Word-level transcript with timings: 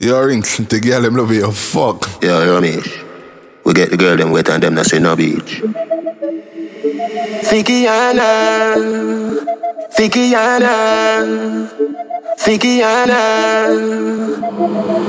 Your 0.00 0.28
rings, 0.28 0.58
the 0.58 0.78
girl 0.78 1.02
them 1.02 1.16
love 1.16 1.32
you, 1.32 1.50
fuck. 1.50 2.22
Yeah, 2.22 2.46
Ramesh. 2.46 3.04
We 3.64 3.74
get 3.74 3.90
the 3.90 3.96
girl 3.96 4.16
them 4.16 4.30
wet 4.30 4.48
and 4.48 4.62
them 4.62 4.74
not 4.74 4.86
say 4.86 5.00
no 5.00 5.16
beach. 5.16 5.60
Fikiana, 7.42 8.22
Fikiana, 9.90 11.68
Fikiana. 12.38 13.18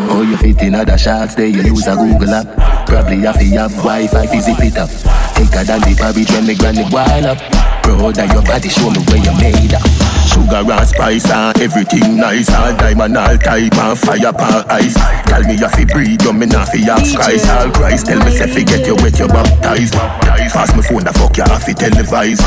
Oh, 0.10 0.26
you 0.28 0.38
fit 0.38 0.60
in 0.64 0.74
other 0.74 0.98
shots, 0.98 1.36
there 1.36 1.46
you 1.46 1.62
use 1.62 1.86
a 1.86 1.96
Google 1.96 2.34
app. 2.34 2.88
Probably 2.88 3.18
have 3.20 3.38
to 3.38 3.46
have 3.46 3.72
Wi-Fi, 3.76 4.26
zip 4.26 4.58
it 4.58 4.76
up. 4.76 4.90
Thicker 4.90 5.66
than 5.66 5.82
the 5.82 5.96
porridge 6.02 6.32
when 6.32 6.48
me 6.48 6.56
granny 6.56 6.90
boil 6.90 7.28
up. 7.28 7.38
Bro, 7.84 8.12
that 8.14 8.34
your 8.34 8.42
body, 8.42 8.70
show 8.70 8.90
me 8.90 8.98
where 9.06 9.18
you 9.18 9.38
made 9.38 9.76
up. 9.76 9.99
Sugar 10.40 10.72
and 10.72 10.88
spice 10.88 11.30
and 11.30 11.60
everything 11.60 12.16
nice. 12.16 12.50
All 12.50 12.72
diamond, 12.78 13.18
all 13.18 13.38
type 13.38 13.76
and 13.76 14.00
fire 14.00 14.32
pan 14.32 14.64
ice. 14.70 14.96
Tell 15.28 15.44
me 15.44 15.56
if 15.60 15.80
you 15.80 15.86
breathe, 15.86 16.22
you 16.24 16.34
me 16.34 16.46
not 16.46 16.70
fi 16.70 16.80
ask 16.90 17.16
Christ. 17.16 17.50
All 17.50 17.70
Christ, 17.72 18.08
tell 18.08 18.20
me 18.20 18.32
if 18.32 18.56
you 18.56 18.64
get 18.64 18.88
you 18.88 18.96
wet, 19.04 19.20
you 19.20 19.28
baptized. 19.28 19.94
Pass 19.94 20.74
me 20.76 20.82
phone, 20.82 21.04
the 21.04 21.14
fuck 21.14 21.36
you 21.38 21.44
have 21.44 21.64
to 21.66 21.74
televise 21.78 22.42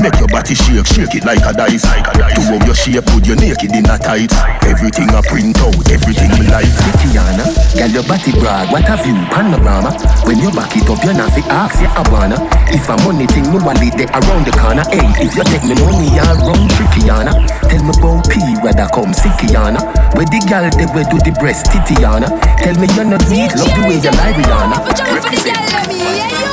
Make 0.00 0.18
your 0.18 0.28
body 0.28 0.54
shake, 0.54 0.86
shake 0.88 1.14
it 1.14 1.24
like 1.24 1.44
a 1.44 1.52
dice. 1.52 1.84
To 1.84 2.40
how 2.40 2.58
your 2.64 2.74
shape, 2.74 3.04
put 3.06 3.24
your 3.26 3.36
naked 3.36 3.70
in 3.70 3.86
a 3.86 3.96
tight. 3.96 4.32
Everything 4.66 5.08
I 5.12 5.20
print 5.22 5.60
out, 5.60 5.76
everything 5.92 6.32
me 6.40 6.48
like. 6.50 6.68
Tiana, 7.00 7.46
girl 7.76 7.92
your 7.92 8.06
body 8.08 8.32
brag, 8.40 8.72
what 8.72 8.84
have 8.88 9.06
you, 9.06 9.14
panorama. 9.30 9.92
When 10.24 10.40
you 10.40 10.50
back 10.50 10.74
it 10.74 10.88
up, 10.88 11.00
you 11.04 11.14
not 11.14 11.30
fi 11.30 11.42
ask, 11.52 11.78
you 11.80 11.88
a 11.88 12.02
wanna. 12.10 12.36
If 12.72 12.88
a 12.90 12.96
money 13.06 13.26
thing, 13.30 13.46
me 13.52 13.62
wallet 13.62 13.94
there 13.94 14.10
around 14.10 14.44
the 14.48 14.52
corner. 14.58 14.84
Hey, 14.90 15.06
if 15.22 15.36
you 15.36 15.44
take 15.46 15.62
me 15.62 15.78
money, 15.78 16.18
I 16.18 16.34
run 16.42 16.66
tricky, 16.74 17.06
Tatiana. 17.26 17.46
Tell 17.68 17.82
me 17.82 17.90
about 17.98 18.30
P, 18.30 18.38
whether 18.62 18.86
come 18.88 19.12
Sikiana. 19.12 19.80
Where 20.14 20.26
the 20.26 20.38
girl 20.48 20.70
they 20.70 20.86
where 20.86 21.04
do 21.10 21.18
the 21.18 21.32
breast 21.38 21.66
Titiana. 21.66 22.28
Tell 22.58 22.74
me 22.74 22.86
you're 22.94 23.04
not 23.04 23.28
neat, 23.28 23.54
love 23.56 23.74
the 23.74 23.82
way 23.88 23.98
you 23.98 24.10
lie 24.10 24.32
Rihanna. 24.32 26.45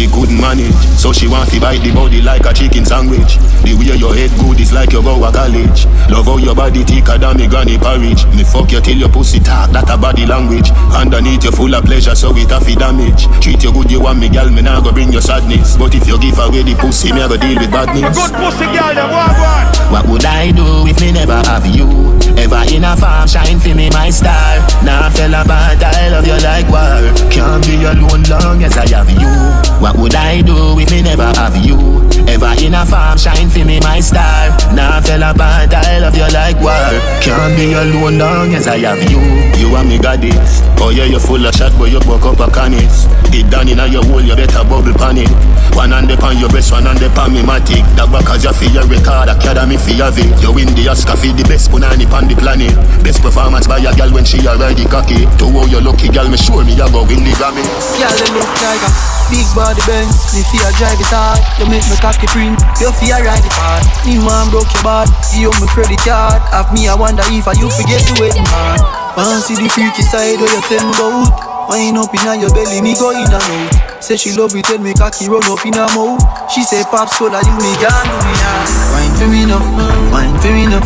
She 0.00 0.08
couldn't 0.08 0.40
manage, 0.40 0.72
so 0.96 1.12
she 1.12 1.28
want 1.28 1.52
to 1.52 1.60
bite 1.60 1.84
the 1.84 1.92
body 1.92 2.22
like 2.22 2.48
a 2.48 2.56
chicken 2.56 2.86
sandwich. 2.88 3.36
The 3.60 3.76
way 3.76 3.92
your 4.00 4.16
head 4.16 4.32
good 4.40 4.56
is 4.56 4.72
like 4.72 4.96
you 4.96 5.04
go 5.04 5.20
to 5.20 5.28
college. 5.28 5.84
Love 6.08 6.24
how 6.24 6.40
your 6.40 6.56
body 6.56 6.88
thicker 6.88 7.20
than 7.20 7.36
me 7.36 7.44
granny 7.44 7.76
porridge. 7.76 8.24
Me 8.32 8.40
fuck 8.40 8.72
you 8.72 8.80
till 8.80 8.96
your 8.96 9.12
pussy 9.12 9.44
talk, 9.44 9.68
that 9.76 9.92
a 9.92 10.00
body 10.00 10.24
language. 10.24 10.72
Underneath 10.96 11.44
you 11.44 11.52
full 11.52 11.74
of 11.76 11.84
pleasure, 11.84 12.16
so 12.16 12.32
it 12.32 12.48
a 12.48 12.56
fi 12.64 12.72
damage. 12.80 13.28
Treat 13.44 13.60
you 13.60 13.76
good, 13.76 13.92
you 13.92 14.00
want 14.00 14.16
me, 14.16 14.32
girl, 14.32 14.48
me 14.48 14.64
nah 14.64 14.80
go 14.80 14.88
bring 14.88 15.12
your 15.12 15.20
sadness. 15.20 15.76
But 15.76 15.92
if 15.92 16.08
you 16.08 16.16
give 16.16 16.40
away 16.40 16.64
the 16.64 16.72
pussy, 16.80 17.12
me 17.12 17.20
I 17.20 17.28
go 17.28 17.36
deal 17.36 17.60
with 17.60 17.68
badness. 17.68 18.08
A 18.08 18.24
good 18.24 18.32
pussy 18.40 18.64
girl, 18.72 18.96
them 18.96 19.12
want 19.12 19.36
one. 19.36 19.68
What 19.92 20.08
would 20.08 20.24
I 20.24 20.48
do 20.48 20.88
if 20.88 20.96
me 20.96 21.12
never 21.12 21.44
have 21.44 21.68
you? 21.68 22.16
Ever 22.40 22.64
in 22.72 22.88
a 22.88 22.96
farm, 22.96 23.28
shine 23.28 23.60
for 23.60 23.74
me, 23.76 23.90
my 23.90 24.08
star. 24.08 24.64
Now 24.80 25.04
nah, 25.04 25.10
fella 25.10 25.44
bad, 25.44 25.82
I 25.84 26.08
love 26.08 26.24
you 26.24 26.40
like 26.40 26.64
war. 26.72 27.04
Can't 27.28 27.60
be 27.68 27.84
alone 27.84 28.24
long 28.32 28.64
as 28.64 28.80
I 28.80 28.88
have 28.96 29.12
you. 29.12 29.28
What 29.76 29.89
would 29.96 30.14
I 30.14 30.42
do 30.42 30.78
if 30.78 30.90
me 30.90 31.02
never 31.02 31.24
have 31.24 31.56
you? 31.64 32.09
Ever 32.28 32.54
in 32.62 32.74
a 32.74 32.86
farm, 32.86 33.18
shine 33.18 33.50
for 33.50 33.64
me, 33.64 33.80
my 33.80 34.00
star. 34.00 34.50
Now 34.72 34.96
nah, 34.96 35.00
fella 35.00 35.34
bad, 35.34 35.74
I 35.74 35.98
love 35.98 36.16
you 36.16 36.28
like 36.32 36.56
war. 36.62 36.72
Can't 37.20 37.52
be 37.56 37.74
alone 37.74 38.18
long 38.18 38.54
as 38.54 38.66
I 38.66 38.78
have 38.78 39.02
you. 39.10 39.20
You 39.60 39.76
and 39.76 39.88
me 39.88 39.98
got 39.98 40.24
it. 40.24 40.34
Oh 40.80 40.88
yeah, 40.88 41.04
you 41.04 41.20
full 41.20 41.44
of 41.44 41.54
shot, 41.54 41.76
but 41.76 41.92
you 41.92 42.00
broke 42.00 42.24
up 42.24 42.40
a 42.40 42.48
canis. 42.48 43.04
It 43.28 43.50
down 43.50 43.68
in 43.68 43.78
your 43.92 44.04
hole, 44.08 44.22
you 44.22 44.34
better 44.34 44.64
bubble 44.64 44.96
pan 44.96 45.18
it. 45.20 45.30
One 45.76 45.92
on 45.92 46.08
the 46.08 46.16
pan 46.16 46.38
your 46.38 46.48
breast, 46.48 46.72
one 46.72 46.86
on 46.86 46.96
the 46.96 47.12
pan 47.12 47.36
me 47.36 47.42
matic. 47.42 47.84
That 47.94 48.08
back 48.08 48.30
as 48.32 48.44
you 48.44 48.54
feel 48.56 48.72
your 48.72 48.86
record, 48.88 49.28
academy 49.28 49.76
for 49.76 49.92
your 49.92 50.08
it. 50.14 50.32
You 50.40 50.52
win 50.56 50.72
the 50.72 50.88
Oscar 50.88 51.16
for 51.20 51.28
the 51.28 51.44
best 51.44 51.70
punani 51.70 52.08
pan 52.08 52.26
the 52.26 52.34
planet. 52.34 52.74
Best 53.04 53.20
performance 53.20 53.68
by 53.68 53.84
a 53.84 53.92
girl 53.92 54.10
when 54.16 54.24
she 54.24 54.40
a 54.46 54.56
ride 54.56 54.80
the 54.80 54.88
cocky. 54.88 55.28
To 55.38 55.46
how 55.52 55.66
you 55.68 55.80
lucky 55.80 56.08
girl, 56.08 56.28
me 56.30 56.38
sure 56.40 56.64
me 56.64 56.74
a 56.80 56.86
go 56.88 57.04
win 57.04 57.20
the 57.20 57.32
Grammy. 57.36 57.64
Girl, 57.98 58.14
they 58.16 58.30
look 58.32 58.50
like 58.62 58.82
a 58.86 58.90
big 59.28 59.48
body 59.54 59.82
Benz. 59.86 60.32
Me 60.34 60.42
feel 60.48 60.70
drive 60.78 61.00
it 61.00 61.10
hard. 61.10 61.40
You 61.58 61.66
make 61.66 61.84
me 61.90 61.96
cocky 62.00 62.19
print. 62.28 62.60
You 62.80 62.92
feel 63.00 63.16
ride 63.16 63.40
it 63.40 63.56
hard. 63.56 63.84
Me 64.04 64.20
man 64.20 64.52
broke 64.52 64.68
your 64.68 64.84
bad. 64.84 65.08
Give 65.32 65.54
me 65.56 65.66
credit 65.72 66.00
card. 66.04 66.44
Have 66.52 66.72
me, 66.76 66.88
I 66.88 66.94
wonder 66.94 67.24
if 67.32 67.48
I 67.48 67.56
you 67.56 67.72
forget 67.72 68.04
to 68.04 68.12
wait 68.20 68.36
man. 68.36 68.78
Want 69.16 69.40
see 69.44 69.56
the 69.56 69.68
freaky 69.72 70.04
side 70.04 70.36
where 70.36 70.52
you 70.52 70.62
tell 70.68 70.84
me 70.84 70.92
about. 70.92 71.50
Wine 71.70 71.96
up 71.96 72.10
in 72.10 72.40
your 72.40 72.50
belly, 72.50 72.82
me 72.82 72.98
go 72.98 73.14
in 73.14 73.30
and 73.30 73.38
out. 73.38 74.02
Say 74.02 74.16
she 74.16 74.32
love 74.34 74.56
it 74.56 74.66
when 74.68 74.82
me 74.82 74.92
cocky 74.92 75.28
run 75.28 75.44
up 75.46 75.64
in 75.64 75.74
her 75.78 75.86
mouth. 75.94 76.18
She 76.50 76.64
say 76.66 76.82
pops 76.82 77.14
so 77.16 77.30
that 77.30 77.46
you 77.46 77.54
me 77.62 77.70
can 77.78 78.04
do 78.10 78.18
me 78.26 78.34
now. 78.42 78.90
Wine 78.90 79.14
for 79.14 79.28
me 79.30 79.42
now, 79.46 79.62
wine 80.10 80.34
for 80.42 80.50
me 80.50 80.66
now, 80.66 80.82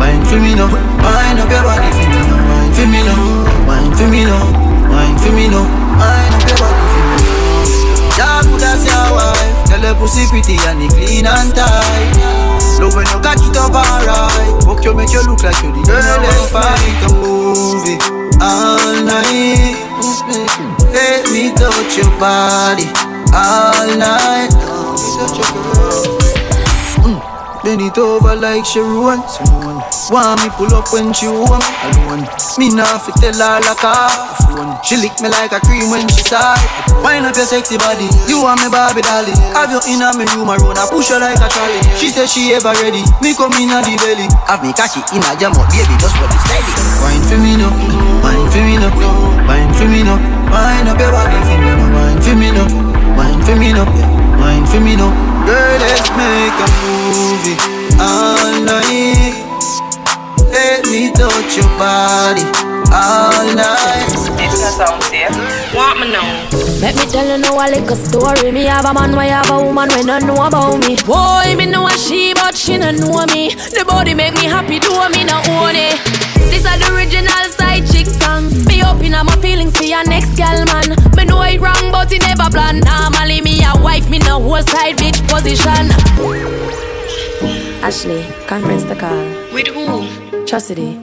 wine 0.00 0.24
for 0.24 0.40
me 0.40 0.56
now. 0.56 0.72
Wine 1.04 1.36
up 1.36 1.50
your 1.52 1.62
body 1.68 2.32
wine 2.48 2.72
for 2.72 2.86
me 2.88 3.00
now, 3.04 3.66
wine 3.68 3.92
for 3.92 4.08
me 4.08 4.24
now, 4.24 4.88
wine 4.88 5.18
for 5.18 5.32
me 5.32 5.48
now. 5.48 5.64
Wine 6.00 6.32
up 6.32 6.48
your 6.48 6.58
body. 6.58 6.91
Your 8.80 9.12
wife. 9.12 9.68
Tell 9.68 9.84
her 9.84 9.94
pussy 10.00 10.24
pretty 10.32 10.56
and 10.64 10.80
it 10.80 10.92
clean 10.96 11.26
and 11.28 11.52
tight. 11.52 12.16
Love 12.80 12.96
when 12.96 13.06
you 13.06 13.20
got 13.20 13.36
it 13.36 13.56
up 13.56 13.76
alright. 13.76 14.64
Fuck 14.64 14.84
you 14.84 14.94
make 14.94 15.12
you 15.12 15.22
look 15.28 15.42
like 15.44 15.60
you 15.62 15.70
the 15.76 15.82
girl. 15.84 16.00
Let's 16.00 16.48
make 16.80 17.04
a 17.04 17.12
movie 17.20 17.98
all 18.40 18.96
night. 19.04 19.76
Let 20.90 21.28
me 21.30 21.52
touch 21.54 21.96
your 21.96 22.10
body 22.18 22.88
all 23.32 23.96
night. 23.96 24.50
Bend 27.62 27.80
it 27.80 27.96
over 27.96 28.34
like 28.34 28.66
Sharon. 28.66 29.22
Want 30.10 30.42
me 30.42 30.50
pull 30.58 30.74
up 30.74 30.90
when 30.92 31.14
she 31.14 31.30
want 31.30 31.62
alone. 31.86 32.26
Me 32.58 32.74
nah 32.74 32.98
fi 32.98 33.14
tell 33.22 33.38
her 33.38 33.62
like 33.62 33.86
a 33.86 33.94
phone. 34.50 34.74
She 34.82 34.98
lick 34.98 35.14
me 35.22 35.30
like 35.30 35.54
a 35.54 35.60
cream 35.62 35.86
when 35.94 36.10
she 36.10 36.26
sigh. 36.26 36.58
Wind 37.06 37.22
up 37.22 37.38
your 37.38 37.46
sexy 37.46 37.78
body, 37.78 38.10
you 38.26 38.42
want 38.42 38.58
me 38.60 38.68
Barbie 38.68 39.06
dolly. 39.06 39.30
Have 39.54 39.70
you 39.70 39.78
in 39.86 40.02
a 40.02 40.10
me 40.18 40.26
room 40.34 40.50
around, 40.50 40.74
I 40.74 40.90
push 40.90 41.14
her 41.14 41.22
like 41.22 41.38
a 41.38 41.46
trolley. 41.46 41.78
She 41.94 42.10
said 42.10 42.26
she 42.26 42.50
ever 42.50 42.74
ready, 42.82 43.06
me 43.22 43.30
come 43.34 43.54
in 43.54 43.70
a 43.70 43.78
the 43.78 43.94
belly. 44.02 44.26
Have 44.50 44.66
me 44.66 44.74
catch 44.74 44.98
it 44.98 45.06
in 45.14 45.22
a 45.22 45.30
jam 45.38 45.54
up, 45.54 45.70
baby, 45.70 45.94
just 46.02 46.18
hold 46.18 46.34
it 46.34 46.42
steady. 46.42 46.72
Wine 46.98 47.22
for 47.30 47.38
me 47.38 47.54
now, 47.54 47.70
wine 48.26 48.46
for 48.50 48.62
me 48.66 48.74
now, 48.82 48.90
wine 49.46 49.70
for 49.78 49.86
me 49.86 50.02
now. 50.02 50.18
Wine 50.50 50.90
up 50.90 50.98
your 50.98 51.14
body 51.14 51.38
for 51.46 51.56
me 51.62 51.70
now, 51.70 51.94
wine 51.94 52.20
for 52.26 52.34
me 52.34 52.50
now, 52.50 52.66
wine 53.14 53.40
for 53.46 53.54
me 53.54 53.70
now, 53.70 53.86
wine 54.42 54.66
for 54.66 54.82
me 54.82 54.98
now. 54.98 55.14
Girl, 55.46 55.78
let's 55.78 56.06
make 56.14 56.58
a 56.58 56.66
movie 57.12 57.56
all 58.00 58.56
night. 58.64 59.36
Let 60.48 60.84
me 60.88 61.12
touch 61.12 61.56
your 61.56 61.68
body 61.76 62.44
all 62.92 63.46
night. 63.54 64.08
This 64.36 64.60
is 64.60 64.76
sound 64.76 65.02
safe. 65.04 65.32
Want 65.74 66.00
me 66.00 66.12
now? 66.12 66.26
Let 66.80 66.96
me 66.96 67.06
tell 67.06 67.26
you 67.26 67.38
now 67.38 67.56
a 67.56 67.66
little 67.70 67.96
story. 67.96 68.50
Me 68.50 68.64
have 68.64 68.84
a 68.84 68.92
man, 68.92 69.14
why 69.14 69.26
have 69.26 69.50
a 69.50 69.58
woman 69.64 69.88
when 69.90 70.06
don't 70.06 70.26
know 70.26 70.44
about 70.44 70.80
me. 70.86 70.96
Boy, 71.06 71.54
me 71.56 71.66
know 71.66 71.86
a 71.86 71.92
she, 71.96 72.34
but 72.34 72.56
she 72.56 72.76
don't 72.78 72.98
know 72.98 73.24
me. 73.32 73.54
The 73.54 73.84
body 73.86 74.14
make 74.14 74.34
me 74.34 74.44
happy, 74.44 74.78
do 74.78 74.92
me 75.14 75.24
not 75.24 75.48
own 75.48 75.76
it. 75.76 75.96
This 76.50 76.64
is 76.64 76.78
the 76.80 76.92
original 76.92 77.44
side 77.56 77.86
chick 77.92 78.06
song. 78.06 78.50
Me 78.66 78.82
open 78.84 79.14
up 79.14 79.26
my 79.26 79.36
feelings 79.36 79.76
for 79.76 79.84
your 79.84 80.04
next 80.04 80.36
gal 80.36 80.64
man. 80.66 80.96
Me 81.16 81.24
know 81.24 81.42
it 81.42 81.60
wrong, 81.60 81.90
but 81.92 82.12
it 82.12 82.22
never 82.22 82.50
plan. 82.50 82.80
Normally 82.80 83.40
me 83.40 83.62
a 83.64 83.72
wife, 83.80 84.10
me 84.10 84.18
no 84.18 84.40
whole 84.40 84.62
side 84.62 84.96
bitch 84.98 85.20
position. 85.28 86.91
Ashley, 87.82 88.24
conference 88.46 88.84
the 88.84 88.94
call. 88.94 89.26
With 89.52 89.66
who? 89.66 90.46
Chastity. 90.46 91.00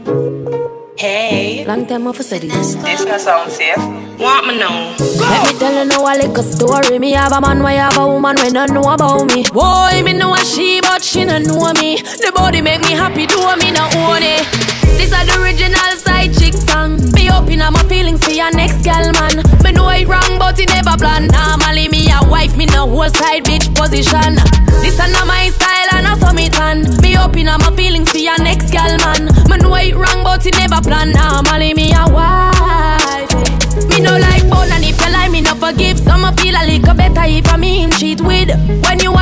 Hey. 0.98 1.66
Long 1.66 1.86
time 1.86 2.08
off 2.08 2.18
for 2.18 2.24
this. 2.24 2.76
This 2.76 3.02
is 3.02 3.24
sound 3.24 3.52
safe. 3.52 3.78
Want 4.18 4.48
me 4.48 4.58
now? 4.58 4.96
Let 4.98 5.48
me 5.48 5.60
tell 5.60 5.74
you 5.76 5.86
now 5.86 6.08
a 6.08 6.16
little 6.16 6.44
story. 6.44 6.98
Me 6.98 7.12
have 7.12 7.34
a 7.34 7.42
man, 7.42 7.62
why 7.64 7.74
have 7.74 7.98
a 7.98 8.08
woman 8.08 8.36
when 8.38 8.54
don't 8.54 8.74
know 8.74 8.84
about 8.94 9.28
me. 9.36 9.44
Boy, 9.52 10.02
me 10.04 10.14
know 10.14 10.34
a 10.34 10.40
she, 10.40 10.80
but 10.82 11.04
she 11.04 11.26
don't 11.26 11.46
know 11.48 11.72
me. 11.82 11.98
The 11.98 12.32
body 12.34 12.62
make 12.62 12.82
me 12.82 12.92
happy, 12.92 13.26
do 13.28 13.40
me 13.58 13.72
not 13.72 13.96
own 13.96 14.24
it. 14.24 14.48
This 14.96 15.12
is 15.12 15.26
the 15.28 15.42
original 15.42 15.92
side 16.00 16.34
chick 16.36 16.54
song. 16.54 16.96
Me 17.12 17.32
open 17.32 17.62
up 17.62 17.74
my 17.74 17.84
feelings 17.84 18.24
for 18.24 18.32
your 18.32 18.52
next 18.52 18.84
gal 18.84 19.12
man. 19.20 19.44
Me 19.64 19.72
know 19.72 19.90
it 19.90 20.08
wrong, 20.08 20.40
but 20.40 20.60
it 20.60 20.70
never 20.70 20.96
plan. 20.98 21.28
Normally 21.28 21.88
me 21.90 22.08
a 22.12 22.20
wife, 22.30 22.56
me 22.56 22.66
no 22.68 22.88
whole 22.88 23.10
side 23.10 23.44
bitch 23.44 23.68
position. 23.76 24.36
This 24.84 24.94
is 24.94 25.12
not 25.12 25.28
my 25.28 25.48
style 25.50 25.88
and 25.96 26.08
I 26.08 26.19
saw 26.19 26.19
me 26.19 26.19
tan. 26.19 26.19
Open 27.40 27.48
up 27.48 27.62
my 27.62 27.74
feelings 27.78 28.12
for 28.12 28.18
your 28.18 28.38
next 28.44 28.70
gal 28.70 28.98
man. 28.98 29.28
Me 29.48 29.58
know 29.60 29.72
wrong, 29.98 30.24
but 30.26 30.46
it 30.46 30.58
never 30.58 30.82
plan. 30.82 31.12
Normally 31.12 31.74
me 31.74 31.94
a 31.94 32.04
wife. 32.12 33.32
Me 33.88 34.02
no 34.02 34.12
like 34.18 34.44
bone 34.50 34.70
and 34.72 34.84
if 34.84 35.00
you 35.00 35.12
like 35.14 35.32
me 35.32 35.40
no 35.42 35.56
forgive 35.56 35.98
Some 36.00 36.36
feel 36.36 36.56
a 36.56 36.64
little 36.66 36.94
better 36.94 37.24
if 37.26 37.48
I 37.48 37.58
me 37.58 37.84
him 37.84 37.92
cheat 37.92 38.20
with 38.20 38.50
When 38.84 39.00
you 39.00 39.14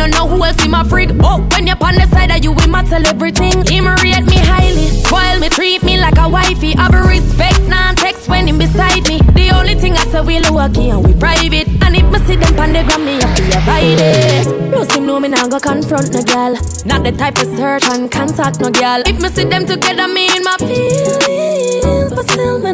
don't 0.00 0.10
know 0.12 0.26
who 0.26 0.42
else 0.42 0.64
in 0.64 0.70
my 0.70 0.82
freak. 0.84 1.10
Oh, 1.20 1.46
when 1.52 1.66
you're 1.66 1.76
on 1.84 1.94
the 1.94 2.06
side 2.08 2.30
of 2.30 2.42
you 2.42 2.52
we 2.52 2.66
might 2.66 2.86
tell 2.86 3.06
everything. 3.06 3.52
Him 3.66 3.84
rate 4.00 4.24
me 4.24 4.38
highly, 4.48 4.88
spoil 4.88 5.38
me, 5.38 5.48
treat 5.50 5.82
me 5.82 6.00
like 6.00 6.16
a 6.16 6.26
wifey. 6.26 6.72
Have 6.72 6.94
a 6.94 7.02
respect, 7.02 7.60
non-text 7.68 8.26
when 8.28 8.48
him 8.48 8.56
beside 8.56 9.06
me. 9.06 9.18
The 9.36 9.50
only 9.54 9.74
thing 9.74 9.92
I 9.92 10.04
say 10.06 10.22
we 10.22 10.40
lucky 10.40 10.88
and 10.88 11.06
we 11.06 11.12
private. 11.12 11.68
And 11.84 11.94
if 11.96 12.06
me 12.12 12.18
see 12.26 12.36
them 12.36 12.58
on 12.58 12.72
the 12.72 12.82
gram 12.84 13.04
me 13.04 13.18
to 13.20 13.42
avoid 13.58 14.00
it 14.00 14.72
Plus 14.72 14.94
him 14.94 15.06
know 15.06 15.20
me 15.20 15.28
nah 15.28 15.48
go 15.48 15.58
confront 15.58 16.12
no 16.12 16.22
girl 16.22 16.54
Not 16.86 17.02
the 17.04 17.12
type 17.12 17.38
of 17.38 17.48
search 17.56 17.84
and 17.84 18.10
contact 18.10 18.60
no 18.60 18.70
girl 18.70 19.02
If 19.06 19.20
me 19.20 19.28
see 19.28 19.44
them 19.44 19.66
together 19.66 20.08
me 20.08 20.26
in 20.36 20.42
my 20.44 20.56
feelings 20.58 22.14
But 22.14 22.30
still, 22.30 22.58
me 22.60 22.72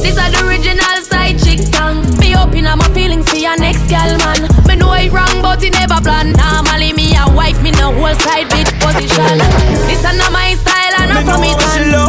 this 0.00 0.16
are 0.18 0.30
the 0.30 0.40
original 0.48 0.96
side 1.04 1.38
chick 1.38 1.60
song. 1.74 2.02
Me 2.18 2.34
open 2.36 2.66
up 2.66 2.78
my 2.78 2.88
feelings 2.92 3.28
for 3.28 3.36
your 3.36 3.56
next 3.58 3.84
girl, 3.88 4.16
man. 4.24 4.48
Me 4.66 4.76
know 4.76 4.92
it 4.94 5.12
wrong, 5.12 5.42
but 5.42 5.62
it 5.62 5.72
never 5.76 6.00
plan. 6.00 6.32
Normally 6.32 6.92
me 6.92 7.14
a 7.16 7.28
wife, 7.36 7.60
me 7.62 7.70
no 7.72 7.92
whole 7.92 8.14
side 8.24 8.48
bitch 8.50 8.72
position. 8.80 9.38
This 9.86 10.04
are 10.04 10.16
not 10.16 10.32
my 10.32 10.54
style, 10.56 10.94
and 11.04 11.12
I'm 11.12 11.24
from 11.24 11.44
it. 11.44 11.58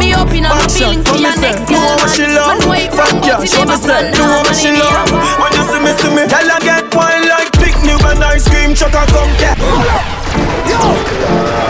Me 0.00 0.14
open 0.16 0.44
up 0.48 0.56
my 0.56 0.66
feelings 0.68 1.04
for 1.08 1.16
your 1.20 1.36
next 1.36 1.68
girl, 1.68 1.96
man. 2.00 2.08
She 2.16 2.24
love. 2.26 2.58
Me 2.58 2.64
know 2.64 2.72
it 2.72 2.90
wrong, 2.96 3.16
but 3.20 3.38
it 3.44 3.52
never 3.52 3.78
plan. 3.84 4.04
Normally 4.16 4.72
me 4.72 4.80
a 4.80 5.04
wife. 5.12 5.38
When 5.38 5.52
you 5.52 5.64
see 5.68 5.80
me, 5.84 5.92
see 6.00 6.12
me, 6.16 6.24
girl, 6.32 6.48
I 6.48 6.58
get 6.64 6.84
wine 6.96 7.24
like 7.28 7.52
picnic 7.60 8.00
and 8.02 8.24
ice 8.24 8.48
cream 8.48 8.72
truck. 8.74 8.94
I 8.96 9.04
come 9.06 9.32
get. 9.36 10.21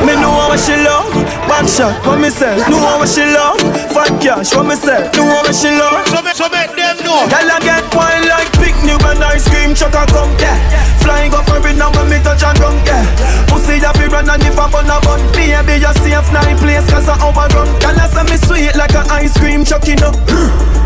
Me 0.03 0.15
know 0.19 0.35
what 0.35 0.59
she 0.59 0.75
love. 0.83 1.15
Back 1.47 1.69
shot, 1.69 1.95
what 2.07 2.19
me 2.19 2.31
say? 2.31 2.57
Know 2.69 2.83
what 2.99 3.09
she 3.09 3.23
love. 3.23 3.61
Fat 3.95 4.11
cash, 4.21 4.55
what 4.55 4.67
me 4.67 4.75
say? 4.75 4.99
Know 5.15 5.31
what 5.31 5.55
she 5.55 5.71
love. 5.71 6.03
So, 6.11 6.19
so 6.35 6.47
make 6.51 6.75
them 6.75 6.97
know. 7.07 7.23
Girl, 7.31 7.51
I 7.51 7.59
get 7.63 7.87
one 7.95 8.27
like 8.27 8.51
picnic 8.59 8.99
when 9.05 9.23
I 9.23 9.39
scream, 9.39 9.75
chuck 9.75 9.95
a 9.95 10.03
come 10.11 10.35
get. 10.37 10.59
Flying 11.03 11.35
up 11.35 11.49
every 11.51 11.75
now 11.75 11.91
when 11.95 12.11
me 12.11 12.19
touch 12.23 12.43
and 12.43 12.57
drum, 12.59 12.75
yeah. 12.87 13.03
Pussy 13.47 13.79
ya 13.79 13.93
fi 13.93 14.07
run 14.07 14.29
and 14.31 14.43
if 14.43 14.59
I 14.59 14.71
bun 14.71 14.87
a 14.91 14.99
bun, 15.03 15.21
baby 15.35 15.79
you 15.83 15.93
safe 16.03 16.31
nine 16.33 16.59
place 16.59 16.87
'cause 16.91 17.09
I 17.09 17.15
overrun. 17.23 17.69
Girl, 17.79 17.99
I 17.99 18.07
say 18.11 18.25
me 18.27 18.37
sweet 18.39 18.75
like 18.77 18.95
a 18.95 19.03
ice 19.11 19.37
cream 19.39 19.65
chuck, 19.65 19.87
you 19.87 19.97
know. 19.97 20.13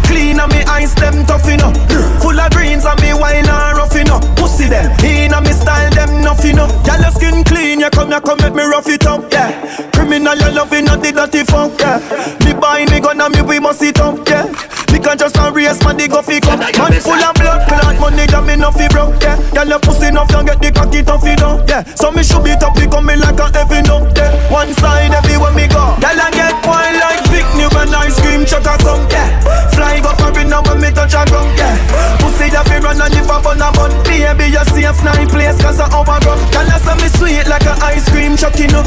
Clean 0.06 0.38
and 0.38 0.52
me 0.52 0.62
eyes 0.64 0.94
them 0.94 1.24
tough, 1.26 1.46
know. 1.46 1.72
Full 2.20 2.38
of 2.38 2.50
greens 2.52 2.84
and 2.84 3.00
me 3.00 3.12
wine 3.12 3.46
and 3.46 3.76
rough, 3.76 3.94
know. 4.06 4.20
Pussy 4.36 4.66
them, 4.68 4.90
in 5.04 5.34
and 5.34 5.44
me 5.44 5.52
style 5.52 5.90
them 5.92 6.22
nothing, 6.22 6.56
know. 6.56 6.66
Girl, 6.84 7.00
your 7.00 7.10
skin 7.10 7.44
clean, 7.44 7.80
you 7.80 7.90
come, 7.90 8.10
you 8.10 8.20
come 8.20 8.38
make 8.40 8.54
me 8.54 8.62
rough 8.62 8.88
it 8.88 9.06
up, 9.06 9.30
yeah. 9.32 9.50
Criminal, 9.92 10.36
you 10.36 10.50
love 10.52 10.72
it, 10.72 10.84
not 10.84 11.02
the 11.02 11.12
dirty 11.12 11.44
funk, 11.44 11.80
yeah. 11.80 11.98
Me 12.44 12.54
buy 12.54 12.84
me 12.86 13.00
gun 13.00 13.20
and 13.20 13.34
me 13.34 13.42
we 13.42 13.58
must 13.60 13.82
it 13.82 14.00
up, 14.00 14.26
yeah. 14.28 14.46
Can 14.96 15.18
just 15.18 15.36
a 15.38 15.52
race, 15.54 15.78
man, 15.84 15.96
the 15.96 16.08
go 16.08 16.18
fi 16.20 16.40
come. 16.40 16.58
Man 16.58 16.98
full 16.98 17.14
of 17.14 17.34
blood, 17.38 17.62
clot 17.70 17.94
money, 18.02 18.26
that 18.26 18.42
me 18.42 18.56
no 18.58 18.74
fi 18.74 18.90
broke, 18.90 19.22
yeah. 19.22 19.38
Girl, 19.54 19.68
your 19.68 19.78
pussy 19.78 20.10
enough, 20.10 20.26
you 20.34 20.42
get 20.42 20.58
the 20.58 20.74
cocky 20.74 20.98
tough, 21.06 21.22
you 21.22 21.38
know, 21.38 21.62
yeah. 21.70 21.86
So 21.94 22.10
me 22.10 22.26
should 22.26 22.42
be 22.42 22.58
top, 22.58 22.74
come 22.74 23.06
me 23.06 23.14
like 23.14 23.38
a 23.38 23.46
heavy 23.54 23.86
no, 23.86 24.02
yeah. 24.18 24.34
One 24.50 24.74
side 24.74 25.14
everywhere 25.14 25.54
me 25.54 25.70
go. 25.70 25.94
Girl, 26.02 26.18
I 26.18 26.26
get 26.34 26.58
one 26.66 26.98
like 26.98 27.22
big 27.30 27.46
new 27.54 27.70
and 27.70 27.94
ice 27.94 28.18
cream 28.18 28.42
chuck 28.42 28.66
a 28.66 28.74
come, 28.82 29.06
yeah. 29.14 29.30
Fly 29.78 30.02
up 30.02 30.18
every 30.26 30.42
now 30.42 30.66
when 30.66 30.82
me 30.82 30.90
touch 30.90 31.14
a 31.14 31.22
ground, 31.30 31.54
yeah. 31.54 31.78
Pussy 32.18 32.50
that 32.50 32.66
fi 32.66 32.82
run 32.82 32.98
and 32.98 33.14
if 33.14 33.30
I 33.30 33.38
bun 33.38 33.62
a 33.62 33.70
bun, 33.70 33.94
baby 34.10 34.50
you 34.50 34.64
safe 34.74 34.98
nine 35.06 35.30
place 35.30 35.54
'cause 35.62 35.78
I 35.78 35.86
overrun. 35.94 36.42
Girl, 36.50 36.66
I 36.66 36.82
say 36.82 36.98
me 36.98 37.08
sweet 37.14 37.46
like 37.46 37.62
a 37.62 37.78
ice 37.78 38.10
cream 38.10 38.34
chuck, 38.34 38.58
you 38.58 38.66
know. 38.74 38.82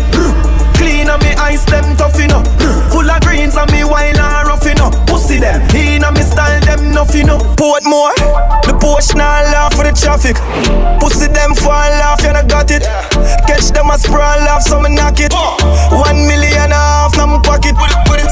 Clean 0.75 1.07
and 1.07 1.21
me 1.23 1.31
ice 1.39 1.63
them 1.63 1.95
tough, 1.95 2.19
you 2.19 2.27
know. 2.27 2.43
Full 2.91 3.07
of 3.07 3.19
greens 3.21 3.55
and 3.55 3.71
me 3.71 3.83
wine 3.83 4.19
and 4.19 4.47
rough, 4.47 4.65
you 4.65 4.75
know. 4.75 4.89
Pussy 5.07 5.37
them, 5.37 5.61
in 5.99 6.05
and 6.05 6.15
me 6.15 6.23
style 6.23 6.61
them 6.61 6.79
enough, 6.87 7.13
you 7.13 7.23
know. 7.23 7.37
Portmore, 7.59 8.15
the 8.63 8.73
Porsche 8.79 9.15
now 9.15 9.43
laugh 9.51 9.75
for 9.75 9.83
the 9.83 9.91
traffic. 9.91 10.35
Pussy 10.99 11.27
them 11.27 11.53
fall 11.55 11.91
off, 12.07 12.23
you 12.23 12.31
know 12.31 12.45
got 12.47 12.71
it. 12.71 12.83
Catch 13.47 13.71
them 13.75 13.91
a 13.91 13.97
sprawl 13.99 14.47
off, 14.47 14.63
so 14.63 14.79
me 14.79 14.95
knock 14.95 15.19
it. 15.19 15.33
One 15.91 16.27
million 16.27 16.71
and 16.71 16.73
a 16.73 16.75
half, 16.75 17.17
now 17.17 17.27
my 17.27 17.41
pocket. 17.43 17.75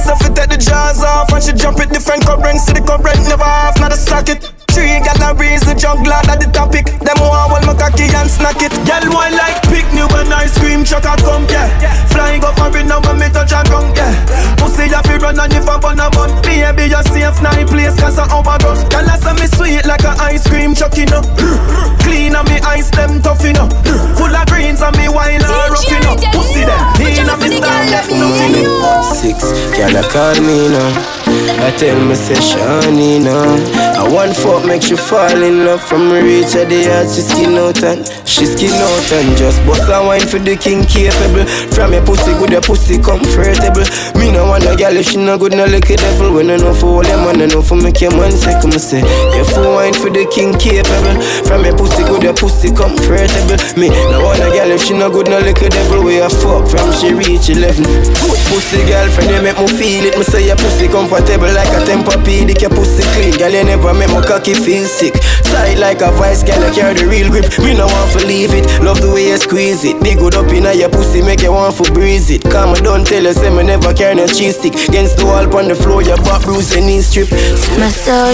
So 0.03 0.15
fi 0.15 0.29
take 0.33 0.49
the 0.49 0.57
jaws 0.57 1.03
off 1.03 1.31
and 1.33 1.43
she 1.43 1.53
jump 1.53 1.79
it. 1.79 1.89
Different 1.89 2.23
the 2.23 2.81
current 2.85 3.27
never 3.27 3.43
half, 3.43 3.79
not 3.79 3.91
a 3.91 3.97
socket. 3.97 4.56
Three 4.77 5.01
galleries, 5.01 5.65
the 5.65 5.73
juggler 5.73 6.21
at 6.29 6.37
the 6.37 6.45
topic. 6.53 6.85
Them 7.01 7.17
want 7.17 7.49
hold 7.49 7.65
my 7.65 7.73
cocky 7.73 8.05
and 8.13 8.29
snack 8.29 8.61
it. 8.61 8.69
Girl 8.85 9.09
one 9.09 9.33
like 9.33 9.57
pick 9.73 9.89
new 9.89 10.05
when 10.13 10.29
ice 10.29 10.53
cream 10.61 10.85
chuck 10.85 11.09
a 11.09 11.17
come, 11.17 11.49
yeah. 11.49 11.65
Flying 12.13 12.45
up 12.45 12.61
and 12.61 12.85
now 12.85 13.01
when 13.01 13.17
me 13.17 13.25
touch 13.33 13.57
a 13.57 13.65
ground, 13.65 13.97
yeah. 13.97 14.13
Pussy 14.61 14.85
ya 14.93 15.01
fi 15.01 15.17
run 15.17 15.41
and 15.41 15.49
if 15.49 15.65
I 15.65 15.81
bun 15.81 15.97
a 15.97 16.13
bun, 16.13 16.29
baby 16.45 16.93
you 16.93 17.01
safe 17.09 17.41
nine 17.41 17.65
place 17.65 17.97
'cause 17.97 18.21
I 18.21 18.29
overdone. 18.29 18.77
Girl 18.93 19.09
I 19.09 19.17
say 19.17 19.33
me 19.33 19.47
sweet 19.49 19.81
like 19.89 20.05
a 20.05 20.13
ice 20.21 20.45
cream 20.45 20.77
chuck, 20.77 20.93
you 20.93 21.09
know. 21.09 21.25
Clean 22.05 22.37
and 22.37 22.45
me 22.45 22.61
ice 22.61 22.93
them 22.93 23.17
tough, 23.25 23.41
you 23.41 23.57
know. 23.57 23.65
Full 24.21 24.29
of 24.29 24.45
greens 24.45 24.85
and 24.85 24.93
me 24.93 25.09
wine 25.09 25.41
and 25.41 25.73
rough, 25.73 25.89
you 25.89 25.97
know. 26.05 26.13
Pussy 26.29 26.61
them, 26.69 26.77
in 27.01 27.25
and 27.25 27.41
me 27.41 27.49
style 27.49 27.85
left 27.89 28.13
nothing, 28.13 28.61
you. 28.61 28.69
Six, 29.09 29.41
girl, 29.73 29.97
I 29.97 30.05
call 30.05 30.37
me 30.37 30.69
now. 30.69 31.26
I 31.59 31.71
tell 31.77 31.99
me, 32.05 32.15
say, 32.15 32.35
Shani 32.35 33.23
now. 33.23 33.55
I 33.97 34.07
want 34.13 34.35
fuck, 34.35 34.65
make 34.65 34.83
she 34.83 34.95
fall 34.95 35.41
in 35.41 35.65
love 35.65 35.81
from 35.81 36.09
me 36.09 36.21
reach 36.21 36.55
at 36.55 36.69
the 36.69 36.85
yard. 36.85 37.09
She 37.09 37.21
skin 37.21 37.57
out 37.57 37.81
and 37.83 38.05
she 38.27 38.45
skin 38.45 38.71
out 38.71 39.09
and 39.17 39.35
just 39.35 39.57
bust 39.65 39.89
a 39.89 39.99
wine 40.05 40.21
for 40.27 40.37
the 40.39 40.55
king 40.55 40.85
capable. 40.85 41.43
From 41.73 41.93
your 41.93 42.05
pussy, 42.05 42.31
good, 42.37 42.51
your 42.53 42.61
pussy 42.61 43.01
comfortable. 43.01 43.83
Me 44.19 44.31
no 44.31 44.45
want 44.45 44.69
a 44.69 44.75
girl 44.77 44.95
if 44.95 45.09
she 45.09 45.17
no 45.17 45.35
good, 45.37 45.57
no 45.57 45.65
like 45.65 45.89
a 45.89 45.97
devil. 45.97 46.35
When 46.35 46.51
I 46.51 46.57
know 46.57 46.73
for 46.73 47.01
all 47.01 47.03
them, 47.03 47.25
man, 47.25 47.41
I 47.41 47.47
know 47.49 47.61
for 47.65 47.75
make 47.75 47.99
your 47.99 48.13
man 48.15 48.31
sick. 48.31 48.61
Me 48.63 48.77
say, 48.77 49.01
you 49.33 49.43
full 49.51 49.73
wine 49.75 49.97
for 49.97 50.13
the 50.13 50.29
king 50.29 50.53
capable. 50.55 51.17
From 51.49 51.65
your 51.65 51.75
pussy, 51.75 52.05
good, 52.05 52.21
your 52.23 52.37
pussy 52.37 52.69
comfortable. 52.69 53.57
Me 53.75 53.89
no 54.13 54.21
want 54.23 54.39
a 54.45 54.53
girl 54.53 54.71
if 54.71 54.83
she 54.85 54.93
no 54.93 55.09
good, 55.09 55.27
no 55.27 55.41
like 55.41 55.59
a 55.65 55.69
devil. 55.73 56.05
We 56.05 56.21
a 56.21 56.29
fuck 56.29 56.69
from 56.69 56.93
she 56.95 57.11
reach 57.17 57.49
11. 57.49 57.81
Good 57.83 58.39
pussy 58.53 58.85
girlfriend, 58.85 59.29
they 59.33 59.41
make 59.41 59.57
me 59.57 59.67
feel 59.73 60.05
it. 60.05 60.15
Me 60.15 60.23
say 60.23 60.45
your 60.45 60.55
pussy 60.61 60.87
comfortable 60.87 61.36
like 61.45 61.69
a 61.69 61.85
Tempur-Pedic. 61.85 62.61
Your 62.61 62.71
pussy 62.71 63.03
clean, 63.13 63.37
girl, 63.37 63.53
you 63.53 63.63
never 63.63 63.93
make 63.93 64.09
my 64.09 64.25
cocky 64.25 64.53
feel 64.53 64.85
sick. 64.85 65.13
Tight 65.45 65.77
like 65.77 66.01
a 66.01 66.11
vice, 66.17 66.41
girl, 66.41 66.57
you 66.65 66.73
carry 66.73 66.93
the 66.97 67.05
real 67.05 67.29
grip. 67.29 67.45
Me 67.59 67.77
no 67.77 67.85
want 67.85 68.11
to 68.17 68.25
leave 68.25 68.53
it. 68.53 68.65
Love 68.81 69.01
the 69.01 69.11
way 69.11 69.29
you 69.29 69.37
squeeze 69.37 69.83
it. 69.83 70.01
Big 70.01 70.17
good 70.17 70.35
up 70.35 70.49
in 70.49 70.65
your 70.77 70.89
pussy, 70.89 71.21
make 71.21 71.41
you 71.41 71.51
want 71.51 71.75
to 71.77 71.85
breeze 71.93 72.29
it. 72.29 72.41
Come 72.43 72.73
on, 72.73 72.81
don't 72.81 73.05
tell 73.05 73.23
you, 73.23 73.33
say 73.33 73.49
me 73.49 73.63
never 73.63 73.93
carry 73.93 74.15
no 74.15 74.25
cheese 74.27 74.57
stick. 74.57 74.73
Against 74.89 75.17
the 75.17 75.25
wall 75.25 75.45
on 75.57 75.67
the 75.67 75.75
floor, 75.75 76.01
your 76.01 76.17
butt 76.17 76.41
bruise 76.43 76.73
and 76.75 76.87
knee 76.87 77.01
strip. 77.01 77.29
Me 77.29 77.89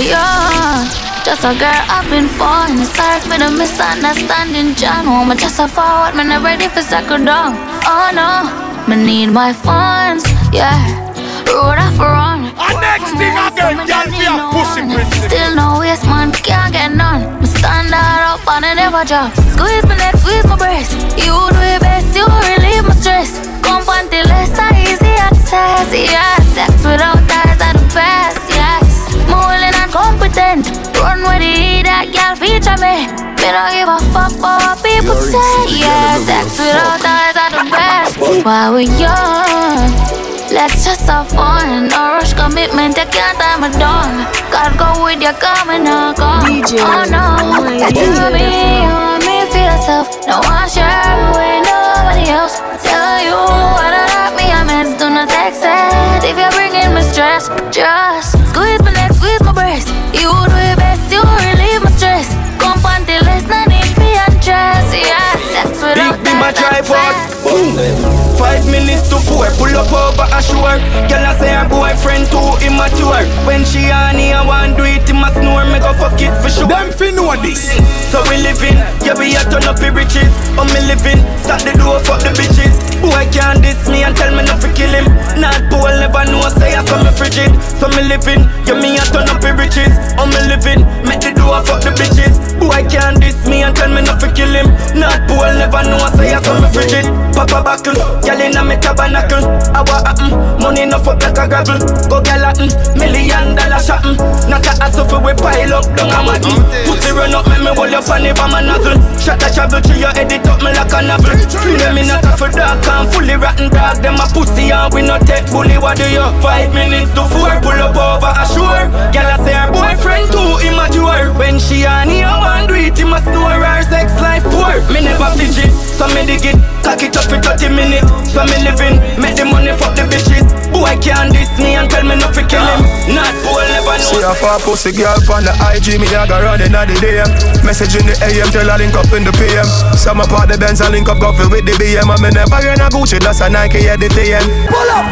young. 0.08 0.88
Just 1.24 1.46
a 1.46 1.56
girl 1.56 1.84
I've 1.88 2.10
been 2.10 2.28
falling. 2.28 2.84
Sorry 2.84 3.22
for 3.22 3.38
the 3.40 3.50
misunderstanding, 3.50 4.76
John. 4.76 5.08
Oh, 5.08 5.24
me 5.24 5.36
just 5.38 5.58
a 5.60 5.68
forward, 5.68 6.16
man, 6.16 6.32
I'm 6.32 6.44
ready 6.44 6.68
for 6.68 6.82
second 6.82 7.26
down. 7.26 7.56
Oh 7.88 8.12
no, 8.12 8.52
me 8.90 9.06
need 9.06 9.28
my 9.32 9.54
funds, 9.54 10.26
yeah. 10.52 11.13
Road 11.48 11.78
off 11.80 12.00
run. 12.00 12.46
And 12.46 12.56
ah, 12.58 12.74
next 12.82 13.12
thing 13.20 13.34
I 13.36 13.50
get, 13.54 13.76
girl, 13.88 14.08
be 14.12 14.24
a 14.26 14.34
pussy 14.52 14.82
princess. 14.88 15.26
Still 15.30 15.52
no 15.56 15.80
waste, 15.80 16.06
man, 16.06 16.32
can't 16.32 16.74
get 16.74 16.92
none. 16.94 17.40
Me 17.42 17.48
stand 17.48 17.94
out 17.94 18.40
up 18.40 18.48
and 18.48 18.66
I 18.66 18.74
never 18.74 19.04
drop. 19.06 19.32
Squeeze 19.54 19.86
my 19.86 19.96
neck, 19.98 20.16
squeeze 20.18 20.46
my 20.48 20.58
breast. 20.58 20.94
You 21.20 21.34
do 21.54 21.62
your 21.62 21.80
best, 21.80 22.10
you 22.16 22.26
relieve 22.26 22.86
my 22.88 22.96
stress. 22.98 23.32
Come 23.62 23.86
on, 23.88 24.10
till 24.10 24.26
less 24.28 24.52
easy 24.82 25.14
access, 25.20 25.88
yeah. 25.94 26.38
Sex 26.56 26.72
without 26.84 27.22
ties 27.30 27.60
are 27.62 27.76
the 27.78 27.86
best, 27.94 28.44
yes. 28.50 29.14
Moving 29.30 29.64
and 29.70 29.90
competent. 29.92 30.66
Run 30.98 31.22
with 31.22 31.42
the 31.42 31.54
heat, 31.54 31.84
that 31.86 32.10
girl 32.10 32.34
feature 32.40 32.78
me. 32.82 33.08
Me 33.40 33.48
don't 33.52 33.72
give 33.76 33.90
a 33.92 34.00
fuck 34.16 34.34
about 34.40 34.62
what 34.64 34.78
people 34.82 35.14
You're 35.14 35.32
say, 35.32 35.86
yeah. 35.86 36.18
Sex 36.26 36.58
never 36.58 36.64
a 36.64 36.66
without 36.66 36.98
fuck. 36.98 37.06
ties 37.06 37.38
are 37.38 37.52
the 37.54 37.66
best. 37.70 38.46
While 38.46 38.74
we're 38.74 38.90
young. 38.98 40.33
Let's 40.54 40.86
just 40.86 41.10
have 41.10 41.30
fun. 41.30 41.90
No 41.90 42.14
rush 42.14 42.34
commitment, 42.38 42.96
you 42.96 43.10
can't 43.10 43.38
tie 43.42 43.58
me 43.58 43.74
down. 43.74 44.30
Gotta 44.54 44.78
go 44.78 45.04
with 45.04 45.18
your 45.18 45.34
coming 45.34 45.82
or 45.90 46.14
go. 46.14 46.30
Oh 46.30 47.02
no, 47.10 47.26
you 47.74 47.90
do 47.90 48.30
me, 48.30 48.86
you 48.86 48.94
want 48.94 49.26
me 49.26 49.50
for 49.50 49.58
yourself. 49.58 50.14
No 50.30 50.38
one 50.46 50.70
share 50.70 51.34
with 51.34 51.66
nobody 51.66 52.30
else. 52.30 52.62
Tell 52.86 53.18
you 53.26 53.34
what 53.34 53.98
I 53.98 54.06
like 54.14 54.38
me, 54.38 54.46
I 54.54 54.62
meant 54.62 55.00
do 55.02 55.10
not 55.10 55.28
text 55.28 55.66
it. 55.66 56.22
If 56.22 56.38
you're 56.38 56.54
bringing 56.54 56.94
me 56.94 57.02
stress, 57.02 57.50
just 57.74 58.38
squeeze 58.54 58.82
my 58.86 58.94
neck, 58.94 59.12
squeeze 59.18 59.42
my 59.42 59.58
breast. 59.58 59.90
You 60.14 60.30
do 60.30 60.60
your 60.70 60.78
best, 60.78 61.10
you 61.10 61.26
relieve 61.50 61.82
my 61.82 61.90
stress. 61.98 62.30
Come 62.62 62.78
on 62.86 63.02
till 63.10 63.26
there's 63.26 63.50
no 63.50 63.58
need 63.66 63.90
for 63.98 64.06
undress. 64.06 64.86
Yeah, 64.94 65.34
sex 65.50 65.82
without 65.82 66.22
Big 66.22 66.30
be 66.30 66.32
my 66.38 66.54
that, 66.54 66.62
drive 66.62 66.86
that's 66.86 67.42
out. 67.42 68.23
Five 68.38 68.66
minutes 68.66 69.10
to 69.10 69.18
four, 69.18 69.48
pull 69.58 69.74
up 69.76 69.92
over 69.92 70.28
a 70.28 70.42
shore. 70.42 70.78
Girl, 71.08 71.26
I 71.26 71.34
say 71.40 71.54
her 71.54 71.68
boyfriend 71.70 72.28
too 72.28 72.44
immature. 72.66 73.24
When 73.46 73.64
she 73.66 73.92
on 73.92 74.16
here, 74.16 74.36
I 74.36 74.46
want 74.46 74.78
do 74.78 74.84
it 74.84 75.10
in 75.10 75.18
my 75.18 75.32
snore, 75.34 75.66
make 75.66 75.84
a 75.84 75.94
fuck 75.96 76.20
it 76.20 76.34
for 76.42 76.50
sure. 76.50 76.68
Them 76.68 76.92
fi 76.92 77.12
know 77.12 77.34
this. 77.42 77.74
So 78.12 78.22
we 78.30 78.38
living, 78.38 78.78
yeah 79.06 79.18
we 79.18 79.36
a 79.36 79.44
turn 79.50 79.64
up 79.64 79.80
the 79.80 79.92
riches. 79.92 80.32
Me 80.74 80.80
living, 80.88 81.20
start 81.42 81.62
the 81.62 81.74
door, 81.78 82.00
fuck 82.00 82.22
the 82.22 82.30
bitches. 82.30 82.93
Boy 83.04 83.28
can't 83.36 83.60
diss 83.60 83.84
me 83.92 84.08
and 84.08 84.16
tell 84.16 84.32
me 84.32 84.48
not 84.48 84.64
to 84.64 84.72
kill 84.72 84.88
him. 84.96 85.12
Not 85.36 85.60
Paul 85.68 85.92
never 86.00 86.24
know, 86.32 86.48
say 86.56 86.72
I 86.72 86.80
saw 86.88 87.04
me 87.04 87.12
frigid. 87.12 87.52
So 87.76 87.92
me 87.92 88.08
living, 88.08 88.48
yeah 88.64 88.80
me 88.80 88.96
a 88.96 89.04
turn 89.12 89.28
up 89.28 89.44
the 89.44 89.52
riches. 89.52 89.92
Oh 90.16 90.24
me 90.24 90.40
living, 90.48 90.88
make 91.04 91.20
the 91.20 91.36
door, 91.36 91.60
fuck 91.68 91.84
the 91.84 91.92
bitches. 91.92 92.40
Boy 92.56 92.88
can't 92.88 93.20
diss 93.20 93.44
me 93.44 93.60
and 93.68 93.76
tell 93.76 93.92
me 93.92 94.02
not 94.08 94.24
to 94.24 94.32
kill 94.32 94.48
him. 94.56 94.72
Not 94.96 95.20
Paul 95.28 95.52
never 95.60 95.84
know, 95.84 96.00
say 96.16 96.32
I 96.32 96.40
saw 96.40 96.56
me 96.64 96.72
frigid. 96.72 97.04
Papa 97.36 97.60
buckle, 97.60 98.00
girl 98.24 98.40
inna 98.40 98.64
me 98.64 98.80
tabernacle. 98.80 99.44
I 99.76 99.84
want 99.84 100.08
happen, 100.08 100.32
money 100.64 100.88
enough 100.88 101.04
up 101.04 101.20
like 101.20 101.36
a 101.36 101.44
gravel. 101.44 101.84
Go 102.08 102.24
gal 102.24 102.48
happen, 102.48 102.72
mm, 102.72 102.96
million 102.96 103.52
dollar 103.60 103.84
shopping. 103.84 104.16
Mm. 104.16 104.48
Not 104.48 104.64
a 104.64 104.72
hassle 104.80 105.04
for 105.12 105.20
we 105.20 105.36
pile 105.36 105.76
up 105.76 105.86
down 106.00 106.08
a 106.08 106.24
maggie. 106.24 106.56
Mm. 106.56 106.88
Pussy 106.88 107.12
run 107.12 107.36
up, 107.36 107.44
make 107.52 107.60
me 107.60 107.76
hold 107.76 107.92
your 107.92 108.00
funny 108.00 108.32
by 108.32 108.48
my 108.48 108.64
nozzle. 108.64 108.96
Shot 109.20 109.44
a 109.44 109.52
travel 109.52 109.84
to 109.84 109.94
your 110.00 110.16
head, 110.16 110.32
it 110.32 110.48
up 110.48 110.64
me 110.64 110.72
like 110.72 110.94
a 110.96 111.00
novel. 111.04 111.36
Feel 111.52 111.76
them 111.76 112.00
in 112.00 112.08
a 112.08 112.18
for 112.40 112.48
dark 112.48 112.80
and 112.94 113.10
fully 113.12 113.36
rotten 113.36 113.70
dog. 113.74 113.98
Them 114.02 114.16
a 114.22 114.28
pussy 114.30 114.70
and 114.70 114.94
we 114.94 115.02
not 115.02 115.26
take 115.26 115.50
bully. 115.50 115.78
What 115.82 115.98
do 115.98 116.06
you? 116.06 116.24
Five 116.42 116.74
minutes 116.74 117.10
to 117.18 117.26
four, 117.34 117.54
pull 117.66 117.80
up 117.82 117.98
over 117.98 118.30
a 118.30 118.46
shore. 118.54 118.86
Girl 119.10 119.30
I 119.34 119.38
say 119.42 119.56
her 119.58 119.72
boyfriend 119.74 120.30
too 120.30 120.62
immature. 120.62 121.34
When 121.34 121.58
she 121.58 121.86
on 121.86 122.10
here, 122.10 122.30
I 122.30 122.38
want 122.38 122.70
do 122.70 122.76
it, 122.76 122.98
he 122.98 123.04
must 123.04 123.26
know 123.26 123.50
her 123.50 123.84
sex 123.90 124.14
life 124.22 124.46
poor. 124.54 124.78
Me 124.94 125.02
never 125.02 125.30
fidget, 125.34 125.74
so 125.74 126.06
me 126.14 126.26
dig 126.26 126.46
it. 126.46 126.58
Lock 126.86 127.02
it 127.02 127.18
up 127.18 127.26
for 127.26 127.42
30 127.42 127.74
minutes. 127.74 128.06
So 128.30 128.46
me 128.46 128.58
living, 128.62 129.02
make 129.18 129.34
the 129.34 129.46
money 129.46 129.74
fuck 129.74 129.96
the 129.96 130.06
bitches. 130.06 130.46
Boy 130.70 130.98
can't 131.00 131.30
diss 131.32 131.50
me 131.62 131.78
and 131.78 131.90
tell 131.90 132.04
me 132.04 132.18
not 132.18 132.34
kill 132.34 132.66
him. 132.66 132.82
Not 133.14 133.34
poor, 133.46 133.62
never 133.62 133.98
know. 133.98 134.10
See 134.10 134.22
a 134.26 134.34
far 134.36 134.60
pussy 134.60 134.92
girl 134.92 135.16
on 135.32 135.46
the 135.46 135.54
IG, 135.74 136.02
me 136.02 136.10
a 136.12 136.26
go 136.28 136.38
run 136.42 136.62
in 136.62 136.74
the 136.74 136.98
DM. 137.00 137.30
Message 137.64 137.96
in 137.96 138.06
the 138.10 138.14
AM, 138.26 138.50
tell 138.50 138.68
her 138.68 138.78
link 138.78 138.94
up 138.98 139.10
in 139.14 139.24
the 139.24 139.34
PM. 139.38 139.66
Some 139.96 140.20
apart 140.20 140.50
the 140.50 140.58
Benz, 140.58 140.82
I 140.82 140.90
link 140.90 141.08
up 141.08 141.22
coffee 141.22 141.48
with 141.48 141.66
the 141.66 141.74
BM. 141.78 142.10
And 142.10 142.22
me 142.22 142.30
never 142.34 142.60
hear 142.60 142.76
no 142.84 142.90
Gucci, 142.90 143.20
that's 143.20 143.40
a 143.42 143.50
Nike 143.50 143.88
at 143.88 144.00
the 144.00 144.08
TM. 144.08 144.44
Pull 144.68 144.90
up! 144.92 145.06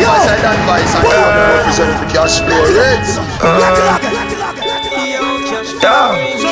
Yo! 0.00 0.08
I 0.08 0.26
said 0.26 0.42
advice, 0.42 0.94
I 0.94 1.02
know 1.02 1.54
represent 1.58 1.94
for 1.98 2.06
cash 2.10 2.40
play 2.42 2.62
rates. 2.74 3.18
Uh, 3.40 3.58
yeah. 5.82 6.43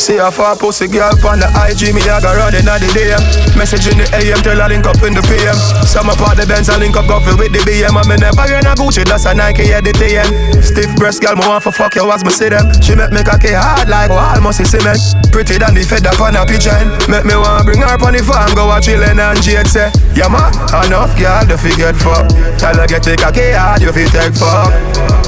See 0.00 0.18
a 0.18 0.32
far 0.32 0.56
pussy 0.56 0.88
girl 0.88 1.14
on 1.28 1.38
the 1.38 1.46
IG, 1.62 1.94
me 1.94 2.02
a 2.08 2.18
go 2.18 2.32
running 2.34 2.64
in 2.64 2.80
the 2.80 2.90
DM. 2.90 3.22
Message 3.54 3.86
in 3.86 4.00
the 4.00 4.06
AM, 4.18 4.40
tell 4.42 4.58
her 4.58 4.66
link 4.66 4.82
up 4.82 4.98
in 5.04 5.14
the 5.14 5.22
PM. 5.30 5.54
Some 5.86 6.10
apart 6.10 6.40
the 6.40 6.48
Benz, 6.48 6.72
I 6.72 6.80
link 6.80 6.96
up 6.96 7.06
coffee 7.06 7.36
with 7.38 7.54
the 7.54 7.62
BM. 7.62 7.94
And 7.94 8.08
me 8.10 8.16
never 8.18 8.42
hear 8.50 8.58
no 8.66 8.74
Gucci, 8.74 9.06
that's 9.06 9.30
a 9.30 9.36
Nike 9.36 9.70
at 9.70 9.84
the 9.84 9.94
TN. 9.94 10.58
Stiff 10.58 10.90
breast 10.96 11.22
girl, 11.22 11.38
me 11.38 11.46
want 11.46 11.62
for 11.62 11.70
fuck 11.70 11.94
you 11.94 12.08
as 12.10 12.24
me 12.26 12.34
see 12.34 12.50
them. 12.50 12.66
She 12.82 12.98
make 12.98 13.14
me 13.14 13.22
cocky 13.22 13.54
hard 13.54 13.86
like 13.86 14.10
almost 14.10 14.58
a 14.58 14.66
cement. 14.66 14.98
Pretty 15.30 15.60
than 15.60 15.76
the 15.76 15.84
up 15.86 16.18
on 16.18 16.34
a 16.34 16.42
pigeon. 16.48 16.88
Make 17.06 17.22
me 17.22 17.38
want 17.38 17.62
bring 17.68 17.84
her 17.84 17.94
on 17.94 18.12
the 18.16 18.26
farm, 18.26 18.50
go 18.58 18.74
a 18.74 18.82
chillin' 18.82 19.22
and 19.22 19.38
Jade 19.38 19.70
say, 19.70 19.92
Yeah 20.18 20.26
man, 20.26 20.50
enough 20.82 21.14
girl, 21.14 21.46
the 21.46 21.54
figure 21.54 21.94
fuck. 21.94 22.26
Tell 22.58 22.74
her 22.74 22.90
get 22.90 23.06
the 23.06 23.14
cocky 23.14 23.54
hard, 23.54 23.84
you 23.84 23.94
fi 23.94 24.08
take 24.10 24.34
fuck. 24.34 24.74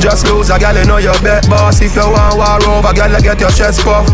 Just 0.02 0.26
lose 0.26 0.50
a 0.50 0.58
girl, 0.58 0.74
you 0.74 0.84
know 0.84 0.98
your 0.98 1.16
bet 1.22 1.46
boss. 1.46 1.80
If 1.80 1.94
you 1.94 2.10
want 2.10 2.36
war 2.36 2.58
over, 2.66 2.92
girl, 2.92 3.14
get 3.22 3.38
your 3.38 3.54
chest 3.54 3.86
puff. 3.86 4.10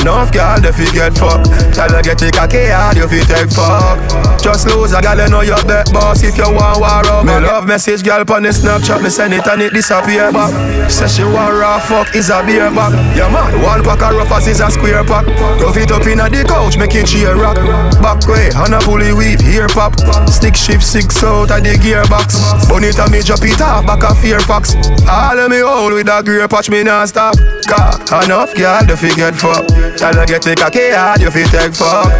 Enough 0.00 0.32
girl, 0.32 0.60
they 0.60 0.72
fi 0.72 0.86
get 0.92 1.16
fuck. 1.16 1.42
Tell 1.72 1.90
her 1.90 2.02
get 2.02 2.18
the 2.18 2.30
cocky 2.30 2.66
hard, 2.68 2.96
you 2.96 3.08
fi 3.08 3.20
take 3.24 3.50
fuck. 3.50 3.98
Just 4.40 4.66
lose 4.68 4.92
a 4.92 5.00
girl, 5.00 5.18
you 5.18 5.28
know 5.28 5.40
your 5.40 5.62
bet 5.64 5.92
boss. 5.92 6.22
If 6.22 6.36
you 6.38 6.48
want 6.50 6.80
war 6.80 7.02
over, 7.06 7.26
me 7.26 7.46
love 7.46 7.66
message 7.66 8.04
girl 8.04 8.22
on 8.22 8.42
the 8.42 8.50
Snapchat, 8.50 9.02
me 9.02 9.10
send 9.10 9.34
it 9.34 9.46
and 9.46 9.62
it 9.62 9.72
disappear 9.72 10.30
back. 10.32 10.52
Say 10.90 11.08
she 11.08 11.24
want 11.24 11.54
raw 11.54 11.78
fuck, 11.78 12.14
is 12.14 12.30
a 12.30 12.44
beer 12.44 12.70
back. 12.70 12.92
Yeah 13.16 13.30
man, 13.32 13.62
one 13.62 13.82
pack 13.82 14.02
of 14.02 14.14
rough 14.16 14.32
as 14.32 14.46
is 14.46 14.60
a 14.60 14.70
square 14.70 15.04
pack. 15.04 15.26
Rough 15.60 15.76
it 15.76 15.90
up 15.90 16.06
inna 16.06 16.28
the 16.28 16.44
couch, 16.44 16.76
make 16.78 16.94
it 16.94 17.06
cheer 17.06 17.34
rock. 17.34 17.56
Back 18.02 18.26
way, 18.28 18.50
and 18.54 18.74
a 18.74 18.78
pulley 18.80 19.12
weave, 19.12 19.40
here 19.40 19.68
pop. 19.68 19.98
Stick 20.28 20.54
shift 20.54 20.84
six 20.84 21.22
out 21.24 21.50
of 21.50 21.62
the 21.62 21.74
gearbox. 21.80 22.68
Bonita 22.68 23.08
me 23.10 23.22
drop 23.22 23.42
it 23.42 23.60
off, 23.60 23.86
back 23.86 24.02
a 24.02 24.14
fear 24.14 24.40
fox. 24.40 24.74
All 25.08 25.38
of 25.38 25.50
me 25.50 25.60
hold 25.60 25.92
with 25.92 26.08
a 26.08 26.22
grey 26.22 26.46
patch, 26.46 26.70
me 26.70 26.82
not 26.82 27.08
stop. 27.08 27.34
Car, 27.66 27.98
enough 28.24 28.54
girl, 28.54 28.84
they 28.86 28.96
fi 28.96 29.14
get 29.14 29.34
fuck. 29.46 29.64
Tell 29.96 30.14
her 30.14 30.26
get 30.26 30.42
the 30.42 30.54
cocky 30.58 30.90
hard, 30.90 31.22
you 31.22 31.30
fi 31.30 31.46
take 31.46 31.74
fuck. 31.74 32.10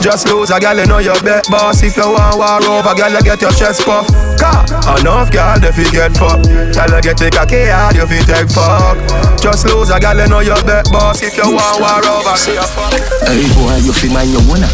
Just 0.00 0.24
lose 0.32 0.48
a 0.48 0.56
girl, 0.56 0.76
you 0.80 0.86
know 0.88 0.98
your 0.98 1.18
bet 1.20 1.44
boss. 1.52 1.82
If 1.84 1.96
you 1.96 2.08
want 2.08 2.40
war 2.40 2.60
over, 2.64 2.94
girl, 2.96 3.12
you 3.12 3.20
get 3.20 3.40
your 3.44 3.52
chest 3.52 3.84
puff. 3.84 4.08
Car, 4.40 4.64
enough 4.96 5.28
girl, 5.28 5.60
they 5.60 5.72
fi 5.72 5.84
get 5.92 6.16
fuck. 6.16 6.40
Tell 6.72 6.88
her 6.88 7.00
get 7.04 7.20
the 7.20 7.28
cocky 7.28 7.68
hard, 7.68 7.96
you 7.96 8.06
fi 8.08 8.18
take 8.24 8.48
fuck. 8.48 8.96
Just 9.36 9.68
lose 9.68 9.92
a 9.92 10.00
girl, 10.00 10.16
you 10.16 10.28
know 10.28 10.40
your 10.40 10.60
bet 10.64 10.88
boss. 10.88 11.20
If 11.20 11.36
you 11.36 11.52
want 11.52 11.76
war 11.84 12.00
over, 12.00 12.36
girl, 12.48 12.68
Hey 13.28 13.44
boy, 13.52 13.76
you 13.84 13.92
fi 13.92 14.08
mind 14.08 14.32
your 14.32 14.44
wanna 14.48 14.68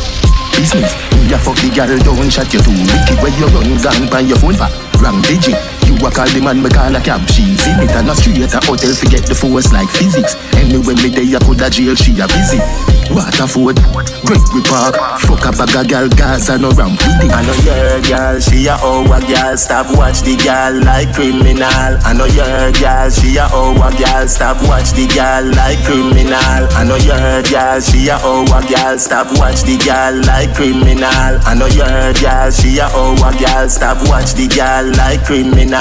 business. 0.55 0.95
You 1.27 1.39
fuck 1.43 1.59
the 1.59 1.75
girl, 1.75 1.91
don't 1.99 2.31
shut 2.31 2.53
you 2.55 2.63
too 2.63 2.71
wicked 2.71 3.19
when 3.19 3.35
you 3.35 3.51
run 3.51 3.71
gone 3.83 4.07
by 4.07 4.21
your 4.23 4.39
phone 4.39 4.55
for 4.55 4.71
wrong 5.03 5.21
digit. 5.23 5.76
You 5.87 5.95
a 6.03 6.11
call 6.11 6.27
the 6.29 6.41
man, 6.43 6.63
me 6.63 6.69
call 6.69 6.95
a 6.95 7.01
cab. 7.01 7.23
She's 7.31 7.63
in 7.67 7.81
it 7.81 7.95
and 7.95 8.11
a 8.11 8.15
straight 8.15 8.53
a 8.53 8.61
hotel 8.67 8.93
forget 8.95 9.23
the 9.25 9.35
force 9.35 9.73
like 9.73 9.89
physics. 9.89 10.35
Anyway, 10.59 10.95
me 11.03 11.11
day 11.15 11.31
I 11.35 11.39
could 11.41 11.63
a 11.63 11.71
jail, 11.71 11.95
she 11.95 12.13
a 12.19 12.27
visit. 12.27 12.61
Waterford, 13.07 13.79
Gregory 14.27 14.67
Park, 14.67 14.99
fuck 15.23 15.47
a 15.47 15.55
bag 15.55 15.79
a 15.79 15.87
girl, 15.87 16.09
Gaza 16.11 16.59
no 16.59 16.75
ramp 16.75 16.99
with 16.99 17.23
it. 17.23 17.31
I 17.31 17.39
know 17.47 17.55
your 17.63 18.03
girl, 18.03 18.35
she 18.43 18.67
a 18.67 18.75
a 18.75 19.19
girl, 19.23 19.55
stop 19.57 19.87
watch 19.95 20.27
the 20.27 20.35
girl 20.43 20.75
like 20.83 21.15
criminal. 21.15 21.71
I 22.03 22.11
know 22.19 22.27
your 22.27 22.75
girl, 22.75 23.07
she 23.07 23.39
a 23.39 23.47
a 23.47 23.89
girl, 23.95 24.27
stop 24.27 24.59
watch 24.67 24.91
the 24.99 25.07
girl 25.15 25.47
like 25.55 25.79
criminal. 25.87 26.67
I 26.75 26.83
know 26.83 26.99
your 26.99 27.47
girl, 27.47 27.79
she 27.79 28.11
a 28.11 28.19
a 28.19 28.59
girl, 28.67 28.99
stop 28.99 29.31
watch 29.39 29.63
the 29.63 29.79
girl 29.79 30.19
like 30.27 30.51
criminal. 30.59 31.07
I 31.47 31.55
know 31.55 31.71
your 31.71 32.11
girl, 32.19 32.51
she 32.51 32.75
a 32.83 32.91
a 32.91 33.31
girl, 33.39 33.69
stop 33.71 34.03
watch 34.11 34.35
the 34.35 34.51
girl 34.51 34.91
like 34.99 35.23
criminal. 35.23 35.76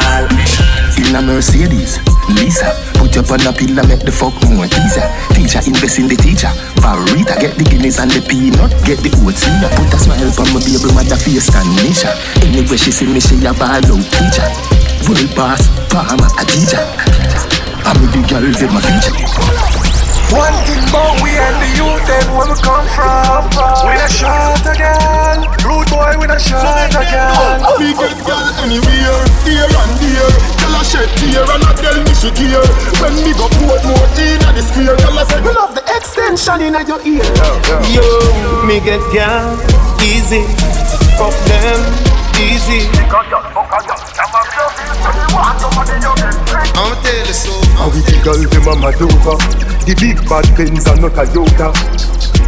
In 0.97 1.15
a 1.15 1.21
Mercedes, 1.21 1.99
Lisa, 2.27 2.73
put 2.95 3.15
up 3.17 3.31
on 3.31 3.47
a 3.47 3.53
pillar, 3.53 3.83
make 3.87 4.03
the 4.03 4.11
fuck 4.11 4.33
more 4.49 4.67
teaser. 4.67 5.05
Teacher 5.31 5.61
invest 5.63 5.99
in 5.99 6.07
the 6.07 6.15
teacher. 6.15 6.51
Barita, 6.83 7.39
get 7.39 7.55
the 7.55 7.63
guineas 7.63 7.99
and 7.99 8.11
the 8.11 8.19
peanut, 8.27 8.71
get 8.83 8.99
the 8.99 9.11
oats 9.23 9.47
in 9.47 9.55
ya. 9.61 9.69
Put 9.77 9.93
a 9.93 9.97
smile 9.97 10.27
on 10.27 10.47
my 10.51 10.59
baby 10.59 10.91
mother 10.91 11.15
face 11.15 11.47
and. 11.53 12.11
Anyway, 12.43 12.77
she 12.77 12.91
see 12.91 13.07
me, 13.07 13.19
she 13.19 13.35
a 13.45 13.53
ball 13.53 13.79
out 13.79 13.85
teacher. 13.85 14.47
World 15.07 15.31
boss, 15.35 15.63
farmer, 15.87 16.27
a 16.39 16.43
teacher. 16.43 16.83
I'm 17.85 18.01
the 18.11 18.25
girl, 18.27 18.43
with 18.43 18.71
my 18.73 18.81
feature. 18.81 19.84
One 20.33 20.57
thing 20.65 20.81
about 20.89 21.21
we 21.21 21.31
and 21.37 21.57
the 21.61 21.69
youth 21.77 22.09
and 22.09 22.27
where 22.33 22.49
we 22.49 22.57
come 22.59 22.87
from. 22.97 23.45
We 23.85 23.93
a 23.93 24.07
shot 24.09 24.65
again. 24.65 25.45
Rude 25.61 25.89
boy, 25.89 26.17
we 26.17 26.25
a 26.25 26.39
shot 26.39 26.91
again. 26.91 27.61
Oh, 27.61 27.77
we 27.77 27.93
get 27.93 28.17
girl 28.25 28.47
anywhere, 28.65 29.21
here 29.45 29.69
and 29.69 29.93
there. 30.01 30.31
Tell 30.59 30.73
her 30.75 30.83
shed 30.83 31.09
tear 31.21 31.45
and 31.45 31.63
I 31.63 31.71
tell 31.77 31.97
me 32.01 32.13
she 32.17 32.29
care. 32.33 32.65
When 32.99 33.13
me 33.21 33.31
go 33.37 33.47
put 33.61 33.81
more 33.85 34.09
in 34.17 34.41
at 34.43 34.53
the 34.57 34.63
square, 34.65 34.97
tell 34.97 35.13
her 35.13 35.25
say 35.25 35.39
we 35.45 35.51
love 35.53 35.75
the 35.77 35.83
extension 35.93 36.61
in 36.61 36.73
your 36.87 37.01
ear. 37.05 37.25
Yo, 37.93 38.05
me 38.65 38.81
get 38.81 39.01
girl 39.13 39.55
easy, 40.01 40.43
fuck 41.15 41.35
them 41.47 41.79
easy. 42.41 42.89
Them 48.65 48.83
a 48.83 48.91
The 49.85 49.93
big 50.01 50.17
bad 50.25 50.45
Benz 50.57 50.87
are 50.87 50.97
not 50.97 51.13
Toyota 51.13 51.69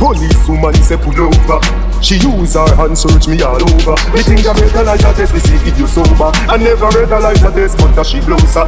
Police 0.02 0.48
woman 0.50 0.74
say 0.82 0.98
pull 0.98 1.14
over 1.14 1.62
She 2.02 2.18
use 2.18 2.54
her 2.54 2.70
hand 2.76 2.98
search 2.98 3.28
me 3.28 3.42
all 3.42 3.62
over. 3.62 3.98
Me 4.14 4.22
think 4.26 4.46
I 4.46 4.54
realize 4.58 5.04
a 5.06 5.14
test 5.14 5.34
to 5.34 5.40
see 5.40 5.58
if 5.62 5.78
you 5.78 5.88
sober. 5.88 6.32
I 6.50 6.58
never 6.58 6.90
realize 6.98 7.44
a 7.44 7.52
test 7.52 7.78
but 7.78 8.04
she 8.04 8.20
closer 8.22 8.66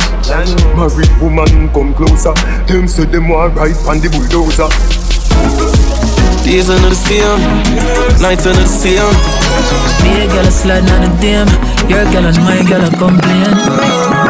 Married 0.78 1.14
woman 1.22 1.70
come 1.74 1.94
closer. 1.94 2.34
Them 2.70 2.88
say 2.88 3.06
them 3.06 3.30
want 3.30 3.56
ride 3.56 3.78
on 3.90 4.00
the 4.00 4.10
bulldozer 4.10 5.79
Days 6.50 6.68
are 6.72 6.82
not 6.82 6.90
the 6.90 6.96
same, 6.96 7.38
nights 8.26 8.48
are 8.50 8.54
not 8.58 8.66
the 8.66 8.74
same. 8.74 9.06
Me 10.02 10.26
a 10.26 10.28
girl 10.34 10.48
a 10.48 10.50
slide 10.50 10.82
on 10.90 11.06
the 11.06 11.12
damn. 11.22 11.46
Your 11.86 12.02
girl 12.10 12.26
and 12.26 12.42
my 12.42 12.66
girl 12.66 12.82
a 12.82 12.90
complain. 12.90 13.54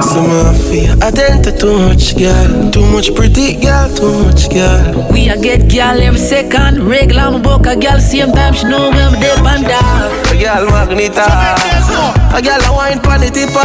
So 0.03 0.19
me 0.27 0.51
feel 0.67 0.99
I 0.99 1.15
tend 1.15 1.47
to 1.47 1.55
too 1.55 1.79
much 1.79 2.19
girl, 2.19 2.71
too 2.75 2.83
much 2.91 3.15
pretty 3.15 3.55
girl, 3.55 3.87
too 3.95 4.11
much 4.27 4.51
girl. 4.51 5.07
We 5.15 5.29
a 5.29 5.39
get 5.39 5.71
girl 5.71 5.95
every 5.95 6.19
second. 6.19 6.83
Regular 6.83 7.31
I'm 7.31 7.41
book 7.41 7.65
a 7.65 7.79
girl 7.79 8.03
same 8.03 8.35
time. 8.35 8.53
She 8.53 8.67
know 8.67 8.91
when 8.91 8.99
I'm 8.99 9.15
deep 9.15 9.39
and 9.39 9.63
down. 9.63 10.11
A 10.27 10.35
girl 10.35 10.67
magneta, 10.75 11.23
a 12.35 12.39
girl 12.43 12.59
a 12.67 12.69
wine 12.75 12.99
pon 12.99 13.23
the 13.23 13.31
tipper. 13.31 13.63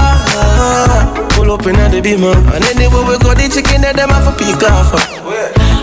Pull 1.34 1.50
up 1.50 1.66
in 1.66 1.74
the 1.90 1.98
beamer, 2.00 2.38
and 2.54 2.62
anywhere 2.70 3.02
we 3.02 3.18
go, 3.18 3.34
the 3.34 3.50
chicken 3.50 3.82
that 3.82 3.98
them 3.98 4.14
have 4.14 4.30
a 4.30 4.32
peek 4.38 4.62
off. 4.62 4.94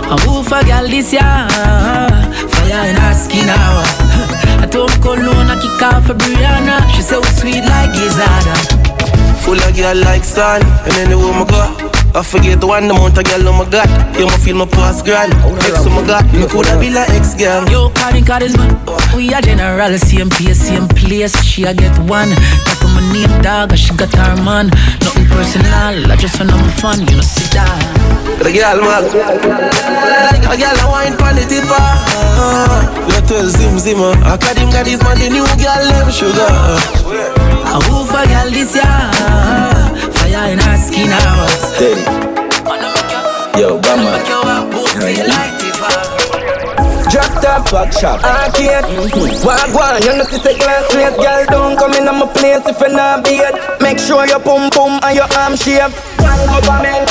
A 0.08 0.16
woof 0.24 0.52
a 0.56 0.64
girl 0.64 0.88
this 0.88 1.12
year. 1.12 2.32
Fire 2.72 2.90
in 2.90 2.96
her 2.96 3.14
skin 3.14 3.48
now. 3.48 3.84
I 4.64 4.66
told 4.66 4.92
Cologne 5.02 5.52
I 5.52 5.60
kick 5.60 5.82
off 5.84 6.10
a 6.10 6.14
Brianna. 6.14 6.80
She 6.96 7.04
we 7.04 7.28
sweet 7.36 7.66
like 7.68 7.92
Gizzard. 7.92 8.48
Full 9.44 9.60
of 9.60 9.76
girl 9.76 9.98
like 10.08 10.24
sun, 10.24 10.62
and 10.88 10.94
anywhere 11.04 11.36
we 11.36 11.46
go. 11.52 11.92
I 12.16 12.24
forget 12.24 12.60
the 12.62 12.68
one 12.68 12.90
amount 12.92 13.18
of 13.18 13.24
girl 13.24 13.48
oh 13.48 13.54
my 13.56 13.70
god 13.72 13.88
You 14.20 14.26
ma 14.26 14.36
feel 14.36 14.58
my 14.58 14.66
past 14.66 15.06
grand 15.06 15.32
Ex 15.64 15.80
oh 15.80 15.90
my 15.96 16.06
god, 16.06 16.28
me 16.36 16.46
coulda 16.46 16.78
be 16.78 16.92
like 16.92 17.10
ex 17.12 17.34
girl 17.36 17.64
Yo, 17.72 17.88
Kaream 17.96 18.28
Kharizma 18.28 18.68
We 19.16 19.34
are 19.34 19.42
general, 19.42 19.98
same 19.98 20.30
place, 20.30 20.60
same 20.60 20.90
place 20.90 21.42
She 21.42 21.64
a 21.64 21.74
get 21.74 21.98
one 22.12 22.28
My 22.94 23.02
name, 23.14 23.42
dog, 23.42 23.76
she 23.78 23.94
got 23.96 24.14
her 24.14 24.36
man 24.44 24.68
Nothing 25.02 25.28
personal, 25.28 26.12
I 26.12 26.16
just 26.16 26.40
wanna 26.40 26.56
my 26.56 26.68
fun 26.80 27.00
You 27.08 27.16
know, 27.18 27.26
see 27.26 27.48
that 27.56 27.80
The 28.44 28.52
girl 28.52 28.80
mad 28.84 29.08
uh. 29.08 30.52
A 30.52 30.56
girl 30.58 30.78
a 30.80 30.86
wine 30.92 31.16
pon 31.18 31.36
the 31.36 31.46
tipper 31.48 31.86
You 33.08 33.20
tell 33.28 33.48
Zim 33.48 33.80
Zimmer 33.80 34.14
I 34.26 34.38
got 34.38 34.58
him 34.58 34.70
got 34.70 34.88
his 34.88 35.02
man, 35.04 35.18
the 35.18 35.30
new 35.30 35.48
girl 35.60 35.84
name 35.88 36.12
Sugar. 36.12 36.52
A 37.72 37.78
woof 37.88 38.12
a 38.12 38.22
girl 38.28 38.50
this 38.52 38.76
year? 38.76 39.00
Fire 40.12 40.52
in 40.52 40.60
her 40.60 40.78
skin 40.78 41.10
now 41.10 41.48
Steady. 41.48 42.04
Yo, 43.60 43.80
Bama. 43.80 44.24
Drop 44.26 45.71
top 47.42 47.70
back 47.72 47.94
shop. 47.94 48.24
Arcade. 48.24 48.86
Walk 49.46 49.70
one. 49.74 50.02
You 50.04 50.18
know 50.18 50.26
see 50.26 50.40
say 50.40 50.58
glass 50.58 50.88
place. 50.92 51.16
Girl 51.18 51.46
don't 51.50 51.78
come 51.78 51.94
in 51.94 52.08
on 52.08 52.20
my 52.20 52.28
place 52.34 52.66
if 52.66 52.80
you're 52.80 52.90
not 52.90 53.24
beat. 53.24 53.54
Make 53.82 54.00
sure 54.00 54.26
your 54.26 54.40
pum 54.40 54.70
pum 54.70 55.00
and 55.04 55.16
your 55.16 55.30
arm 55.38 55.56
shape. 55.56 55.94
Government. 56.18 57.10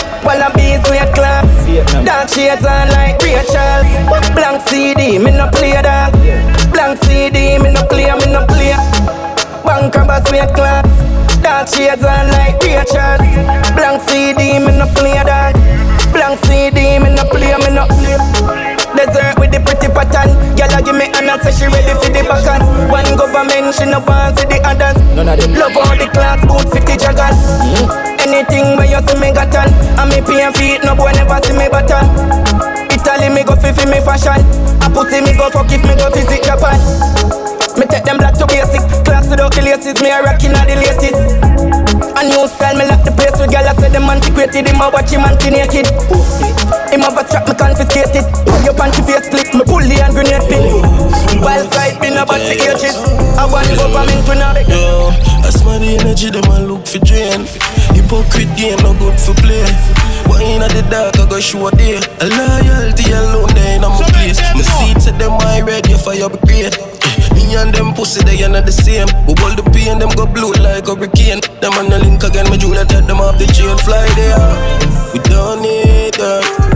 Be 0.57 0.77
sweet 0.85 1.15
claps. 1.15 1.53
Dark 2.05 2.29
shades 2.29 2.65
on 2.65 2.89
like 2.91 3.21
Ray 3.23 3.39
Charles. 3.53 3.91
Blank 4.35 4.67
CD. 4.69 5.19
Me 5.19 5.31
no 5.31 5.49
play 5.51 5.73
that. 5.73 6.11
Blank 6.73 7.03
CD, 7.05 7.59
me 7.59 7.73
no 7.73 7.83
play, 7.87 8.11
me 8.13 8.33
no 8.33 8.47
play. 8.47 8.75
Bank 9.65 9.95
robbers 9.95 10.31
weight 10.31 10.55
class. 10.55 10.87
Dark 11.43 11.69
shades 11.69 12.05
on 12.05 12.29
like 12.29 12.63
Richard. 12.63 13.21
Blank 13.75 14.09
CD, 14.09 14.59
me 14.59 14.73
no 14.79 14.87
play 14.95 15.15
that. 15.23 15.55
Blank 16.13 16.45
CD, 16.47 16.99
me 16.99 17.15
no 17.15 17.25
play, 17.25 17.55
me 17.59 17.75
no 17.75 17.87
play. 17.87 18.70
Desert 19.01 19.41
with 19.41 19.49
the 19.49 19.61
pretty 19.65 19.89
pattern. 19.89 20.29
Girl, 20.61 20.77
give 20.85 20.93
me 20.93 21.09
an 21.09 21.33
say 21.41 21.57
she 21.57 21.65
ready 21.73 21.97
for 21.97 22.13
the 22.13 22.21
backers. 22.29 22.61
One 22.93 23.09
government, 23.17 23.73
she 23.73 23.89
no 23.89 23.97
want 24.05 24.37
see 24.37 24.45
the 24.45 24.61
others. 24.61 25.01
None 25.17 25.25
of 25.25 25.41
them. 25.41 25.57
Love 25.57 25.73
all 25.73 25.97
the 25.97 26.05
class, 26.13 26.37
boot 26.45 26.69
fifty 26.69 27.01
joggers. 27.01 27.33
Mm-hmm. 27.65 28.29
Anything 28.29 28.77
where 28.77 28.85
you 28.85 29.01
see 29.09 29.17
me 29.17 29.33
got 29.33 29.57
on. 29.57 29.73
And 29.97 30.13
me 30.13 30.21
pay 30.21 30.45
feet, 30.53 30.85
no 30.85 30.93
boy 30.93 31.17
never 31.17 31.41
see 31.41 31.57
me 31.57 31.73
button. 31.73 32.05
Italy 32.93 33.33
me 33.33 33.41
go 33.41 33.57
fi 33.57 33.73
me 33.89 34.05
fashion. 34.05 34.70
I 34.81 34.89
pussy 34.93 35.21
me 35.21 35.33
go 35.37 35.51
fuck 35.51 35.71
if 35.71 35.83
me 35.85 35.95
go 35.97 36.11
visit 36.11 36.43
Japan. 36.45 36.79
Me 37.79 37.87
take 37.87 38.05
them 38.05 38.19
black 38.19 38.35
to 38.37 38.47
basic. 38.47 38.83
Class 39.07 39.29
without 39.31 39.55
the 39.55 39.63
laces, 39.63 39.97
me 40.03 40.11
a 40.11 40.21
rockin' 40.21 40.53
all 40.57 40.67
the 40.67 40.77
latest. 40.77 41.17
A 42.19 42.23
new 42.27 42.45
style, 42.51 42.77
me 42.77 42.85
lock 42.85 43.05
the 43.07 43.13
place 43.15 43.33
with 43.41 43.49
gyal. 43.49 43.65
I 43.65 43.73
say 43.79 43.89
them 43.89 44.11
antiquated. 44.11 44.69
Him 44.69 44.83
a 44.83 44.91
watch 44.91 45.09
him 45.09 45.25
anti-naked. 45.25 45.87
Him 46.93 47.01
have 47.01 47.17
a 47.17 47.23
strap, 47.25 47.49
me 47.49 47.55
confiscated. 47.55 48.27
Your 48.67 48.75
panty 48.77 49.01
face 49.07 49.25
split, 49.31 49.49
me 49.55 49.65
pull 49.65 49.81
the 49.81 49.97
hand 49.97 50.13
grenade 50.13 50.45
pin. 50.51 50.85
While 51.41 51.65
side 51.73 51.97
been 52.03 52.19
about 52.19 52.43
the 52.43 52.59
ages. 52.59 52.99
I 53.39 53.47
want 53.49 53.71
government 53.79 54.27
to 54.27 54.35
know. 54.35 54.53
Yo, 54.69 55.09
I 55.41 55.51
smell 55.55 55.79
the 55.79 55.97
energy, 55.97 56.29
them 56.29 56.45
a 56.51 56.61
look 56.61 56.85
for 56.85 56.99
drain. 57.01 57.47
Hypocrite 57.97 58.53
game, 58.59 58.83
no 58.85 58.93
good 58.99 59.17
for 59.17 59.33
play. 59.41 59.65
Wine 60.29 60.63
at 60.63 60.73
the 60.73 60.83
dark, 60.91 61.17
I 61.19 61.29
go 61.29 61.41
show 61.41 61.71
day. 61.71 62.01
A 62.21 62.27
loyalty 62.29 63.13
alone, 63.13 63.53
they 63.55 63.77
in 63.77 63.83
my 63.83 64.03
place. 64.13 64.41
My 64.55 64.63
seats 64.63 65.07
at 65.09 65.19
them, 65.19 65.33
I 65.41 65.61
ready 65.61 65.95
for 65.95 66.15
your 66.15 66.31
brigade. 66.31 66.77
Eh, 66.77 67.35
me 67.35 67.57
and 67.57 67.73
them 67.75 67.95
pussy, 67.95 68.23
they 68.25 68.43
are 68.45 68.49
not 68.49 68.67
the 68.67 68.73
same. 68.73 69.09
We 69.27 69.35
hold 69.41 69.57
the 69.57 69.65
pain, 69.71 69.99
them 69.99 70.11
go 70.17 70.27
blue 70.27 70.53
like 70.61 70.89
a 70.89 70.95
hurricane. 70.95 71.41
Them 71.61 71.73
on 71.81 71.89
the 71.89 71.99
link 71.99 72.23
again, 72.23 72.51
me 72.51 72.57
Julia 72.59 72.85
take 72.85 73.07
them 73.07 73.21
off 73.21 73.39
the 73.39 73.47
chain, 73.53 73.77
fly 73.85 74.07
there. 74.19 74.81
We 75.13 75.19
don't 75.31 75.63
need 75.63 76.15
that. 76.21 76.45
Uh. 76.45 76.71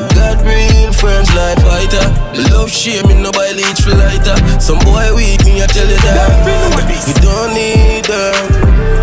We 0.00 0.14
got 0.16 0.38
real 0.44 0.92
friends 0.92 1.28
like 1.34 1.58
fighter. 1.60 2.06
Me 2.32 2.48
love 2.50 2.70
shame, 2.70 3.06
me 3.08 3.14
no 3.20 3.30
buy 3.32 3.52
leech 3.52 3.80
for 3.82 3.94
lighter. 3.94 4.36
Some 4.60 4.78
boy 4.80 5.14
weak, 5.14 5.44
me 5.44 5.62
I 5.62 5.66
tell 5.66 5.88
you 5.88 5.96
that. 6.04 6.44
We 6.76 6.86
don't 7.22 7.54
need 7.54 8.06
uh. 8.08 8.32
that. 8.32 8.99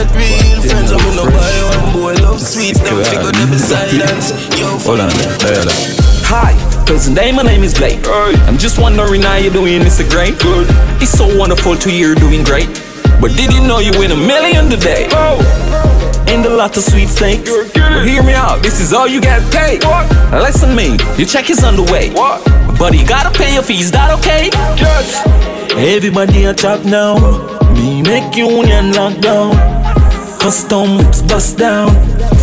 We 0.00 0.32
real 0.40 0.62
friends, 0.64 0.92
I'm 0.92 1.14
no 1.14 1.28
buy 1.28 1.60
one 1.76 1.92
boy 1.92 2.14
love 2.24 2.40
sweet. 2.40 2.74
Them 2.74 3.04
figure 3.04 3.32
them 3.32 3.52
silence. 3.58 4.32
Yo, 4.56 4.78
hold 4.80 5.00
on, 5.00 5.10
hold 5.12 5.68
on. 5.68 5.76
Hi, 6.24 6.56
cousin 6.86 7.12
Day, 7.12 7.32
my 7.32 7.42
name 7.42 7.62
is 7.62 7.74
Blake. 7.74 8.00
I'm 8.48 8.56
just 8.56 8.80
wondering 8.80 9.20
how 9.20 9.36
you 9.36 9.50
doing, 9.50 9.82
Mr. 9.82 10.08
Great. 10.08 10.38
Good. 10.38 10.68
It's 11.02 11.12
so 11.12 11.28
wonderful 11.36 11.76
to 11.76 11.90
hear 11.90 12.08
you 12.08 12.14
doing 12.14 12.44
great. 12.44 12.68
But 13.20 13.36
did 13.36 13.52
you 13.52 13.60
know 13.60 13.80
you 13.80 13.92
win 13.98 14.10
a 14.12 14.16
million 14.16 14.70
today? 14.70 15.06
Oh. 15.10 15.36
And 16.28 16.46
a 16.46 16.48
lot 16.48 16.74
of 16.78 16.82
sweet 16.82 17.10
steaks. 17.10 17.50
But 17.74 18.06
hear 18.08 18.22
me 18.22 18.32
out, 18.32 18.62
this 18.62 18.80
is 18.80 18.94
all 18.94 19.06
you 19.06 19.20
get 19.20 19.42
paid. 19.52 19.84
Listen 20.32 20.74
me, 20.74 20.96
your 21.18 21.28
check 21.28 21.50
is 21.50 21.62
on 21.62 21.76
the 21.76 21.84
way. 21.92 22.08
What? 22.14 22.42
But 22.78 22.94
you 22.94 23.06
gotta 23.06 23.36
pay 23.36 23.52
your 23.52 23.62
fees, 23.62 23.90
that 23.90 24.18
okay? 24.18 24.48
Yes. 24.80 25.26
Everybody 25.76 26.46
a 26.46 26.54
chop 26.54 26.86
now. 26.86 27.18
Me 27.74 28.00
make 28.00 28.34
union 28.34 28.92
lock 28.92 29.20
down. 29.20 29.79
Custom 30.40 30.96
whips 30.96 31.20
bust 31.20 31.58
down. 31.58 31.90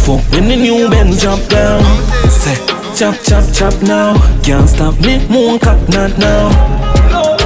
Fuck 0.05 0.21
when 0.31 0.47
the 0.47 0.55
new 0.55 0.87
Benz 0.87 1.19
drop 1.19 1.39
down. 1.49 1.83
Say, 2.29 2.55
chop, 2.95 3.15
chop, 3.23 3.43
chop 3.51 3.73
now. 3.81 4.13
Can't 4.43 4.69
stop 4.69 4.93
me, 5.01 5.27
moon 5.29 5.57
cock 5.57 5.81
not 5.89 6.15
now. 6.19 6.49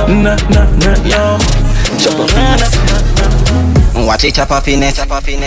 Nah, 0.07 0.35
nah, 0.51 0.67
nah, 0.83 0.97
yo. 1.07 1.39
Chop 1.97 2.19
up, 2.19 2.90
Watch 4.01 4.25
it 4.25 4.35
chop 4.35 4.51
it. 4.67 4.79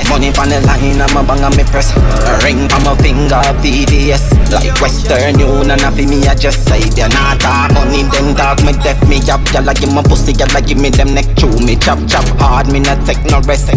Money 0.09 0.31
on 0.39 0.49
the 0.49 0.61
line, 0.65 1.01
I'm 1.01 1.17
a 1.17 1.23
bang 1.27 1.45
on 1.45 1.57
me 1.57 1.65
press. 1.65 1.93
Ring 2.43 2.71
on 2.73 2.85
my 2.85 2.97
finger, 3.03 3.43
VVS. 3.61 4.33
Like 4.51 4.81
Western 4.81 5.39
Union, 5.39 5.81
I 5.81 5.91
feel 5.91 6.09
me, 6.09 6.23
just 6.39 6.65
say 6.69 6.81
they're 6.95 7.09
not 7.09 7.41
talk 7.41 7.73
money, 7.75 8.05
then 8.09 8.35
talk 8.37 8.63
me 8.65 8.73
deaf 8.73 8.97
me 9.09 9.19
up. 9.29 9.43
Y'all 9.53 9.67
give 9.75 9.93
me 9.93 10.03
pussy, 10.07 10.33
y'all 10.33 10.49
give 10.63 10.79
me 10.79 10.91
them 10.91 11.13
neck 11.13 11.27
chew 11.37 11.51
me 11.67 11.77
chop 11.77 11.99
chop 12.07 12.25
hard, 12.39 12.71
me 12.73 12.81
not 12.81 13.05
take 13.05 13.23
no 13.27 13.41
rest. 13.43 13.69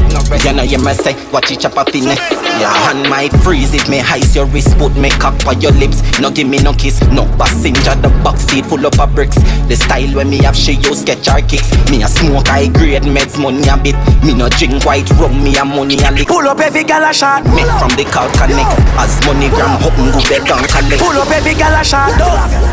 You 0.46 0.54
know 0.54 0.64
you 0.64 0.80
must 0.80 1.04
say, 1.04 1.16
watch 1.32 1.52
it 1.52 1.62
chop 1.62 1.76
it. 1.88 1.96
Your 1.96 2.70
hand 2.70 3.10
might 3.10 3.34
freeze 3.42 3.74
if 3.74 3.90
me 3.90 4.00
ice 4.02 4.36
your 4.36 4.46
wrist, 4.46 4.78
put 4.78 4.96
me 4.96 5.10
cock 5.10 5.36
on 5.48 5.60
your 5.60 5.74
lips. 5.74 6.02
No 6.20 6.30
give 6.30 6.48
me 6.48 6.60
no 6.60 6.74
kiss, 6.74 7.02
no 7.12 7.26
passenger, 7.38 7.96
the 8.02 8.10
box 8.24 8.46
seat 8.48 8.66
full 8.66 8.86
of 8.86 8.94
bricks. 9.16 9.38
The 9.68 9.76
style 9.76 10.16
when 10.16 10.30
me 10.30 10.38
have 10.44 10.56
she 10.56 10.74
use 10.74 11.02
sketch 11.02 11.28
her 11.28 11.42
kicks. 11.42 11.70
Me 11.90 12.04
a 12.04 12.08
smoke 12.08 12.48
high 12.48 12.68
grade 12.68 13.04
meds, 13.04 13.42
money 13.42 13.68
a 13.68 13.78
bit. 13.78 13.96
Me 14.24 14.34
no 14.34 14.50
drink 14.50 14.67
white 14.84 15.10
rum, 15.16 15.44
me 15.44 15.56
a 15.56 15.64
money 15.66 15.98
a 16.04 16.12
lick. 16.12 16.28
Pull 16.28 16.48
up 16.48 16.60
every 16.60 16.84
gal 16.84 17.04
a 17.04 17.14
shot. 17.14 17.44
Me 17.56 17.64
from 17.80 17.92
the 17.96 18.06
car 18.10 18.28
connect. 18.36 18.76
As 19.00 19.16
money 19.26 19.50
gram 19.50 19.80
up, 19.80 19.96
go 19.96 20.20
bed 20.28 20.44
down 20.44 20.64
collect. 20.68 21.00
Pull 21.00 21.18
up 21.18 21.32
every 21.32 21.56
gal 21.56 21.74
a 21.74 21.84
shot. 21.84 22.12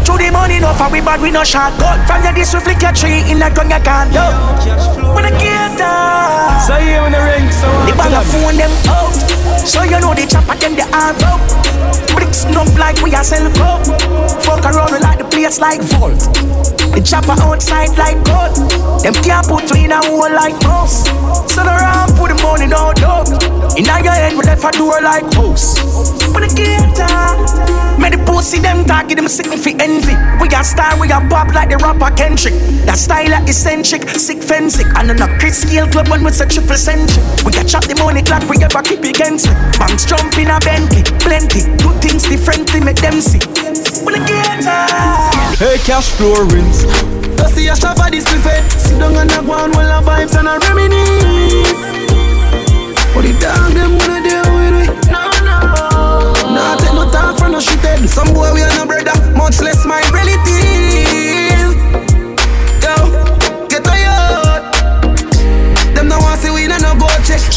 Through 0.05 0.19
the 0.19 0.31
money 0.31 0.59
no 0.61 0.75
for 0.75 0.91
we 0.91 1.01
bad 1.01 1.21
we 1.21 1.31
no 1.31 1.45
shot. 1.45 1.73
From 2.07 2.23
your 2.25 2.33
this 2.33 2.55
we 2.55 2.61
flick 2.61 2.83
your 2.83 2.93
tree 2.93 3.23
in 3.31 3.39
the 3.39 3.49
gun 3.55 3.71
you 3.71 3.81
can't 3.81 4.11
do. 4.11 4.25
When 5.15 5.25
I 5.25 5.33
get 5.39 5.79
down. 5.79 6.61
So 6.67 6.77
you 6.79 7.01
when 7.03 7.13
the 7.13 7.23
ring 7.23 7.51
so 7.53 7.69
The 7.87 7.93
bag 7.95 8.13
of 8.13 8.27
phone 8.27 8.57
them 8.57 8.73
out. 8.91 9.15
So 9.63 9.83
you 9.83 10.01
know 10.01 10.15
the 10.15 10.27
chopper 10.27 10.59
them 10.59 10.75
the 10.75 10.87
arm 10.91 11.17
out. 11.23 11.41
Bricks 12.15 12.45
enough 12.45 12.77
like 12.79 13.01
we 13.03 13.15
are 13.15 13.25
sell 13.25 13.47
coke. 13.55 13.87
Fuck 14.43 14.65
around 14.67 14.93
we 14.93 14.99
like 14.99 15.19
the 15.19 15.25
place 15.25 15.61
like 15.61 15.81
vault. 15.81 16.74
The 16.95 17.03
chopper 17.03 17.35
outside 17.43 17.91
like 17.99 18.23
gold. 18.23 18.55
Them 19.03 19.15
can't 19.27 19.47
put 19.47 19.67
you 19.75 19.85
in 19.85 19.93
a 19.93 19.99
hole 20.07 20.31
like 20.31 20.55
mouse. 20.63 21.03
So 21.51 21.67
the 21.67 21.75
round 21.75 22.15
put 22.15 22.31
the 22.31 22.39
money 22.39 22.71
down 22.71 22.95
dog. 22.95 23.27
In 23.77 23.85
your 23.85 24.15
head 24.15 24.33
we 24.39 24.43
left 24.47 24.63
a 24.63 24.71
door 24.79 25.03
like 25.03 25.27
house. 25.35 25.75
When 26.31 26.47
the 26.47 26.51
get 26.55 26.95
down. 26.95 27.11
Ah, 27.11 27.99
May 27.99 28.11
the 28.11 28.19
pussy 28.23 28.59
them 28.59 28.85
target 28.85 29.19
them 29.19 29.27
sick 29.27 29.47
for 29.47 29.75
envy. 29.83 30.15
We 30.39 30.47
got 30.47 30.63
style, 30.67 30.99
we 31.01 31.09
got 31.09 31.27
pop 31.31 31.51
like 31.51 31.71
the 31.71 31.79
rapper 31.79 32.15
Kendrick. 32.15 32.55
That 32.87 32.99
style 32.99 33.31
like 33.31 33.51
eccentric, 33.51 34.07
sick 34.15 34.39
fencing. 34.39 34.87
And 34.95 35.11
on 35.11 35.19
a 35.19 35.27
Chris 35.39 35.63
scale 35.67 35.91
club 35.91 36.09
when 36.09 36.23
we 36.23 36.31
say 36.31 36.47
triple 36.47 36.79
century. 36.79 37.23
We 37.43 37.51
got 37.51 37.67
chop 37.67 37.91
the 37.91 37.99
money 37.99 38.23
clock, 38.23 38.47
we 38.47 38.63
ever 38.63 38.83
keep 38.87 39.03
it 39.03 39.19
against 39.19 39.51
me. 39.51 39.55
Banks 39.83 40.07
jump 40.07 40.31
in 40.39 40.47
a 40.47 40.63
Bentley, 40.63 41.03
plenty. 41.19 41.67
Do 41.83 41.91
things 41.99 42.23
differently, 42.31 42.79
make 42.79 43.03
them 43.03 43.19
see. 43.19 43.43
When 44.07 44.15
the 44.15 44.23
get 44.27 44.63
down. 44.63 44.87
Ah, 44.95 45.34
Hey, 45.59 45.79
cash 45.79 46.11
flow 46.11 46.35
rims. 46.51 46.85
I 47.39 47.49
see 47.49 47.69
a 47.69 47.77
shop 47.77 47.97
for 47.97 48.11
this 48.11 48.25
buffet. 48.25 48.69
Sit 48.71 48.99
down 48.99 49.15
and 49.15 49.31
knock 49.31 49.47
one 49.47 49.71
while 49.71 49.87
I 49.87 50.03
vibes 50.03 50.37
and 50.37 50.49
I 50.49 50.59
reminisce. 50.59 51.83
What 53.15 53.23
the 53.23 53.33
dog 53.39 53.73
them 53.73 53.97
gonna 53.97 54.19
do 54.19 54.39
with 54.51 54.75
me? 54.75 54.87
No, 55.13 55.31
no. 55.47 56.55
Nah, 56.55 56.77
take 56.77 56.93
no 56.93 57.09
time 57.11 57.37
for 57.37 57.49
no 57.49 57.61
shit. 57.61 57.79
Some 58.11 58.35
boy 58.35 58.53
we 58.53 58.63
are 58.63 58.75
no 58.75 58.85
brother, 58.85 59.15
much 59.37 59.61
less 59.61 59.87
my 59.87 60.03
relative. 60.11 61.14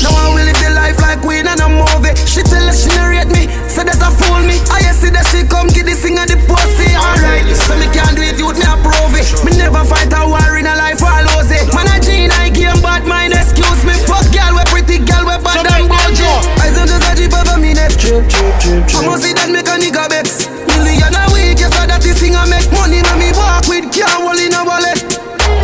Check. 0.07 0.13
No 0.13 0.13
one 0.13 0.35
will 0.35 0.45
live 0.45 0.59
the 0.59 0.69
life 0.71 0.99
like 1.01 1.23
we 1.23 1.41
no 1.43 1.53
no 1.55 1.67
movie. 1.69 2.15
She 2.25 2.41
tell 2.43 2.63
us 2.67 2.83
she 2.83 2.89
no 2.95 3.09
rate 3.09 3.29
me, 3.31 3.47
so 3.67 3.83
that 3.83 3.99
a 3.99 4.09
fool 4.11 4.41
me. 4.45 4.59
I 4.71 4.81
see 4.93 5.09
that 5.09 5.25
she 5.27 5.43
come 5.47 5.67
get 5.67 5.85
this 5.85 6.01
thing 6.01 6.17
at 6.17 6.27
the 6.27 6.37
pussy. 6.47 6.95
Alright, 6.95 7.47
so 7.55 7.75
me 7.77 7.87
can't 7.91 8.15
do 8.15 8.21
it, 8.23 8.37
youth 8.37 8.57
me 8.57 8.67
approve 8.67 9.13
it. 9.17 9.27
Me 9.43 9.51
never 9.57 9.83
fight 9.83 10.11
a 10.13 10.21
war 10.27 10.57
in 10.57 10.67
a 10.67 10.75
life, 10.75 11.01
I 11.03 11.23
lose 11.23 11.51
it. 11.51 11.67
Man, 11.73 11.87
I 11.87 11.99
Gene, 11.99 12.31
I 12.31 12.49
game 12.49 12.79
bad 12.81 13.05
mind, 13.05 13.33
excuse 13.33 13.83
me. 13.83 13.93
Fuck 14.07 14.27
girl, 14.31 14.55
we 14.55 14.63
pretty 14.71 14.97
girl, 15.03 15.25
we 15.27 15.35
bad 15.43 15.65
and 15.65 15.89
bougie. 15.89 16.25
I 16.61 16.71
said 16.71 16.87
just 16.87 17.07
a 17.07 17.13
jeep 17.17 17.33
over 17.33 17.57
me 17.59 17.73
neck. 17.73 17.93
Trip, 17.97 18.23
trip, 18.29 18.53
trip, 18.61 18.83
trip. 18.87 19.03
I 19.03 19.07
must 19.07 19.23
see 19.23 19.33
that 19.33 19.49
make 19.51 19.67
a 19.67 19.75
nigga 19.77 20.05
vex. 20.09 20.47
Million 20.77 21.13
a 21.13 21.23
week, 21.33 21.59
yes, 21.59 21.73
that 21.73 22.01
this 22.01 22.21
thing 22.21 22.35
I 22.37 22.45
make. 22.47 22.69
Money 22.73 23.01
na 23.01 23.13
me 23.17 23.33
walk 23.33 23.67
with, 23.67 23.89
can't 23.91 24.13
hold 24.13 24.39
in 24.39 24.53
a 24.53 24.61
wallet. 24.63 24.99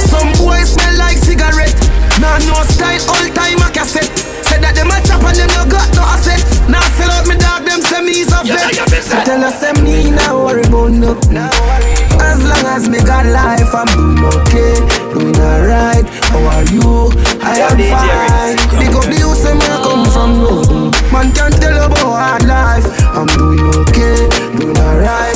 Some 0.02 0.30
boys 0.38 0.74
smell 0.74 0.96
like 0.98 1.18
cigarette. 1.18 1.76
Nah, 2.22 2.38
no 2.46 2.62
style, 2.70 3.02
all 3.10 3.28
time 3.34 3.62
a 3.62 3.70
cassette. 3.74 4.13
Them 4.84 4.92
a 4.92 5.00
chop 5.08 5.24
and 5.24 5.38
them 5.40 5.48
no 5.56 5.64
got 5.72 5.88
no 5.96 6.04
assets. 6.04 6.60
Now 6.68 6.84
sell 7.00 7.10
out 7.16 7.26
me 7.26 7.40
dog, 7.40 7.64
them 7.64 7.80
say 7.80 8.04
me 8.04 8.20
is 8.20 8.28
a 8.36 8.44
vet. 8.44 8.68
I 9.16 9.24
tell 9.24 9.42
us 9.42 9.62
them 9.62 9.80
me 9.82 10.12
now 10.12 10.44
worry 10.44 10.68
about 10.68 10.92
no. 10.92 11.16
As 12.20 12.44
long 12.44 12.68
as 12.68 12.90
me 12.90 13.00
got 13.00 13.26
life, 13.32 13.72
I'm 13.72 13.88
doing 13.96 14.20
okay, 14.44 14.76
doing 15.16 15.40
alright. 15.40 16.04
How 16.28 16.44
are 16.52 16.68
you? 16.68 17.16
I 17.40 17.64
am 17.64 17.80
fine. 17.80 18.60
Big 18.76 18.92
up 18.92 19.08
the 19.08 19.16
youth, 19.24 19.40
say 19.40 19.56
me 19.56 19.64
I 19.64 19.80
come 19.88 20.04
from 20.12 20.44
no. 20.44 20.92
Man 21.16 21.32
can't 21.32 21.56
tell 21.64 21.80
about 21.80 22.04
hard 22.04 22.44
life. 22.44 22.84
I'm 23.16 23.28
doing 23.40 23.64
okay, 23.88 24.28
doing 24.60 24.78
alright. 24.84 25.33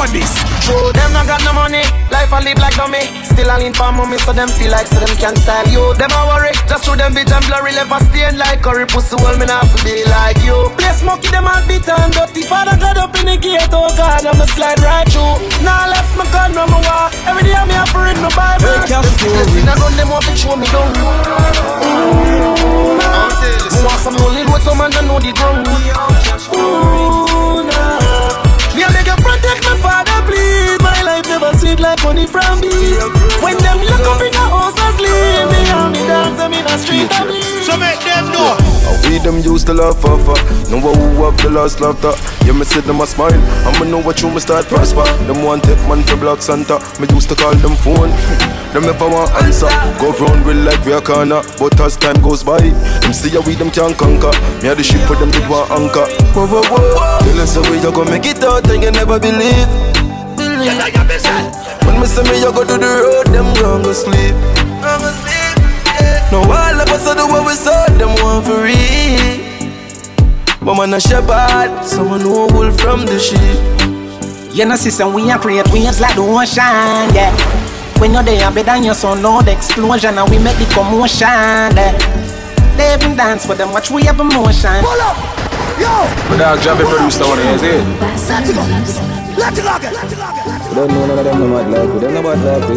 Know 0.00 0.12
this. 0.12 0.32
True, 0.64 0.92
them 0.96 1.12
not 1.12 1.26
got 1.26 1.44
no 1.44 1.52
money. 1.52 1.84
Life 2.08 2.32
a 2.32 2.40
a 2.40 2.44
live 2.44 2.58
like 2.58 2.76
dummy. 2.76 3.04
Still 3.24 3.50
a 3.52 3.56
lean 3.60 3.74
for 3.76 3.92
mommy, 3.92 4.16
so 4.24 4.32
them 4.32 4.48
feel 4.48 4.72
like 4.72 4.86
so 4.88 4.96
them 5.00 5.12
can 5.16 5.36
style 5.36 5.68
you. 5.68 5.92
Them 6.00 6.10
a 6.16 6.20
worry, 6.32 6.52
just 6.68 6.84
through 6.84 6.96
them 6.96 7.12
vision 7.12 7.42
blurry, 7.48 7.72
never 7.76 8.00
stain 8.08 8.38
like 8.38 8.62
curry 8.62 8.86
pussy. 8.86 9.16
Well, 9.20 9.36
me 9.36 9.46
not 9.46 9.68
be 9.84 10.04
like 10.08 10.40
you. 10.40 10.72
Play 10.80 10.92
smoky, 10.96 11.28
them 11.28 11.46
all 11.46 11.60
beat 11.68 11.88
and 11.88 12.12
dirty. 12.12 12.42
Father 12.48 12.76
God 12.80 12.96
up 12.96 13.14
in 13.20 13.26
the 13.28 13.36
gate, 13.36 13.68
oh 13.72 13.92
God, 13.96 14.24
I'ma 14.24 14.46
slide 14.56 14.80
right 14.80 15.08
through. 15.08 15.36
Now 15.60 15.88
left 15.90 16.16
my 16.16 16.24
gun, 16.32 16.56
no 16.56 16.64
more 16.68 16.80
war. 16.80 17.12
Every 17.28 17.44
day 17.44 17.54
I'm 17.54 17.68
here 17.68 17.86
for 17.92 18.04
read 18.04 18.16
my 18.24 18.32
Bible. 18.32 18.72
Them 18.88 19.04
see 19.20 19.32
I 19.68 19.74
run 19.76 19.92
them 19.96 20.12
off 20.12 20.26
and 20.28 20.38
show 20.38 20.56
me 20.56 20.66
down. 20.72 20.92
Nah. 20.96 21.60
Me 23.70 23.86
want 23.86 24.00
some 24.00 24.16
lonely 24.16 24.44
road, 24.44 24.62
some 24.62 24.78
man 24.78 24.90
don't 24.90 25.06
know 25.06 25.20
the 25.20 25.32
ground. 25.32 25.68
Ooh, 26.52 27.19
protect 29.70 29.82
my 29.82 30.04
father, 30.04 30.26
please. 30.26 30.79
My 31.20 31.28
life 31.28 31.40
never 31.40 31.58
sweet 31.58 31.80
like 31.80 32.02
money 32.02 32.26
from 32.26 32.60
bees. 32.62 32.96
When 33.44 33.56
them 33.58 33.78
look 33.84 34.00
up 34.08 34.24
in 34.24 34.32
the 34.32 34.40
house 34.40 34.72
asleep, 34.72 35.12
me 35.52 35.60
and 35.68 35.92
me 35.92 36.00
dance 36.08 36.38
them 36.38 36.52
in 36.54 36.64
the 36.64 36.76
street. 36.80 37.12
So 37.60 37.76
make 37.76 38.00
them 38.00 38.32
know. 38.32 38.56
I 38.56 38.96
we 39.04 39.18
them 39.18 39.38
used 39.40 39.66
to 39.66 39.74
love 39.74 40.00
for 40.00 40.16
Know 40.70 40.80
who 40.80 41.24
have 41.24 41.36
the 41.42 41.50
last 41.50 41.80
laughter. 41.80 42.16
Yeah, 42.46 42.56
me 42.56 42.64
see 42.64 42.80
them 42.80 43.02
a 43.02 43.06
smile. 43.06 43.36
I'ma 43.68 43.84
know 43.90 44.00
what 44.00 44.22
you 44.22 44.30
me 44.30 44.40
start 44.40 44.64
prosper. 44.66 45.04
Them 45.28 45.44
want 45.44 45.64
take 45.64 45.76
man 45.88 46.02
for 46.04 46.16
Black 46.16 46.40
Santa. 46.40 46.80
Me 46.98 47.06
used 47.12 47.28
to 47.28 47.36
call 47.36 47.54
them 47.56 47.76
phone. 47.76 48.08
them 48.72 48.88
never 48.88 49.08
want 49.08 49.30
answer. 49.44 49.68
Go 50.00 50.16
round 50.24 50.46
with 50.46 50.64
like 50.64 50.82
we 50.86 50.92
a 50.92 51.02
corner. 51.02 51.42
But 51.60 51.78
as 51.80 51.98
time 51.98 52.22
goes 52.22 52.42
by, 52.42 52.64
them 53.04 53.12
see 53.12 53.28
how 53.28 53.42
we 53.42 53.56
them 53.56 53.70
can 53.70 53.92
conquer. 53.92 54.32
Me 54.62 54.72
a 54.72 54.74
the 54.74 54.82
ship 54.82 55.04
for 55.04 55.16
them 55.16 55.30
did 55.30 55.44
want 55.50 55.68
anchor. 55.68 56.08
Whoa, 56.32 56.48
whoa, 56.48 56.64
whoa. 56.64 57.20
Tell 57.20 57.40
us 57.44 57.54
the 57.54 57.62
way 57.68 57.76
you 57.76 57.92
go 57.92 58.04
make 58.08 58.24
it 58.24 58.42
out 58.42 58.64
and 58.70 58.82
you 58.82 58.90
never 58.90 59.20
believe. 59.20 59.99
When 60.60 62.00
me 62.00 62.06
say 62.06 62.22
me, 62.24 62.40
you 62.40 62.52
go 62.52 62.64
to 62.64 62.76
the 62.76 62.90
road, 63.00 63.26
them 63.32 63.48
gon' 63.54 63.82
go 63.82 63.92
sleep. 63.92 64.34
No 66.30 66.40
all 66.42 66.80
of 66.80 66.88
us 66.88 67.06
are 67.08 67.14
the 67.16 67.26
way 67.26 67.40
we 67.44 67.54
saw, 67.54 67.86
them 67.98 68.14
want 68.22 68.46
for 68.46 68.62
real. 68.62 69.40
But 70.62 70.76
man 70.76 70.94
a 70.94 71.00
shepherd, 71.00 71.82
someone 71.84 72.20
who 72.20 72.46
wool 72.54 72.70
from 72.72 73.06
the 73.06 73.18
sheep. 73.18 73.58
You 74.54 74.66
know, 74.66 74.76
system 74.76 75.14
we 75.14 75.30
are 75.30 75.38
create 75.38 75.66
waves 75.72 76.00
like 76.00 76.14
the 76.14 76.22
ocean, 76.22 77.14
yeah. 77.14 77.32
When 77.98 78.12
you're 78.12 78.22
there, 78.22 78.50
better 78.50 78.64
than 78.64 78.84
your 78.84 78.94
son, 78.94 79.22
Lord 79.22 79.48
explosion, 79.48 80.18
and 80.18 80.30
we 80.30 80.38
make 80.38 80.58
the 80.58 80.66
commotion. 80.74 81.26
Yeah. 81.26 81.96
They 82.76 82.94
even 82.94 83.16
dance 83.16 83.46
for 83.46 83.54
them, 83.54 83.72
watch 83.72 83.90
we 83.90 84.02
have 84.04 84.20
emotion. 84.20 84.84
Pull 84.84 85.00
up, 85.00 85.16
yo. 85.80 85.88
My 86.28 86.36
dog 86.36 86.58
Javi 86.60 86.84
produced 86.84 87.18
that 87.18 87.28
one, 87.28 87.38
is 87.40 87.62
it? 89.16 89.19
Let 89.40 89.56
it 89.56 89.62
go, 89.62 89.68
let 89.68 89.82
it 89.82 89.90
go, 89.90 89.96
let 89.96 90.12
it 90.12 90.68
go. 90.68 90.74
Don't 90.74 90.88
know 90.88 91.06
none 91.06 91.18
of 91.18 91.24
them 91.24 91.40
no 91.40 91.48
mad 91.48 91.70
like 91.70 91.94
we, 91.94 91.98
them 92.00 92.12
no 92.12 92.22
bad 92.22 92.60
like 92.60 92.68
we. 92.68 92.76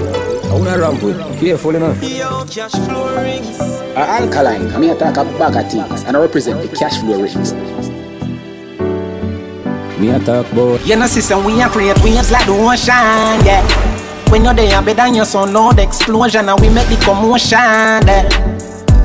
I 0.49 0.53
wanna 0.55 0.77
ramp 0.79 1.03
with, 1.03 1.39
careful 1.39 1.75
enough. 1.75 2.01
Uh, 2.01 3.99
alkaline, 3.99 4.71
I 4.71 4.77
mean 4.77 4.91
I 4.91 4.95
talk 4.95 5.17
a 5.17 5.25
bag 5.37 5.57
of 5.57 5.69
things 5.69 6.03
and 6.05 6.15
I 6.15 6.21
represent 6.21 6.61
the 6.61 6.69
Cashflow 6.69 7.21
Rinse. 7.21 7.51
Me 9.99 10.09
a 10.11 10.19
talk 10.19 10.49
about 10.53 10.85
You 10.87 10.95
know 10.95 11.05
system 11.05 11.43
we 11.43 11.61
a 11.61 11.67
create 11.67 12.01
waves 12.01 12.31
like 12.31 12.45
the 12.45 12.53
ocean, 12.53 13.45
yeah. 13.45 13.61
When 14.31 14.45
you're 14.45 14.53
there 14.53 14.81
better 14.81 14.95
than 14.95 15.15
your 15.15 15.25
son, 15.25 15.51
Lord 15.51 15.79
explosion 15.79 16.47
And 16.47 16.61
we 16.61 16.69
make 16.69 16.87
the 16.87 16.95
commotion, 17.03 17.59
yeah. 17.59 18.29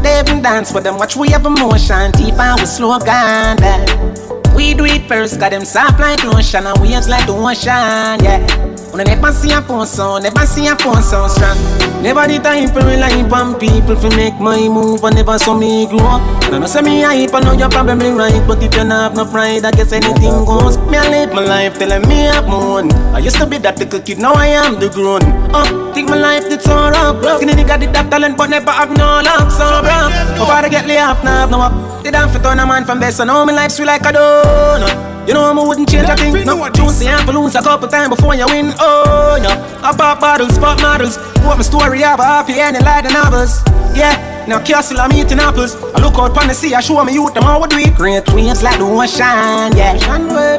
They 0.01 0.21
even 0.21 0.42
dance 0.42 0.71
for 0.71 0.81
them, 0.81 0.97
watch 0.97 1.16
we 1.16 1.31
have 1.31 1.44
emotion. 1.44 2.12
Deep 2.12 2.38
and 2.38 2.61
we 2.61 2.66
slow 2.66 3.01
down, 3.01 3.59
yeah 3.59 4.38
We 4.54 4.74
do 4.74 4.84
it 4.84 5.06
first, 5.08 5.38
got 5.38 5.50
them 5.52 5.64
soft 5.64 6.00
like 6.00 6.24
lotion 6.24 6.66
And 6.66 6.78
waves 6.80 7.08
like 7.08 7.26
the 7.26 7.32
ocean, 7.32 8.24
yeah 8.24 8.88
I 8.94 9.05
never 9.05 9.31
see 9.33 9.53
a 9.53 9.62
phone 9.62 9.87
sound, 9.87 10.24
never 10.24 10.44
see 10.46 10.66
a 10.66 10.74
phone 10.77 11.03
sound 11.03 11.31
strong. 11.31 11.57
Never 12.03 12.27
the 12.27 12.38
time 12.38 12.68
for 12.70 12.81
rely 12.81 13.22
on 13.31 13.59
people 13.59 13.94
to 13.94 14.09
make 14.16 14.35
my 14.40 14.68
move, 14.68 15.05
and 15.05 15.14
never 15.14 15.38
saw 15.38 15.57
me 15.57 15.87
grow 15.87 15.98
up. 15.98 16.22
And 16.44 16.57
I 16.57 16.59
know 16.59 16.66
say 16.66 16.83
me 16.83 17.03
hype, 17.03 17.35
I 17.35 17.40
know 17.40 17.53
you're 17.53 17.68
probably 17.68 18.11
right, 18.11 18.42
but 18.46 18.62
if 18.62 18.74
you 18.74 18.85
have 18.87 19.14
no 19.14 19.24
pride, 19.24 19.64
I 19.64 19.70
guess 19.70 19.92
anything 19.92 20.44
goes. 20.46 20.79
Me 20.90 20.96
I 20.98 21.09
live 21.11 21.33
my 21.33 21.44
life 21.44 21.79
telling 21.79 22.09
me 22.09 22.29
I'm 22.29 22.46
moon. 22.48 22.92
I 23.14 23.18
used 23.18 23.37
to 23.37 23.46
be 23.46 23.59
that 23.59 23.79
little 23.79 24.01
kid, 24.01 24.18
now 24.18 24.35
I 24.35 24.46
am 24.46 24.81
the 24.81 24.88
grown. 24.88 25.22
Uh, 25.55 25.92
think 25.92 26.09
my 26.09 26.16
life 26.16 26.48
did 26.48 26.62
so 26.62 26.74
rough. 26.74 27.22
Skinny 27.38 27.53
nigga 27.55 27.79
did 27.79 27.92
that 27.94 28.11
talent, 28.11 28.37
but 28.37 28.51
never 28.51 28.70
have 28.70 28.90
no 28.96 29.20
luck, 29.22 29.51
so 29.51 29.83
bro. 29.83 30.11
Before 30.38 30.55
I 30.55 30.68
get 30.68 30.87
laid 30.87 30.98
off, 30.98 31.22
now 31.24 31.46
have 31.46 31.51
no 31.51 31.61
up. 31.61 32.03
Did 32.03 32.14
I 32.14 32.31
fit 32.33 32.46
on 32.46 32.59
a 32.59 32.66
man 32.66 32.85
from 32.85 33.01
best, 33.01 33.18
so 33.18 33.24
now 33.24 33.44
my 33.44 33.53
life's 33.53 33.74
sweet 33.77 33.87
like 33.87 34.03
a 34.03 34.12
donut. 34.12 35.17
You 35.28 35.34
know 35.34 35.44
I 35.44 35.52
wouldn't 35.52 35.90
change 35.90 36.08
a 36.08 36.16
thing. 36.16 36.46
No, 36.46 36.56
juicy 36.70 37.06
and 37.06 37.26
balloons 37.26 37.54
a 37.54 37.60
couple 37.60 37.86
times 37.86 38.16
before 38.16 38.34
you 38.34 38.46
win. 38.46 38.72
Oh, 38.80 39.36
no. 39.36 39.50
I 39.84 39.94
pop 39.94 40.20
bottles, 40.20 40.56
pop 40.58 40.80
models. 40.80 41.18
What 41.44 41.58
my 41.58 41.62
story 41.62 42.00
about 42.00 42.24
happy 42.24 42.58
ending 42.58 42.82
like 42.82 43.04
the 43.04 43.12
novels. 43.12 43.60
Yeah. 43.92 44.16
Now 44.48 44.64
castle 44.64 44.98
I'm 44.98 45.12
eating 45.12 45.38
apples. 45.38 45.76
I 45.92 46.00
look 46.00 46.14
out 46.14 46.32
pon 46.32 46.48
the 46.48 46.54
sea, 46.54 46.72
I 46.72 46.80
show 46.80 47.04
me 47.04 47.12
youth 47.12 47.34
them 47.34 47.42
how 47.42 47.60
we 47.60 47.68
do 47.68 47.76
it. 47.76 47.94
Great 47.94 48.26
waves 48.32 48.62
like 48.62 48.78
the 48.78 48.84
ocean, 48.84 49.76
yeah. 49.76 50.00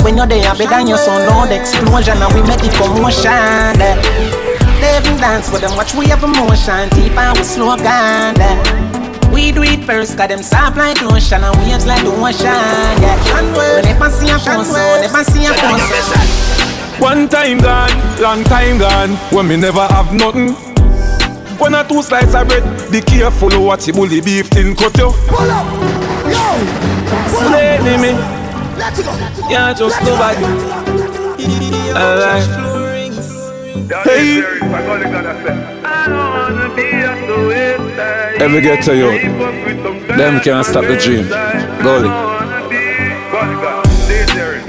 When 0.03 0.15
you're 0.15 0.27
there, 0.27 0.53
better 0.53 0.69
than 0.69 0.85
your 0.85 0.99
son, 0.99 1.25
Lord 1.25 1.49
explosion, 1.49 2.21
and 2.21 2.31
we 2.35 2.43
make 2.45 2.61
it 2.61 2.71
commotion. 2.77 3.73
Yeah. 3.81 3.97
They 4.81 4.99
even 5.01 5.17
dance 5.19 5.51
with 5.51 5.61
them, 5.61 5.75
watch 5.77 5.95
we 5.95 6.05
have 6.09 6.21
emotion, 6.21 6.89
deep 6.89 7.17
and 7.17 7.35
we 7.35 7.43
slow 7.43 7.75
down. 7.75 8.35
Yeah. 8.37 8.98
We 9.39 9.53
do 9.53 9.63
it 9.63 9.85
first, 9.85 10.17
cause 10.17 10.27
them 10.27 10.43
soft 10.43 10.75
like 10.75 11.01
lotion 11.01 11.41
and 11.45 11.55
waves 11.59 11.85
like 11.85 12.03
the 12.03 12.11
ocean. 12.11 12.43
Yeah, 12.99 13.15
we 13.55 13.81
never 13.87 14.09
see 14.11 14.29
a 14.29 14.37
phone 14.37 14.65
so, 14.65 14.99
never 14.99 15.23
see 15.23 15.45
a 15.45 15.53
phone. 15.55 15.79
One 16.99 17.29
time 17.29 17.59
gone, 17.59 17.89
long 18.19 18.43
time 18.43 18.79
gone, 18.79 19.15
when 19.31 19.47
me 19.47 19.55
never 19.55 19.87
have 19.87 20.13
nothing. 20.13 20.55
One 21.57 21.73
or 21.73 21.85
two 21.85 22.03
slices 22.03 22.35
of 22.35 22.49
bread, 22.49 22.91
be 22.91 22.99
careful 22.99 23.53
of 23.53 23.61
what 23.61 23.87
you 23.87 23.93
bully 23.93 24.19
beef 24.19 24.47
thin 24.47 24.75
cut 24.75 24.97
you. 24.97 25.09
Pull 25.29 25.49
up, 25.49 25.65
yo, 26.27 26.59
lady 27.49 27.95
me, 27.95 28.11
yeah, 29.49 29.73
just 29.73 30.03
nobody. 30.03 30.43
Alright. 31.95 32.43
Hey. 34.03 34.43
Ever 36.01 36.98
get 38.61 38.83
to 38.85 38.95
you? 38.95 39.11
Them 40.15 40.39
can't 40.41 40.65
stop 40.65 40.85
the 40.85 40.97
dream. 40.97 41.25
Goalie. 41.83 42.29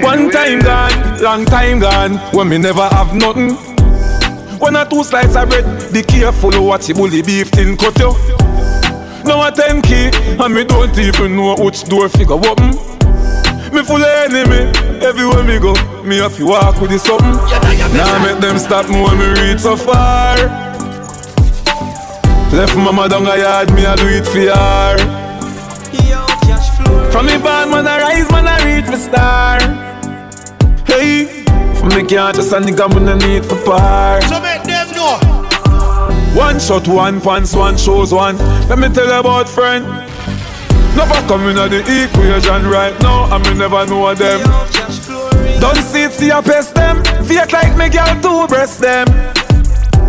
One 0.01 0.29
time 0.31 0.59
gone, 0.59 1.21
long 1.21 1.45
time 1.45 1.79
gone, 1.79 2.17
when 2.33 2.49
me 2.49 2.57
never 2.57 2.87
have 2.89 3.13
nothing. 3.13 3.51
One 4.59 4.75
or 4.75 4.85
two 4.85 5.03
slices 5.03 5.35
of 5.35 5.49
bread, 5.49 5.93
be 5.93 6.03
careful 6.03 6.51
what 6.63 6.87
you 6.87 6.95
bully 6.95 7.21
beef 7.21 7.49
thin 7.49 7.77
cut 7.77 7.97
you. 7.99 8.13
Now 9.23 9.47
a 9.47 9.51
10 9.51 9.81
key, 9.83 10.09
and 10.13 10.53
me 10.53 10.63
don't 10.63 10.97
even 10.97 11.35
know 11.35 11.55
which 11.55 11.83
door 11.85 12.09
figure 12.09 12.33
open. 12.33 12.71
Me 13.71 13.83
full 13.83 14.03
of 14.03 14.31
enemy, 14.33 14.71
everywhere 15.05 15.43
me 15.43 15.59
go, 15.59 15.73
me 16.03 16.17
have 16.17 16.35
to 16.37 16.45
walk 16.45 16.81
with 16.81 16.91
the 16.91 16.99
something. 16.99 17.37
Now 17.95 18.23
make 18.25 18.39
them 18.41 18.57
stop 18.57 18.89
me 18.89 19.01
when 19.01 19.17
me 19.17 19.27
reach 19.41 19.59
so 19.59 19.77
far. 19.77 20.70
Left 22.53 22.75
mama 22.75 23.07
down 23.07 23.25
a 23.27 23.37
yard, 23.37 23.73
me 23.73 23.85
a 23.85 23.95
do 23.95 24.07
it 24.07 24.25
for 24.25 24.39
her. 24.39 24.97
From 27.09 27.25
me 27.25 27.37
born, 27.37 27.71
man, 27.71 27.87
I 27.87 27.99
rise, 27.99 28.29
man, 28.29 28.45
I 28.45 28.75
reach 28.75 28.87
my 28.87 28.97
star. 28.97 29.59
Hey, 30.85 31.45
from 31.79 31.89
me 31.89 32.03
can't 32.05 32.35
just 32.35 32.51
a 32.51 32.59
nigga, 32.59 32.89
man, 32.93 33.07
I 33.07 33.17
need 33.25 33.45
for 33.45 33.55
par. 33.63 34.21
So 34.23 34.41
make 34.41 34.63
them 34.63 34.91
know. 34.91 35.17
One 36.37 36.59
shot, 36.59 36.87
one 36.89 37.21
pants, 37.21 37.55
one 37.55 37.77
shows 37.77 38.13
one. 38.13 38.37
Let 38.67 38.79
me 38.79 38.89
tell 38.89 39.07
you 39.07 39.19
about 39.19 39.47
friend. 39.47 39.85
Never 40.95 41.21
coming 41.27 41.57
at 41.57 41.69
the 41.69 41.79
equation 41.79 42.67
right 42.67 42.99
now, 43.01 43.33
and 43.33 43.43
me 43.47 43.53
never 43.53 43.85
know 43.85 44.07
of 44.07 44.17
them. 44.17 44.41
Don't 45.61 45.77
see 45.77 46.03
it, 46.03 46.11
see 46.11 46.29
a 46.31 46.41
pest 46.41 46.75
them. 46.75 47.01
Fake 47.23 47.53
like 47.53 47.77
me 47.77 47.87
girl 47.89 48.21
to 48.21 48.47
breast 48.47 48.81
them. 48.81 49.07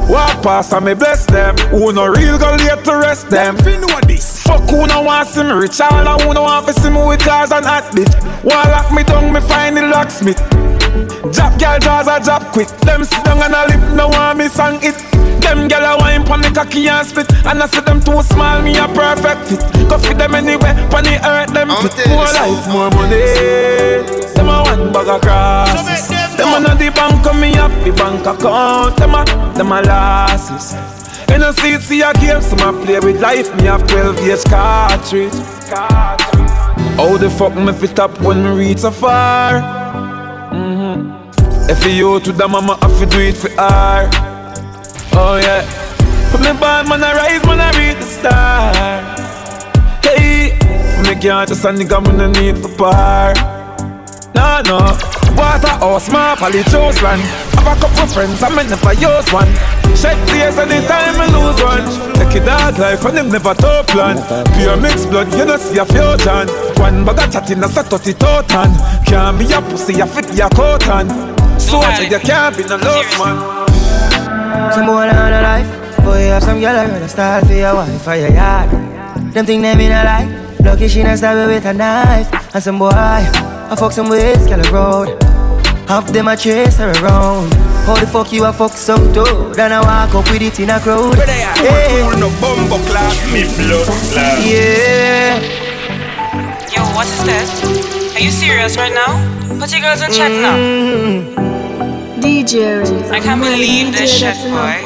Walk 0.08 0.42
past 0.42 0.72
and 0.72 0.84
me 0.84 0.94
bless 0.94 1.26
them. 1.26 1.56
Who 1.70 1.92
no 1.92 2.06
real 2.06 2.38
go 2.38 2.56
late 2.56 2.84
to 2.84 2.96
rest 2.96 3.30
them. 3.30 3.56
Fi 3.58 3.76
know 3.76 4.00
this. 4.06 4.42
Fuck 4.42 4.68
who 4.68 4.86
no 4.86 5.02
want 5.02 5.28
see 5.28 5.42
me 5.42 5.52
rich. 5.52 5.80
All 5.80 6.20
who 6.20 6.34
no 6.34 6.42
want 6.42 6.66
to 6.66 6.74
see 6.74 6.90
me 6.90 7.04
with 7.06 7.20
cars 7.20 7.52
and 7.52 7.64
hot 7.64 7.84
bitch. 7.92 8.12
Wanna 8.44 8.70
lock 8.70 8.92
me 8.92 9.02
down, 9.04 9.32
me 9.32 9.40
find 9.40 9.76
the 9.76 9.82
locksmith. 9.82 10.40
Drop 11.32 11.58
girl 11.58 11.78
jaws 11.78 12.08
a 12.08 12.20
drop 12.22 12.42
quick. 12.52 12.68
Them 12.84 13.04
sit 13.04 13.24
down 13.24 13.42
and 13.42 13.54
a 13.54 13.66
lip, 13.66 13.96
no 13.96 14.08
want 14.08 14.38
me 14.38 14.48
song 14.48 14.78
it. 14.82 14.96
Them 15.40 15.68
gyal 15.68 15.84
a 15.84 15.98
wine 15.98 16.24
pon 16.24 16.40
the 16.40 16.50
cocky 16.50 16.88
and 16.88 17.06
spit. 17.06 17.30
And 17.46 17.62
I 17.62 17.66
see 17.66 17.80
them 17.80 18.00
too 18.00 18.22
small, 18.22 18.62
me 18.62 18.76
a 18.76 18.86
perfect 18.88 19.48
fit. 19.48 19.88
Go 19.88 19.98
fit 19.98 20.18
them 20.18 20.34
anywhere, 20.34 20.74
pon 20.90 21.04
the 21.04 21.16
earth 21.24 21.52
them 21.52 21.70
fit. 21.80 21.96
More 22.08 22.28
life, 22.36 22.68
more 22.68 22.90
money. 22.90 23.24
Them 24.36 24.48
a 24.48 24.62
one 24.62 24.92
bag 24.92 25.08
of 25.08 25.20
crosses. 25.20 26.08
Them 26.36 26.54
a 26.54 26.60
not 26.60 26.78
the 26.78 26.90
bank, 26.90 27.24
come 27.24 27.40
me 27.40 27.54
up 27.56 27.72
the 27.84 27.92
bank 27.92 28.26
account. 28.26 28.96
Them 28.96 29.14
a, 29.14 29.24
them 29.56 29.72
a 29.72 29.80
losses. 29.82 30.74
In 31.32 31.40
seat, 31.54 31.80
see 31.80 32.02
a 32.02 32.12
game, 32.14 32.42
so 32.42 32.56
I 32.56 32.72
play 32.84 33.00
with 33.00 33.20
life. 33.20 33.54
Me 33.56 33.64
have 33.64 33.86
12 33.88 34.26
years 34.26 34.44
cartridge. 34.44 35.32
How 36.96 37.16
the 37.16 37.30
fuck 37.30 37.54
me 37.54 37.72
fit 37.72 37.98
up 37.98 38.20
when 38.20 38.44
me 38.44 38.50
reach 38.50 38.80
so 38.80 38.90
far? 38.90 39.81
If 41.72 41.86
you 41.86 42.20
to 42.20 42.32
the 42.32 42.46
mama, 42.46 42.76
have 42.82 42.98
to 43.00 43.06
do 43.06 43.18
it 43.18 43.34
for 43.34 43.48
her 43.48 44.04
Oh 45.16 45.40
yeah. 45.40 45.64
Put 46.30 46.40
me 46.44 46.52
bad 46.60 46.86
man, 46.86 47.02
I 47.02 47.16
rise, 47.16 47.44
man, 47.48 47.60
I 47.64 47.72
reach 47.80 47.96
the 47.96 48.04
star. 48.12 48.76
Hey, 50.04 50.52
me 51.00 51.16
can't 51.16 51.48
just 51.48 51.64
a 51.64 51.72
nigga, 51.72 51.96
me 52.04 52.12
no 52.12 52.28
need 52.28 52.60
for 52.60 52.68
par. 52.76 53.32
No, 54.36 54.60
no. 54.68 54.78
Water 55.32 55.72
or 55.80 55.98
small 55.98 56.36
poly 56.36 56.60
land. 56.60 57.24
Have 57.56 57.64
a 57.64 57.80
couple 57.80 58.06
friends, 58.06 58.42
I 58.42 58.52
may 58.52 58.68
never 58.68 58.92
use 58.92 59.32
one. 59.32 59.48
Shed 59.96 60.20
tears 60.28 60.60
anytime 60.60 61.16
I 61.16 61.26
lose 61.32 61.56
one. 61.64 61.88
Take 62.20 62.36
it 62.36 62.44
dog 62.44 62.78
life 62.78 63.02
and 63.06 63.16
them 63.16 63.30
never 63.32 63.54
top 63.54 63.86
plan. 63.88 64.20
Pure 64.60 64.76
mixed 64.76 65.08
blood, 65.08 65.32
you 65.32 65.46
know 65.46 65.56
see 65.56 65.78
a 65.78 65.86
fusion. 65.88 66.52
One 66.76 67.02
bag 67.08 67.24
of 67.24 67.32
chatting, 67.32 67.60
that's 67.60 67.78
a 67.78 67.82
30 67.82 68.12
totan. 68.20 68.76
Can't 69.08 69.38
be 69.38 69.48
a 69.52 69.62
pussy, 69.62 70.00
a 70.00 70.06
fit 70.06 70.28
your 70.36 70.50
coat 70.50 71.31
on. 71.56 71.96
So 71.96 72.02
you 72.02 72.18
can't 72.18 72.56
be 72.56 72.64
no 72.64 72.76
lost 72.76 73.18
man. 73.18 73.36
Some 74.72 74.86
boy 74.86 75.08
on 75.08 75.32
a 75.32 75.42
life. 75.42 75.68
Boy, 76.04 76.28
have 76.32 76.42
some 76.42 76.60
girl 76.60 76.74
around 76.74 77.02
a 77.02 77.08
style 77.08 77.44
for 77.44 77.54
your 77.54 77.74
wife 77.74 78.02
for 78.02 78.16
your 78.16 78.30
yard. 78.30 78.70
Them 79.32 79.46
think 79.46 79.62
them 79.62 79.80
in 79.80 79.92
a 79.92 80.04
lie. 80.04 80.28
Lucky 80.64 80.88
she 80.88 81.02
not 81.02 81.18
stab 81.18 81.46
with 81.48 81.64
a 81.66 81.72
knife. 81.72 82.28
And 82.54 82.62
some 82.62 82.78
boy, 82.78 82.90
I 82.92 83.74
fuck 83.78 83.92
some 83.92 84.08
ways, 84.08 84.46
girl 84.46 84.62
road. 84.72 85.22
Half 85.88 86.12
them 86.12 86.28
a 86.28 86.36
chase 86.36 86.78
her 86.78 86.92
around. 87.02 87.52
How 87.84 87.96
the 87.96 88.06
fuck 88.06 88.32
you 88.32 88.44
a 88.44 88.52
fuck 88.52 88.72
some 88.72 89.12
toad? 89.12 89.54
Then 89.54 89.72
I 89.72 89.80
walk 89.80 90.14
up 90.14 90.30
with 90.30 90.42
it 90.42 90.60
in 90.60 90.70
a 90.70 90.78
crowd. 90.80 91.16
Hey, 91.18 92.02
no 92.18 92.30
bumbo 92.40 92.78
class, 92.86 93.16
me 93.32 93.42
blood 93.56 93.86
class. 93.86 94.46
Yeah. 94.46 95.40
Yo, 96.72 96.82
what 96.94 97.06
is 97.06 97.24
this? 97.24 98.14
Are 98.14 98.20
you 98.20 98.30
serious 98.30 98.76
right 98.76 98.92
now? 98.94 99.41
Put 99.62 99.70
your 99.70 99.80
girls 99.80 100.02
in 100.02 100.10
chat 100.10 100.32
now. 100.42 100.58
DJ 102.18 102.82
I 103.12 103.20
can't 103.20 103.40
believe 103.40 103.92
this 103.92 104.10
shit, 104.10 104.34
boy. 104.50 104.82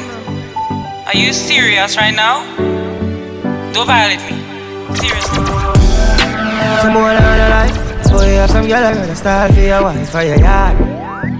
Are 1.07 1.17
you 1.17 1.33
serious 1.33 1.97
right 1.97 2.13
now? 2.13 2.45
Don't 3.73 3.87
violate 3.87 4.21
me. 4.29 4.37
Seriously. 4.93 5.41
Some 6.85 6.93
boy 6.93 7.09
on 7.09 7.41
a 7.41 7.49
life. 7.49 7.73
Boy, 8.11 8.37
have 8.37 8.51
some 8.51 8.67
girl 8.67 8.83
around 8.83 9.09
a 9.09 9.15
style 9.15 9.51
for 9.51 9.61
your 9.61 9.81
wife 9.81 10.11
for 10.11 10.21
your 10.21 10.37
yard. 10.37 10.77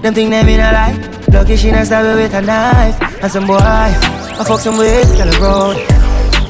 Them 0.02 0.14
think 0.14 0.30
them 0.30 0.48
in 0.48 0.58
a 0.58 0.72
lie. 0.72 1.22
Lucky 1.32 1.56
she 1.56 1.70
not 1.70 1.86
stab 1.86 2.16
with 2.16 2.34
a 2.34 2.42
knife. 2.42 3.22
And 3.22 3.30
some 3.30 3.46
boy, 3.46 3.58
I 3.62 4.42
fuck 4.48 4.58
some 4.58 4.78
ways, 4.78 5.14
girl 5.14 5.30
around. 5.40 5.76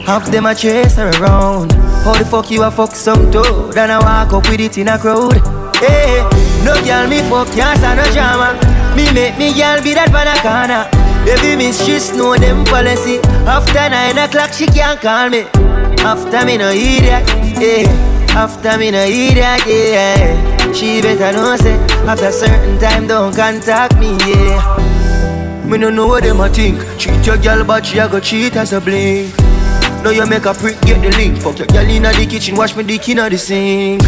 Half 0.06 0.30
them 0.30 0.46
a 0.46 0.54
chase 0.54 0.96
her 0.96 1.10
around. 1.20 1.70
How 2.02 2.14
the 2.14 2.24
fuck 2.24 2.50
you 2.50 2.62
a 2.62 2.70
fuck 2.70 2.92
some 2.92 3.30
toad? 3.30 3.74
Then 3.74 3.90
I 3.90 3.98
walk 3.98 4.32
up 4.32 4.48
with 4.48 4.60
it 4.60 4.78
in 4.78 4.88
a 4.88 4.98
crowd. 4.98 5.36
Hey, 5.76 6.47
no 6.64 6.74
girl 6.84 7.06
me 7.08 7.20
fuck 7.28 7.48
can't 7.54 7.80
no 7.96 8.04
drama. 8.12 8.54
Me 8.96 9.10
make 9.12 9.38
me 9.38 9.52
girl 9.54 9.82
be 9.82 9.94
that 9.94 10.10
banana. 10.10 10.88
Baby 11.24 11.56
miss 11.56 11.84
she 11.84 11.98
know 12.16 12.36
them 12.36 12.64
policy. 12.64 13.18
After 13.46 13.88
nine 13.88 14.18
o'clock 14.18 14.52
she 14.52 14.66
can't 14.66 15.00
call 15.00 15.28
me. 15.30 15.42
After 16.00 16.44
me 16.46 16.56
no 16.56 16.70
idiot, 16.70 17.26
yeah. 17.58 17.86
After 18.36 18.78
me 18.78 18.90
no 18.90 19.02
idiot, 19.04 19.62
yeah. 19.66 20.72
She 20.72 21.02
better 21.02 21.32
know 21.32 21.56
say 21.56 21.74
after 22.06 22.30
certain 22.30 22.78
time 22.78 23.06
don't 23.06 23.34
contact 23.34 23.98
me, 23.98 24.16
yeah. 24.26 25.64
Me 25.66 25.76
no 25.76 25.90
know 25.90 26.06
what 26.06 26.22
them 26.22 26.40
a 26.40 26.48
think. 26.48 26.78
Treat 26.98 27.26
your 27.26 27.36
girl 27.36 27.64
but 27.64 27.84
she 27.84 27.98
a 27.98 28.08
go 28.08 28.20
cheat 28.20 28.56
as 28.56 28.72
a 28.72 28.80
blink. 28.80 29.36
Now 30.02 30.10
you 30.10 30.26
make 30.26 30.46
a 30.46 30.54
prick 30.54 30.80
get 30.82 31.02
the 31.02 31.10
link. 31.16 31.38
Fuck 31.38 31.58
your 31.58 31.66
girl 31.66 31.88
inna 31.88 32.12
the 32.12 32.26
kitchen, 32.26 32.56
wash 32.56 32.74
me 32.74 32.84
dick 32.84 33.08
inna 33.08 33.28
the 33.28 33.36
sink. 33.36 34.02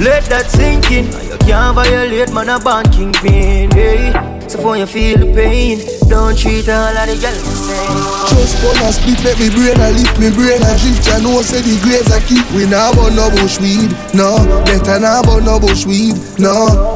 Let 0.00 0.24
that 0.26 0.46
sink 0.48 0.90
in. 0.92 1.27
Can't 1.48 1.74
violate 1.74 2.30
man 2.34 2.50
a 2.50 2.60
born 2.60 2.84
kingpin, 2.92 3.70
hey. 3.72 4.12
So 4.48 4.60
for 4.60 4.76
you 4.76 4.84
feel 4.84 5.16
the 5.16 5.32
pain, 5.32 5.80
don't 6.04 6.36
treat 6.36 6.68
all 6.68 6.92
of 6.92 7.08
the 7.08 7.16
girls 7.16 7.40
the 7.40 7.56
same. 7.56 8.36
Just 8.36 8.60
wanna 8.60 8.92
split, 8.92 9.16
make 9.24 9.40
me 9.40 9.48
brain 9.48 9.80
a 9.80 9.88
lift 9.96 10.20
me 10.20 10.28
brain 10.28 10.60
a 10.60 10.76
drift. 10.76 11.08
I 11.08 11.24
know 11.24 11.40
say 11.40 11.64
the 11.64 11.80
grades 11.80 12.12
I 12.12 12.20
keep. 12.20 12.44
We 12.52 12.68
nah 12.68 12.92
burn 12.92 13.16
no 13.16 13.32
bush 13.32 13.56
weed, 13.64 13.96
no. 14.12 14.44
Better 14.68 15.00
nah 15.00 15.24
burn 15.24 15.48
no 15.48 15.56
bush 15.58 15.88
weed, 15.88 16.20
no. 16.36 16.94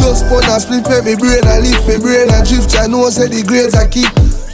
Just 0.00 0.24
wanna 0.32 0.56
split, 0.56 0.88
make 0.88 1.04
me 1.04 1.14
brain 1.14 1.44
a 1.44 1.60
lift 1.60 1.84
me 1.84 2.00
brain 2.00 2.32
a 2.32 2.40
drift. 2.40 2.72
I 2.80 2.88
know 2.88 3.12
say 3.12 3.28
the 3.28 3.44
grades 3.44 3.76
I 3.76 3.84
keep. 3.88 4.08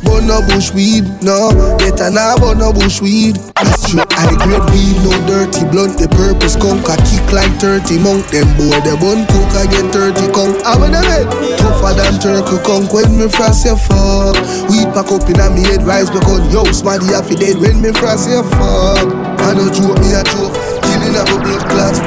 Burn 0.04 0.26
no 0.26 0.40
bush 0.46 0.70
weed, 0.72 1.04
no. 1.22 1.50
Better 1.78 2.10
nah 2.10 2.36
burn 2.38 2.58
no 2.58 2.72
bush 2.72 3.00
weed. 3.00 3.36
That's 3.56 3.90
true. 3.90 4.04
I 4.14 4.30
grade 4.44 4.62
weed, 4.70 4.96
no 5.02 5.12
dirty 5.26 5.66
blunt. 5.70 5.98
The 5.98 6.06
purpose 6.08 6.54
a 6.54 6.94
kick 7.08 7.26
like 7.32 7.50
30 7.58 7.98
monk. 7.98 8.26
Them 8.30 8.46
boy 8.54 8.78
the 8.86 8.94
bun 9.00 9.26
cook 9.26 9.50
I 9.58 9.66
get 9.66 9.90
30 9.90 10.30
conk. 10.30 10.54
I 10.62 10.78
when 10.78 10.92
them 10.92 11.02
head 11.02 11.26
tougher 11.58 11.94
than 11.98 12.20
turkey 12.20 12.58
conk. 12.62 12.92
When 12.92 13.16
me 13.18 13.28
frost 13.28 13.62
say 13.62 13.74
fuck, 13.74 14.36
weed 14.70 14.88
pack 14.94 15.10
up 15.10 15.26
inna 15.26 15.50
me 15.50 15.66
head 15.66 15.82
rise 15.82 16.10
back 16.10 16.28
on. 16.28 16.46
Yo, 16.50 16.64
smarty 16.70 17.10
half 17.10 17.28
dead. 17.28 17.58
When 17.58 17.80
me 17.80 17.90
frost 17.92 18.30
say 18.30 18.42
fuck, 18.54 19.08
I 19.42 19.54
no 19.54 19.66
joke 19.72 19.98
me 19.98 20.14
a 20.14 20.22
joke. 20.30 20.67
Up 21.16 21.28
a 21.28 21.36
blood 21.40 21.64
clots. 21.70 22.00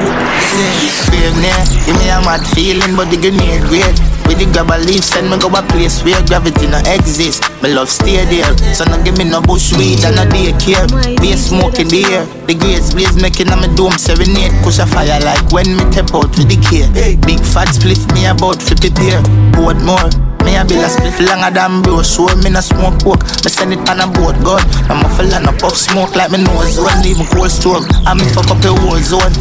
Brave 1.09 1.35
near, 1.41 1.57
give 1.85 1.97
me 1.97 2.09
a 2.09 2.21
mad 2.21 2.45
feeling, 2.53 2.95
but 2.95 3.09
the 3.09 3.17
grenade 3.17 3.63
great. 3.65 3.97
With 4.27 4.39
the 4.39 4.45
grab 4.53 4.69
a 4.69 4.77
leaf, 4.77 5.03
send 5.03 5.29
me 5.29 5.37
go 5.39 5.49
a 5.49 5.61
place 5.73 6.03
where 6.03 6.21
gravity 6.27 6.67
no 6.67 6.77
exist. 6.85 7.43
Me 7.63 7.73
love 7.73 7.89
stay 7.89 8.23
there, 8.29 8.47
so 8.73 8.85
no 8.85 9.01
give 9.03 9.17
me 9.17 9.25
no 9.25 9.41
bush 9.41 9.73
weed 9.75 10.05
and 10.05 10.15
no 10.15 10.23
daycare. 10.29 10.85
Be 11.19 11.33
a 11.33 11.37
smoke 11.37 11.79
in 11.79 11.87
the 11.89 12.05
air, 12.13 12.25
the 12.45 12.53
grades 12.53 12.93
blaze 12.93 13.19
making 13.19 13.49
a 13.49 13.57
me 13.57 13.67
dome 13.75 13.97
serenade. 13.97 14.53
Push 14.63 14.79
a 14.79 14.85
fire 14.85 15.19
like 15.19 15.43
when 15.51 15.75
me 15.75 15.83
tap 15.91 16.13
out 16.13 16.29
with 16.37 16.47
the 16.47 16.59
care. 16.61 16.87
Big 17.25 17.41
fat 17.41 17.73
split 17.73 17.99
me 18.13 18.25
about 18.27 18.61
fi 18.61 18.75
prepare. 18.75 19.21
Board 19.51 19.81
more. 19.81 20.30
Me 20.43 20.55
a 20.57 20.65
bill 20.65 20.83
a 20.83 20.89
split 20.89 21.17
longer 21.27 21.51
than 21.53 21.81
bro 21.81 22.01
So 22.01 22.27
me 22.41 22.49
no 22.49 22.61
smoke 22.61 22.97
coke 23.03 23.23
Me 23.43 23.49
send 23.49 23.73
it 23.73 23.83
on 23.89 24.01
a 24.01 24.07
boat 24.07 24.37
God. 24.43 24.63
I'm 24.89 25.05
a 25.05 25.09
fella 25.15 25.39
no 25.39 25.51
puff 25.57 25.77
smoke 25.77 26.15
like 26.15 26.31
me 26.31 26.43
nose 26.43 26.75
zone. 26.75 27.01
Leave 27.03 27.19
me 27.19 27.25
cold 27.29 27.51
stove 27.51 27.85
And 28.07 28.19
me 28.19 28.25
fuck 28.29 28.49
up 28.49 28.59
the 28.61 28.73
whole 28.73 28.99
zone. 28.99 29.33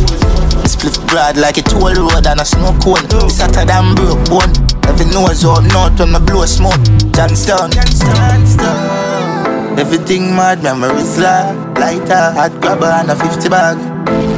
Split 0.68 0.94
broad 1.08 1.36
like 1.36 1.58
a 1.58 1.62
toll 1.62 1.94
road 1.94 2.26
and 2.26 2.40
a 2.40 2.44
snow 2.44 2.76
cone. 2.82 3.04
It's 3.24 3.40
hotter 3.40 3.64
than 3.64 3.94
broke 3.94 4.22
bone. 4.28 4.52
Every 4.86 5.06
nose 5.06 5.44
out 5.44 5.64
north 5.72 5.98
when 5.98 6.12
me 6.12 6.20
blow 6.20 6.44
smoke. 6.46 6.80
Johnstown 7.14 7.70
Everything 9.78 10.36
mad, 10.36 10.62
memories 10.62 11.18
like 11.18 11.56
Lighter, 11.78 12.32
hot 12.36 12.52
grabber 12.60 12.86
and 12.86 13.10
a 13.10 13.16
50 13.16 13.48
bag. 13.48 13.78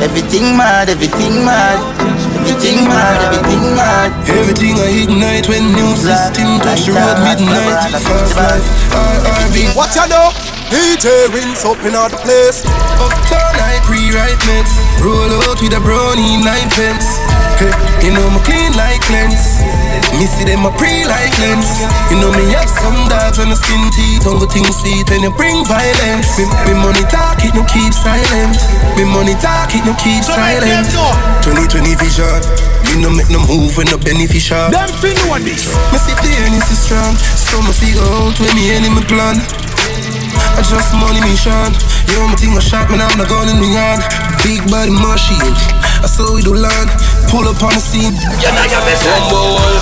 Everything 0.01 0.57
mad, 0.57 0.89
everything 0.89 1.45
mad 1.45 2.32
Everything 2.43 2.83
mad, 2.91 3.23
everything 3.23 3.63
mad. 3.79 4.11
Everything 4.27 4.75
I 4.75 4.91
ignite 5.07 5.47
when 5.49 5.71
new 5.79 5.95
system 5.95 6.59
touch 6.59 6.91
the 6.91 6.93
road 6.99 7.23
midnight 7.23 7.87
Fast 7.87 8.35
life, 8.35 8.67
RRB 8.91 9.71
What 9.79 9.95
you 9.95 10.07
know? 10.11 10.35
Heat 10.75 11.07
rinse 11.31 11.63
up 11.65 11.79
in 11.87 11.95
all 11.95 12.11
the 12.11 12.19
place. 12.19 12.67
Uptown 12.99 13.55
I 13.63 13.79
pre-write 13.87 14.43
meds 14.43 14.92
Roll 15.03 15.35
out 15.51 15.59
with 15.59 15.75
a 15.75 15.83
brownie 15.83 16.39
nine 16.39 16.71
pence 16.79 17.19
Hey, 17.59 17.75
you 18.07 18.15
know 18.15 18.23
me 18.31 18.39
clean 18.47 18.71
like 18.79 19.03
cleanse 19.03 19.59
Me 20.15 20.31
see 20.31 20.47
them 20.47 20.63
a 20.63 20.71
pre 20.79 21.03
like 21.11 21.35
lens. 21.43 21.67
You 22.07 22.23
know 22.23 22.31
me 22.31 22.55
have 22.55 22.71
some 22.71 23.11
dogs 23.11 23.43
on 23.43 23.51
the 23.51 23.59
skin 23.59 23.83
teeth 23.91 24.23
Don't 24.23 24.39
go 24.39 24.47
things 24.47 24.71
sweet 24.79 25.11
when 25.11 25.27
you 25.27 25.35
bring 25.35 25.67
violence. 25.67 26.39
Me, 26.39 26.47
me 26.71 26.75
money 26.79 27.03
talk 27.11 27.43
it 27.43 27.51
no 27.51 27.67
keep 27.67 27.91
silent. 27.91 28.55
Me 28.95 29.03
money 29.03 29.35
talk 29.43 29.75
it 29.75 29.83
no 29.83 29.91
keep 29.99 30.23
silent. 30.23 30.87
2020 31.43 31.99
vision. 31.99 32.39
Me 32.87 33.03
no 33.03 33.11
make 33.11 33.27
no 33.27 33.43
move 33.51 33.75
when 33.75 33.91
no 33.91 33.99
beneficial. 33.99 34.71
Them 34.71 34.87
fin 35.03 35.19
know 35.27 35.43
this. 35.43 35.67
Me 35.91 35.99
see 35.99 36.15
the 36.15 36.31
is 36.47 36.79
strong 36.79 37.19
So 37.35 37.59
me 37.59 37.75
figure 37.75 38.07
out 38.23 38.39
when 38.39 38.55
me 38.55 38.71
enemy 38.71 39.03
plan 39.11 39.35
I 40.57 40.61
just 40.61 40.93
money 40.97 41.21
mission. 41.25 41.73
You 42.09 42.21
know 42.21 42.29
my 42.29 42.37
thing 42.37 42.53
was 42.53 42.65
shot, 42.65 42.91
man, 42.91 43.01
I'm 43.01 43.17
not 43.17 43.29
gun 43.29 43.49
in 43.49 43.59
me 43.59 43.73
hand. 43.73 44.05
Big 44.45 44.61
body 44.69 44.93
machine. 44.93 45.55
I 46.03 46.09
saw 46.11 46.35
we 46.35 46.43
do 46.43 46.53
land. 46.53 46.91
Pull 47.33 47.49
up 47.49 47.63
on 47.63 47.73
the 47.73 47.83
scene. 47.83 48.13
Yeah, 48.43 48.53
now 48.53 48.67
you're 48.69 48.85
best 48.85 49.07
Number 49.07 49.41
one. 49.57 49.79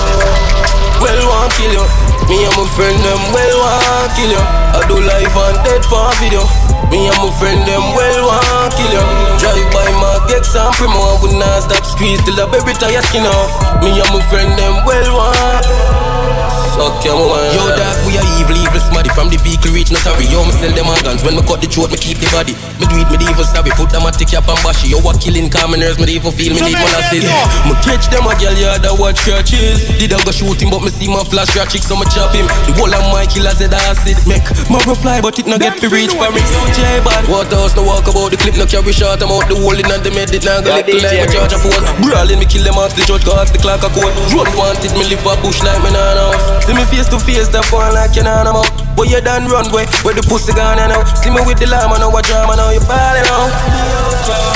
Well, 1.01 1.21
want 1.27 1.51
kill 1.57 1.73
you. 1.73 1.85
Me 2.29 2.45
and 2.45 2.55
my 2.55 2.63
friend 2.77 2.95
them 3.03 3.21
well 3.33 3.55
want 3.59 4.13
kill 4.15 4.31
you. 4.31 4.39
I 4.39 4.79
do 4.87 5.01
life 5.01 5.35
and 5.35 5.57
dead 5.65 5.83
for 5.89 5.97
a 5.97 6.13
video. 6.21 6.45
Me 6.93 7.09
and 7.09 7.17
my 7.17 7.27
friend 7.41 7.59
them 7.65 7.83
well 7.97 8.21
want 8.29 8.71
kill 8.77 8.93
you. 8.93 9.05
Drive 9.41 9.67
by 9.73 9.89
my 9.97 10.21
gex 10.29 10.53
and 10.55 10.71
primo. 10.77 10.95
I 10.95 11.19
would 11.25 11.35
not 11.35 11.65
stop 11.65 11.83
squeeze 11.83 12.21
till 12.23 12.37
the 12.37 12.45
baby 12.53 12.77
tie 12.77 12.93
your 12.93 13.01
skin 13.01 13.25
off. 13.25 13.81
Me 13.81 13.97
and 13.97 14.11
my 14.13 14.21
friend 14.29 14.53
them 14.55 14.85
well 14.85 15.09
want. 15.17 16.60
Suck 16.81 17.05
your 17.05 17.13
woman. 17.13 17.45
Yo, 17.53 17.61
dog, 17.77 17.93
we 18.09 18.17
are 18.17 18.25
evil, 18.41 18.57
evil 18.57 18.81
smarty. 18.81 19.13
From 19.13 19.29
the 19.29 19.37
vehicle 19.37 19.69
reach, 19.69 19.93
no 19.93 20.01
sorry. 20.01 20.25
Yo, 20.33 20.41
me 20.41 20.49
sell 20.57 20.73
them 20.73 20.89
organs. 20.89 21.21
When 21.21 21.37
me 21.37 21.45
cut 21.45 21.61
the 21.61 21.69
throat, 21.69 21.93
me 21.93 21.97
keep 22.01 22.17
the 22.17 22.25
body. 22.33 22.57
Me 22.81 22.89
do 22.89 22.97
it, 22.97 23.05
me 23.05 23.21
evil 23.21 23.45
savvy. 23.45 23.69
Put 23.77 23.93
them 23.93 24.01
a 24.01 24.09
tick 24.09 24.33
up 24.33 24.49
and 24.49 24.57
bash 24.65 24.81
Yo, 24.89 24.97
what 25.05 25.21
killing 25.21 25.45
commoners, 25.45 26.01
me 26.01 26.17
even 26.17 26.33
feel 26.33 26.57
me 26.57 26.73
need 26.73 26.81
molasses. 26.81 27.21
Me 27.69 27.77
catch 27.85 28.09
them 28.09 28.25
a 28.25 28.33
girl, 28.33 28.57
yeah, 28.57 28.81
that 28.81 28.97
watch 28.97 29.21
churches. 29.21 29.93
Did 30.01 30.09
I 30.09 30.17
go 30.25 30.33
shoot 30.33 30.57
him, 30.57 30.73
but 30.73 30.81
me 30.81 30.89
see 30.89 31.05
my 31.05 31.21
flash 31.21 31.53
rat 31.53 31.69
chick, 31.69 31.85
so 31.85 31.93
me 31.93 32.09
chop 32.09 32.33
him. 32.33 32.49
The 32.65 32.73
whole 32.73 32.89
of 32.89 33.05
my 33.13 33.29
killers 33.29 33.61
said 33.61 33.77
acid. 33.77 34.17
Make 34.25 34.49
marrow 34.65 34.97
fly, 34.97 35.21
but 35.21 35.37
it 35.37 35.45
no 35.45 35.61
get 35.61 35.77
to 35.85 35.87
reach 35.93 36.17
for 36.17 36.33
me. 36.33 36.41
J 36.73 36.81
bad. 37.05 37.29
What 37.29 37.53
else, 37.53 37.77
no 37.77 37.85
walk 37.85 38.09
about 38.09 38.33
the 38.33 38.41
clip, 38.41 38.57
no 38.57 38.65
carry 38.65 38.89
shot. 38.89 39.21
I'm 39.21 39.29
out 39.29 39.45
the 39.45 39.53
hole 39.53 39.77
in 39.77 39.85
and 39.85 40.01
the 40.01 40.09
med, 40.17 40.33
it 40.33 40.41
now 40.41 40.57
go 40.65 40.73
little 40.73 40.97
like 40.97 41.29
me 41.29 41.29
charge 41.29 41.53
a 41.53 41.61
phone. 41.61 41.85
Brawling, 42.01 42.41
me 42.41 42.49
kill 42.49 42.65
them 42.65 42.81
off 42.81 42.97
the 42.97 43.05
judge, 43.05 43.21
cause 43.21 43.53
the 43.53 43.61
clock 43.61 43.85
a 43.85 43.89
code. 43.93 44.17
Run 44.33 44.49
wanted, 44.57 44.97
me 44.97 45.05
live 45.05 45.21
a 45.29 45.37
bush 45.45 45.61
like 45.61 45.77
me 45.85 45.93
nah 45.93 46.17
know. 46.17 46.33
See 46.71 46.79
me 46.79 46.87
face 46.87 47.11
to 47.11 47.19
face, 47.19 47.51
that 47.51 47.67
one 47.67 47.91
like 47.91 48.15
you 48.15 48.23
know 48.23 48.31
I'm 48.31 48.55
out. 48.55 48.71
Boy, 48.95 49.11
you 49.11 49.19
done 49.19 49.43
run 49.51 49.67
way, 49.75 49.83
where 50.07 50.15
the 50.15 50.23
pussy 50.23 50.55
gone 50.55 50.79
and 50.79 50.95
now. 50.95 51.03
See 51.19 51.27
me 51.27 51.43
with 51.43 51.59
the 51.59 51.67
llama, 51.67 51.99
now 51.99 52.07
what 52.07 52.23
drama, 52.23 52.55
now 52.55 52.71
you 52.71 52.79
balling 52.87 53.27
out. 53.27 53.51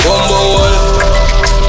Bumbo 0.00 0.40
wall, 0.56 0.76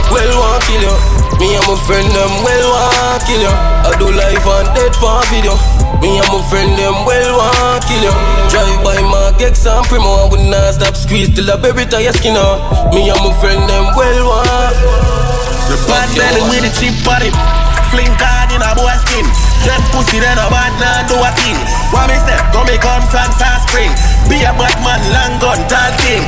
well, 0.07 0.31
want 0.39 0.63
kill 0.63 0.79
you. 0.87 0.95
Me 1.35 1.51
and 1.51 1.67
my 1.67 1.75
friend 1.83 2.07
them 2.15 2.31
well 2.47 2.63
want 2.63 3.27
kill 3.27 3.43
you. 3.43 3.51
I 3.51 3.91
do 3.99 4.07
life 4.07 4.47
on 4.47 4.71
dead 4.71 4.95
for 4.95 5.19
video. 5.27 5.51
Me 5.99 6.15
and 6.15 6.31
my 6.31 6.39
friend 6.47 6.79
them 6.79 6.95
well 7.03 7.43
want 7.43 7.83
kill 7.83 8.07
you. 8.07 8.15
Drive 8.47 8.79
by 8.87 9.03
my 9.03 9.35
gex 9.35 9.67
and 9.67 9.83
primo, 9.91 10.07
I 10.07 10.31
would 10.31 10.47
not 10.47 10.79
stop 10.79 10.95
squeeze 10.95 11.27
till 11.35 11.51
I 11.51 11.59
bury 11.59 11.83
your 11.91 12.15
skin 12.15 12.39
out. 12.39 12.95
Me 12.95 13.11
and 13.11 13.19
my 13.19 13.35
friend 13.43 13.67
them 13.67 13.91
well 13.99 14.31
want. 14.31 14.79
Bad 15.91 16.07
belly 16.15 16.39
with 16.47 16.63
the 16.63 16.71
cheap 16.79 16.95
body. 17.03 17.35
Fling 17.91 18.15
card 18.15 18.36
in 18.57 18.65
a 18.65 18.73
boy 18.73 18.93
skin. 19.05 19.25
Them 19.69 19.81
pussy 19.93 20.17
then 20.17 20.37
a 20.41 20.49
bad 20.49 20.73
man 20.81 21.05
do 21.05 21.17
a 21.21 21.29
thing. 21.37 21.57
What 21.93 22.09
me 22.09 22.17
say? 22.25 22.37
Go 22.49 22.65
me 22.65 22.81
come 22.81 23.05
from 23.05 23.29
South 23.37 23.61
Spring. 23.69 23.93
Be 24.25 24.41
a 24.41 24.51
bad 24.57 24.73
man, 24.81 25.01
long 25.13 25.37
gun, 25.37 25.61
tall 25.69 25.93
thing. 26.01 26.25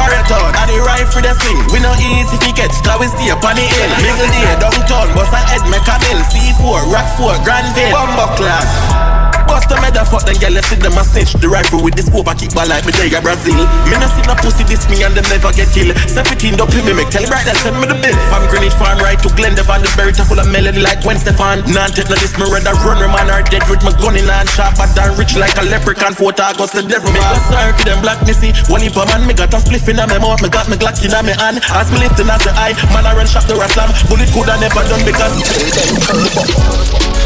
Marathon, 0.00 0.54
and 0.56 0.68
the 0.72 0.80
rifle 0.80 1.20
the 1.20 1.36
swing. 1.36 1.60
We 1.68 1.84
no 1.84 1.92
easy 2.00 2.40
fi 2.40 2.50
catch, 2.56 2.74
cause 2.80 2.98
we 2.98 3.06
stay 3.12 3.28
upon 3.28 3.60
the 3.60 3.66
hill. 3.68 3.90
Middle 4.00 4.30
day, 4.32 4.56
downtown, 4.56 5.12
bust 5.12 5.34
a 5.36 5.40
head, 5.44 5.62
make 5.68 5.84
a 5.84 5.96
mill. 6.08 6.20
C4, 6.32 6.88
Rockford, 6.88 7.44
Granville, 7.44 7.92
Bumbo 7.92 8.26
class. 8.38 9.17
Bust 9.58 9.74
a 9.74 9.76
meda 9.82 10.06
fuck 10.06 10.22
them 10.22 10.38
girl, 10.38 10.54
you 10.54 10.62
see 10.70 10.78
them 10.78 10.94
a 10.94 11.02
snitch. 11.02 11.34
The 11.34 11.50
rifle 11.50 11.82
with 11.82 11.98
the 11.98 12.06
scope, 12.06 12.30
I 12.30 12.38
kick 12.38 12.54
ball 12.54 12.70
like 12.70 12.86
me 12.86 12.94
day 12.94 13.10
Brazil. 13.18 13.58
Me 13.90 13.98
no 13.98 14.06
see 14.14 14.22
no 14.22 14.38
pussy 14.38 14.62
this 14.62 14.86
me 14.86 15.02
and 15.02 15.18
them 15.18 15.26
never 15.26 15.50
get 15.50 15.66
killed. 15.74 15.98
17 15.98 16.54
don't 16.54 16.70
play 16.70 16.86
me, 16.86 16.94
make 16.94 17.10
tell 17.10 17.26
bright 17.26 17.42
and 17.42 17.58
send 17.58 17.74
me 17.74 17.90
the 17.90 17.98
bill. 17.98 18.14
From 18.30 18.46
Greenwich 18.46 18.78
Farm 18.78 19.02
right 19.02 19.18
to 19.18 19.26
Glendale 19.34 19.66
the 19.66 19.90
berry 19.98 20.14
full 20.14 20.38
of 20.38 20.46
melody 20.46 20.78
like 20.78 21.02
Gwen 21.02 21.18
Stefan. 21.18 21.66
Nan 21.74 21.90
take 21.90 22.06
no 22.06 22.14
this, 22.22 22.38
me 22.38 22.46
rather 22.46 22.70
run, 22.86 23.02
man 23.10 23.34
are 23.34 23.42
dead 23.42 23.66
with 23.66 23.82
my 23.82 23.90
gun 23.98 24.14
in 24.14 24.30
hand. 24.30 24.46
Sharp 24.54 24.78
but 24.78 24.94
damn 24.94 25.18
rich 25.18 25.34
like 25.34 25.58
a 25.58 25.66
leprechaun, 25.66 26.14
4 26.14 26.38
August 26.38 26.78
the 26.78 26.86
devil 26.86 27.10
Me 27.10 27.18
go 27.18 27.34
circle 27.50 27.82
them 27.82 27.98
black 27.98 28.22
see, 28.30 28.54
one 28.70 28.78
heap 28.78 28.94
man 28.94 29.26
Me 29.26 29.34
got 29.34 29.50
a 29.50 29.58
spliff 29.58 29.90
in 29.90 29.98
me 29.98 30.18
mouth, 30.22 30.38
me 30.38 30.46
got 30.46 30.70
me 30.70 30.78
Glock 30.78 31.02
in 31.02 31.10
me 31.26 31.34
hand. 31.34 31.58
As 31.74 31.90
me 31.90 31.98
lifting 31.98 32.30
as 32.30 32.46
the 32.46 32.54
eye, 32.54 32.78
man 32.94 33.10
I 33.10 33.18
run 33.18 33.26
shot 33.26 33.50
the 33.50 33.58
slam. 33.74 33.90
Bullet 34.06 34.30
coulda 34.30 34.54
never 34.62 34.86
done 34.86 35.02
because 35.02 35.34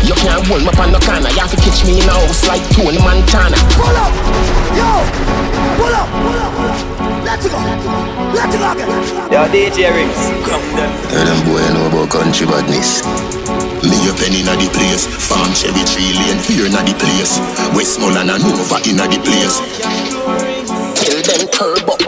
You 0.08 0.16
can't 0.16 0.40
hold 0.48 0.64
me 0.64 0.72
on 0.80 0.96
no 0.96 0.98
corner, 1.04 1.28
you 1.28 1.44
have 1.44 1.52
to 1.52 1.60
catch 1.60 1.84
me 1.84 2.00
in 2.00 2.08
a 2.08 2.21
house 2.22 2.46
like 2.46 2.62
Tony 2.70 2.98
Montana. 2.98 3.56
Pull 3.74 3.96
up, 3.98 4.12
yo, 4.78 4.90
pull 5.78 5.94
up, 5.94 6.08
pull 6.22 6.40
up. 6.40 6.52
Let's 7.24 7.48
go, 7.48 7.58
let's 8.34 8.54
go 8.56 8.66
again. 8.72 8.88
Yo, 9.32 9.40
DJ 9.50 9.90
Rinse, 9.90 10.24
come 10.46 10.62
down. 10.76 10.92
Tell 11.10 11.26
them 11.26 11.40
boy 11.46 11.62
know 11.74 11.86
about 11.88 12.10
country 12.10 12.46
badness. 12.46 13.02
Me 13.82 13.98
a 14.08 14.12
penny 14.14 14.40
inna 14.40 14.54
the 14.56 14.68
place, 14.70 15.06
farm 15.06 15.50
cherry 15.54 15.82
tree 15.84 16.14
lane, 16.14 16.38
fear 16.38 16.66
inna 16.66 16.82
the 16.86 16.94
place. 16.94 17.40
Westmoreland 17.74 18.30
and 18.30 18.42
Nova 18.42 18.78
inna 18.86 19.06
the 19.08 19.18
place. 19.18 20.61
Them 21.02 21.46
turbo. 21.50 21.98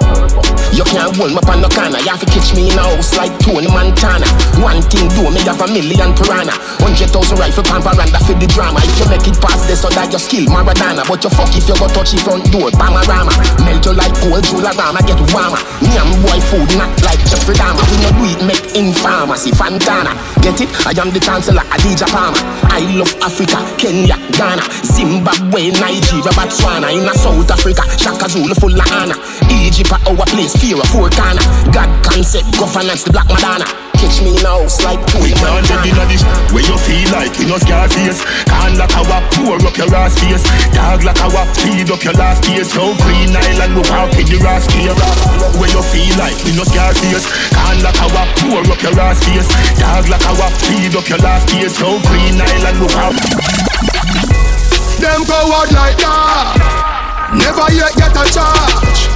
You 0.75 0.83
can't 0.91 1.15
hold 1.15 1.31
me 1.31 1.39
on 1.47 1.63
no 1.63 1.69
corner. 1.71 1.99
You 2.03 2.11
have 2.11 2.19
to 2.23 2.27
catch 2.27 2.51
me 2.55 2.67
in 2.71 2.79
a 2.79 2.83
house 2.83 3.15
like 3.15 3.31
Tony 3.39 3.67
Montana. 3.71 4.27
One 4.59 4.83
thing 4.91 5.07
do 5.15 5.31
me 5.31 5.39
have 5.47 5.63
a 5.63 5.67
million 5.71 6.11
piranha. 6.15 6.55
Hundred 6.83 7.11
thousand 7.15 7.39
rifle 7.39 7.63
pan 7.63 7.83
veranda 7.83 8.19
for 8.27 8.35
the 8.35 8.47
drama. 8.51 8.83
If 8.83 8.99
you 8.99 9.07
make 9.11 9.27
it 9.27 9.39
past 9.39 9.67
this, 9.71 9.83
so 9.83 9.91
that 9.95 10.11
your 10.11 10.19
skill 10.19 10.47
Maradona. 10.51 11.07
But 11.07 11.23
you 11.23 11.31
fuck 11.31 11.51
if 11.55 11.67
you 11.71 11.79
go 11.79 11.87
touch 11.91 12.11
the 12.15 12.19
front 12.23 12.51
door, 12.51 12.71
panorama. 12.75 13.31
Melt 13.63 13.87
you 13.87 13.95
like 13.95 14.15
gold, 14.19 14.43
Jularama, 14.51 14.99
get 15.07 15.19
warmer. 15.31 15.63
Me 15.83 15.95
and 15.95 16.15
boy 16.27 16.39
food 16.51 16.71
not 16.75 16.91
like 17.07 17.23
Jeffrey 17.31 17.55
Dahmer. 17.55 17.83
We 17.91 17.97
no 18.03 18.11
do 18.19 18.23
it 18.35 18.41
make 18.43 18.67
in 18.75 18.91
pharmacy, 18.99 19.55
Fantana. 19.55 20.15
Get 20.43 20.59
it? 20.59 20.71
I 20.87 20.95
am 20.99 21.15
the 21.15 21.23
chancellor, 21.23 21.63
Adidja 21.71 22.07
Palmer. 22.11 22.43
I 22.71 22.83
love 22.99 23.15
Africa, 23.23 23.63
Kenya, 23.79 24.19
Ghana, 24.35 24.67
Zimbabwe, 24.83 25.71
Nigeria, 25.79 26.35
Botswana. 26.35 26.91
In 26.91 27.07
a 27.07 27.15
South 27.15 27.47
Africa, 27.51 27.87
Shaka 27.95 28.27
Zulu 28.27 28.55
full 28.59 28.75
of 28.85 28.93
honor. 28.93 29.19
Egypt, 29.51 29.93
our 29.93 30.27
place 30.29 30.55
fear 30.57 30.77
a 30.77 30.85
four 30.93 31.09
corner. 31.11 31.41
God 31.73 31.89
concept, 32.05 32.53
governance, 32.59 33.05
the 33.05 33.13
black 33.13 33.29
Madonna. 33.29 33.65
Catch 33.97 34.21
me 34.21 34.37
in 34.37 34.45
a 34.45 34.51
house 34.51 34.83
like 34.85 35.01
We 35.23 35.33
can't 35.33 35.65
get 35.65 35.87
in 35.87 35.97
this 36.11 36.21
where 36.53 36.67
you 36.67 36.77
feel 36.77 37.09
like 37.15 37.33
we 37.39 37.47
no 37.47 37.57
scar 37.57 37.89
face. 37.89 38.21
Can't 38.45 38.77
lock 38.77 38.93
our 39.01 39.23
pour 39.33 39.57
up 39.57 39.77
your 39.79 39.89
ass 39.95 40.19
face. 40.19 40.45
Dog 40.75 41.07
like 41.07 41.17
our 41.23 41.47
speed 41.55 41.89
up 41.89 42.03
your 42.05 42.13
last 42.19 42.45
face. 42.45 42.75
So 42.75 42.93
Green 43.07 43.33
Island 43.33 43.73
look 43.79 43.89
out 43.95 44.13
in 44.19 44.27
the 44.27 44.39
ass 44.45 44.67
here. 44.75 44.93
Where 45.57 45.71
you 45.71 45.83
feel 45.89 46.15
like 46.21 46.37
we 46.45 46.53
no 46.53 46.65
scar 46.69 46.93
face. 46.93 47.25
Can't 47.55 47.81
lock 47.81 47.97
our 48.03 48.27
pour 48.43 48.61
up 48.67 48.81
your 48.83 48.99
ass 48.99 49.23
face. 49.25 49.49
Dog 49.81 50.11
like 50.11 50.27
our 50.27 50.51
speed 50.61 50.93
up 50.93 51.09
your 51.09 51.23
last 51.25 51.49
face. 51.49 51.79
So 51.79 51.97
Green 52.11 52.37
Island 52.37 52.77
look 52.83 52.95
out. 53.01 53.17
Them 55.01 55.25
coward 55.25 55.71
like 55.73 55.97
that. 56.03 56.84
Never 57.35 57.67
yet 57.75 57.93
get 57.97 58.15
a 58.17 58.25
charge. 58.31 59.09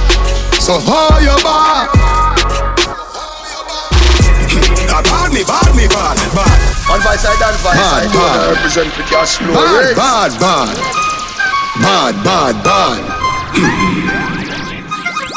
So 0.59 0.73
hold 0.79 1.21
your 1.23 1.37
back. 1.43 1.89
bad 5.09 5.31
me, 5.33 5.43
bad 5.47 5.71
me, 5.75 5.87
bad, 5.87 6.17
bad. 6.35 6.59
On 6.91 6.99
my 7.05 7.15
side 7.15 7.39
and 7.39 7.57
my 7.63 7.71
Bad, 7.73 7.79
side, 7.79 8.11
bad. 8.11 8.33
don't 8.33 8.49
represent 8.55 8.91
for 8.93 9.03
cash 9.07 9.37
flow. 9.37 9.53
Bad, 9.53 9.85
rates. 9.85 9.95
bad, 9.95 10.31
bad. 10.41 10.69
Bad, 11.79 12.15
bad, 12.25 12.55
bad. 12.65 12.99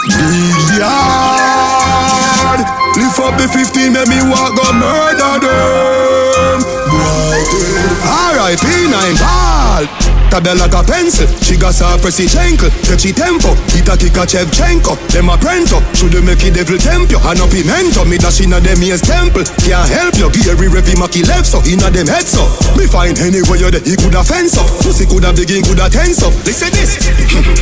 Big 0.08 0.58
yard. 0.80 2.60
Lift 2.96 3.18
up 3.20 3.36
the 3.38 3.46
15, 3.48 3.92
make 3.92 4.08
me 4.08 4.22
walk 4.28 4.54
go 4.56 4.72
murder 4.74 5.38
them. 5.44 6.60
Eh. 6.92 8.10
R.I.P. 8.10 8.66
nine 8.90 9.16
ball. 9.16 9.86
Tabel 10.32 10.56
like 10.56 10.72
a 10.72 10.80
pencil, 10.80 11.28
she 11.44 11.60
got 11.60 11.76
her 11.76 12.00
pressy 12.00 12.24
chankle 12.24 12.72
Touchy 12.88 13.12
tempo, 13.12 13.52
it 13.76 13.84
a 13.84 13.92
kick 14.00 14.16
a 14.16 14.24
Shevchenko 14.24 14.96
Them 15.12 15.28
a 15.28 15.36
prento, 15.36 15.76
should 15.92 16.16
make 16.24 16.40
it 16.40 16.56
devil 16.56 16.80
temp 16.80 17.12
you 17.12 17.20
And 17.20 17.36
a 17.36 17.44
pimento, 17.44 18.08
me 18.08 18.16
dash 18.16 18.40
inna 18.40 18.56
them 18.56 18.80
ears 18.80 19.04
temple 19.04 19.44
Can't 19.60 19.84
help 19.92 20.16
you, 20.16 20.32
Gary 20.32 20.72
Revy 20.72 20.96
Maki 20.96 21.20
left 21.28 21.52
so 21.52 21.60
Inna 21.68 21.92
them 21.92 22.08
head 22.08 22.24
so, 22.24 22.48
me 22.80 22.88
find 22.88 23.20
anywhere 23.20 23.60
you 23.60 23.68
there 23.68 23.84
He 23.84 23.92
coulda 23.92 24.24
fence 24.24 24.56
up, 24.56 24.64
pussy 24.80 25.04
coulda 25.04 25.36
begin 25.36 25.68
coulda 25.68 25.92
tense 25.92 26.24
up 26.24 26.32
Listen 26.48 26.72
this, 26.72 26.96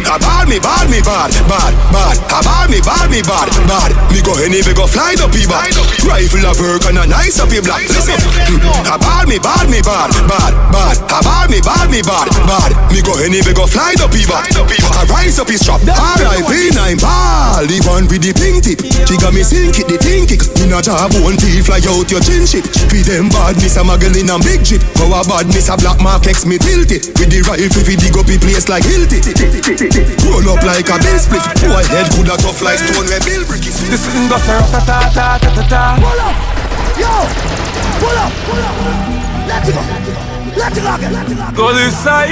a 0.07 0.15
bad 0.23 0.47
me, 0.47 0.63
bad 0.63 0.87
me, 0.87 1.03
bad, 1.03 1.35
bad, 1.51 1.75
bad 1.91 2.23
A 2.23 2.39
bad 2.39 2.71
me, 2.71 2.79
bad 2.87 3.11
me, 3.11 3.19
bad, 3.27 3.51
bad 3.67 3.91
Me 4.15 4.23
go 4.23 4.39
anywhere 4.39 4.79
go 4.79 4.87
fly 4.87 5.19
the 5.19 5.27
people 5.35 5.59
Rifle 6.07 6.47
a 6.47 6.55
work 6.55 6.87
and 6.87 7.03
a 7.03 7.05
nice 7.11 7.43
up 7.43 7.51
your 7.51 7.67
black 7.67 7.83
Listen, 7.91 8.15
a 8.87 8.95
bad 8.95 9.27
me, 9.27 9.43
bad 9.43 9.67
me, 9.67 9.83
bad, 9.83 10.15
bad, 10.31 10.55
bad 10.71 10.97
A 11.11 11.19
bad 11.19 11.51
me, 11.51 11.59
bad 11.59 11.91
me, 11.91 11.99
bad, 12.07 12.31
bad 12.47 12.60
Me 12.91 13.01
go 13.07 13.15
anywhere 13.23 13.55
go 13.55 13.65
fly 13.71 13.95
the 13.95 14.11
people 14.11 14.35
I 14.35 15.07
rise 15.07 15.39
up 15.39 15.47
his 15.47 15.63
trap 15.63 15.81
R.I.P. 15.87 16.75
nine 16.75 16.99
ball. 16.99 17.63
The 17.65 17.79
one 17.87 18.11
with 18.11 18.21
the 18.21 18.35
pink 18.35 18.67
tip. 18.67 18.83
She 18.83 19.15
got 19.17 19.31
me 19.33 19.47
sink 19.47 19.79
it, 19.79 19.87
the 19.87 19.97
thing 19.97 20.27
kick. 20.27 20.43
In 20.59 20.75
a 20.75 20.83
job 20.83 21.15
one 21.23 21.39
teeth 21.39 21.65
fly 21.65 21.79
out 21.87 22.11
your 22.11 22.21
chin 22.21 22.45
shit 22.45 22.67
With 22.91 23.07
them 23.07 23.31
badness 23.31 23.79
a 23.79 23.83
in 23.87 24.29
a 24.29 24.37
big 24.43 24.67
jeep. 24.67 24.83
Our 24.99 25.23
badness 25.23 25.71
a 25.71 25.79
black 25.79 26.03
mark 26.03 26.27
X 26.27 26.45
me 26.45 26.59
tilt 26.59 26.91
it. 26.91 27.15
With 27.17 27.31
the 27.31 27.47
rifle 27.47 27.85
we 27.87 27.95
dig 27.95 28.19
up 28.19 28.27
the 28.27 28.37
place 28.37 28.67
like 28.69 28.85
Hilti. 28.85 29.23
Roll 30.27 30.51
up 30.51 30.63
like 30.67 30.91
a 30.91 30.97
bill 30.99 31.19
split. 31.23 31.45
Boy 31.63 31.87
head 31.95 32.11
coulda 32.13 32.37
tough 32.43 32.61
like 32.61 32.83
stone 32.83 33.07
where 33.07 33.23
bill 33.23 33.47
brick 33.47 33.65
is. 33.65 33.79
This 33.87 34.03
is 34.03 34.13
the 34.29 34.37
ta 34.37 34.81
ta 34.83 34.99
ta 35.15 35.39
ta 35.39 35.49
ta 35.55 35.63
ta. 35.71 35.83
Pull 35.97 36.21
up, 36.21 36.37
yo, 36.99 37.13
pull 38.03 38.19
up, 38.19 38.33
pull 38.45 38.63
up. 38.63 38.75
Let's 39.47 39.71
go, 39.71 40.20
let's 40.61 40.79
go 40.79 40.95
again. 40.95 41.13
Let's 41.13 41.33
go. 41.33 41.57
Go 41.57 41.75
this 41.75 41.97
side. 41.97 42.31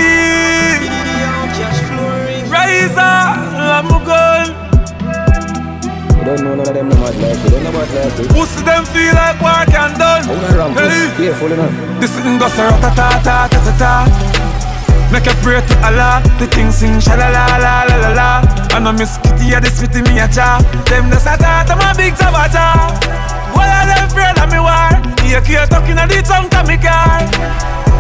Rise 2.53 2.97
up, 2.97 3.37
I'm 3.57 3.89
going. 4.05 4.51
We 6.19 6.25
don't 6.25 6.45
know 6.45 6.55
none 6.57 6.69
of 6.69 6.75
them 6.75 6.89
no 6.89 6.97
mad 6.97 7.17
like 7.17 7.43
we 7.45 7.51
don't 7.51 7.63
know 7.65 7.71
about 7.71 7.89
like 7.95 8.19
we. 8.19 8.29
Pussy 8.29 8.63
them 8.65 8.85
feel 8.85 9.15
like 9.15 9.41
work 9.41 9.73
and 9.73 9.95
done. 9.99 10.25
I 10.25 10.33
wanna 10.33 10.57
ramp 10.59 10.79
Hey. 10.79 11.09
Careful 11.17 11.53
enough. 11.53 12.01
This 12.01 12.13
is 12.17 12.23
the 12.25 12.39
ta 12.39 12.49
ta 12.81 13.09
ta 13.25 13.49
ta 13.49 13.59
ta 13.65 13.73
ta. 13.79 14.48
Make 15.11 15.27
a 15.27 15.35
pray 15.41 15.61
to 15.61 15.75
Allah, 15.87 16.21
the 16.39 16.47
thing 16.47 16.71
sing 16.71 17.01
sha 17.01 17.15
la 17.17 17.29
la 17.29 17.57
la 17.57 17.85
la 17.89 18.11
la. 18.13 18.31
I 18.77 18.79
know 18.79 18.93
Miss 18.93 19.17
Kitty 19.19 19.55
a 19.55 19.61
this 19.61 19.81
with 19.81 19.97
me 19.97 20.21
a 20.21 20.29
cha. 20.29 20.61
Them 20.85 21.09
the 21.09 21.17
sata, 21.17 21.65
I'm 21.65 21.81
a 21.81 21.97
big 21.97 22.15
tabata. 22.15 22.93
What 23.57 23.69
are 23.73 23.89
them 23.89 24.05
afraid 24.05 24.37
of 24.37 24.53
me 24.53 24.61
war? 24.61 24.93
Here 25.25 25.41
here 25.41 25.67
talking 25.67 25.97
a 25.97 26.05
the 26.07 26.21
tongue 26.21 26.49
to 26.53 26.61
me 26.69 26.77
car. 26.77 27.25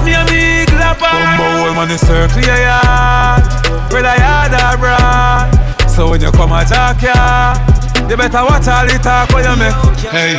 Me 0.04 0.12
a 0.12 0.22
big 0.28 0.68
lapper. 0.76 1.08
Bumbo 1.08 1.68
old 1.68 1.76
man 1.76 1.90
is 1.90 2.00
circle 2.04 2.44
your 2.44 2.60
yard. 2.60 3.42
Whether 3.88 4.16
yard 4.20 4.52
or 4.52 4.76
broad. 4.76 5.48
So 5.88 6.10
when 6.10 6.20
you 6.20 6.30
come 6.30 6.52
a 6.52 6.64
jack 6.64 7.02
ya, 7.02 7.56
you 8.08 8.16
better 8.16 8.44
watch 8.44 8.68
all 8.68 8.86
the 8.86 9.00
talk 9.00 9.32
when 9.32 9.48
you 9.48 9.56
make. 9.56 9.74
Hey, 10.12 10.36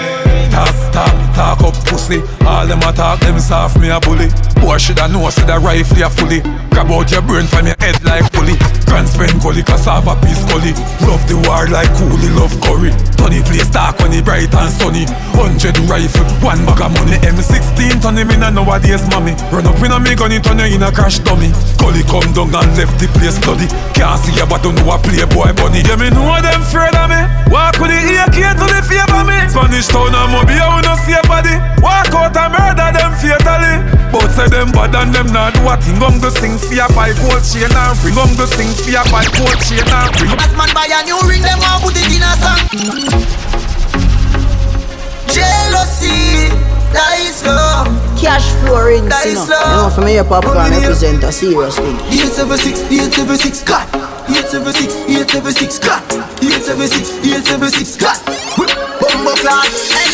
top 0.52 0.74
talk, 0.92 1.16
talk 1.36 1.62
up 1.64 1.76
pussy. 1.86 2.22
All 2.46 2.68
them 2.68 2.80
a 2.80 2.92
talk, 2.94 3.20
them 3.22 3.40
soft 3.40 3.80
me 3.80 3.90
a 3.90 4.00
bully. 4.00 4.30
Boy 4.62 4.78
shoulda 4.78 5.08
know, 5.08 5.30
see 5.30 5.46
the 5.46 5.58
rifle 5.60 6.04
a 6.04 6.10
fully. 6.10 6.42
Grab 6.70 6.92
out 6.92 7.12
your 7.12 7.22
brain 7.22 7.48
from 7.48 7.68
your 7.68 7.76
head 7.80 7.98
like 8.04 8.28
pulley. 8.34 8.56
Grand 8.88 9.08
spend 9.08 9.40
gully, 9.42 9.64
cassava 9.64 10.16
piece 10.26 10.44
gully. 10.50 10.74
Love 11.06 11.24
the 11.28 11.38
war 11.46 11.68
like 11.70 11.90
coolie, 11.98 12.32
love 12.36 12.54
curry. 12.64 12.92
Tony 13.18 13.42
place 13.46 13.70
dark 13.70 14.00
when 14.00 14.14
it 14.14 14.26
bright 14.26 14.52
and 14.54 14.72
sunny. 14.74 15.06
Hundred 15.38 15.78
rifle, 15.88 16.26
one 16.42 16.62
bag 16.66 16.82
of 16.82 16.92
money. 16.96 17.18
M16 17.22 18.02
turn 18.02 18.18
him 18.18 18.32
in 18.32 18.44
a 18.44 18.50
nowadays 18.52 19.04
mommy. 19.12 19.36
Run 19.54 19.68
up 19.68 19.80
in 19.84 19.92
a 19.92 19.98
me 20.00 20.16
gun, 20.16 20.32
it 20.32 20.44
turn 20.44 20.60
you 20.60 20.76
in 20.76 20.84
a 20.84 20.92
crash 20.92 21.20
dummy. 21.20 21.52
Gully 21.78 22.04
come 22.08 22.32
down 22.34 22.52
and 22.56 22.72
left 22.76 22.98
the 22.98 23.08
place 23.18 23.38
bloody. 23.44 23.68
Can't 23.94 24.20
see 24.24 24.36
ya 24.36 24.46
but 24.48 24.64
don't 24.64 24.76
know 24.76 24.92
a 24.92 24.98
playboy 25.00 25.54
bunny. 25.56 25.84
Yeah 25.86 26.00
me 26.00 26.10
know 26.10 26.32
them 26.42 26.64
afraid 26.64 26.96
of 26.96 27.08
me. 27.12 27.22
Walk 27.52 27.76
with 27.80 27.92
the 27.92 28.00
AK 28.24 28.38
to 28.56 28.66
the 28.66 28.80
favor 28.88 29.24
me. 29.28 29.38
Spanish 29.52 29.88
town 29.92 30.16
and 30.16 30.32
Mobile, 30.40 30.72
we 30.72 30.82
no 30.88 30.96
see 31.04 31.12
a 31.12 31.22
body. 31.28 31.52
Walk 31.84 32.16
out 32.16 32.32
and 32.32 32.56
murder 32.56 32.90
them 32.96 33.12
fatally. 33.20 33.76
Both 34.08 34.32
say 34.40 34.48
them 34.48 34.72
bad 34.72 34.96
and 34.96 35.12
them 35.12 35.28
not 35.36 35.52
do 35.52 35.68
a 35.68 35.76
thing. 35.76 36.00
I'm 36.00 36.16
go 36.24 36.32
sing 36.32 36.56
for 36.56 36.72
your 36.72 36.88
bike, 36.96 37.20
cold 37.20 37.44
chain 37.44 37.68
and 37.68 38.00
ring. 38.00 38.16
I'm 38.16 38.32
go 38.40 38.48
sing 38.48 38.72
for 38.72 38.88
your 38.88 39.04
bike, 39.12 39.28
cold 39.36 39.60
chain 39.68 39.84
and 39.84 40.16
ring. 40.16 40.32
As 40.40 40.56
man 40.56 40.72
buy 40.72 40.88
a 40.88 41.04
new 41.04 41.20
ring, 41.28 41.44
them 41.44 41.60
all 41.68 41.84
put 41.84 42.00
it 42.00 42.08
in 42.08 42.24
a 42.24 42.32
song. 42.40 42.56
Jealousy, 45.28 46.56
dice 46.96 47.44
low. 47.44 47.84
Cash 48.16 48.48
flow 48.64 48.80
rings, 48.88 49.12
you 49.28 49.36
know. 49.36 49.44
You 49.44 49.76
know, 49.76 49.92
for 49.92 50.02
me, 50.08 50.18
a 50.18 50.24
Popcaan 50.24 50.72
represent 50.72 51.24
a 51.24 51.32
serious 51.36 51.76
thing. 51.76 52.00
876, 52.16 52.88
876, 52.88 53.64
cut. 53.68 53.88
876, 54.32 54.96
876, 55.04 55.80
cut. 55.84 56.04
876, 56.40 57.28
876, 57.28 58.00
cut. 58.00 58.20
Bumbo 59.00 59.36
clock. 59.36 59.68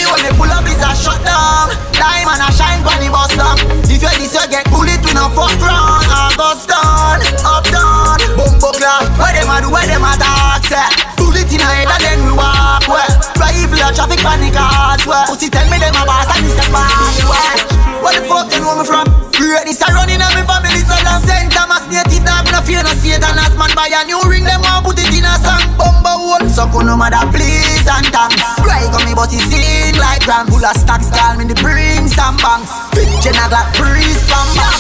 Anyone 0.06 0.22
they 0.22 0.38
pull 0.38 0.54
up 0.54 0.62
is 0.70 0.78
a 0.78 0.94
shutdown. 0.94 1.74
Diamond 1.98 2.38
a 2.38 2.54
shine 2.54 2.86
when 2.86 3.02
the 3.02 3.10
bus 3.10 3.34
down. 3.34 3.58
If 3.90 4.06
you 4.06 4.14
this, 4.22 4.38
you 4.38 4.46
get 4.54 4.70
bullet 4.70 5.02
with 5.02 5.18
no 5.18 5.34
fuck 5.34 5.58
round. 5.58 6.06
August 6.14 6.70
down, 6.70 7.26
up 7.42 7.66
down. 7.74 8.22
Bumbo 8.38 8.70
clock. 8.78 9.10
Where 9.18 9.34
them 9.34 9.50
a 9.50 9.66
do, 9.66 9.74
where 9.74 9.88
them 9.90 10.06
a 10.06 10.14
talk, 10.14 10.62
say. 10.70 10.86
Bullet 11.18 11.50
in 11.50 11.58
head 11.58 11.90
and 11.90 12.04
then 12.06 12.22
we 12.22 12.38
walk 12.38 12.86
well. 12.86 13.10
Rifle 13.42 13.82
a 13.82 13.90
traffic 13.98 14.22
panic 14.22 14.54
as 14.54 15.02
well. 15.10 15.26
Pussy 15.26 15.50
tell 15.50 15.66
me 15.74 15.82
them 15.82 15.98
a 15.98 16.06
boss 16.06 16.30
and 16.38 16.46
this 16.46 16.54
a 16.54 16.70
boss 16.70 17.26
well. 17.26 17.75
Where 18.04 18.14
the 18.16 18.24
fuck 18.28 18.52
you 18.52 18.60
know 18.60 18.76
me 18.76 18.86
from? 18.86 19.06
Ready 19.36 19.72
to 19.78 19.88
run 19.94 20.10
in 20.10 20.20
a 20.20 20.28
me 20.34 20.42
family 20.48 20.82
so 20.84 20.96
long. 21.06 21.22
St. 21.24 21.52
Thomas 21.54 21.86
native 21.88 22.26
dog 22.26 22.50
no 22.50 22.60
fear 22.66 22.82
no 22.82 22.92
Satan 22.98 23.38
As 23.38 23.54
man 23.56 23.70
buy 23.78 23.92
a 23.92 24.04
new 24.04 24.20
ring 24.26 24.44
them 24.44 24.64
want 24.64 24.84
put 24.84 24.98
it 25.00 25.12
in 25.14 25.24
a 25.24 25.34
song. 25.40 25.62
Bumbo 25.78 26.40
one 26.40 26.50
So 26.50 26.66
no 26.82 26.98
matter 26.98 27.24
please 27.32 27.86
and 27.86 28.08
thanks. 28.10 28.42
Right 28.66 28.90
on 28.90 29.04
me 29.06 29.14
but 29.14 29.32
he 29.32 29.40
sing 29.40 29.96
like 30.02 30.26
grand 30.26 30.50
Full 30.50 30.64
of 30.64 30.76
stocks 30.76 31.08
call 31.14 31.38
me 31.38 31.46
the 31.46 31.56
bring 31.62 32.08
some 32.10 32.36
banks. 32.42 32.74
Big 32.98 33.08
Jenna 33.24 33.48
Glock 33.48 33.70
breeze 33.78 34.20
from 34.28 34.48
back 34.58 34.76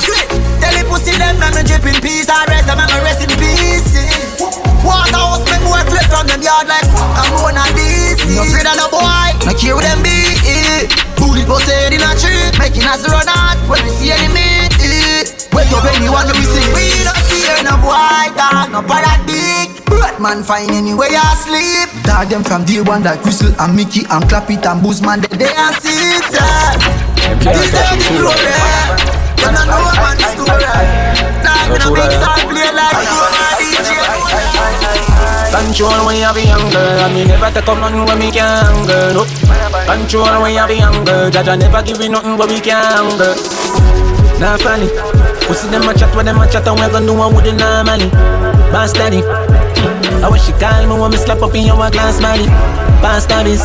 Tell 0.60 0.74
the 0.76 0.84
pussy 0.90 1.14
them 1.16 1.40
let 1.40 1.56
me 1.56 1.62
drip 1.64 1.86
in 1.86 2.00
peace. 2.02 2.28
I 2.28 2.44
rest 2.52 2.68
them 2.68 2.80
and 2.82 2.90
me 2.90 3.00
rest 3.06 3.22
in 3.24 3.32
peace. 3.38 3.96
Waterhouse 4.84 5.46
me 5.48 5.58
boy 5.64 5.84
flip 5.88 6.08
from 6.12 6.26
them 6.28 6.42
yard 6.44 6.68
like 6.68 6.88
I'm 7.16 7.30
going 7.38 7.56
on 7.56 7.70
this 7.78 8.20
No. 8.34 8.44
Afraid 8.44 8.68
of 8.68 8.76
no 8.76 8.88
boy 8.92 9.30
No 9.46 9.54
care 9.56 9.76
with 9.76 9.88
them 9.88 10.04
be 10.04 10.35
Bust 11.46 11.70
head 11.70 11.94
in 11.94 12.02
a 12.02 12.10
tree 12.18 12.50
Making 12.58 12.90
us 12.90 13.06
run 13.06 13.30
out 13.30 13.62
when 13.70 13.78
we 13.86 13.92
see 13.94 14.10
enemy 14.10 14.66
Wake 15.54 15.70
up 15.70 15.86
anyone 15.94 16.26
we 16.34 16.42
see 16.42 16.66
We 16.74 16.90
don't 17.06 17.22
fear 17.30 17.62
no 17.62 17.78
boy 17.86 18.34
dog 18.34 18.74
No 18.74 18.82
paradigm 18.82 19.70
Man 20.20 20.44
find 20.44 20.72
anywhere 20.72 21.10
you 21.10 21.22
sleep. 21.38 21.90
Dog 22.04 22.30
them 22.30 22.44
from 22.44 22.66
day 22.66 22.82
one 22.82 23.04
like 23.04 23.22
Crystal 23.22 23.54
and 23.62 23.76
Mickey 23.76 24.10
and 24.10 24.28
Clap 24.28 24.50
it 24.50 24.66
and 24.66 24.82
Booze 24.82 25.02
man 25.04 25.22
they 25.22 25.38
they 25.38 25.54
and 25.54 25.76
sit 25.78 26.34
This 27.46 27.62
is 27.62 27.72
the 27.72 28.10
glory 28.10 28.58
You 29.38 29.50
don't 29.54 29.68
know 29.70 29.86
a 29.86 29.94
man 30.02 30.18
story. 30.34 30.66
Nah, 31.46 31.70
me 31.70 31.78
no 31.78 31.94
big 31.94 32.10
star 32.10 32.42
play 32.50 32.74
like 32.74 33.45
Control 35.56 36.04
when 36.04 36.20
you 36.20 36.28
be 36.36 36.44
girl 36.52 37.00
And 37.00 37.16
me 37.16 37.24
never 37.24 37.48
take 37.48 37.64
up 37.64 37.80
nothing 37.80 38.04
when 38.04 38.20
me 38.20 38.28
can't 38.28 38.84
girl 38.84 39.14
no. 39.16 39.24
Control 39.88 40.44
when 40.44 40.52
you 40.52 40.68
be 40.68 40.76
young 40.84 41.00
girl 41.08 41.32
Jaja 41.32 41.56
never 41.56 41.82
give 41.82 41.98
me 41.98 42.10
nothing 42.10 42.36
when 42.36 42.50
me 42.50 42.60
can't 42.60 43.16
girl 43.16 43.36
Nah 44.36 44.60
funny. 44.60 44.92
Pussy 45.48 45.72
them 45.72 45.88
a 45.88 45.94
chat 45.96 46.14
when 46.14 46.26
them 46.26 46.44
a 46.44 46.46
chat 46.52 46.68
And 46.68 46.76
we 46.76 46.92
gon' 46.92 47.06
do 47.08 47.16
one 47.16 47.34
with 47.34 47.46
the 47.46 47.54
normally. 47.56 48.12
Boss 48.76 48.92
daddy 48.92 49.24
I 50.20 50.28
wish 50.28 50.44
she 50.44 50.52
call 50.60 50.84
me 50.92 51.00
when 51.00 51.12
me 51.12 51.18
slap 51.18 51.42
up 51.42 51.56
in 51.56 51.66
your 51.72 51.78
glass 51.88 52.20
money 52.20 52.48
Boss 53.00 53.26
daddies 53.26 53.64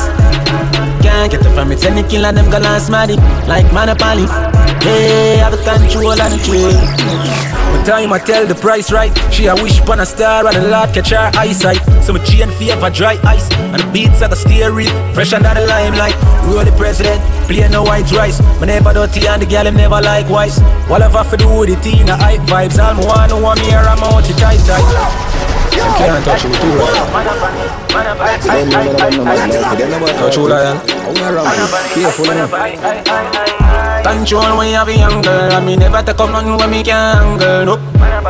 Can't 1.03 1.27
get 1.27 1.43
it 1.43 1.51
from 1.59 1.71
me 1.71 1.75
Tell 1.75 1.91
the 1.91 2.07
killer 2.07 2.31
them 2.31 2.51
got 2.55 2.63
last 2.63 2.89
money 2.89 3.17
Like 3.51 3.67
Monopoly. 3.75 4.31
Hey, 4.79 5.39
have 5.43 5.51
the 5.51 5.59
control 5.59 6.13
of 6.13 6.19
the 6.19 7.60
time 7.85 8.13
I 8.13 8.19
tell 8.19 8.47
the 8.47 8.55
price 8.55 8.93
right. 8.93 9.13
She 9.33 9.47
a 9.47 9.55
wish 9.55 9.81
upon 9.81 10.01
a 10.01 10.07
star 10.07 10.47
and 10.47 10.57
the 10.57 10.69
Lord 10.69 10.93
catch 10.95 11.11
her 11.11 11.31
eyesight. 11.35 11.81
So 12.03 12.13
my 12.13 12.19
chain 12.25 12.51
favor 12.51 12.91
dry 12.91 13.19
ice 13.25 13.51
and 13.53 13.81
the 13.81 13.91
beats 13.93 14.23
at 14.23 14.31
the 14.31 14.37
steering. 14.37 14.89
Fresh 15.15 15.33
under 15.33 15.55
the 15.55 15.67
limelight. 15.67 16.17
Roll 16.47 16.65
the 16.65 16.73
president, 16.77 17.21
play 17.47 17.69
no 17.69 17.83
white 17.83 18.11
rice. 18.13 18.41
Me 18.61 18.67
never 18.67 18.93
dirty 18.93 19.27
and 19.27 19.43
the 19.43 19.47
girl 19.47 19.67
him 19.67 19.77
never 19.77 20.01
likewise. 20.01 20.61
Whatever 20.89 21.25
for 21.25 21.37
do 21.37 21.49
with 21.49 21.71
it 21.71 21.87
in 21.87 22.07
the 22.07 22.17
hype 22.17 22.41
vibes. 22.49 22.79
All 22.79 22.95
me 22.95 23.05
want 23.07 23.31
no 23.31 23.41
one 23.41 23.59
me 23.59 23.65
here 23.67 23.79
I'm 23.79 24.03
out 24.03 24.25
to 24.25 24.33
tight 24.37 24.61
tight. 24.67 24.87
You 25.73 25.87
can't 25.97 26.25
touch 26.25 26.45
me 26.45 26.57
too 26.59 26.75
right. 26.79 27.11
Touch 30.19 30.37
you 30.37 30.49
lion. 30.49 30.79
Careful 31.95 32.31
enough. 32.31 33.70
Control 34.03 34.57
when 34.57 34.73
you 34.73 34.85
be 34.87 34.97
girl 35.23 35.53
And 35.53 35.67
me 35.67 35.77
never 35.77 36.03
take 36.03 36.19
up 36.19 36.31
nothing 36.31 36.57
when 36.57 36.71
me 36.71 36.83
can 36.83 37.39
girl 37.39 37.65
no. 37.65 37.77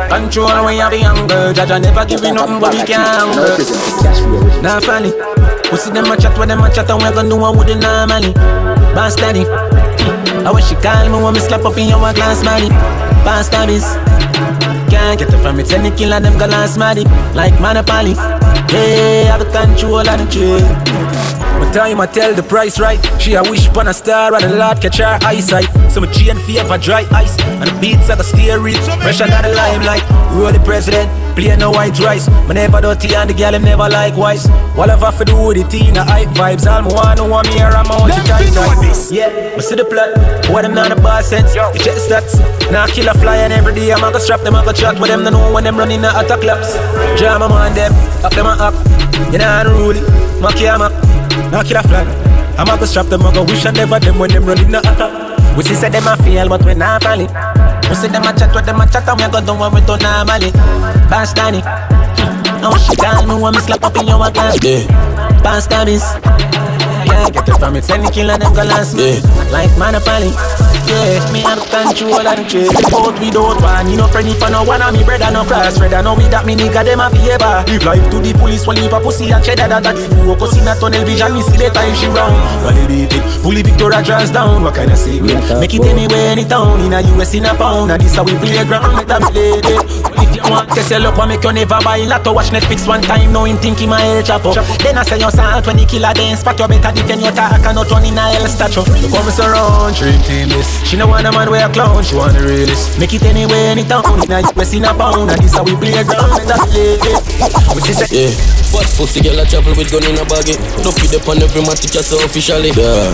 Control 0.09 0.65
when 0.65 0.77
you 0.77 0.89
be 0.89 0.99
girl 1.27 1.53
Jaja 1.53 1.81
never 1.81 2.05
give 2.05 2.21
me 2.21 2.31
nothing 2.31 2.59
when 2.59 2.71
me 2.75 2.83
can 2.85 3.31
girl 3.35 4.61
Nah 4.61 4.79
funny. 4.79 5.11
Pussy 5.69 5.91
them 5.91 6.11
a 6.11 6.17
chat 6.17 6.37
when 6.37 6.49
them 6.49 6.61
a 6.61 6.69
chat 6.73 6.89
And 6.89 7.01
we 7.01 7.09
gon' 7.11 7.29
do 7.29 7.37
one 7.37 7.57
with 7.57 7.67
the 7.67 7.75
normally 7.75 8.33
Boss 8.93 9.15
daddy. 9.15 9.45
I 10.43 10.51
wish 10.51 10.67
she 10.67 10.75
call 10.75 11.07
me 11.09 11.23
when 11.23 11.33
me 11.33 11.39
slap 11.39 11.63
up 11.65 11.77
in 11.77 11.87
your 11.87 11.99
glass 12.13 12.43
money 12.43 12.69
Boss 13.23 13.49
daddies. 13.49 13.85
Can't 14.91 15.17
get 15.17 15.33
it 15.33 15.41
from 15.41 15.57
me 15.57 15.63
Tell 15.63 15.81
the 15.81 15.95
killer 15.95 16.19
them 16.19 16.37
got 16.37 16.49
last 16.49 16.77
money 16.77 17.05
Like 17.33 17.59
Monopoly. 17.61 18.13
Hey, 18.69 19.25
have 19.25 19.39
the 19.39 19.45
control 19.51 19.99
of 19.99 20.17
the 20.19 20.25
trade 20.31 20.90
my 21.61 21.71
time 21.71 22.01
I 22.01 22.07
tell 22.07 22.33
the 22.33 22.43
price 22.43 22.79
right. 22.79 22.99
She 23.21 23.35
a 23.35 23.43
wish 23.43 23.67
upon 23.67 23.87
a 23.87 23.93
star 23.93 24.33
and 24.33 24.43
the 24.43 24.57
Lord 24.57 24.81
catch 24.81 24.97
her 24.97 25.19
eyesight. 25.21 25.69
So 25.91 26.01
my 26.01 26.11
chain 26.11 26.37
favor 26.47 26.77
dry 26.77 27.05
ice 27.11 27.37
and 27.61 27.69
the 27.69 27.77
beats 27.79 28.09
at 28.09 28.17
the 28.17 28.23
steering. 28.23 28.81
Fresh 29.01 29.21
under 29.21 29.41
the 29.47 29.53
limelight. 29.53 30.03
Roll 30.33 30.51
the 30.51 30.59
president, 30.59 31.07
play 31.35 31.55
no 31.55 31.71
white 31.71 31.97
rice. 31.99 32.27
Me 32.47 32.53
never 32.55 32.81
dirty 32.81 33.13
and 33.15 33.29
the 33.29 33.33
girl 33.33 33.53
him 33.53 33.63
never 33.63 33.89
likewise. 33.89 34.47
Whatever 34.75 35.11
for 35.11 35.25
do 35.25 35.37
with 35.47 35.57
it 35.57 35.73
in 35.73 35.93
the 35.93 36.03
hype 36.03 36.29
vibes. 36.29 36.65
All 36.65 36.81
me 36.81 36.93
one 36.93 37.29
want 37.29 37.47
me 37.47 37.53
here 37.53 37.67
I'm 37.67 37.91
out 37.91 38.09
to 38.09 38.21
try 38.25 38.41
this. 38.81 39.11
Yeah, 39.11 39.55
me 39.55 39.61
see 39.61 39.75
the 39.75 39.85
plot. 39.85 40.17
What 40.49 40.63
them 40.63 40.73
not 40.73 40.89
the 40.89 40.95
boss 40.95 41.27
sense. 41.27 41.53
You 41.53 41.61
check 41.79 41.95
the 41.95 42.01
stats. 42.01 42.33
Now 42.71 42.87
kill 42.87 43.07
a 43.09 43.13
fly 43.13 43.37
and 43.37 43.53
every 43.53 43.75
day 43.75 43.91
I'm 43.91 44.01
gonna 44.01 44.19
strap 44.19 44.41
them. 44.41 44.55
I 44.55 44.65
go 44.65 44.73
chat 44.73 44.99
with 44.99 45.09
them. 45.09 45.23
They 45.23 45.31
know 45.31 45.53
when 45.53 45.63
them 45.63 45.77
running 45.77 46.01
the 46.01 46.09
attack 46.09 46.43
laps. 46.43 46.73
Jam 47.19 47.41
them 47.41 47.51
on 47.51 47.75
them, 47.75 47.93
up 48.25 48.33
them 48.33 48.47
up. 48.47 48.73
You 49.31 49.37
know 49.37 49.45
how 49.45 49.63
to 49.63 49.69
rule 49.69 49.95
it. 49.95 50.03
Up. 50.41 51.20
Knock 51.51 51.67
kill 51.67 51.77
a 51.77 51.83
flag. 51.83 52.07
I'm 52.59 52.67
a 52.67 52.77
go 52.77 52.85
strap 52.85 53.07
them, 53.07 53.25
I 53.25 53.33
go 53.33 53.43
wish 53.43 53.65
I 53.65 53.71
never 53.71 53.99
them 53.99 54.19
when 54.19 54.29
them 54.29 54.45
running 54.45 54.71
the 54.71 54.79
attack. 54.79 55.31
We 55.57 55.63
see 55.63 55.75
say 55.75 55.89
them 55.89 56.07
a 56.07 56.15
fail, 56.17 56.47
but 56.47 56.63
we 56.63 56.73
not 56.73 57.03
fall 57.03 57.19
it. 57.19 57.31
We 57.89 57.95
see 57.95 58.07
them 58.07 58.23
a 58.23 58.31
chat, 58.37 58.53
what 58.53 58.65
them 58.65 58.79
a 58.79 58.87
chat, 58.87 59.07
and 59.07 59.19
we 59.19 59.27
go 59.27 59.39
do 59.45 59.53
what 59.59 59.73
we 59.73 59.81
don't 59.81 60.01
normally. 60.01 60.51
Bass 61.09 61.33
Danny. 61.33 61.61
I 61.63 62.69
wish 62.71 62.87
you 62.89 62.95
call 62.95 63.25
me 63.27 63.41
when 63.41 63.53
me 63.53 63.59
slap 63.59 63.83
up 63.83 63.95
in 63.97 64.07
your 64.07 64.17
glass. 64.31 64.57
Yeah. 64.63 64.87
Bass 65.43 65.67
Danny's. 65.67 66.03
Yeah, 67.21 67.29
get 67.29 67.49
it 67.49 67.57
from 67.61 67.75
it, 67.77 67.85
the 67.85 68.09
killer, 68.09 68.33
them 68.33 68.49
go 68.49 68.65
last 68.65 68.97
me. 68.97 69.21
Yeah. 69.21 69.53
Like 69.53 69.69
Monopoly. 69.77 70.33
Yeah, 70.89 71.21
me 71.29 71.45
have 71.45 71.61
control 71.69 72.17
of 72.17 72.33
the 72.33 72.43
trade. 72.49 72.73
Out 72.89 73.13
without 73.21 73.61
one, 73.61 73.85
you 73.93 73.95
know 73.95 74.09
friendly 74.09 74.33
for 74.33 74.49
no 74.49 74.65
one 74.65 74.81
of 74.81 74.89
me 74.89 75.05
brother 75.05 75.29
no 75.29 75.45
cross 75.45 75.77
brother. 75.77 76.01
No 76.01 76.17
we 76.17 76.25
that 76.33 76.49
me 76.49 76.57
nigga 76.57 76.81
them 76.81 76.97
a 76.97 77.13
favor. 77.13 77.61
Live 77.69 77.85
life 77.85 78.05
to 78.09 78.17
the 78.17 78.33
police, 78.33 78.65
while 78.65 78.73
leave 78.75 78.91
a 78.91 78.97
pussy 78.97 79.29
and 79.29 79.45
cheddar 79.45 79.69
that 79.69 79.85
that 79.85 79.93
the 79.93 80.09
focus 80.25 80.57
in 80.57 80.65
a 80.65 80.73
tunnel 80.73 81.05
vision. 81.05 81.29
Me 81.37 81.45
see 81.45 81.61
the 81.61 81.69
time 81.69 81.93
she 81.93 82.09
round. 82.09 82.33
Validate 82.65 83.13
it, 83.13 83.23
fully 83.45 83.61
Victoria 83.61 84.01
draws 84.01 84.33
down. 84.33 84.65
What 84.65 84.73
kind 84.73 84.89
of 84.89 84.97
secret? 84.97 85.37
Make 85.61 85.77
it 85.77 85.85
anywhere, 85.85 86.33
any 86.33 86.43
town 86.43 86.81
in 86.81 86.91
a 86.91 87.05
US 87.21 87.37
in 87.37 87.45
a 87.45 87.53
pound. 87.53 87.93
And 87.93 88.01
this 88.01 88.17
how 88.17 88.25
we 88.25 88.33
play 88.41 88.65
ground. 88.65 88.97
Let 88.97 89.05
them 89.05 89.21
play 89.29 89.61
it. 90.41 90.45
If 90.45 90.47
you 90.47 90.53
want 90.53 90.69
to 90.73 90.83
sell 90.83 91.05
up, 91.05 91.19
I 91.19 91.25
make 91.27 91.43
you 91.43 91.53
never 91.53 91.79
buy 91.83 92.03
lotto. 92.05 92.33
Watch 92.33 92.49
Netflix 92.49 92.87
one 92.87 93.01
time, 93.01 93.31
now 93.31 93.45
him 93.45 93.57
thinking 93.57 93.89
my 93.89 94.01
head 94.01 94.25
chop 94.25 94.45
up. 94.45 94.55
Then 94.79 94.97
I 94.97 95.03
say 95.03 95.19
your 95.19 95.31
son 95.31 95.61
20 95.61 95.85
killer, 95.85 96.13
then 96.13 96.37
spot 96.37 96.59
you 96.59 96.67
better 96.67 96.91
defend 96.91 97.21
your 97.21 97.31
talk 97.31 97.61
and 97.61 97.75
not 97.75 97.87
turn 97.87 98.05
in 98.05 98.17
a 98.17 98.21
hell 98.21 98.47
statue. 98.47 98.81
Look 98.81 99.11
how 99.11 99.23
me 99.25 99.31
surround, 99.31 99.95
dream 99.95 100.21
team 100.23 100.49
this. 100.49 100.81
She 100.87 100.97
no 100.97 101.07
want 101.07 101.27
a 101.27 101.31
man 101.31 101.49
where 101.49 101.67
a 101.67 101.71
clown, 101.71 102.03
she 102.03 102.15
want 102.15 102.33
the 102.33 102.41
realest. 102.41 102.99
Make 102.99 103.13
it 103.13 103.23
anywhere, 103.23 103.71
any 103.71 103.83
town, 103.83 104.05
in 104.23 104.31
a 104.31 104.41
US 104.41 104.73
in 104.73 104.85
a 104.85 104.93
pound, 104.93 105.29
and 105.29 105.41
this 105.41 105.53
how 105.53 105.63
we 105.63 105.75
play 105.75 106.03
ground, 106.03 106.31
let 106.31 106.49
us 106.49 106.63
play 106.71 106.97
it. 106.97 107.21
Which 107.75 107.89
is 107.89 108.01
Yeah, 108.11 108.31
fat 108.73 108.89
pussy 108.97 109.21
girl 109.21 109.39
a 109.39 109.45
travel 109.45 109.73
with 109.75 109.91
gun 109.91 110.03
in 110.03 110.17
a 110.17 110.25
baggy. 110.25 110.57
Look 110.83 110.99
it 111.05 111.15
up 111.15 111.27
on 111.29 111.41
every 111.41 111.61
match, 111.61 111.85
just 111.87 112.09
so 112.09 112.17
officially. 112.25 112.71
Yeah. 112.75 113.13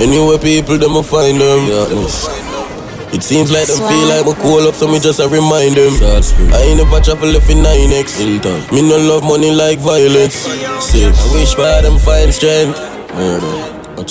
Anywhere 0.00 0.38
people, 0.38 0.78
them 0.78 0.94
will 0.94 1.02
find 1.02 1.40
them. 1.40 1.68
Yeah, 1.68 2.43
It 3.14 3.22
seems 3.22 3.50
like 3.52 3.66
them 3.68 3.78
feel 3.78 4.06
like 4.10 4.26
we 4.26 4.34
call 4.42 4.66
up, 4.66 4.74
so 4.74 4.88
me 4.88 4.98
just 4.98 5.20
a 5.20 5.28
remind 5.28 5.76
them. 5.76 5.94
I 6.52 6.60
ain't 6.66 6.78
never 6.82 6.98
travel 7.00 7.28
left 7.30 7.48
in 7.48 7.58
9x. 7.58 8.18
Me 8.72 8.82
no 8.82 8.98
love 8.98 9.22
money 9.22 9.52
like 9.54 9.78
violence. 9.78 10.34
See, 10.82 11.04
I 11.06 11.10
wish 11.32 11.54
for 11.54 11.62
them 11.82 11.98
find 11.98 12.34
strength. 12.34 12.78
Murder. 13.14 13.46
You 13.96 14.04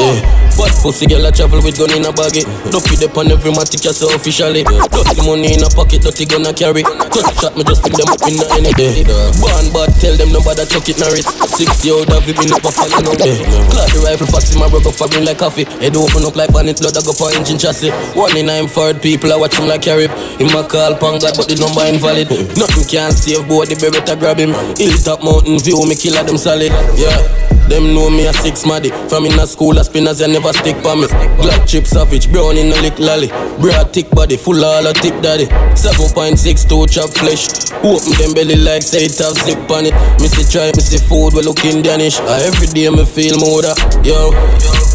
Yeah. 0.00 0.47
But 0.58 0.74
pussy 0.82 1.06
girl 1.06 1.22
I 1.22 1.30
travel 1.30 1.62
with 1.62 1.78
gun 1.78 1.94
in 1.94 2.02
a 2.02 2.10
baggy. 2.10 2.42
Ducky 2.74 2.98
dip 2.98 3.14
on 3.14 3.30
every 3.30 3.54
matic 3.54 3.78
just 3.78 4.02
so 4.02 4.10
officially. 4.10 4.66
Dirty 4.66 5.22
money 5.22 5.54
in 5.54 5.62
a 5.62 5.70
pocket, 5.70 6.02
dirty 6.02 6.26
I 6.26 6.52
carry. 6.52 6.82
Cut 6.82 7.30
shot 7.38 7.54
me 7.54 7.62
just 7.62 7.86
pick 7.86 7.94
them 7.94 8.10
up 8.10 8.18
in 8.26 8.42
any 8.58 8.74
day. 8.74 9.06
Born 9.38 9.70
but 9.70 9.94
tell 10.02 10.18
them 10.18 10.34
nobody 10.34 10.66
chuck 10.66 10.90
it 10.90 10.98
narrow. 10.98 11.22
Sixty 11.46 11.94
out 11.94 12.10
of 12.10 12.26
it, 12.26 12.34
me 12.42 12.50
never 12.50 12.74
follow 12.74 12.98
no 13.06 13.14
way. 13.22 13.38
Clad 13.70 13.88
the 13.94 14.02
rifle 14.02 14.26
fast 14.26 14.50
in 14.50 14.58
my 14.58 14.66
rug 14.66 14.82
up 14.82 14.98
fabric 14.98 15.22
like 15.22 15.38
coffee. 15.38 15.62
Head 15.78 15.94
open 15.94 16.26
up 16.26 16.34
like 16.34 16.50
bonnet, 16.50 16.82
blood 16.82 16.98
I 16.98 17.06
go 17.06 17.14
for 17.14 17.30
engine 17.30 17.58
chassis. 17.62 17.94
One 18.18 18.34
in 18.34 18.50
nine 18.50 18.66
forward 18.66 18.98
people 18.98 19.30
I 19.32 19.36
watch 19.38 19.54
him 19.54 19.70
like 19.70 19.86
carry. 19.86 20.10
In 20.42 20.50
my 20.50 20.66
call 20.66 20.98
pang 20.98 21.22
God, 21.22 21.38
but 21.38 21.46
the 21.46 21.54
number 21.54 21.86
invalid. 21.86 22.34
Nothing 22.58 22.82
can 22.82 23.14
save 23.14 23.46
boy, 23.46 23.70
the 23.70 23.78
beretta 23.78 24.18
grab 24.18 24.42
him. 24.42 24.50
Hilltop 24.74 25.22
mountain 25.22 25.62
view, 25.62 25.78
me 25.86 25.94
killer 25.94 26.26
them 26.26 26.34
solid. 26.34 26.74
Yeah. 26.98 27.46
Them 27.68 27.92
know 27.92 28.08
me 28.08 28.24
a 28.24 28.32
six 28.32 28.64
maddy. 28.64 28.88
From 29.12 29.26
in 29.26 29.38
a 29.38 29.46
school, 29.46 29.76
a 29.76 29.84
spinners, 29.84 30.22
I 30.22 30.26
never 30.26 30.47
stick 30.52 30.76
for 30.82 30.96
me. 30.96 31.06
Black 31.40 31.66
chip 31.66 31.86
savage, 31.86 32.30
brown 32.30 32.56
in 32.56 32.72
a 32.72 32.80
lick 32.80 32.98
lolly. 32.98 33.28
Broad 33.60 33.92
thick 33.92 34.10
body, 34.10 34.36
full 34.36 34.64
all 34.64 34.86
a 34.86 34.92
tip 34.92 35.20
daddy. 35.22 35.46
7.62 35.76 36.90
chop 36.90 37.10
flesh. 37.10 37.48
Open 37.84 38.12
them 38.18 38.34
belly 38.34 38.56
like 38.56 38.82
say 38.82 39.04
it 39.06 39.18
have 39.18 39.34
zip 39.34 39.70
on 39.70 39.86
it. 39.86 39.94
Missy 40.20 40.44
try, 40.50 40.72
missy 40.74 40.98
food, 40.98 41.34
we 41.34 41.42
looking 41.42 41.82
Danish. 41.82 42.18
Uh, 42.20 42.40
every 42.42 42.66
day 42.68 42.88
me 42.90 43.04
feel 43.04 43.38
more 43.38 43.62
that, 43.62 43.78
yo. 44.04 44.32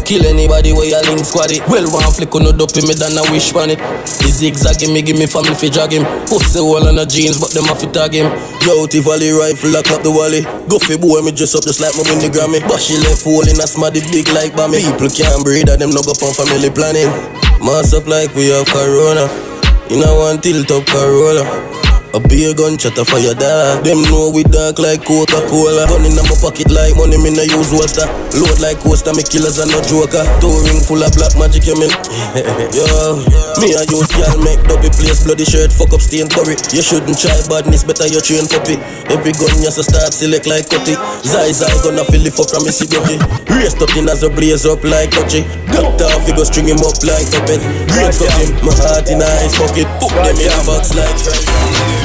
Kill 0.04 0.20
anybody 0.28 0.76
where 0.76 0.84
you 0.84 1.00
link 1.08 1.24
squaddy. 1.24 1.64
Well, 1.64 1.88
one 1.88 2.04
flick 2.12 2.28
on 2.36 2.44
no 2.44 2.52
dope 2.52 2.76
me 2.84 2.92
than 2.92 3.16
a 3.16 3.24
wish 3.32 3.56
on 3.56 3.72
it. 3.72 3.80
The 4.20 4.28
zigzag 4.28 4.84
me 4.92 5.00
give 5.00 5.16
me 5.16 5.24
family 5.24 5.56
fi 5.56 5.72
drag 5.72 5.96
him. 5.96 6.04
Pussy 6.28 6.60
wall 6.60 6.84
on 6.84 7.00
the 7.00 7.08
jeans, 7.08 7.40
but 7.40 7.56
them 7.56 7.64
have 7.72 7.80
to 7.80 7.88
tag 7.88 8.12
him. 8.12 8.28
Yo, 8.68 8.84
T-Valley 8.84 9.32
rifle, 9.32 9.72
lock 9.72 9.88
up 9.92 10.04
the 10.04 10.12
wally. 10.12 10.44
Go 10.68 10.76
fi 10.76 11.00
boy, 11.00 11.24
me 11.24 11.32
dress 11.32 11.56
up 11.56 11.64
just 11.64 11.80
like 11.80 11.96
my 11.96 12.04
win 12.04 12.20
the 12.20 12.28
Grammy. 12.28 12.60
But 12.68 12.84
she 12.84 13.00
left 13.00 13.24
hole 13.24 13.48
in 13.48 13.56
a 13.56 13.64
smarty 13.64 14.04
big 14.12 14.28
like 14.36 14.52
Bammy. 14.52 14.84
People 14.84 15.08
can't 15.08 15.40
and 15.52 15.80
them 15.80 15.90
no 15.90 16.00
go 16.00 16.12
on 16.12 16.32
family 16.32 16.70
planning. 16.70 17.08
Mass 17.60 17.92
up 17.92 18.06
like 18.06 18.34
we 18.34 18.48
have 18.48 18.66
Corona. 18.66 19.28
In 19.90 20.02
a 20.02 20.08
one 20.16 20.40
tilt 20.40 20.70
up 20.70 20.86
Corolla. 20.86 21.83
A 22.14 22.20
beer 22.30 22.54
gun 22.54 22.78
chatter 22.78 23.02
for 23.02 23.18
your 23.18 23.34
dog. 23.34 23.82
Them 23.82 23.98
know 24.06 24.30
we 24.30 24.46
dark 24.46 24.78
like 24.78 25.02
Coca-Cola. 25.02 25.82
Gun 25.90 26.06
in 26.06 26.14
my 26.14 26.22
pocket 26.38 26.70
like 26.70 26.94
money, 26.94 27.18
me 27.18 27.34
no 27.34 27.42
use 27.42 27.74
water. 27.74 28.06
Load 28.38 28.54
like 28.62 28.78
coaster, 28.78 29.10
me 29.10 29.26
killers 29.26 29.58
and 29.58 29.66
no 29.74 29.82
joker. 29.82 30.22
Touring 30.38 30.78
full 30.78 31.02
of 31.02 31.10
black 31.18 31.34
magic, 31.34 31.66
you 31.66 31.74
mean? 31.74 31.90
Yo, 32.70 33.18
me 33.58 33.74
a 33.74 33.82
use 33.90 34.06
girl 34.14 34.38
make 34.46 34.62
dopey 34.70 34.94
place 34.94 35.26
bloody 35.26 35.42
shirt, 35.42 35.74
fuck 35.74 35.90
up 35.90 35.98
stain 35.98 36.30
curry. 36.30 36.54
You 36.70 36.86
shouldn't 36.86 37.18
try 37.18 37.34
badness, 37.50 37.82
better 37.82 38.06
you 38.06 38.22
train 38.22 38.46
puppy. 38.46 38.78
Every 39.10 39.34
gun 39.34 39.58
you 39.58 39.74
so 39.74 39.82
start 39.82 40.14
select 40.14 40.46
like 40.46 40.70
cutty. 40.70 40.94
Zai 41.26 41.50
Zai 41.50 41.74
gonna 41.82 42.06
fill 42.06 42.22
it 42.22 42.38
up 42.38 42.46
from 42.46 42.62
me 42.62 42.70
see 42.70 42.86
brody. 42.86 43.18
Race 43.50 43.74
up 43.82 43.90
in 43.98 44.06
as 44.06 44.22
a 44.22 44.30
blaze 44.30 44.62
up 44.70 44.86
like 44.86 45.10
touchy. 45.10 45.42
You 46.34 46.38
go 46.38 46.44
string 46.44 46.66
him 46.66 46.78
up 46.78 46.98
like 47.02 47.30
puppet. 47.30 47.60
Great 47.90 48.14
got 48.18 48.32
him, 48.38 48.54
my 48.64 48.72
heart 48.74 49.10
in 49.10 49.20
a 49.20 49.26
ice 49.44 49.58
pocket. 49.58 49.86
Put 50.00 50.10
them 50.14 50.34
in 50.34 50.50
a 50.50 50.60
box 50.64 50.94
like. 50.94 52.03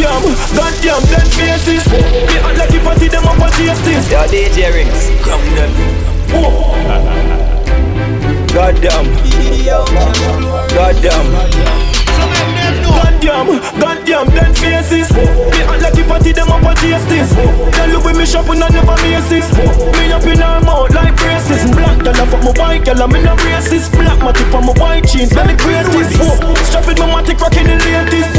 Goddamn, 0.00 0.32
goddamn, 0.56 1.02
them 1.12 1.28
faces. 1.28 1.84
They 1.84 2.40
act 2.40 2.56
like 2.56 2.72
you 2.72 2.80
party 2.80 3.08
them 3.08 3.24
up 3.28 3.38
on 3.38 3.50
tastes. 3.52 4.10
Yo, 4.10 4.24
DJ 4.32 4.72
Rinse, 4.72 5.12
come 5.20 5.44
them. 5.52 5.70
Goddamn, 8.48 9.04
goddamn. 10.72 11.26
Goddamn, 12.80 13.60
goddamn, 13.76 14.26
them 14.32 14.54
faces. 14.54 15.12
Me 15.12 15.60
act 15.68 15.82
like 15.82 15.96
you 15.96 16.04
party 16.04 16.32
them 16.32 16.48
up 16.48 16.64
on 16.64 16.74
tastes. 16.76 17.34
Tell 17.76 17.90
you 17.90 18.00
with 18.00 18.16
me 18.16 18.24
shopping 18.24 18.62
and 18.62 18.72
never 18.72 18.96
misses. 19.04 19.52
Me 20.00 20.12
up 20.12 20.24
in 20.24 20.40
her 20.40 20.60
mouth 20.64 20.94
like 20.94 21.14
braces. 21.16 21.70
Black 21.76 21.98
girl 22.02 22.16
off 22.16 22.32
my 22.40 22.52
white 22.56 22.84
girl, 22.86 23.02
I'm 23.02 23.14
in 23.16 23.26
a 23.26 23.36
racist. 23.36 23.92
Black 23.92 24.18
matic 24.20 24.48
on 24.54 24.64
my 24.64 24.72
white 24.80 25.06
jeans, 25.06 25.32
very 25.34 25.54
greatest. 25.56 26.16
Strap 26.72 26.88
it, 26.88 26.98
my 26.98 27.20
matic 27.20 27.38
rocking 27.38 27.66
the 27.66 27.76
latest. 27.76 28.29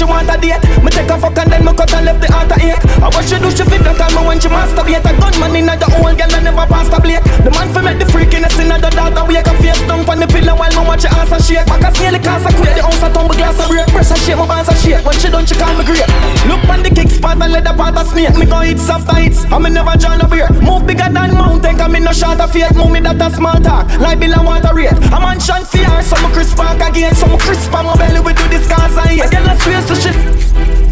You 0.00 0.06
want 0.06 0.30
a 0.30 0.40
date. 0.40 0.64
Me 0.82 0.88
take 0.88 1.10
a 1.10 1.19
fuck 1.20 1.36
and 1.36 1.52
then 1.52 1.62
me 1.64 1.72
cut 1.76 1.92
and 1.92 2.06
left 2.08 2.20
the 2.24 2.28
heart 2.32 2.50
ache. 2.56 2.80
I 3.04 3.08
what 3.12 3.24
she 3.28 3.36
do, 3.36 3.52
she 3.52 3.64
fit 3.68 3.84
that 3.84 4.00
time 4.00 4.16
when 4.24 4.40
she 4.40 4.48
masturbate. 4.48 5.04
A 5.04 5.12
gunman 5.20 5.54
in 5.54 5.68
the 5.68 5.86
old 6.00 6.16
girl 6.16 6.32
and 6.32 6.44
never 6.44 6.66
pass 6.66 6.88
the 6.88 6.98
blade. 6.98 7.22
The 7.44 7.52
man 7.52 7.68
for 7.70 7.84
make 7.84 8.00
the 8.00 8.08
freakiness 8.08 8.56
in 8.56 8.72
the 8.72 8.88
daughter 8.88 9.24
wake 9.28 9.46
a 9.46 9.54
face 9.60 9.80
down 9.84 10.08
on 10.08 10.18
the 10.18 10.26
pillow 10.26 10.56
while 10.56 10.72
me 10.72 10.82
watch 10.88 11.04
your 11.04 11.12
ass 11.12 11.30
and 11.30 11.44
shake. 11.44 11.66
Back 11.68 11.84
a 11.84 11.90
nearly 12.00 12.20
cause 12.24 12.44
I 12.48 12.50
quit 12.56 12.72
the 12.74 12.82
house, 12.82 13.04
I 13.04 13.12
tumble 13.12 13.36
glass 13.36 13.60
a 13.60 13.68
break. 13.68 13.86
Pressure 13.92 14.16
shake, 14.24 14.40
my 14.40 14.48
bands 14.48 14.72
a 14.72 14.74
shake. 14.80 15.04
When 15.04 15.16
she 15.20 15.28
done, 15.28 15.44
she 15.44 15.54
call 15.54 15.74
me 15.76 15.84
great. 15.84 16.08
Look 16.48 16.64
on 16.72 16.80
the 16.80 16.90
kick 16.90 17.12
spot 17.12 17.36
and 17.36 17.52
let 17.52 17.68
the 17.68 17.76
part 17.76 18.00
of 18.00 18.08
snake. 18.08 18.32
Me 18.40 18.48
go 18.48 18.64
hit 18.64 18.80
soft 18.80 19.10
hits, 19.12 19.44
I 19.52 19.60
me 19.60 19.68
never 19.68 19.94
join 20.00 20.20
a 20.24 20.26
beer. 20.26 20.48
Move 20.64 20.88
bigger 20.88 21.12
than 21.12 21.36
mountain, 21.36 21.76
come 21.76 21.94
in 22.00 22.08
no 22.08 22.12
short 22.16 22.40
of 22.40 22.48
fate. 22.50 22.72
Move 22.72 22.90
me 22.96 23.00
that 23.04 23.20
a 23.20 23.28
small 23.28 23.60
talk, 23.60 23.84
like 24.00 24.18
bill 24.18 24.32
and 24.32 24.46
water 24.48 24.72
rate. 24.72 24.96
A 25.12 25.18
man 25.20 25.38
shan 25.38 25.64
fear, 25.68 25.90
some 26.00 26.24
crisp 26.32 26.56
back 26.56 26.80
again, 26.80 27.14
some 27.14 27.36
crisp 27.38 27.72
on 27.76 27.86
my 27.86 27.94
belly. 28.00 28.20
We 28.24 28.32
do 28.32 28.46
this 28.48 28.64
cause 28.64 28.96
I 28.96 29.20
hate. 29.20 29.28
I 29.34 29.56
swear 29.58 29.82
so 29.82 29.94
shit. 29.94 30.89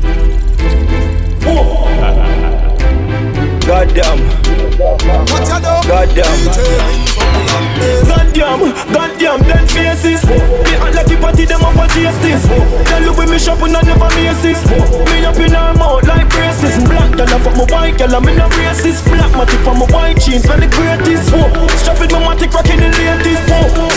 Goddamn. 3.66 4.20
Goddamn. 5.86 6.38
Goddamn, 8.38 8.70
goddamn, 8.94 9.40
them 9.50 9.66
faces. 9.66 10.22
They 10.22 10.78
act 10.78 10.94
like 10.94 11.10
you 11.10 11.18
party 11.18 11.44
them 11.44 11.58
up 11.66 11.74
on 11.74 11.90
tastes. 11.90 12.46
Tell 12.86 13.02
you 13.02 13.10
with 13.10 13.34
me 13.34 13.38
shopping 13.38 13.74
and 13.74 13.82
I 13.82 13.82
never 13.82 14.06
misses. 14.14 14.62
Me 15.10 15.26
up 15.26 15.34
in 15.42 15.58
her 15.58 15.74
mouth 15.74 16.06
like 16.06 16.30
braces. 16.30 16.78
Black 16.86 17.18
girl 17.18 17.34
off 17.34 17.50
my 17.58 17.66
white 17.66 17.98
girl, 17.98 18.14
I'm 18.14 18.28
in 18.30 18.38
a 18.38 18.46
racist. 18.46 19.02
Black 19.10 19.34
matic 19.34 19.66
on 19.66 19.82
my 19.82 19.90
white 19.90 20.22
jeans, 20.22 20.46
very 20.46 20.70
greatest. 20.70 21.34
Strap 21.82 21.98
it, 21.98 22.14
my 22.14 22.22
matic 22.22 22.54
rocking 22.54 22.78
the 22.78 22.86
latest. 22.94 23.42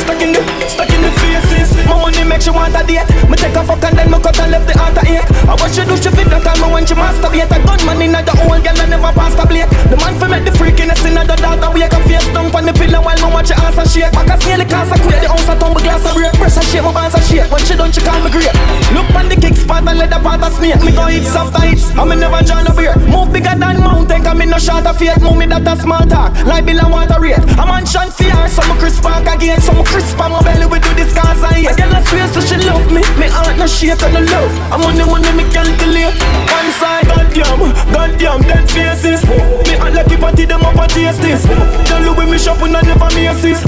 Stuck 0.02 0.22
in 0.26 0.34
the, 0.34 0.42
stuck 0.66 0.90
in 0.90 1.02
the 1.06 1.12
faces. 1.22 1.78
My 1.86 2.02
money 2.02 2.26
makes 2.26 2.50
you 2.50 2.58
want 2.58 2.74
a 2.74 2.82
date. 2.82 3.06
Me 3.30 3.38
take 3.38 3.54
a 3.54 3.62
fuck 3.62 3.86
and 3.86 3.94
then 3.94 4.10
me 4.10 4.18
cut 4.26 4.42
and 4.42 4.50
left 4.50 4.66
the 4.66 4.74
heart 4.74 4.98
ache. 5.06 5.22
I 5.46 5.54
watch 5.54 5.78
you 5.78 5.86
do 5.86 5.94
she 6.02 6.10
fit 6.10 6.26
that 6.34 6.42
time 6.42 6.66
when 6.74 6.82
she 6.90 6.98
masturbate. 6.98 7.46
A 7.46 7.62
gunman 7.62 8.02
in 8.02 8.18
the 8.18 8.34
old 8.50 8.58
girl, 8.66 8.74
I 8.74 8.90
never 8.90 9.14
pass 9.14 9.38
the 9.38 9.46
blade. 9.46 9.70
The 9.94 10.02
man 10.02 10.18
for 10.18 10.26
make 10.26 10.50
the 10.50 10.54
freakiness 10.58 11.06
in 11.06 11.14
the 11.14 11.30
daughter 11.30 11.70
wake 11.78 11.94
a 11.94 12.02
face 12.10 12.26
down 12.34 12.50
on 12.50 12.66
the 12.66 12.74
pillow 12.74 13.06
while 13.06 13.22
me 13.22 13.30
watch 13.30 13.54
your 13.54 13.62
ass 13.62 13.78
and 13.78 13.86
shake. 13.86 14.10
A 14.32 14.38
nearly 14.48 14.64
cause 14.64 14.88
I 14.88 14.98
quit 15.04 15.20
the 15.20 15.28
house, 15.28 15.44
I 15.50 15.60
tumble 15.60 15.84
glass 15.84 16.08
and 16.08 16.16
break. 16.16 16.32
Press 16.40 16.56
and 16.56 16.66
shake, 16.72 16.84
my 16.88 16.96
bands 16.96 17.16
and 17.20 17.26
shake. 17.28 17.52
When 17.52 17.60
she 17.68 17.76
done, 17.76 17.92
she 17.92 18.00
call 18.00 18.16
me 18.24 18.32
great. 18.32 18.56
Look 18.96 19.12
on 19.12 19.28
the 19.28 19.36
kick 19.36 19.60
spot 19.60 19.84
and 19.84 20.00
let 20.00 20.08
the 20.08 20.20
part 20.24 20.40
of 20.40 20.56
snake. 20.56 20.80
Me 20.88 20.96
go 20.96 21.04
hit 21.12 21.28
soft 21.28 21.52
hits, 21.60 21.92
I 22.00 22.08
me 22.08 22.16
never 22.16 22.40
join 22.40 22.64
a 22.64 22.72
beer. 22.72 22.96
Move 23.12 23.36
bigger 23.36 23.52
than 23.60 23.84
mountain, 23.84 24.24
come 24.24 24.40
in 24.40 24.50
no 24.50 24.58
short 24.58 24.88
of 24.88 24.96
fate. 24.96 25.20
Move 25.20 25.36
me 25.36 25.46
that 25.52 25.68
a 25.68 25.76
small 25.76 26.04
talk, 26.08 26.32
like 26.48 26.64
bill 26.64 26.80
and 26.80 26.92
water 26.92 27.20
rate. 27.20 27.44
A 27.60 27.64
man 27.68 27.84
shan 27.84 28.08
fear, 28.08 28.40
some 28.48 28.72
crisp 28.80 29.04
back 29.04 29.28
again, 29.28 29.60
some 29.60 29.84
crisp 29.84 30.16
on 30.24 30.32
my 30.32 30.40
belly. 30.40 30.64
We 30.64 30.80
do 30.80 30.92
this 30.96 31.12
cause 31.12 31.44
I 31.44 31.68
hate. 31.68 31.76
Girl, 31.76 31.92
I 31.92 32.00
swear 32.08 32.28
so 32.32 32.40
she 32.40 32.56
love 32.64 32.88
me. 32.88 33.04
Me 33.20 33.28
heart 33.28 33.60
no 33.60 33.68
shake 33.68 34.00
and 34.00 34.16
no 34.16 34.24
love. 34.32 34.52
I'm 34.72 34.80
on 34.88 34.96
the 34.96 35.04
money 35.04 35.28
me 35.36 35.44
calculate. 35.52 36.16
One 36.48 36.72
side, 36.80 37.04
goddamn, 37.12 37.68
goddamn, 37.92 38.40
dead 38.48 38.66
faces. 38.72 39.28
Me 39.68 39.76
act 39.76 39.92
like 39.92 40.20
party 40.20 40.46
them 40.48 40.64
up 40.64 40.80
and 40.80 40.88
taste 40.88 41.20
this. 41.20 41.44
Tell 41.88 42.00
you 42.00 42.16
with 42.16 42.32
me 42.32 42.40
shopping 42.40 42.72
and 42.72 42.88
never 42.88 43.12
misses. 43.12 43.60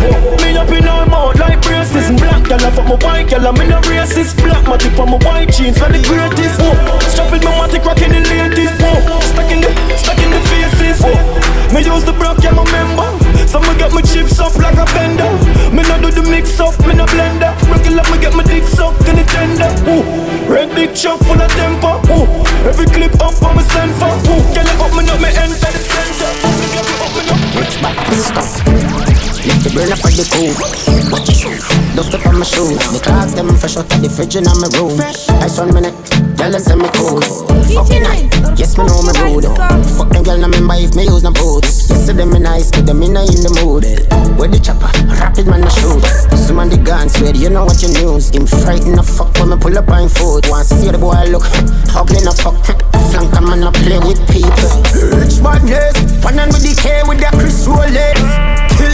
Me 0.44 0.58
up 0.60 0.70
in 0.70 0.84
her 0.84 1.06
mouth 1.08 1.40
like 1.40 1.62
braces. 1.64 2.12
Black 2.20 2.44
girl 2.44 2.62
off 2.68 2.78
my 2.84 2.96
white 3.00 3.30
girl, 3.30 3.48
I'm 3.48 3.56
in 3.64 3.72
a 3.72 3.80
racist. 3.88 4.36
Black 4.44 4.64
matic 4.68 5.00
on 5.00 5.10
my 5.12 5.18
white 5.26 5.52
jeans, 5.56 5.80
for 5.80 5.88
the 5.88 6.04
greatest. 6.04 6.60
Strap 7.12 7.32
it, 7.34 7.44
my 7.44 7.52
matic 7.56 7.84
rocking 7.86 8.12
the 8.12 8.22
latest. 8.28 8.76
Stuck 9.32 9.50
in 9.50 9.62
the, 9.64 9.72
stuck 9.98 10.20
in 10.20 10.30
the 10.30 10.40
faces. 10.52 11.00
Me 11.74 11.82
use 11.82 12.04
the 12.04 12.14
broke, 12.14 12.44
yeah, 12.44 12.52
my 12.52 12.64
member. 12.70 13.08
So 13.48 13.60
me 13.60 13.74
get 13.78 13.94
my 13.94 14.02
chips 14.02 14.40
up 14.40 14.56
like 14.58 14.78
a 14.78 14.86
vendor. 14.94 15.30
Me 15.74 15.82
no 15.88 15.98
do 16.02 16.12
the 16.12 16.22
mix 16.30 16.60
up, 16.60 16.78
me 16.86 16.94
no 16.94 17.06
blender. 17.06 17.54
Regular, 17.72 18.04
me 18.12 18.18
get 18.20 18.34
my 18.36 18.44
dick 18.44 18.64
sucked 18.64 19.08
in 19.08 19.16
the 19.16 19.24
tender. 19.24 19.72
Ooh. 19.90 20.04
Red 20.52 20.76
big 20.76 20.94
chop 20.94 21.20
full 21.24 21.40
of 21.40 21.50
temper. 21.54 21.98
Ooh. 22.14 22.28
Every 22.68 22.86
clip 22.86 23.16
up 23.22 23.42
on 23.42 23.58
me 23.58 23.64
send 23.64 23.94
for. 23.96 24.12
Ooh. 24.30 24.42
Get 24.54 24.66
it 24.66 24.78
up, 24.82 24.94
me 24.94 25.02
enter 25.06 25.72
the 25.72 25.82
center. 25.82 26.30
Up, 26.46 26.54
me 26.60 26.68
up. 26.76 27.58
Rich 27.58 27.82
back 27.82 27.98
stop. 28.18 28.93
Lift 29.44 29.60
the 29.68 29.72
burner 29.76 30.00
for 30.00 30.08
the 30.08 30.24
your. 30.24 30.56
Dust 31.96 32.16
up 32.16 32.26
on 32.26 32.40
my 32.40 32.48
shoes. 32.48 32.80
Me 32.96 33.00
clocks 33.04 33.36
them 33.36 33.52
fresh 33.60 33.76
out 33.76 33.92
of 33.92 34.00
the 34.00 34.08
fridge 34.08 34.40
in 34.40 34.48
my 34.48 34.72
room. 34.80 34.96
Ice 35.44 35.60
on 35.60 35.68
minute. 35.76 35.92
Tell 36.40 36.48
them 36.48 36.64
send 36.64 36.80
me 36.80 36.88
cool. 36.96 37.20
Fucking 37.20 38.04
night. 38.08 38.32
Yes, 38.56 38.80
me 38.80 38.88
know 38.88 39.04
me 39.04 39.12
rude. 39.20 39.52
Fuck 40.00 40.16
them 40.16 40.24
girl, 40.24 40.40
no 40.40 40.48
member 40.48 40.80
if 40.80 40.96
me 40.96 41.04
use 41.12 41.28
no 41.28 41.36
boots. 41.36 41.92
Yes, 41.92 42.08
them 42.08 42.32
me 42.32 42.40
nice, 42.40 42.72
but 42.72 42.88
them 42.88 43.04
in 43.04 43.20
in 43.20 43.44
the 43.44 43.52
mood. 43.60 43.84
Where 44.40 44.48
the 44.48 44.64
chopper? 44.64 44.88
Rapid 45.12 45.52
man, 45.52 45.68
I 45.68 45.70
shoot. 45.76 46.08
Some 46.40 46.64
on 46.64 46.72
the 46.72 46.80
guns, 46.80 47.20
where 47.20 47.36
you 47.36 47.52
know 47.52 47.68
what 47.68 47.84
you 47.84 47.92
news. 48.00 48.32
Him 48.32 48.48
frightened 48.48 48.96
the 48.96 49.04
fuck 49.04 49.36
when 49.44 49.52
me 49.52 49.58
pull 49.60 49.76
up 49.76 49.92
on 49.92 50.08
foot. 50.08 50.48
Want 50.48 50.72
see 50.72 50.88
the 50.88 50.96
boy 50.96 51.20
look 51.28 51.44
ugly 51.92 52.24
no 52.24 52.32
fuck. 52.32 52.56
Flank 53.12 53.36
a 53.36 53.42
man, 53.44 53.68
I 53.68 53.76
play 53.76 54.00
with 54.00 54.24
people. 54.32 54.72
Rich 55.20 55.44
madness. 55.44 56.00
One 56.24 56.40
hand 56.40 56.56
with 56.56 56.64
the 56.64 56.80
K 56.80 57.04
with 57.04 57.20
that 57.20 57.36
Chris 57.36 57.68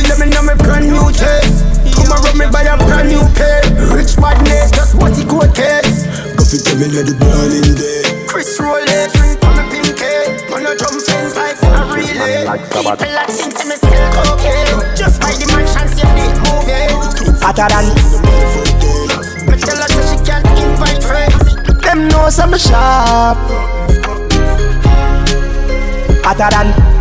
let 0.10 0.18
me 0.18 0.26
know 0.34 0.42
me 0.42 0.58
brand 0.58 0.90
new 0.90 1.06
chase. 1.14 1.62
Tomorrow 1.94 2.34
me 2.34 2.50
buy 2.50 2.66
a 2.66 2.74
brand 2.82 3.14
new 3.14 3.22
pair. 3.38 3.62
Rich 3.94 4.18
madness, 4.18 4.74
that's 4.74 4.98
what 4.98 5.14
he 5.14 5.22
could 5.24 5.54
case. 5.54 6.10
Coffee 6.34 6.58
me 6.82 6.90
at 6.98 7.06
the 7.06 7.14
morning 7.22 7.78
day. 7.78 8.26
Chris 8.26 8.58
Rollins, 8.58 9.14
drink 9.14 9.38
from 9.38 9.62
a 9.62 9.64
pink 9.70 9.94
head. 10.02 10.42
Wanna 10.50 10.74
jump 10.74 10.98
fence 11.06 11.38
like 11.38 11.62
a 11.62 11.86
relay. 11.94 12.50
People 12.74 13.14
like 13.14 13.30
things 13.30 13.54
thinking 13.54 13.70
me 13.70 13.78
still 13.78 14.10
cocaine. 14.18 14.82
Just 14.98 15.22
buy 15.22 15.38
the 15.38 15.46
mansion, 15.54 15.86
see 15.94 16.02
the 16.02 16.26
movie. 16.42 16.90
Hotter 17.46 17.70
than. 17.70 17.86
Me 19.46 19.56
tell 19.62 19.78
her 19.78 19.90
she 20.10 20.18
can't 20.26 20.46
invite 20.58 21.06
friends. 21.06 21.38
Them 21.86 22.10
know 22.10 22.30
some 22.30 22.58
sharp. 22.58 23.38
Hotter 26.26 26.50
than. 26.50 26.99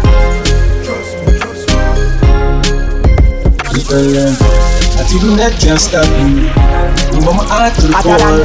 I 3.88 5.00
feel 5.08 5.32
that 5.40 5.56
can't 5.56 5.80
stop 5.80 6.04
me. 6.20 6.44
Move 7.24 7.40
my 7.40 7.40
heart 7.48 7.72
to 7.80 7.88
the 7.88 7.96
core. 8.04 8.44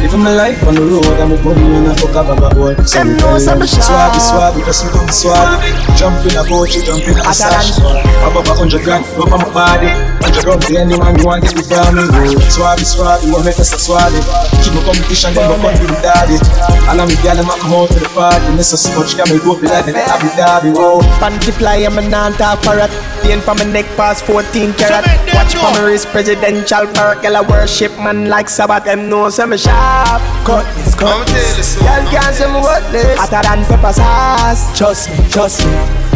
Living 0.00 0.24
my 0.24 0.32
life 0.32 0.56
on 0.64 0.72
the 0.72 0.80
road, 0.80 1.04
I'm 1.20 1.28
a 1.28 1.36
money 1.44 1.76
and 1.76 1.92
I 1.92 1.94
fuck 2.00 2.16
up 2.16 2.32
a 2.32 2.48
boy. 2.56 2.72
So 2.88 3.04
Them 3.04 3.20
know 3.20 3.36
some 3.36 3.60
Swabby, 3.60 4.16
swabby, 4.16 4.64
just 4.64 4.88
look 4.88 5.12
swabby. 5.12 5.76
Jump 6.00 6.24
in 6.24 6.40
a 6.40 6.44
boat, 6.48 6.72
you 6.72 6.80
jump 6.88 7.04
in 7.04 7.20
a 7.20 7.32
sash. 7.36 7.76
Up 8.24 8.32
up 8.32 8.48
a 8.48 8.52
hundred 8.56 8.80
grand, 8.80 9.04
up 9.20 9.28
on 9.28 9.44
my 9.44 9.50
body. 9.52 9.92
Hundred 10.24 10.48
up 10.48 10.64
to 10.64 10.72
any 10.72 10.96
man 10.96 11.20
who 11.20 11.28
want 11.28 11.44
get 11.44 11.52
it 11.52 11.68
from 11.68 11.92
me. 11.92 12.32
Swabby, 12.48 12.88
swabby, 12.88 13.28
want 13.28 13.44
make 13.44 13.60
us 13.60 13.76
a 13.76 13.78
swabby. 13.78 14.24
Keep 14.64 14.72
my 14.72 14.88
competition, 14.88 15.36
then 15.36 15.52
come 15.52 15.68
to 15.68 15.84
the 15.84 16.00
daddy. 16.00 16.40
All 16.88 16.96
of 16.96 17.04
me 17.04 17.16
gal, 17.20 17.36
them 17.36 17.52
a 17.52 17.54
come 17.60 17.76
out 17.76 17.92
to 17.92 18.00
the 18.00 18.08
party. 18.16 18.48
Miss 18.56 18.72
so 18.72 18.88
much, 18.96 19.20
can 19.20 19.28
me 19.28 19.36
go 19.36 19.52
be 19.60 19.68
like 19.68 19.84
the 19.84 20.00
Abu 20.00 20.32
Dhabi. 20.32 20.72
Whoa. 20.72 21.04
Panty 21.20 21.52
fly, 21.52 21.84
I'm 21.84 22.00
a 22.00 22.08
non-talk 22.08 22.64
parrot. 22.64 22.88
Pain 23.26 23.40
from 23.40 23.58
my 23.58 23.64
neck 23.64 23.86
past 23.98 24.24
14 24.24 24.72
carat. 24.74 25.02
Watch 25.34 25.58
for 25.58 25.66
my 25.74 25.82
wrist, 25.82 26.06
presidential 26.14 26.86
parrot. 26.94 27.22
Girl, 27.22 27.36
I 27.36 27.40
worship 27.42 27.90
man 27.98 28.28
like 28.28 28.48
Sabbath. 28.48 28.84
Them 28.84 29.10
know 29.10 29.30
some 29.30 29.50
sharp. 29.56 30.22
Cut 30.46 30.62
this, 30.76 30.94
cut 30.94 31.26
this. 31.26 31.74
Girl 31.74 32.06
can't 32.06 32.30
say 32.30 32.46
me 32.46 32.62
this. 32.94 33.18
Hotter 33.18 33.42
than 33.42 33.66
pepper 33.66 33.92
sauce. 33.92 34.70
Trust 34.78 35.10
me, 35.10 35.18
trust 35.28 35.66
me. 35.66 35.72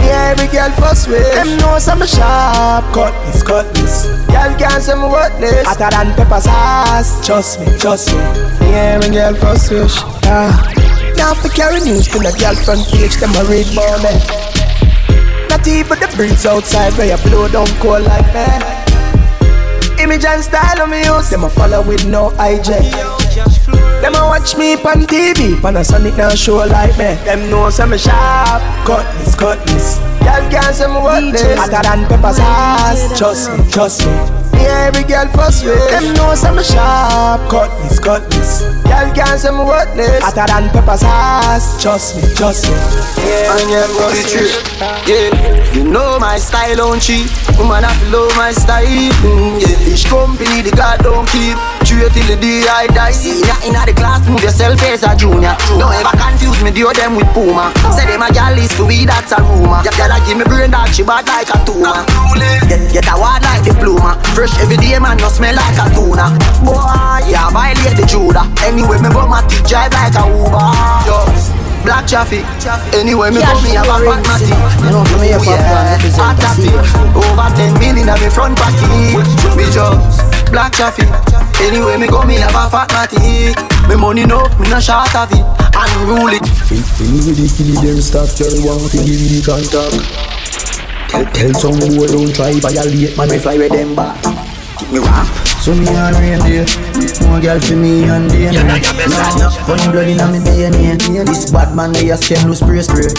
Yeah, 0.06 0.38
every 0.38 0.46
girl 0.54 0.70
fuss 0.78 1.08
with. 1.08 1.26
Them 1.34 1.58
know 1.58 1.80
some 1.80 2.06
sharp. 2.06 2.86
Cut 2.94 3.10
this, 3.26 3.42
cut 3.42 3.66
this. 3.74 4.06
Girl 4.30 4.54
can't 4.54 4.78
say 4.78 4.94
me 4.94 5.10
this. 5.42 5.66
Hotter 5.66 5.90
than 5.90 6.14
pepper 6.14 6.40
sauce. 6.40 7.26
Trust 7.26 7.58
me, 7.58 7.66
trust 7.76 8.14
me. 8.14 8.22
Yeah, 8.70 9.02
every 9.02 9.10
girl 9.10 9.34
fuss 9.34 9.68
with. 9.68 9.90
Ah. 10.30 10.54
Now 11.16 11.34
for 11.34 11.48
carry 11.48 11.80
news 11.80 12.06
to 12.06 12.18
the 12.22 12.30
girl 12.38 12.54
front 12.54 12.86
page, 12.86 13.18
them 13.18 13.34
a 13.34 13.42
read 13.50 13.66
more. 13.74 13.98
Not 15.60 15.68
even 15.68 15.98
the 16.00 16.08
breeze 16.16 16.46
outside 16.46 16.94
where 16.94 17.14
you 17.14 17.22
blow 17.28 17.46
down 17.46 17.66
cold 17.84 18.04
like 18.04 18.24
me. 18.32 18.48
Image 20.02 20.24
and 20.24 20.42
style 20.42 20.80
of 20.80 20.88
me 20.88 21.04
use, 21.04 21.28
them 21.28 21.44
a 21.44 21.50
follow 21.50 21.86
with 21.86 22.06
no 22.06 22.30
hijack. 22.40 22.80
Them 24.00 24.14
a 24.14 24.24
watch 24.24 24.56
me 24.56 24.72
on 24.72 25.04
TV, 25.04 25.60
Panasonic 25.60 26.16
now 26.16 26.30
show 26.30 26.64
like 26.64 26.96
me. 26.96 27.12
Them 27.28 27.50
know 27.50 27.68
some 27.68 27.94
sharp, 27.98 28.62
cut 28.86 29.04
this, 29.18 29.34
cut 29.34 29.62
this. 29.66 29.98
Y'all 30.24 30.48
can't 30.48 30.74
say 30.74 30.86
me 30.86 30.94
what 30.94 31.30
this. 31.30 31.58
Hotter 31.58 31.82
than 31.84 32.08
pepper 32.08 32.32
sauce, 32.32 33.18
trust 33.18 33.52
me, 33.52 33.70
trust 33.70 34.06
me. 34.06 34.12
Yeah, 34.56 34.88
every 34.88 35.04
girl 35.04 35.28
fuss 35.28 35.62
with. 35.62 35.76
Them 35.90 36.14
know 36.14 36.34
some 36.36 36.56
sharp, 36.62 37.50
cut 37.50 37.68
this, 37.82 37.98
cut 37.98 38.30
this. 38.30 38.64
Y'all 38.90 39.14
can't 39.14 39.38
say 39.38 39.50
me 39.54 39.62
what 39.62 39.94
this. 39.94 40.18
Hotter 40.22 40.50
than 40.50 40.68
pepper 40.74 40.96
sauce, 40.98 41.80
trust 41.80 42.16
me, 42.16 42.22
trust 42.34 42.66
me. 42.66 42.74
Yeah, 43.22 43.54
and 43.54 43.70
yeah, 43.70 43.86
go 43.94 44.10
the 44.10 44.22
trip. 44.26 44.50
Yeah, 45.06 45.30
you 45.72 45.84
know 45.88 46.18
my 46.18 46.38
style, 46.38 46.74
don't 46.76 47.00
cheat. 47.00 47.30
Woman, 47.56 47.84
I 47.86 47.94
love 48.10 48.34
my 48.36 48.50
style. 48.50 48.84
Mm, 49.22 49.60
yeah, 49.62 49.78
fish 49.86 50.04
company, 50.10 50.62
the 50.62 50.72
God 50.74 51.00
don't 51.06 51.28
keep. 51.30 51.56
True 51.90 52.06
till 52.14 52.22
the 52.30 52.38
day 52.38 52.62
I 52.70 52.86
die. 52.86 53.10
See 53.10 53.42
ya 53.42 53.58
in 53.66 53.74
the 53.74 53.90
class, 53.90 54.22
move 54.30 54.46
yourself 54.46 54.78
as 54.86 55.02
a 55.02 55.10
junior. 55.18 55.58
Don't 55.74 55.90
ever 55.90 56.14
confuse 56.14 56.62
me, 56.62 56.70
deal 56.70 56.94
them 56.94 57.18
with 57.18 57.26
Puma. 57.34 57.74
Say 57.90 58.06
them 58.06 58.22
a 58.22 58.30
gal 58.30 58.54
is 58.54 58.70
for 58.70 58.86
we, 58.86 59.10
that's 59.10 59.34
a 59.34 59.42
rumor. 59.42 59.82
Ya 59.82 59.90
gal 59.98 60.14
a 60.14 60.22
give 60.22 60.38
me 60.38 60.46
brain 60.46 60.70
that 60.70 60.94
she 60.94 61.02
bad 61.02 61.26
like 61.26 61.50
a 61.50 61.58
tumor. 61.66 62.06
Get, 62.70 62.94
get 62.94 63.10
a 63.10 63.18
word 63.18 63.42
like 63.42 63.66
diploma. 63.66 64.22
Fresh 64.38 64.54
every 64.62 64.78
day, 64.78 65.02
man, 65.02 65.18
no 65.18 65.26
smell 65.26 65.50
like 65.50 65.82
a 65.82 65.90
tuna. 65.90 66.30
Boy, 66.62 67.26
yeah, 67.26 67.50
violate 67.50 67.98
the 67.98 68.06
Judah. 68.06 68.46
Anyway, 68.62 69.02
me 69.02 69.10
go 69.10 69.26
my 69.26 69.42
teeth 69.50 69.66
drive 69.66 69.90
like 69.90 70.14
a 70.14 70.22
Uber. 70.30 70.70
Just 71.02 71.50
Black 71.82 72.06
traffic. 72.06 72.46
Anyway, 72.94 73.34
me 73.34 73.42
go 73.42 73.50
me 73.66 73.74
have 73.74 73.90
a 73.90 73.98
fat 74.06 74.22
matty. 74.30 74.54
Oh 74.94 75.26
yeah, 75.26 75.98
hot 76.14 76.38
traffic. 76.38 76.70
Over 77.18 77.50
10 77.58 77.82
million 77.82 78.06
of 78.06 78.20
me 78.22 78.30
front 78.30 78.54
pocket. 78.54 78.86
Me 79.58 79.66
just 79.74 80.22
black 80.54 80.70
traffic. 80.70 81.10
Anyway, 81.60 81.96
me 81.98 82.06
go 82.06 82.22
me 82.22 82.36
have 82.36 82.54
a 82.56 82.70
fat 82.70 82.88
matty. 82.92 83.52
Me 83.88 83.94
money 83.96 84.24
no, 84.24 84.48
me 84.58 84.68
no 84.68 84.80
short 84.80 85.14
of 85.14 85.30
it. 85.32 85.44
Unruly. 85.76 86.40
Anyway, 87.00 87.34
they 87.36 87.48
kill 87.48 87.70
them 87.80 88.00
stop, 88.00 88.28
girl, 88.36 88.54
want 88.64 88.90
to 88.90 88.98
give 89.04 89.20
me 89.20 89.40
contact. 89.44 89.96
Tell, 91.10 91.24
tell 91.34 91.52
some 91.54 91.78
boy 91.96 92.06
don't 92.06 92.34
try 92.34 92.52
violate, 92.60 93.16
man, 93.16 93.28
me 93.28 93.38
fly 93.38 93.58
with 93.58 93.72
them 93.72 93.94
back. 93.94 94.16
Me 94.90 94.98
rap. 94.98 95.26
So 95.60 95.74
me 95.74 95.86
and 95.88 96.16
reindeer, 96.16 96.64
more 97.28 97.38
girl 97.38 97.60
for 97.60 97.76
me 97.76 98.08
and 98.08 98.30
day 98.30 98.48
and 98.48 98.66
night. 98.66 98.86
Funny 99.68 99.92
blood 99.92 100.08
inna 100.08 100.26
me 100.32 100.38
DNA. 100.38 101.26
This 101.26 101.50
bad 101.50 101.76
man 101.76 101.92
they 101.92 102.08
a 102.10 102.16
scam 102.16 102.46
loose 102.46 102.60
spray 102.60 102.80
spray. 102.80 103.12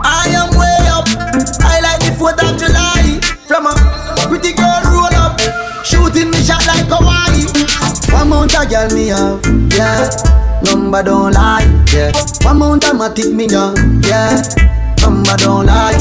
I 0.00 0.30
am 0.30 0.54
way 0.54 0.78
up. 0.94 1.08
I 1.66 1.80
like 1.82 2.00
the 2.06 2.14
4th 2.14 2.38
of 2.38 2.56
July. 2.56 3.18
From 3.48 3.66
a 3.66 3.74
pretty 4.28 4.52
girl 4.54 4.80
roll 4.94 5.14
up. 5.18 5.40
Shooting 5.84 6.30
me 6.30 6.38
shot 6.38 6.64
like 6.68 6.86
Hawaii. 6.86 7.13
One 8.24 8.30
mount 8.30 8.54
a 8.54 8.64
girl 8.64 8.88
me 8.94 9.08
have, 9.08 9.44
yeah. 9.76 10.08
Number 10.64 11.02
don't 11.02 11.34
lie, 11.34 11.60
yeah. 11.92 12.10
One 12.40 12.58
mount 12.58 12.84
a 12.84 12.86
matic 12.96 13.34
me 13.34 13.44
young, 13.46 13.76
yeah. 14.02 14.40
Number 15.02 15.36
don't 15.36 15.66
lie. 15.66 15.92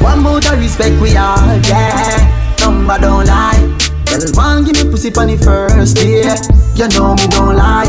One 0.00 0.22
mount 0.22 0.46
a 0.46 0.56
respect 0.56 0.98
we 1.02 1.14
all, 1.14 1.44
yeah. 1.68 2.56
Number 2.60 2.98
don't 2.98 3.26
lie. 3.26 3.60
Girl, 4.06 4.24
one 4.32 4.64
give 4.64 4.82
me 4.82 4.90
pussy 4.90 5.10
pon 5.10 5.26
the 5.26 5.36
first 5.36 5.96
day. 5.96 6.24
You 6.74 6.88
know 6.96 7.14
me 7.16 7.26
don't 7.28 7.54
lie. 7.54 7.84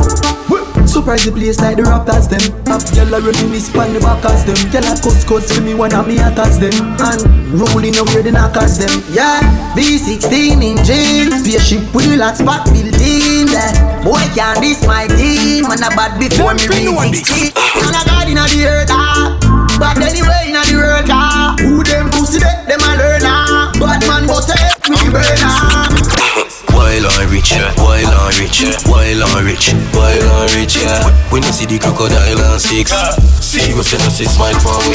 Surprise 0.86 1.24
the 1.24 1.32
place 1.32 1.61
like 1.61 1.78
the 1.78 1.84
Raptors 1.84 2.28
them. 2.28 2.43
Have 2.68 2.84
gyal 2.91 3.16
a 3.16 3.22
reminisce 3.22 3.72
pon 3.72 3.93
the 3.93 4.01
backers 4.01 4.43
them. 4.43 4.59
Gyal 4.76 4.91
a 4.91 5.01
cuss 5.01 5.24
cuss 5.24 5.55
for 5.55 5.61
me 5.61 5.74
when 5.74 5.93
I 5.93 6.05
me 6.05 6.18
attacks 6.18 6.57
them. 6.57 6.76
And 6.99 7.55
rolling 7.55 7.95
over 7.95 8.22
the 8.22 8.32
knockers 8.34 8.78
them. 8.78 8.91
Yeah, 9.09 9.39
V16 9.74 10.61
in 10.61 10.84
jeans, 10.84 11.47
spaceship 11.47 11.95
with 11.95 12.11
the 12.11 12.36
spot 12.36 12.66
built 12.66 12.99
in. 12.99 13.33
Yeah. 13.54 14.01
Boy 14.04 14.26
can't 14.34 14.60
diss 14.62 14.82
my 14.86 15.06
team, 15.06 15.70
man 15.70 15.84
a 15.84 15.89
bad 15.93 16.18
before 16.18 16.56
me 16.56 16.66
reach 16.66 17.22
16. 17.22 17.54
And 17.86 17.95
I 17.95 18.01
got 18.04 18.28
inna 18.28 18.45
the 18.49 18.66
earth 18.66 18.89
ah. 18.89 19.38
But 19.78 20.01
anyway 20.01 20.49
inna 20.49 20.66
the 20.66 20.76
world 20.82 21.10
ah. 21.10 21.56
Who 21.60 21.84
them 21.84 22.10
pussy 22.10 22.39
they, 22.39 22.49
them 22.66 22.82
a 22.82 22.97
learn 22.97 23.22
ah. 23.24 23.72
Bad 23.80 24.01
man 24.08 24.26
but 24.26 24.41
say 24.41 24.58
we 24.89 24.95
the 24.95 25.12
burner. 25.14 26.49
Wild 26.84 27.06
and 27.16 27.32
rich, 27.32 27.52
yeah. 27.56 27.72
wild 27.80 28.12
and 28.12 28.36
rich, 28.38 28.60
yeah. 28.60 28.76
wild 28.92 29.24
and 29.24 29.46
rich, 29.48 29.72
wild 29.96 30.20
and 30.20 30.52
rich, 30.52 30.76
yeah. 30.76 31.08
When 31.32 31.42
you 31.42 31.54
see 31.56 31.66
the 31.66 31.80
crocodile 31.80 32.44
and 32.44 32.60
six, 32.60 32.92
see 33.40 33.72
you 33.72 33.80
send 33.82 34.04
us 34.04 34.20
a 34.20 34.28
smile 34.28 34.60
for 34.60 34.76
we 34.84 34.92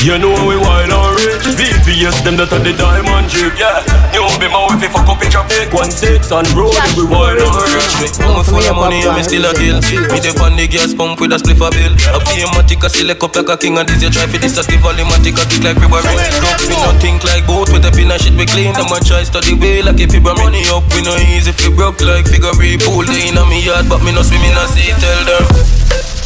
You 0.00 0.16
know 0.16 0.32
we 0.48 0.56
wild 0.56 0.88
and 0.88 1.12
rich 1.20 1.44
VVS 1.60 2.24
them 2.24 2.40
that 2.40 2.52
are 2.56 2.58
the 2.64 2.72
diamond 2.72 3.28
drip 3.28 3.52
Yeah. 3.60 3.84
New 4.16 4.26
be 4.40 4.48
my 4.48 4.64
wife 4.64 4.84
fuck 4.90 5.06
up 5.06 5.22
in 5.22 5.30
traffic 5.30 5.70
One 5.72 5.90
six 5.92 6.32
and 6.32 6.48
road 6.56 6.74
we 6.98 7.04
wild 7.06 7.38
and 7.38 7.52
rich 7.72 8.18
I'm 8.20 8.42
full 8.42 8.64
of 8.64 8.74
money 8.74 9.04
and 9.04 9.14
me 9.14 9.22
still 9.22 9.44
a 9.46 9.52
kill 9.54 9.78
Me 10.10 10.18
dey 10.18 10.34
on 10.40 10.56
the 10.58 10.66
gas 10.66 10.92
pump 10.92 11.20
with 11.20 11.32
a 11.32 11.38
spliff 11.38 11.62
a 11.62 11.68
bill. 11.70 11.92
A 12.14 12.18
BMatic 12.20 12.82
a 12.84 12.88
select 12.90 13.22
up 13.22 13.34
like 13.36 13.48
a 13.48 13.56
king. 13.56 13.78
And 13.78 13.88
this 13.88 14.02
you 14.02 14.10
try 14.10 14.26
for 14.26 14.38
this 14.38 14.58
a 14.58 14.62
stiff 14.62 14.82
volumatic 14.82 15.38
a 15.38 15.44
kick 15.48 15.62
like 15.64 15.78
February 15.78 16.04
Look 16.42 16.60
me 16.68 16.76
not 16.84 16.96
think 17.00 17.22
like 17.24 17.46
boat. 17.46 17.70
With 17.72 17.86
a 17.86 17.90
pin 17.94 18.10
and 18.10 18.20
shit 18.20 18.34
we 18.36 18.44
clean. 18.44 18.74
Them 18.74 18.90
a 18.92 18.98
try 19.00 19.22
study 19.24 19.54
way 19.56 19.80
like 19.80 19.98
if 20.02 20.12
we 20.12 20.20
bring 20.20 20.36
money 20.36 20.66
up 20.68 20.84
We 20.94 21.02
no 21.02 21.14
easy 21.34 21.50
fi 21.52 21.68
broke 21.74 22.00
like 22.00 22.26
figure 22.26 22.54
pool 22.86 23.02
They 23.02 23.28
in 23.28 23.38
me 23.50 23.66
yard 23.66 23.90
but 23.90 24.02
me 24.06 24.14
no 24.14 24.22
swim 24.22 24.42
in 24.46 24.54
a 24.54 24.64
sea 24.70 24.94
tell 25.02 25.22
them 25.26 25.44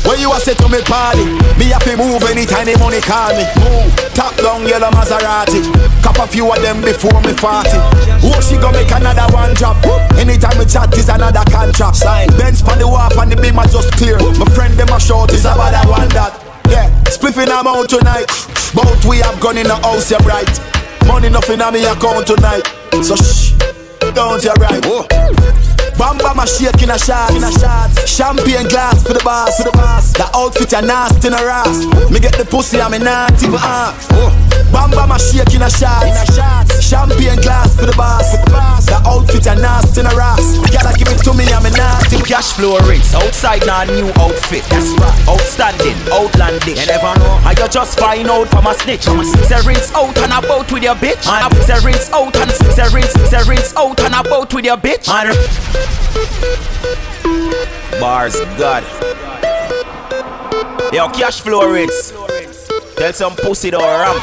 When 0.04 0.20
you 0.20 0.32
a 0.32 0.38
say 0.40 0.54
to 0.56 0.68
me 0.68 0.80
party, 0.88 1.24
me 1.60 1.68
happy 1.68 1.96
move 1.96 2.22
anytime 2.24 2.64
the 2.64 2.76
money 2.80 3.00
call 3.00 3.28
me. 3.36 3.44
Move, 3.60 3.92
top 4.16 4.32
down 4.40 4.64
yellow 4.64 4.88
Maserati. 4.88 5.60
Cop 6.00 6.16
a 6.16 6.26
few 6.26 6.48
of 6.48 6.56
them 6.62 6.80
before 6.80 7.20
me 7.20 7.34
party. 7.36 7.76
Oh, 8.24 8.40
she 8.40 8.56
go 8.56 8.72
make 8.72 8.88
another 8.88 9.28
one 9.34 9.52
drop. 9.52 9.76
Anytime 10.16 10.56
we 10.56 10.64
chat 10.64 10.96
is 10.96 11.08
another 11.12 11.44
contract. 11.52 11.96
Sign. 11.96 12.28
Benz 12.40 12.62
pan 12.62 12.78
the 12.78 12.88
wharf 12.88 13.18
and 13.18 13.32
the 13.32 13.36
beam 13.36 13.58
are 13.58 13.68
just 13.68 13.92
clear. 14.00 14.16
My 14.40 14.48
friend 14.56 14.72
them 14.80 14.88
a 14.88 14.98
short 15.00 15.32
is 15.32 15.44
about 15.44 15.76
that 15.76 15.84
one 15.84 16.08
that. 16.16 16.32
Yeah, 16.72 16.88
spliffing 17.12 17.52
I'm 17.52 17.66
out 17.66 17.88
tonight. 17.88 18.32
Both 18.72 19.04
we 19.04 19.18
have 19.18 19.36
gone 19.40 19.58
in 19.58 19.66
the 19.66 19.76
house, 19.76 20.10
yeah 20.10 20.24
bright. 20.24 20.48
Money 21.04 21.28
nothing 21.28 21.60
on 21.60 21.74
me 21.74 21.84
account 21.84 22.26
tonight. 22.26 22.64
So 23.04 23.12
shh, 23.16 23.52
don't 24.12 24.42
you 24.44 24.52
right. 24.54 25.67
Bamba 25.98 26.30
my 26.36 26.44
shake 26.44 26.80
in 26.82 26.90
a 26.90 26.98
shot, 26.98 27.34
a. 27.34 28.06
Champagne 28.06 28.68
glass 28.68 29.02
for 29.02 29.14
the 29.14 29.22
boss, 29.24 29.58
for 29.58 29.64
the 29.64 29.72
boss. 29.74 30.12
The 30.12 30.30
outfit 30.32 30.72
a 30.72 30.80
nasty 30.80 31.26
in 31.26 31.34
a 31.34 31.42
ass. 31.42 31.84
Me 32.08 32.20
get 32.20 32.38
the 32.38 32.46
pussy, 32.46 32.80
I'm 32.80 32.94
a 32.94 32.98
not 32.98 33.34
even 33.42 33.58
ask. 33.58 34.08
Bamba 34.70 35.08
my 35.08 35.18
shake 35.18 35.58
in 35.58 35.62
a 35.62 35.70
shot, 35.70 36.06
in 36.06 36.14
a 36.14 36.24
shot. 36.30 36.70
Champagne 36.78 37.42
glass 37.42 37.74
for 37.74 37.86
the 37.86 37.96
boss. 37.98 38.30
The 38.86 38.94
outfit 39.04 39.46
and 39.50 39.60
nasty 39.60 40.00
in 40.00 40.06
a 40.06 40.14
ras. 40.14 40.38
Gotta 40.70 40.94
give 40.96 41.10
it 41.10 41.18
to 41.26 41.34
me, 41.34 41.44
I'm 41.50 41.66
a 41.66 41.70
nasty. 41.74 42.22
Cashflow 42.22 42.78
Rinse, 42.86 43.14
outside 43.18 43.66
now 43.66 43.82
new 43.82 44.08
outfit. 44.22 44.62
That's 44.70 44.94
right. 45.02 45.34
Outstanding, 45.34 45.98
outlandish. 46.14 46.78
You 46.78 46.94
never 46.94 47.12
know. 47.18 47.42
I 47.42 47.58
you 47.58 47.66
just 47.66 47.98
find 47.98 48.30
out 48.30 48.46
from 48.48 48.70
a 48.70 48.74
snitch. 48.78 49.10
Say 49.50 49.60
rinse 49.66 49.90
out 49.98 50.16
and 50.22 50.30
about 50.30 50.70
with 50.70 50.82
your 50.82 50.94
bitch. 50.94 51.26
Say 51.66 51.78
rinse 51.82 52.06
out 52.14 52.36
and 52.38 52.54
say 52.70 52.86
rinse, 52.94 53.12
say 53.26 53.42
rinse 53.50 53.74
out 53.74 53.98
and 53.98 54.14
about 54.14 54.54
with 54.54 54.64
your 54.64 54.78
bitch. 54.78 55.10
Man. 55.10 55.34
Bars, 58.00 58.36
God. 58.56 58.84
Yo, 60.92 61.08
cash 61.10 61.40
flow 61.40 61.70
rates. 61.70 62.12
Tell 62.96 63.12
some 63.12 63.34
pussy 63.36 63.70
to 63.70 63.78
ramp. 63.78 64.20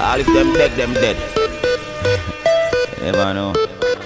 All 0.00 0.20
if 0.20 0.26
them 0.26 0.52
beg 0.52 0.72
them 0.72 0.94
dead. 0.94 1.16
Never 3.00 3.34
know. 3.34 3.52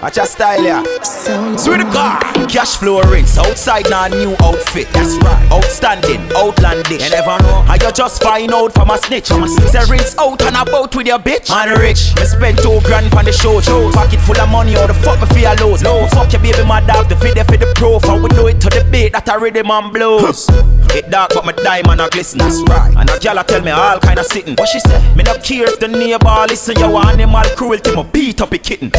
Watch 0.03 0.17
your 0.17 0.27
style, 0.27 0.63
yeah. 0.63 0.83
The 1.25 1.89
car, 1.93 2.19
Cashflow 2.51 3.01
Rinse. 3.11 3.39
Outside 3.39 3.89
now, 3.89 4.09
new 4.09 4.35
outfit. 4.43 4.89
That's 4.93 5.15
right. 5.23 5.53
Outstanding, 5.53 6.21
outlandish. 6.35 7.05
You 7.05 7.11
never 7.11 7.39
know. 7.45 7.65
I 7.69 7.79
you 7.81 7.93
just 7.93 8.21
find 8.23 8.53
out 8.53 8.75
from 8.75 8.91
a 8.91 8.99
snitch. 8.99 9.27
Say 9.27 9.85
rinse 9.89 10.19
out 10.19 10.43
and 10.43 10.57
about 10.57 10.95
with 10.97 11.07
your 11.07 11.21
bitch. 11.21 11.49
Man 11.49 11.79
rich. 11.79 12.13
Me 12.17 12.25
spend 12.25 12.59
two 12.59 12.81
grand 12.83 13.15
on 13.15 13.25
the 13.25 13.33
show. 13.33 13.61
show. 13.61 13.93
Pocket 13.93 14.19
full 14.21 14.41
of 14.41 14.51
money, 14.51 14.77
or 14.77 14.89
the 14.89 14.95
fuck 14.95 15.21
me 15.21 15.27
feel 15.27 15.55
lows. 15.61 15.85
Low. 15.85 16.07
Fuck 16.09 16.33
your 16.33 16.43
baby, 16.43 16.65
my 16.67 16.85
dog. 16.85 17.09
The 17.09 17.15
video 17.15 17.45
for 17.45 17.57
the 17.57 17.73
proof. 17.77 18.03
And 18.05 18.23
we 18.23 18.29
do 18.31 18.49
it 18.49 18.61
to 18.61 18.69
the 18.69 18.85
beat 18.91 19.13
that 19.13 19.29
I 19.29 19.37
read 19.37 19.55
man 19.65 19.93
blows. 19.93 20.49
it 20.91 21.09
dark, 21.09 21.31
but 21.35 21.47
my 21.47 21.53
diamond 21.53 22.01
a 22.01 22.09
glisten. 22.09 22.39
That's 22.39 22.61
right. 22.63 22.95
And 22.97 23.09
a 23.09 23.19
gal 23.21 23.43
tell 23.45 23.63
me 23.63 23.71
all 23.71 24.01
kind 24.01 24.19
of 24.19 24.27
sitting. 24.27 24.57
What 24.57 24.69
she 24.69 24.81
say? 24.81 24.99
Me 25.15 25.23
not 25.23 25.45
care 25.45 25.71
if 25.71 25.79
the 25.79 25.87
neighbor 25.87 26.47
listen. 26.49 26.77
Yo, 26.81 26.99
animal 26.99 27.45
cruelty, 27.57 27.95
my 27.95 28.03
beat 28.03 28.41
up 28.41 28.53
a 28.53 28.59
kitten. 28.59 28.91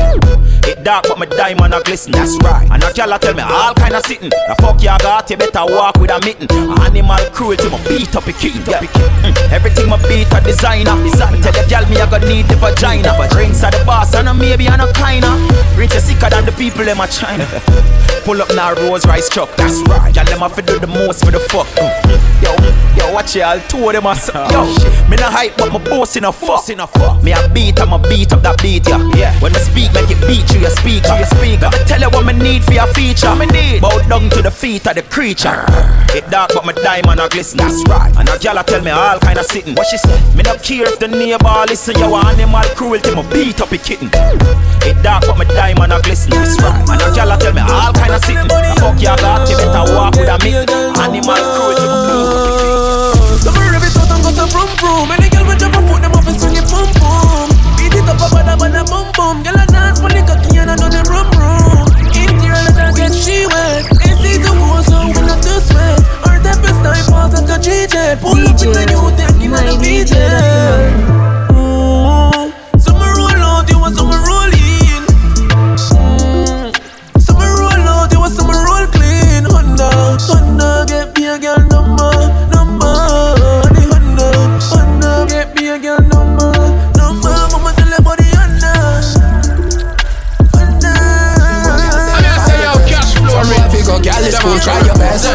It 0.64 0.84
dark 0.86 0.94
dark, 0.94 1.06
but 1.08 1.20
my 1.20 1.26
diamond 1.26 1.74
a 1.74 1.82
glisten. 1.82 2.13
That's 2.14 2.38
right. 2.46 2.70
And 2.70 2.84
a 2.84 2.94
gal 2.94 3.18
tell 3.20 3.34
me 3.34 3.42
all 3.42 3.74
kind 3.74 3.96
of 3.96 4.06
sitting. 4.06 4.30
The 4.30 4.56
fuck 4.62 4.80
you 4.82 4.94
got, 5.02 5.30
you 5.30 5.38
better 5.38 5.66
walk 5.66 5.98
with 5.98 6.12
a 6.12 6.20
mitten. 6.22 6.48
Animal 6.80 7.26
cruelty, 7.34 7.68
my 7.70 7.82
beat 7.90 8.16
up 8.16 8.28
a 8.28 8.34
kitten. 8.34 8.62
Yeah. 8.70 8.86
Mm. 9.26 9.36
Everything 9.52 9.90
my 9.90 9.98
beat 10.08 10.30
a 10.32 10.40
designer. 10.42 10.96
Design. 11.04 11.42
Tell 11.42 11.52
the 11.52 11.66
gal 11.68 11.84
me 11.90 11.98
I 11.98 12.10
gonna 12.10 12.28
need 12.30 12.46
the 12.46 12.56
vagina. 12.56 13.14
But 13.18 13.32
drinks 13.32 13.64
are 13.64 13.72
the 13.72 13.84
boss, 13.86 14.14
and 14.14 14.30
maybe 14.38 14.70
I'm 14.70 14.78
not 14.78 14.94
kinda. 14.96 15.34
Rinse 15.76 16.00
sicker 16.04 16.30
than 16.30 16.46
the 16.46 16.54
people 16.54 16.88
in 16.88 16.98
my 16.98 17.08
China. 17.08 17.46
Pull 18.26 18.42
up 18.42 18.50
now, 18.56 18.74
Rolls 18.74 19.06
Royce 19.06 19.28
truck. 19.28 19.50
That's 19.58 19.82
right. 19.90 20.16
Y'all 20.16 20.26
them 20.26 20.40
have 20.40 20.56
to 20.56 20.62
do 20.62 20.80
the 20.80 20.88
most 20.88 21.26
for 21.26 21.32
the 21.32 21.40
fuck. 21.52 21.68
Mm. 21.82 21.90
Yo, 22.44 22.52
yo, 22.96 23.14
watch 23.14 23.36
y'all 23.36 23.60
two 23.68 23.88
of 23.88 23.94
them 23.94 24.06
are 24.06 24.16
Yo, 24.52 24.64
me 25.10 25.18
not 25.18 25.34
hype, 25.34 25.58
but 25.58 25.72
my 25.74 25.84
boss 25.84 26.16
in 26.16 26.24
a 26.24 26.32
fuck. 26.32 26.70
In 26.70 26.80
a 26.80 26.88
fuck. 26.88 27.24
Me 27.24 27.34
a 27.34 27.50
beat, 27.50 27.80
I'm 27.82 27.92
a 27.92 28.00
beat 28.00 28.32
up 28.32 28.42
that 28.44 28.62
beat, 28.62 28.88
yeah. 28.88 29.02
yeah. 29.16 29.40
When 29.40 29.56
I 29.56 29.60
speak, 29.60 29.92
make 29.94 30.12
it 30.12 30.22
beat 30.28 30.48
you, 30.54 30.62
your 30.62 30.70
speaker. 30.70 31.18
You 31.18 31.26
speaker. 31.26 31.70
Me 31.72 32.03
tell 32.04 32.12
you 32.12 32.18
what 32.18 32.26
me 32.26 32.34
need 32.44 32.64
for 32.64 32.74
your 32.74 32.88
feature. 32.94 33.34
Me 33.36 33.46
need. 33.48 33.82
Bow 33.82 33.96
down 34.08 34.30
to 34.32 34.42
the 34.42 34.52
feet 34.52 34.86
of 34.88 34.96
the 34.96 35.04
creature. 35.04 35.64
It 36.12 36.28
dark, 36.30 36.52
but 36.54 36.66
my 36.66 36.74
diamond 36.74 37.20
a 37.20 37.30
glisten. 37.30 37.58
That's 37.58 37.84
right. 37.88 38.12
And 38.18 38.28
a 38.28 38.38
gal 38.40 38.62
tell 38.64 38.82
me 38.84 38.92
all 38.92 39.20
kind 39.20 39.40
of 39.40 39.46
sitting. 39.46 39.76
What 39.76 39.88
she 39.88 39.98
say? 39.98 40.20
Me 40.36 40.44
not 40.44 40.62
care 40.64 40.84
if 40.84 41.00
the 41.00 41.08
neighbor 41.08 41.64
listen. 41.68 41.96
You 41.96 42.12
Yo, 42.12 42.16
animal 42.16 42.68
cruelty, 42.76 43.16
my 43.16 43.24
beat 43.32 43.62
up 43.62 43.72
a 43.72 43.78
kitten. 43.78 44.10
It 44.84 44.98
dark, 45.04 45.24
but 45.26 45.38
my 45.38 45.46
diamond 45.46 45.94
a 45.94 46.02
glisten. 46.02 46.32
That's 46.32 46.60
right. 46.62 46.84
And 46.90 47.02
a 47.02 47.08
gal 47.16 47.32
tell 47.38 47.54
me 47.54 47.64
all 47.64 47.94
kind 47.94 48.14
of 48.14 48.22
sitting. 48.26 48.48
The 48.48 48.76
fuck 48.80 49.00
you 49.00 49.16
got, 49.24 49.48
you 49.48 49.58
better 49.58 49.86
walk 49.96 50.16
with 50.20 50.28
a 50.28 50.38
mitt. 50.44 50.70
Animal 51.00 51.44
cruelty, 51.56 51.88
my 51.88 52.00
beat 52.04 52.28
up 52.28 52.44
a 52.44 52.52
kitten. 52.60 52.84
So 53.40 53.52
me 53.56 53.64
rev 53.72 53.84
it 53.84 53.96
out 53.96 54.12
and 54.12 54.22
go 54.24 54.30
some 54.36 54.50
vroom 54.52 54.72
vroom. 54.80 55.08
Any 55.12 55.30
girl 55.32 55.48
with 55.48 55.60
jump 55.60 55.76
a 55.76 55.82
foot, 55.88 56.02
them 56.04 56.16
off 56.16 56.28
and 56.28 56.36
swing 56.36 56.58
it 56.60 56.68
boom 56.68 56.90
boom. 57.00 57.48
Beat 57.80 57.96
it 57.96 58.08
up 58.08 58.20
a 58.20 58.28
bada 58.28 58.54
bada 58.60 58.84
boom 58.92 59.08
boom. 59.16 59.36
Girl 59.44 59.56
a 59.56 59.66
dance 59.72 60.04
when 60.04 60.12
they 60.12 60.24
cocky 60.24 60.60
and 60.60 60.72
I 60.72 60.76
know 60.76 60.92
room 60.92 61.32
room. 61.32 61.33
Like 68.04 68.18
a 68.18 68.20
G-Jet. 68.20 68.22
Pull 68.22 68.48
up 68.48 68.60
with 68.60 68.74
the 68.74 68.84
new 68.90 69.10
thing 69.16 69.42
in 69.42 69.52
the 69.52 69.76
VJ. 69.80 70.14
Summer 72.82 73.12
roll 73.16 73.42
out, 73.44 73.70
you 73.70 73.80
want 73.80 73.96
summer 73.96 74.20
roll 74.28 74.52
in. 74.52 75.04
Mm. 75.94 76.72
Summer 77.22 77.52
roll 77.60 77.88
out, 77.88 78.12
you 78.12 78.20
want 78.20 78.34
summer 78.34 78.60
roll 78.60 78.88
clean. 78.92 79.46
Honda, 79.48 79.90
Honda, 80.28 80.86
get 80.88 81.16
me 81.18 81.28
a 81.28 81.38
girl 81.40 81.60
number, 81.72 82.12
number. 82.52 82.94
The 83.72 83.82
Honda, 83.92 84.28
Honda, 84.74 85.26
get 85.30 85.56
me 85.56 85.70
a 85.70 85.80
girl 85.80 86.02
number, 86.02 86.52
number. 86.98 87.34
Mama 87.52 87.72
tell 87.78 87.88
her 87.88 88.02
body 88.04 88.28
Honda, 88.36 88.74
Honda. 90.54 90.94
Go, 93.84 94.00
girl, 94.00 94.22
let's 94.22 94.40
go, 94.42 94.58
try 94.60 94.80
your 94.86 94.96
best. 94.96 95.26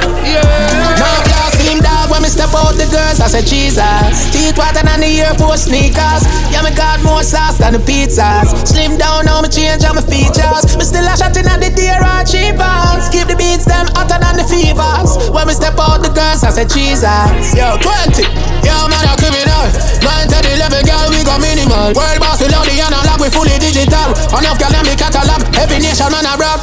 Now, 2.38 2.47
blast 2.58 2.74
him 2.74 2.74
dog 2.74 2.74
when 2.74 2.74
me 2.74 2.74
step 2.74 2.74
out 2.74 2.74
the 2.74 2.86
girls. 2.90 3.20
I 3.20 3.28
said 3.28 3.46
Jesus. 3.46 4.30
Teeth 4.32 4.56
whiter 4.58 4.82
than 4.82 5.00
the 5.00 5.10
Air 5.20 5.34
Force 5.34 5.64
sneakers. 5.64 6.22
Yeah, 6.50 6.62
me 6.62 6.74
got 6.74 7.02
more 7.02 7.22
sauce 7.22 7.58
than 7.58 7.72
the 7.72 7.78
pizzas. 7.78 8.66
Slim 8.66 8.98
down, 8.98 9.26
now 9.26 9.40
me 9.40 9.48
change 9.48 9.84
all 9.84 9.94
my 9.94 10.02
features. 10.02 10.76
Me 10.76 10.84
still 10.84 11.06
a 11.06 11.16
shot 11.16 11.36
in 11.36 11.46
at 11.46 11.60
the 11.60 11.70
deer 11.70 11.98
or 11.98 12.22
cheapers. 12.24 13.08
Keep 13.10 13.28
the 13.28 13.36
beats 13.36 13.64
them 13.64 13.86
hotter 13.94 14.18
than 14.18 14.36
the 14.36 14.46
fevers. 14.46 15.30
When 15.30 15.46
we 15.46 15.54
step 15.54 15.78
out 15.78 16.02
the 16.02 16.10
girls, 16.10 16.44
I 16.44 16.50
said 16.50 16.68
Jesus. 16.70 17.54
Yo, 17.54 17.78
20. 17.78 18.26
Yo, 18.64 18.74
man, 18.88 19.06
a 19.06 19.14
criminal. 19.18 19.64
9 20.02 20.28
to 20.30 20.38
the 20.42 20.50
11, 20.58 20.86
girl, 20.86 21.06
we 21.10 21.20
go 21.24 21.34
minimal. 21.38 21.94
World 21.94 22.20
boss, 22.20 22.40
we 22.40 22.48
love 22.50 22.66
the 22.66 22.76
analog, 22.78 23.18
we 23.20 23.28
fully 23.30 23.56
digital. 23.58 24.14
Enough 24.34 24.58
girl, 24.58 24.72
them 24.72 24.86
the 24.86 24.94
catalog. 24.96 25.42
Every 25.58 25.78
nation, 25.78 26.10
man, 26.10 26.26
a 26.26 26.34
rap. 26.38 26.60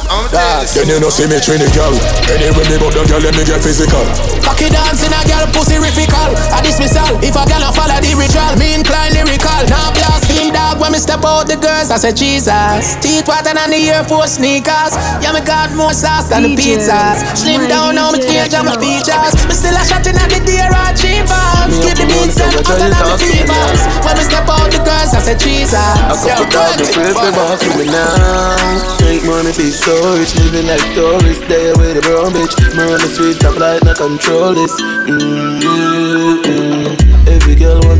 Then 0.76 0.88
you 0.88 1.00
know 1.00 1.08
see 1.08 1.24
me 1.24 1.40
train 1.40 1.60
the 1.62 1.70
girl. 1.72 1.94
Anyway 2.28 2.66
me 2.68 2.76
but 2.76 2.92
the 2.92 3.02
girl 3.08 3.22
let 3.22 3.32
me 3.32 3.44
get 3.44 3.62
physical. 3.62 4.04
Cocky 4.44 4.68
dancing 4.68 5.12
a 5.12 5.20
girl 5.24 5.46
pussy 5.56 5.80
rifical 5.86 6.34
A 6.50 6.58
dismissal 6.62 7.14
If 7.22 7.38
a 7.38 7.44
girl 7.46 7.62
a 7.62 7.70
follow 7.70 7.98
the 8.02 8.12
ritual 8.18 8.52
Me 8.58 8.74
incline 8.74 9.14
lyrical. 9.14 9.62
Now 9.70 9.94
blast 9.94 10.26
him 10.30 10.50
dog 10.76 10.80
When 10.80 10.92
me 10.92 10.98
step 10.98 11.24
out 11.24 11.48
the 11.48 11.56
girls 11.56 11.90
I 11.90 11.96
say 11.96 12.12
Jesus. 12.12 12.96
Teeth 13.00 13.26
whiter 13.28 13.54
than 13.54 13.70
the 13.70 13.76
Air 13.88 14.04
Force 14.04 14.36
sneakers. 14.36 14.94
Yeah 15.24 15.32
me 15.32 15.40
got 15.40 15.72
more 15.74 15.92
sauce 15.92 16.28
than 16.28 16.42
the 16.44 16.54
pizzas. 16.56 17.24
Slim 17.36 17.68
down 17.68 17.94
now 17.94 18.10
me 18.12 18.18
change 18.20 18.54
all 18.54 18.64
my 18.64 18.76
features. 18.76 19.34
Me 19.48 19.54
still 19.56 19.76
a 19.76 19.84
shot 19.84 20.06
in 20.06 20.16
at 20.16 20.28
the 20.28 20.40
deer 20.44 20.68
or 20.68 20.92
cheapers 20.96 21.72
Keep 21.82 21.96
the 21.96 22.06
beats 22.06 22.36
them 22.36 22.52
hotter 22.52 22.76
than 22.76 22.92
the 22.92 23.16
fevers 23.18 23.80
When 24.04 24.14
me 24.16 24.24
step 24.24 24.48
out 24.48 24.70
the 24.70 24.78
girls 24.84 25.14
I 25.16 25.20
say 25.24 25.36
Jesus. 25.40 25.74
A 25.74 26.14
couple 26.14 26.46
thousand 26.52 26.86
friends 26.92 27.16
they 27.16 27.32
want 27.32 27.60
for 27.60 27.74
me 27.80 27.86
now. 27.88 29.00
Make 29.02 29.24
money 29.24 29.52
be 29.56 29.72
so 29.72 29.94
rich 30.16 30.36
Living 30.36 30.66
like 30.68 30.84
tourists. 30.94 31.44
There 31.48 31.74
with 31.76 31.98
a 32.00 32.02
brown 32.04 32.32
bitch. 32.36 32.52
Me 32.76 32.84
run 32.84 33.00
the 33.00 33.08
streets 33.08 33.38
Stop 33.40 33.56
light 33.58 33.82
not 33.84 33.96
control 33.96 34.52
this. 34.54 34.72
Mm-hmm. 35.06 37.05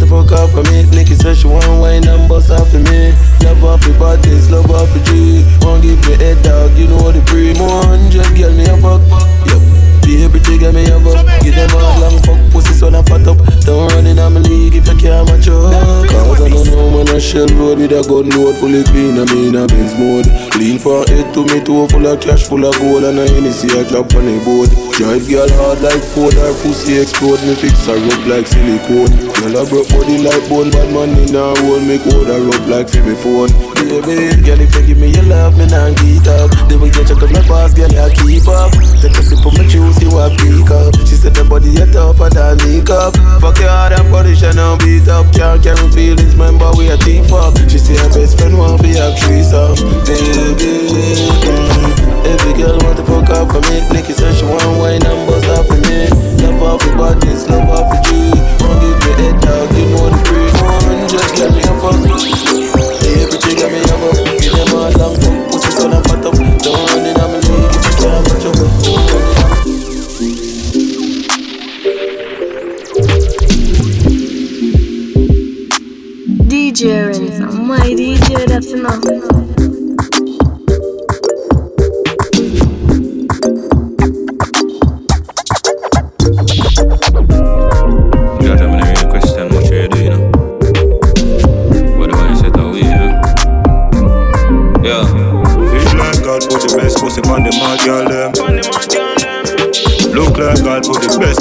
To 0.06 0.22
fuck 0.22 0.32
off 0.38 0.52
for 0.52 0.62
me. 0.70 0.84
Nicky 0.94 1.14
said 1.14 1.36
she 1.36 1.48
want 1.48 1.66
wine 1.80 2.06
and 2.06 2.28
bust 2.28 2.50
off 2.50 2.70
for 2.70 2.78
me. 2.78 3.10
Love 3.42 3.64
off 3.64 3.82
the 3.82 3.96
bodies, 3.98 4.50
love 4.50 4.70
off 4.70 4.86
the 4.94 5.02
G. 5.02 5.42
Won't 5.66 5.82
give 5.82 5.98
me 6.06 6.14
head 6.14 6.38
dog, 6.44 6.78
you 6.78 6.86
know 6.86 7.02
what 7.02 7.14
the 7.14 7.22
pre 7.26 7.54
More 7.58 7.82
hundred 7.82 8.30
girl 8.38 8.52
me 8.54 8.70
a 8.70 8.76
fuck. 8.78 9.02
Yep 9.50 9.62
Baby, 10.06 10.38
trigger 10.38 10.72
me 10.72 10.86
a 10.86 10.94
fuck. 11.02 11.26
Give 11.42 11.54
them 11.58 11.74
all 11.74 11.98
long 11.98 12.22
fuck 12.22 12.38
pussy 12.54 12.70
so 12.78 12.86
I 12.86 13.02
fat 13.02 13.26
up. 13.26 13.42
Don't 13.66 13.90
run 13.90 14.06
in 14.06 14.18
on 14.22 14.34
my 14.34 14.40
league 14.46 14.78
if 14.78 14.86
you 14.86 14.94
can't 14.94 15.26
match 15.26 15.50
up. 15.50 15.74
Cause 16.06 16.38
I 16.38 16.48
don't 16.54 16.66
know 16.70 16.90
man 16.94 17.10
a 17.10 17.18
shell 17.18 17.50
road 17.58 17.82
with 17.82 17.90
a 17.90 18.06
gun 18.06 18.30
load 18.30 18.54
fully 18.62 18.86
clean 18.86 19.18
I 19.18 19.26
mean 19.34 19.58
a 19.58 19.66
Benz 19.66 19.98
mode. 19.98 20.30
Lean 20.54 20.78
from 20.78 21.02
head 21.10 21.34
to 21.34 21.42
me 21.50 21.58
toe 21.66 21.90
full 21.90 22.06
of 22.06 22.20
cash 22.22 22.46
full 22.46 22.62
of 22.62 22.78
gold. 22.78 23.02
And 23.02 23.18
I 23.18 23.26
a 23.26 23.30
Hennessy 23.34 23.74
a 23.74 23.82
drop 23.82 24.14
on 24.14 24.30
the 24.30 24.38
board 24.46 24.85
Drive 24.96 25.28
girl 25.28 25.44
hard 25.60 25.84
like 25.84 26.00
Ford 26.00 26.32
Her 26.32 26.56
pussy 26.64 26.96
explode 26.96 27.36
Me 27.44 27.52
fix 27.52 27.84
her 27.84 28.00
up 28.00 28.22
like 28.24 28.48
silicone. 28.48 29.12
Girl 29.28 29.60
a 29.60 29.62
broke 29.68 29.92
body 29.92 30.16
like 30.24 30.40
bone 30.48 30.72
Bad 30.72 30.88
man 30.88 31.12
in 31.20 31.36
a 31.36 31.52
hole 31.60 31.84
Make 31.84 32.00
hold 32.08 32.32
her 32.32 32.40
up 32.40 32.64
like 32.64 32.88
for 32.88 33.04
phone. 33.20 33.52
Baby, 33.76 34.32
girl 34.40 34.56
if 34.56 34.72
you 34.72 34.82
give 34.88 34.96
me 34.96 35.12
your 35.12 35.28
love 35.28 35.52
Me 35.60 35.68
nah 35.68 35.92
get 36.00 36.24
up. 36.40 36.48
Then 36.72 36.80
we 36.80 36.88
get 36.88 37.12
check 37.12 37.20
up 37.20 37.28
my 37.28 37.44
boss 37.44 37.76
Girl 37.76 37.92
I 37.92 38.08
keep 38.08 38.48
up. 38.48 38.72
Take 39.04 39.12
a 39.12 39.20
sip 39.20 39.44
of 39.44 39.52
my 39.52 39.68
juice 39.68 40.00
You 40.00 40.16
a 40.16 40.32
pick 40.32 40.72
up. 40.72 40.96
She 41.04 41.20
said 41.20 41.36
the 41.36 41.44
body 41.44 41.76
you 41.76 41.84
tougher 41.92 42.32
than 42.32 42.56
makeup. 42.64 43.12
Fuck 43.44 43.60
your 43.60 43.68
hard 43.68 43.92
and 43.92 44.08
body 44.08 44.32
She 44.32 44.48
now 44.56 44.80
beat 44.80 45.04
up. 45.12 45.28
Can't 45.36 45.60
carry 45.60 45.92
feelings 45.92 46.32
Remember 46.32 46.72
we 46.72 46.88
a 46.88 46.96
team 46.96 47.28
up. 47.36 47.52
She 47.68 47.76
say 47.76 48.00
her 48.00 48.08
best 48.16 48.40
friend 48.40 48.56
want 48.56 48.80
be 48.80 48.96
a 48.96 49.12
threesome 49.20 49.76
Baby 50.08 50.88
mm, 50.88 51.95
Every 52.26 52.54
girl 52.58 52.74
want 52.82 52.98
to 52.98 53.04
fuck 53.06 53.30
up 53.30 53.46
for 53.54 53.62
me. 53.70 53.86
Nicky 53.94 54.12
said 54.12 54.34
she 54.34 54.44
want 54.44 54.66
wine 54.82 54.98
and 55.06 55.22
bust 55.30 55.46
off 55.46 55.66
for 55.70 55.78
me. 55.86 56.10
Love 56.42 56.62
off 56.62 56.82
the 56.82 56.90
bodies, 56.98 57.46
love 57.48 57.70
off 57.70 57.86
the 57.86 57.98
G. 58.02 58.34
Won't 58.66 58.82
give 58.82 58.98
me 58.98 59.12
head 59.14 59.38
dog, 59.38 59.70
you 59.78 59.86
know 59.94 60.10
the 60.10 60.18
breed. 60.26 60.50
One 60.58 61.06
just 61.06 61.38
get 61.38 61.54
me 61.54 61.62
a 61.62 61.72
fuck. 61.78 61.94
Baby, 62.02 63.38
trigger 63.38 63.70
me 63.70 63.78
a 63.78 63.94
fuck. 63.94 64.18
Give 64.42 64.58
them 64.58 64.74
all 64.74 64.90
long 64.98 65.14
fuck 65.22 65.38
Pussy 65.54 65.70
so 65.70 65.86
I'm 65.86 66.02
fat 66.02 66.26
up 66.26 66.34
Don't 66.34 66.74
run 66.90 67.06
in 67.06 67.14
on 67.14 67.30
me 67.30 67.38
league 67.46 67.70
if 67.70 67.86
you. 67.86 67.94
Can't 68.02 68.26
match 68.26 68.46
up 68.50 68.58
DJ 76.50 77.06
Rinse, 77.06 77.54
my 77.54 77.78
DJ, 77.78 78.46
that's 78.46 78.72
enough. 78.72 79.45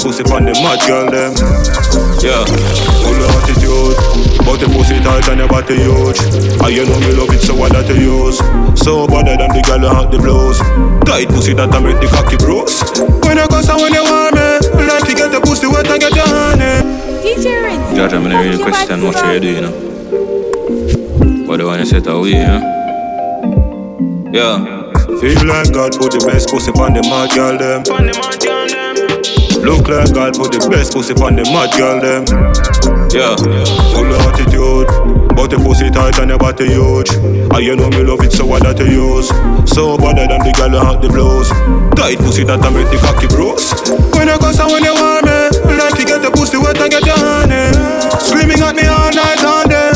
Pussy 0.06 0.22
on 0.32 0.44
the 0.44 0.52
mad 0.60 0.80
girl 0.86 1.06
them. 1.10 1.32
Yeah, 2.22 2.44
full 3.02 3.20
of 3.22 3.30
attitude, 3.38 3.96
but 4.44 4.56
the 4.58 4.66
pussy 4.72 4.98
tight 5.00 5.28
and 5.28 5.40
your 5.40 5.48
body 5.48 5.76
huge. 5.76 6.18
And 6.62 6.72
you 6.74 6.84
know 6.86 6.98
me 7.00 7.12
love 7.14 7.32
it, 7.32 7.40
so 7.40 7.54
what 7.54 7.72
that 7.72 7.88
you 7.88 8.26
use? 8.26 8.38
So 8.78 9.06
better 9.06 9.36
than 9.36 9.50
the 9.50 9.62
girl 9.62 9.80
who 9.80 9.90
had 9.90 10.10
the 10.10 10.18
blows. 10.18 10.58
Tight 11.04 11.28
pussy 11.28 11.54
that 11.54 11.74
I 11.74 11.80
make 11.80 12.00
the 12.00 12.08
cocky 12.08 12.36
bruise. 12.36 12.82
When 13.24 13.38
you 13.38 13.46
cuss 13.48 13.68
and 13.68 13.80
when 13.80 13.92
you 13.94 14.02
want 14.02 14.34
me, 14.34 14.58
like 14.86 15.06
to 15.06 15.14
get 15.14 15.30
the 15.30 15.40
pussy 15.40 15.66
wet 15.66 15.86
and 15.86 16.00
get 16.00 16.14
your 16.14 16.26
honey. 16.26 16.82
DJ 17.22 17.62
Rinse. 17.62 17.96
Judge, 17.96 18.12
I'm 18.12 18.22
gonna 18.22 18.40
really 18.40 18.62
question 18.62 19.02
what 19.02 19.16
you 19.34 19.40
do, 19.40 19.50
you 19.50 19.60
know. 19.62 19.74
What 21.46 21.58
do 21.58 21.70
I 21.70 21.84
say 21.84 22.00
to 22.00 22.20
we, 22.20 22.32
yeah? 22.32 22.60
Yeah. 24.32 24.75
Feel 25.20 25.48
like 25.48 25.72
God 25.72 25.96
put 25.96 26.12
the 26.12 26.20
best 26.28 26.52
pussy 26.52 26.68
on 26.76 26.92
the 26.92 27.00
mad 27.08 27.32
girl 27.32 27.56
them. 27.56 27.80
Look 29.64 29.88
like 29.88 30.12
God 30.12 30.36
put 30.36 30.52
the 30.52 30.60
best 30.68 30.92
pussy 30.92 31.16
on 31.16 31.40
the 31.40 31.44
mad 31.48 31.72
girl 31.72 31.96
them. 32.04 32.28
Yeah, 33.08 33.32
full 33.96 34.12
attitude. 34.12 34.92
But 35.32 35.48
the 35.48 35.56
pussy 35.56 35.88
tight 35.88 36.20
and 36.20 36.28
your 36.28 36.38
body 36.38 36.68
huge. 36.68 37.16
And 37.16 37.64
you 37.64 37.76
know 37.80 37.88
me 37.88 38.04
love 38.04 38.20
it, 38.20 38.32
so 38.32 38.44
what 38.44 38.68
that 38.68 38.76
you 38.76 39.16
use? 39.16 39.32
So 39.72 39.96
better 39.96 40.28
than 40.28 40.44
the 40.44 40.52
who 40.52 40.84
had 40.84 41.00
the 41.00 41.08
blows. 41.08 41.48
Tight 41.96 42.20
pussy 42.20 42.44
that 42.44 42.60
I 42.60 42.68
make 42.68 42.92
the 42.92 43.00
cocky 43.00 43.24
bruise. 43.32 43.72
When 44.12 44.28
you 44.28 44.36
go 44.36 44.52
and 44.52 44.68
when 44.68 44.84
you 44.84 44.92
want 44.92 45.24
me, 45.24 45.48
like 45.80 45.96
to 45.96 46.04
get 46.04 46.20
the 46.20 46.28
pussy 46.28 46.60
wet 46.60 46.76
and 46.76 46.92
get 46.92 47.08
your 47.08 47.16
honey. 47.16 47.72
Screaming 48.20 48.60
at 48.60 48.76
me 48.76 48.84
all 48.84 49.08
night 49.16 49.40
all 49.48 49.64
day. 49.64 49.95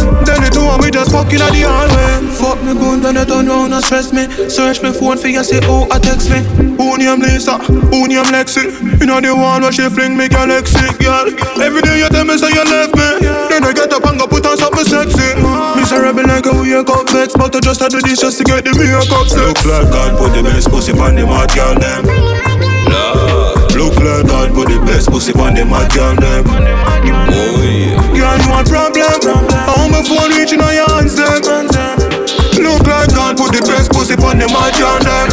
Then 0.71 0.79
the 0.79 0.79
two 0.79 0.79
and 0.79 0.83
we 0.83 0.91
just 0.91 1.11
fucking 1.11 1.43
at 1.43 1.51
the 1.51 1.66
hallway. 1.66 2.31
Fuck 2.39 2.59
me 2.62 2.73
good, 2.75 3.03
then 3.03 3.14
they 3.14 3.25
turn 3.25 3.47
round 3.49 3.75
and 3.75 3.83
stress 3.83 4.12
me. 4.12 4.31
Search 4.49 4.83
me 4.83 4.93
phone 4.93 5.18
for 5.18 5.29
you, 5.29 5.43
say, 5.43 5.61
oh, 5.64 5.89
I 5.91 5.99
text 5.99 6.31
me. 6.31 6.47
Who 6.79 6.97
name 6.97 7.21
Lisa? 7.21 7.59
Who 7.59 8.07
name 8.07 8.31
Lexi? 8.31 8.71
You 9.01 9.07
know 9.07 9.21
the 9.21 9.35
one 9.35 9.62
where 9.62 9.73
she 9.73 9.89
fling 9.91 10.16
me 10.16 10.29
galaxy, 10.29 10.87
girl. 11.03 11.27
Every 11.59 11.83
day 11.83 11.99
you 11.99 12.09
tell 12.09 12.25
me 12.25 12.39
say 12.39 12.55
you 12.55 12.64
left 12.64 12.95
me. 12.95 13.09
Then 13.51 13.64
I 13.64 13.73
get 13.75 13.93
up 13.93 14.05
and 14.07 14.18
go 14.18 14.27
put 14.27 14.47
on 14.47 14.57
something 14.57 14.87
sexy. 14.87 15.35
Miserable 15.77 16.27
like 16.27 16.47
a 16.47 16.55
weird 16.55 16.87
cup 16.87 17.11
vex, 17.11 17.35
but 17.35 17.55
I 17.55 17.61
just 17.61 17.81
had 17.81 17.91
to 17.91 18.01
do 18.01 18.09
this 18.09 18.21
just 18.21 18.39
to 18.39 18.45
get 18.45 18.64
the 18.64 18.73
makeup 18.73 19.27
sex. 19.27 19.37
Look 19.37 19.64
like 19.66 19.91
God 19.91 20.18
put 20.18 20.33
the 20.33 20.43
best 20.43 20.71
pussy 20.71 20.93
on 20.93 21.16
the 21.16 21.27
mad 21.27 21.51
girl 21.53 21.75
them. 21.75 22.07
Lord. 22.91 23.49
Look 23.81 23.97
like 23.97 24.28
God 24.28 24.53
put 24.53 24.68
the 24.68 24.76
best 24.85 25.09
pussy 25.09 25.33
on 25.41 25.57
the 25.57 25.64
mad 25.64 25.89
girl 25.97 26.12
them. 26.12 26.45
Oh 26.45 27.64
yeah. 27.64 27.97
Girl, 28.12 28.37
you 28.37 28.53
want 28.53 28.68
problem? 28.68 29.09
Want 29.24 29.89
my 29.89 30.05
phone 30.05 30.37
reaching 30.37 30.61
on 30.61 30.76
your 30.76 30.85
hands 30.93 31.16
them. 31.16 31.41
Look 32.61 32.85
like 32.85 33.09
God 33.16 33.41
put 33.41 33.57
the 33.57 33.64
best 33.64 33.89
pussy 33.89 34.20
on 34.20 34.37
the 34.37 34.53
mad 34.53 34.76
girl 34.76 35.01
them. 35.01 35.33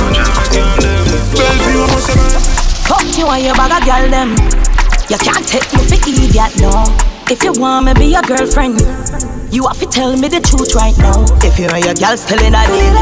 Bellevue, 1.36 1.92
must. 1.92 2.16
Fuck 2.88 3.20
you 3.20 3.28
and 3.28 3.44
your 3.44 3.56
bag 3.60 3.76
of 3.76 3.84
girl 3.84 4.08
them. 4.08 4.32
You 5.12 5.20
can't 5.20 5.44
take 5.44 5.68
me 5.76 5.84
for 5.84 6.00
idiot, 6.08 6.56
no. 6.64 6.88
If 7.28 7.44
you 7.44 7.52
want 7.52 7.92
me 7.92 7.94
be 8.00 8.16
your 8.16 8.24
girlfriend, 8.24 8.80
you 9.52 9.68
have 9.68 9.80
to 9.84 9.88
tell 9.92 10.16
me 10.16 10.32
the 10.32 10.40
truth 10.40 10.72
right 10.72 10.96
now. 11.04 11.28
If 11.44 11.60
you 11.60 11.68
and 11.68 11.84
your 11.84 12.00
girls 12.00 12.24
telling 12.24 12.56
a 12.56 12.64
deal, 12.64 12.96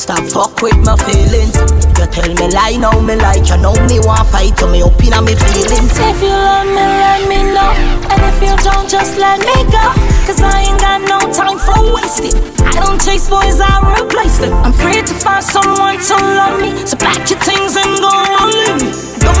stop 0.00 0.24
fuck 0.32 0.62
with 0.62 0.80
my 0.80 0.96
feelings. 1.04 1.52
You 2.00 2.08
tell 2.08 2.32
me 2.32 2.48
lie, 2.48 2.80
now 2.80 2.96
me 3.04 3.20
like 3.20 3.44
you 3.44 3.60
know 3.60 3.76
me 3.84 4.00
want 4.00 4.24
fight 4.32 4.56
to 4.58 4.66
me 4.66 4.82
open 4.82 5.12
on 5.12 5.28
me 5.28 5.36
feelings. 5.36 5.92
If 6.00 6.24
you 6.24 6.32
love 6.32 6.66
me, 6.72 6.80
let 6.80 7.28
me 7.28 7.44
know. 7.52 7.70
And 8.08 8.20
if 8.32 8.40
you 8.40 8.56
don't, 8.64 8.88
just 8.88 9.20
let 9.20 9.38
me 9.44 9.56
go. 9.68 9.86
Cause 10.24 10.40
I 10.40 10.64
ain't 10.64 10.80
got 10.80 11.04
no 11.04 11.20
time 11.36 11.60
for 11.60 11.76
wasting. 11.92 12.32
I 12.64 12.80
don't 12.80 12.96
chase 12.96 13.28
boys, 13.28 13.60
I 13.60 13.76
replace 14.00 14.38
them. 14.40 14.56
I'm 14.64 14.72
free 14.72 15.04
to 15.04 15.14
find 15.20 15.44
someone 15.44 16.00
to 16.00 16.14
love 16.16 16.56
me. 16.64 16.72
So 16.88 16.96
pack 16.96 17.28
your 17.28 17.38
things 17.44 17.76
and 17.76 18.00
go 18.00 18.08
on 18.08 18.48
me. 18.56 18.88
The 19.20 19.32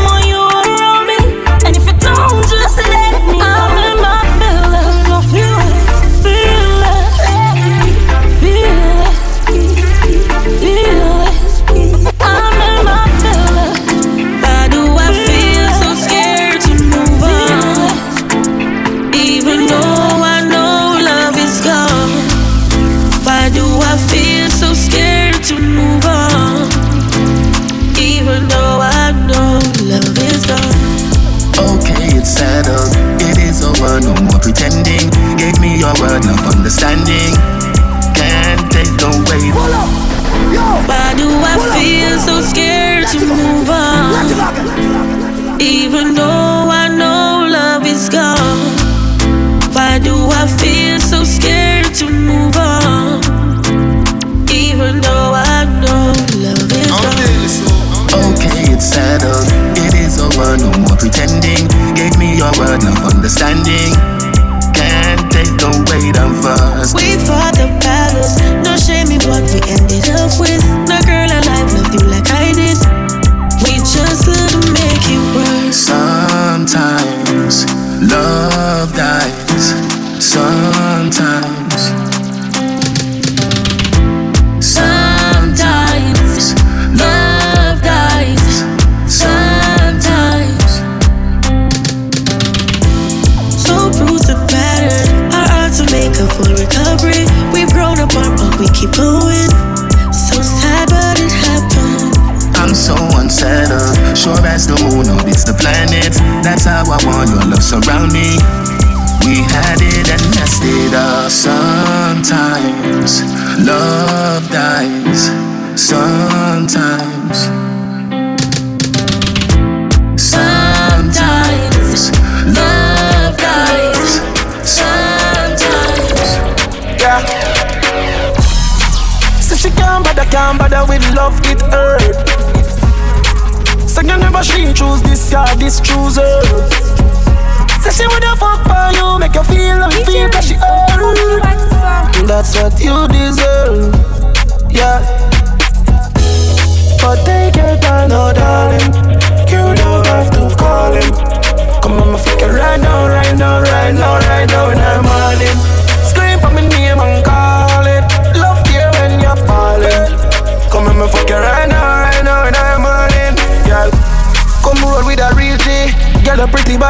understanding. 63.42 63.99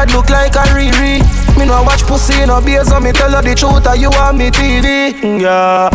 Like 0.09 0.55
a 0.55 0.65
Riri. 0.73 1.21
Me 1.57 1.65
no 1.65 1.83
watch 1.83 2.01
pussy 2.03 2.45
no 2.45 2.59
beers, 2.61 2.87
so 2.87 2.99
me 2.99 3.11
tell 3.11 3.29
her 3.29 3.41
the 3.41 3.53
truth, 3.53 3.85
or 3.85 3.95
you 3.95 4.09
want 4.09 4.37
me 4.37 4.49
TV. 4.49 5.13
Yeah. 5.39 5.89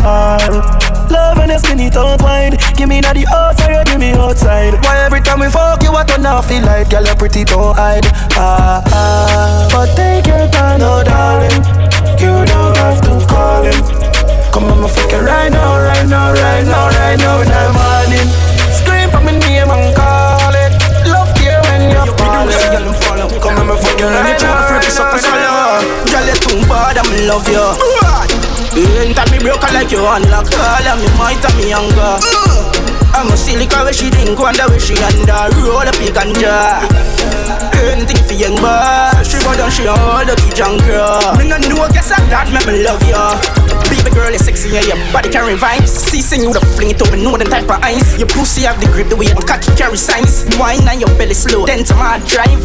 Love 1.10 1.38
and 1.38 1.50
you 1.50 1.58
spin 1.58 1.80
it 1.80 1.96
out 1.96 2.22
wide. 2.22 2.54
Give 2.76 2.88
me 2.88 3.00
the 3.00 3.26
outside, 3.34 3.74
you 3.74 3.84
give 3.84 3.98
me 3.98 4.12
outside. 4.12 4.74
Why 4.84 4.98
every 5.04 5.20
time 5.20 5.40
we 5.40 5.48
fuck 5.48 5.82
you, 5.82 5.90
I 5.90 6.04
turn 6.04 6.26
off 6.26 6.46
feel 6.48 6.62
like 6.62 6.90
girl, 6.90 7.04
you 7.04 7.14
pretty 7.14 7.44
don't 7.44 7.74
hide. 7.74 8.06
Ah 8.38 8.82
ah. 8.86 9.68
But 9.72 9.96
take 9.96 10.26
your 10.26 10.46
time, 10.50 10.78
no 10.78 11.02
darling. 11.02 11.66
You 12.22 12.46
don't 12.46 12.76
have 12.78 13.00
to 13.02 13.26
call 13.26 13.64
him. 13.64 13.80
Come 14.52 14.70
on, 14.70 14.82
my 14.82 14.88
fucking 14.88 15.24
right 15.24 15.50
now, 15.50 15.82
right 15.82 16.06
now, 16.06 16.32
right 16.32 16.64
now, 16.64 16.88
right 16.94 17.18
now 17.18 17.42
in 17.42 17.48
the 17.50 17.64
morning. 17.74 18.28
Scream 18.70 19.10
for 19.10 19.20
me 19.20 19.38
name 19.42 19.70
and 19.70 19.90
call 19.96 20.54
it. 20.54 20.72
Love 21.10 21.34
here 21.38 21.60
when 21.66 21.90
you're 21.90 22.16
falling. 23.16 23.40
Come 23.40 23.58
on, 23.58 23.66
my 23.66 23.76
fucking 23.76 24.04
right 24.04 24.40
now, 24.40 24.68
right 24.68 25.24
now. 25.24 25.80
Girl, 26.10 26.26
you 26.26 26.36
too 26.36 26.60
bad, 26.68 26.98
I'm 26.98 27.08
in 27.16 27.28
love 27.28 27.48
you. 27.48 27.64
Anytime 29.00 29.30
me 29.30 29.38
broke, 29.38 29.64
I 29.64 29.72
like 29.72 29.90
you 29.90 30.04
unlock. 30.04 30.46
All 30.52 30.86
of 30.88 31.00
me 31.00 31.08
might 31.18 31.40
and 31.44 31.56
me 31.56 31.70
younger. 31.70 32.20
I'm 33.16 33.32
a 33.32 33.36
silly 33.36 33.66
car 33.66 33.84
where 33.84 33.92
she 33.92 34.10
drink, 34.10 34.38
wonder 34.38 34.68
where 34.68 34.80
she 34.80 34.94
under. 35.00 35.48
Roll 35.64 35.88
up 35.88 35.96
your 36.00 36.12
ganja. 36.12 37.25
Anything 37.86 38.18
for 38.26 38.34
young 38.34 38.58
boy. 38.58 39.22
She 39.22 39.38
go 39.46 39.54
down, 39.54 39.70
she 39.70 39.86
all 39.86 40.26
the 40.26 40.34
junk 40.54 40.82
girl. 40.82 41.38
Me 41.38 41.46
no 41.46 41.56
know, 41.56 41.86
guess 41.94 42.10
I 42.10 42.18
that 42.34 42.50
make 42.50 42.66
me 42.66 42.82
love 42.82 43.02
ya. 43.06 43.38
Baby 43.86 44.10
girl, 44.10 44.30
you 44.34 44.42
sexy, 44.42 44.74
yeah, 44.74 44.82
your 44.82 44.98
body 45.14 45.30
carry 45.30 45.54
vibes. 45.54 45.94
See, 45.94 46.20
sing 46.20 46.42
you 46.42 46.52
the 46.52 46.60
fling 46.74 46.90
it 46.90 47.00
up 47.00 47.14
and 47.14 47.22
know 47.22 47.38
the 47.38 47.46
type 47.46 47.70
of 47.70 47.78
eyes. 47.86 48.18
Your 48.18 48.26
pussy 48.26 48.66
have 48.66 48.80
the 48.82 48.90
grip, 48.90 49.08
the 49.08 49.16
way 49.16 49.30
your 49.30 49.38
cocky 49.38 49.70
carry 49.78 49.96
signs. 49.96 50.44
Wine 50.58 50.82
and 50.90 50.98
your 50.98 51.10
belly 51.14 51.34
slow, 51.34 51.66
then 51.66 51.84
to 51.86 51.94
my 51.94 52.18
drive. 52.26 52.58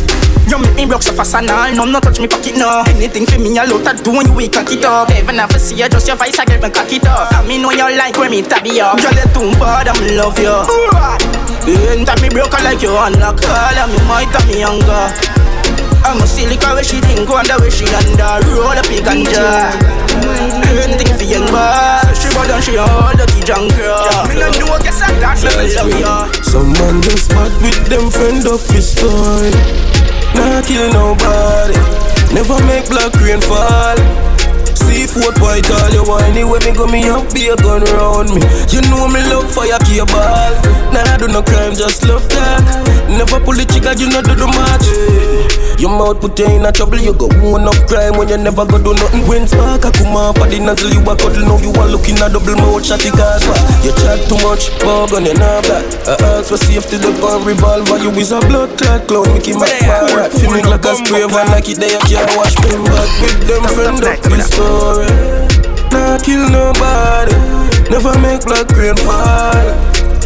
You 0.49 0.57
make 0.57 0.73
me 0.75 0.85
rock 0.89 1.03
so 1.03 1.13
fast 1.13 1.37
and 1.37 1.49
all, 1.53 1.69
no, 1.71 1.85
no 1.85 1.99
touch 2.01 2.19
me 2.19 2.27
pocket, 2.27 2.57
no. 2.57 2.81
Anything 2.89 3.29
for 3.29 3.37
me, 3.37 3.53
I 3.61 3.69
love 3.69 3.85
that 3.85 4.01
do 4.03 4.11
when 4.11 4.25
you 4.25 4.33
wake 4.33 4.57
cock 4.57 4.73
it 4.73 4.83
up. 4.83 5.13
Even 5.13 5.37
if 5.37 5.53
I 5.53 5.57
see 5.61 5.77
you, 5.77 5.87
just 5.87 6.07
your 6.09 6.17
voice, 6.17 6.39
I 6.39 6.45
get 6.49 6.59
me 6.59 6.69
cock 6.73 6.89
it 6.91 7.05
up. 7.05 7.29
I 7.29 7.45
mean, 7.45 7.61
know 7.61 7.69
you 7.69 7.85
like 7.93 8.17
when 8.17 8.31
me 8.31 8.41
tabby 8.41 8.81
up. 8.81 8.97
Girl, 8.97 9.13
you 9.13 9.27
too 9.29 9.53
bad, 9.61 9.87
I'm 9.87 10.01
love 10.17 10.39
you. 10.41 10.57
Ah. 10.97 11.15
Anytime 11.61 12.17
me 12.25 12.29
broke, 12.33 12.57
I 12.57 12.73
like 12.73 12.81
you 12.81 12.89
unlock. 12.89 13.37
All 13.45 13.77
of 13.77 13.87
me 13.93 14.01
might 14.09 14.33
and 14.33 14.47
me 14.49 14.65
younger. 14.65 15.10
I'm 16.03 16.21
a 16.21 16.27
silly 16.27 16.57
car 16.57 16.75
where 16.75 16.83
she 16.83 16.99
didn't 16.99 17.25
think, 17.25 17.29
wonder 17.29 17.57
where 17.59 17.71
she 17.71 17.85
under. 17.93 18.41
Roll 18.51 18.75
up 18.75 18.89
your 18.89 19.03
ganja. 19.05 19.71
Anything 20.81 21.13
for 21.15 21.23
young 21.23 21.45
boy. 21.47 22.13
She 22.17 22.27
go 22.33 22.43
down, 22.47 22.61
she 22.61 22.77
all 22.77 23.15
the 23.15 23.25
junk 23.45 23.71
girl. 23.75 24.27
Me 24.27 24.35
no 24.35 24.49
know, 24.59 24.77
guess 24.81 25.01
I 25.01 25.13
got 25.19 25.37
me 25.41 25.75
love 25.75 25.99
ya. 25.99 26.31
Some 26.43 26.73
man 26.73 27.01
just 27.01 27.31
mad 27.31 27.51
with 27.61 27.87
them 27.87 28.09
friend 28.09 28.45
up 28.47 28.61
his 28.71 28.91
story. 28.91 29.51
Nah 30.35 30.61
kill 30.61 30.91
nobody. 30.91 31.77
Never 32.33 32.57
make 32.65 32.87
black 32.89 33.13
rain 33.21 33.41
fall. 33.41 34.30
Seafood 34.87 35.37
white 35.41 35.69
all 35.69 35.91
you 35.93 36.03
want. 36.03 36.23
Anyway 36.31 36.59
me 36.65 36.71
go 36.73 36.85
me 36.87 37.05
up 37.09 37.25
be 37.33 37.49
a 37.49 37.55
gun 37.55 37.83
round 37.97 38.29
me. 38.33 38.41
You 38.73 38.81
know 38.89 39.07
me 39.07 39.21
love 39.29 39.49
fire 39.51 39.79
cable 39.85 40.53
Nah 40.93 41.05
I 41.07 41.17
do 41.17 41.27
no 41.27 41.41
crime 41.41 41.75
just 41.75 42.03
love 42.05 42.27
that. 42.29 42.63
Never 43.09 43.39
pull 43.43 43.55
the 43.55 43.65
trigger 43.65 43.93
you 43.99 44.07
know 44.09 44.21
do 44.21 44.35
the 44.35 44.47
match. 44.47 44.87
Your 45.81 45.89
mouth 45.89 46.21
put 46.21 46.37
you 46.37 46.45
in 46.45 46.65
a 46.65 46.71
trouble 46.71 47.01
You 47.01 47.13
go 47.13 47.25
own 47.41 47.65
up 47.65 47.73
crime 47.89 48.13
when 48.13 48.29
you 48.29 48.37
never 48.37 48.65
go 48.69 48.77
do 48.77 48.93
nothing. 48.93 49.25
When 49.25 49.47
spark 49.47 49.83
a 49.83 49.91
come 49.91 50.13
up 50.15 50.37
for 50.37 50.45
the 50.45 50.59
nozzle 50.61 50.93
you 50.93 51.01
a 51.01 51.13
cuddle. 51.17 51.41
Now 51.41 51.57
you 51.57 51.73
are 51.73 51.89
looking 51.89 52.21
at 52.21 52.31
double 52.31 52.53
mouth 52.55 52.85
shotty 52.85 53.09
cause 53.09 53.41
You 53.81 53.91
chat 53.97 54.21
too 54.29 54.37
much 54.45 54.69
bug 54.79 55.11
on 55.17 55.25
your 55.25 55.35
knob 55.35 55.65
that 55.71 55.83
I 56.05 56.37
ask 56.37 56.53
for 56.53 56.61
safety 56.61 57.01
the 57.01 57.09
gun 57.17 57.41
revolver 57.43 57.97
You 57.97 58.13
is 58.21 58.31
a 58.31 58.39
blood 58.45 58.77
clot 58.77 59.07
clown. 59.09 59.25
Mickey 59.33 59.57
Mac 59.57 59.73
Feel 60.37 60.53
me 60.53 60.61
like 60.61 60.85
a 60.85 60.93
spray 60.95 61.25
van 61.25 61.49
like 61.49 61.67
it 61.67 61.81
there 61.81 61.89
you 61.89 61.99
can't 62.05 62.29
wash 62.37 62.53
me 62.61 62.77
back 62.85 63.09
With 63.19 63.39
them 63.49 63.63
friend 63.73 64.03
up 64.05 64.21
this 64.29 64.53
story 64.71 65.11
Nah 65.91 66.15
kill 66.23 66.47
nobody. 66.47 67.35
Never 67.91 68.15
make 68.23 68.47
black 68.47 68.71
rain 68.79 68.95
fall. 69.03 69.67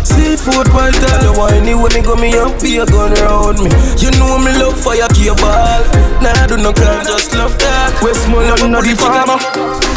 Seafood 0.05 0.69
while 0.69 0.93
tell 0.93 1.21
you 1.25 1.33
whiny. 1.33 1.73
When 1.73 1.91
me 1.93 2.01
go 2.05 2.15
me 2.15 2.29
up 2.37 2.61
be 2.61 2.77
a 2.77 2.85
gun 2.85 3.13
around 3.17 3.57
me. 3.65 3.69
You 3.97 4.11
know 4.21 4.37
me 4.37 4.53
love 4.61 4.77
fire 4.77 5.09
cable. 5.17 5.81
Nah 6.21 6.37
I 6.37 6.45
do 6.47 6.57
no 6.57 6.71
crime 6.71 7.03
just 7.05 7.33
love 7.33 7.57
that. 7.57 7.97
Westmoreland, 8.03 8.61
you 8.61 8.69
know 8.69 8.81
the 8.81 8.93
farmer. 8.93 9.94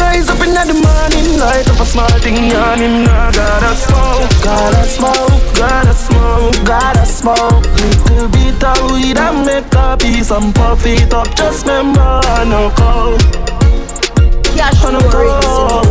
Rise 0.00 0.28
up 0.28 0.40
in 0.40 0.54
the 0.54 0.74
morning, 0.74 1.38
light 1.38 1.68
up 1.68 1.80
a 1.80 1.84
small 1.84 2.08
thing 2.20 2.50
yawning. 2.50 3.06
I 3.08 3.30
gotta 3.32 3.74
smoke, 3.76 4.30
gotta 4.42 4.84
smoke, 4.84 5.56
gotta 5.56 5.94
smoke, 5.94 6.54
gotta 6.64 7.04
smoke. 7.04 7.64
Little 7.76 8.28
bit 8.28 8.62
of 8.64 8.92
weed 8.92 9.18
and 9.18 9.46
make 9.46 9.74
a 9.74 9.96
piece 9.96 10.30
and 10.30 10.54
puff 10.54 10.86
it 10.86 11.12
up. 11.12 11.34
Just 11.34 11.66
remember, 11.66 12.20
no 12.46 12.72
cold. 12.76 13.51
Cash 14.62 14.84
on 14.84 14.94
the 14.94 15.02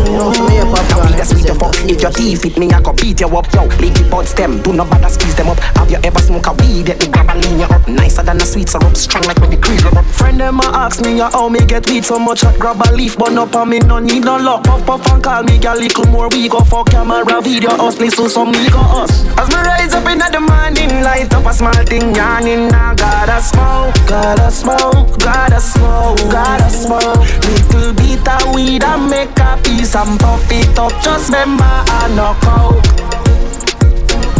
You 0.07 0.47
me, 0.47 0.59
a 0.59 0.63
pop 0.63 0.87
Now 0.95 1.03
we 1.03 1.11
just 1.19 1.35
sweet 1.35 1.51
fuck. 1.59 1.75
If 1.91 2.01
your 2.01 2.11
teeth 2.11 2.41
fit 2.41 2.57
me, 2.57 2.71
I 2.71 2.79
go 2.79 2.93
beat 2.93 3.19
you 3.19 3.27
up. 3.27 3.51
Yo, 3.51 3.67
leave 3.83 3.99
the 3.99 4.07
buds 4.09 4.33
them. 4.33 4.63
Do 4.63 4.71
not 4.71 4.89
bother 4.89 5.09
squeeze 5.09 5.35
them 5.35 5.49
up. 5.49 5.59
Have 5.75 5.91
you 5.91 5.99
ever 6.01 6.19
smoke 6.19 6.47
a 6.47 6.53
weed? 6.53 6.85
Get 6.87 7.03
the 7.03 7.11
grab 7.11 7.27
and 7.27 7.43
lean 7.43 7.59
you 7.59 7.65
up. 7.67 7.85
Nicer 7.89 8.23
than 8.23 8.37
a 8.37 8.45
sweet 8.45 8.69
syrup 8.69 8.95
Strong 8.95 9.27
like 9.27 9.41
when 9.41 9.49
the 9.51 9.57
cream 9.57 9.83
up 9.91 10.05
Friend 10.05 10.39
them 10.39 10.61
a 10.61 10.87
ask 10.87 11.03
me 11.03 11.19
how 11.19 11.49
me 11.49 11.59
get 11.65 11.89
weed 11.89 12.05
so 12.05 12.17
much? 12.17 12.45
I 12.45 12.55
grab 12.55 12.79
a 12.79 12.95
leaf 12.95 13.17
but 13.17 13.35
up 13.35 13.53
on 13.55 13.67
me 13.67 13.79
no 13.79 13.99
need 13.99 14.23
no 14.23 14.37
luck. 14.37 14.63
Puff 14.63 14.85
puff 14.85 15.05
and 15.11 15.21
call 15.21 15.43
me 15.43 15.59
a 15.59 15.75
little 15.75 16.07
more 16.07 16.29
we 16.29 16.47
go 16.47 16.63
for 16.63 16.85
camera 16.85 17.41
video 17.41 17.71
us 17.71 17.95
play 17.95 18.07
so 18.07 18.29
some 18.29 18.51
me 18.51 18.69
go 18.69 18.79
us. 19.03 19.27
As 19.35 19.49
me 19.51 19.59
rise 19.67 19.93
up 19.93 20.07
in 20.07 20.19
the 20.19 20.39
morning 20.39 21.03
light 21.03 21.33
up 21.33 21.45
a 21.45 21.51
small 21.51 21.83
thing 21.83 22.15
yawning 22.15 22.71
I 22.71 22.95
gotta 22.95 23.41
smoke, 23.43 23.95
gotta 24.07 24.49
smoke, 24.49 25.19
gotta 25.19 25.59
smoke, 25.59 26.17
gotta 26.31 26.69
smoke. 26.69 27.19
Little 27.51 27.93
bit 27.99 28.27
of 28.27 28.55
weed 28.55 28.60
and 28.61 29.09
make 29.09 29.33
a 29.39 29.57
piece 29.63 29.95
and 29.95 30.19
puff 30.19 30.45
it 30.51 30.77
up. 30.77 30.93
Just 31.01 31.33
remember 31.33 31.65
I 31.65 32.05
no 32.13 32.37
coke. 32.45 32.85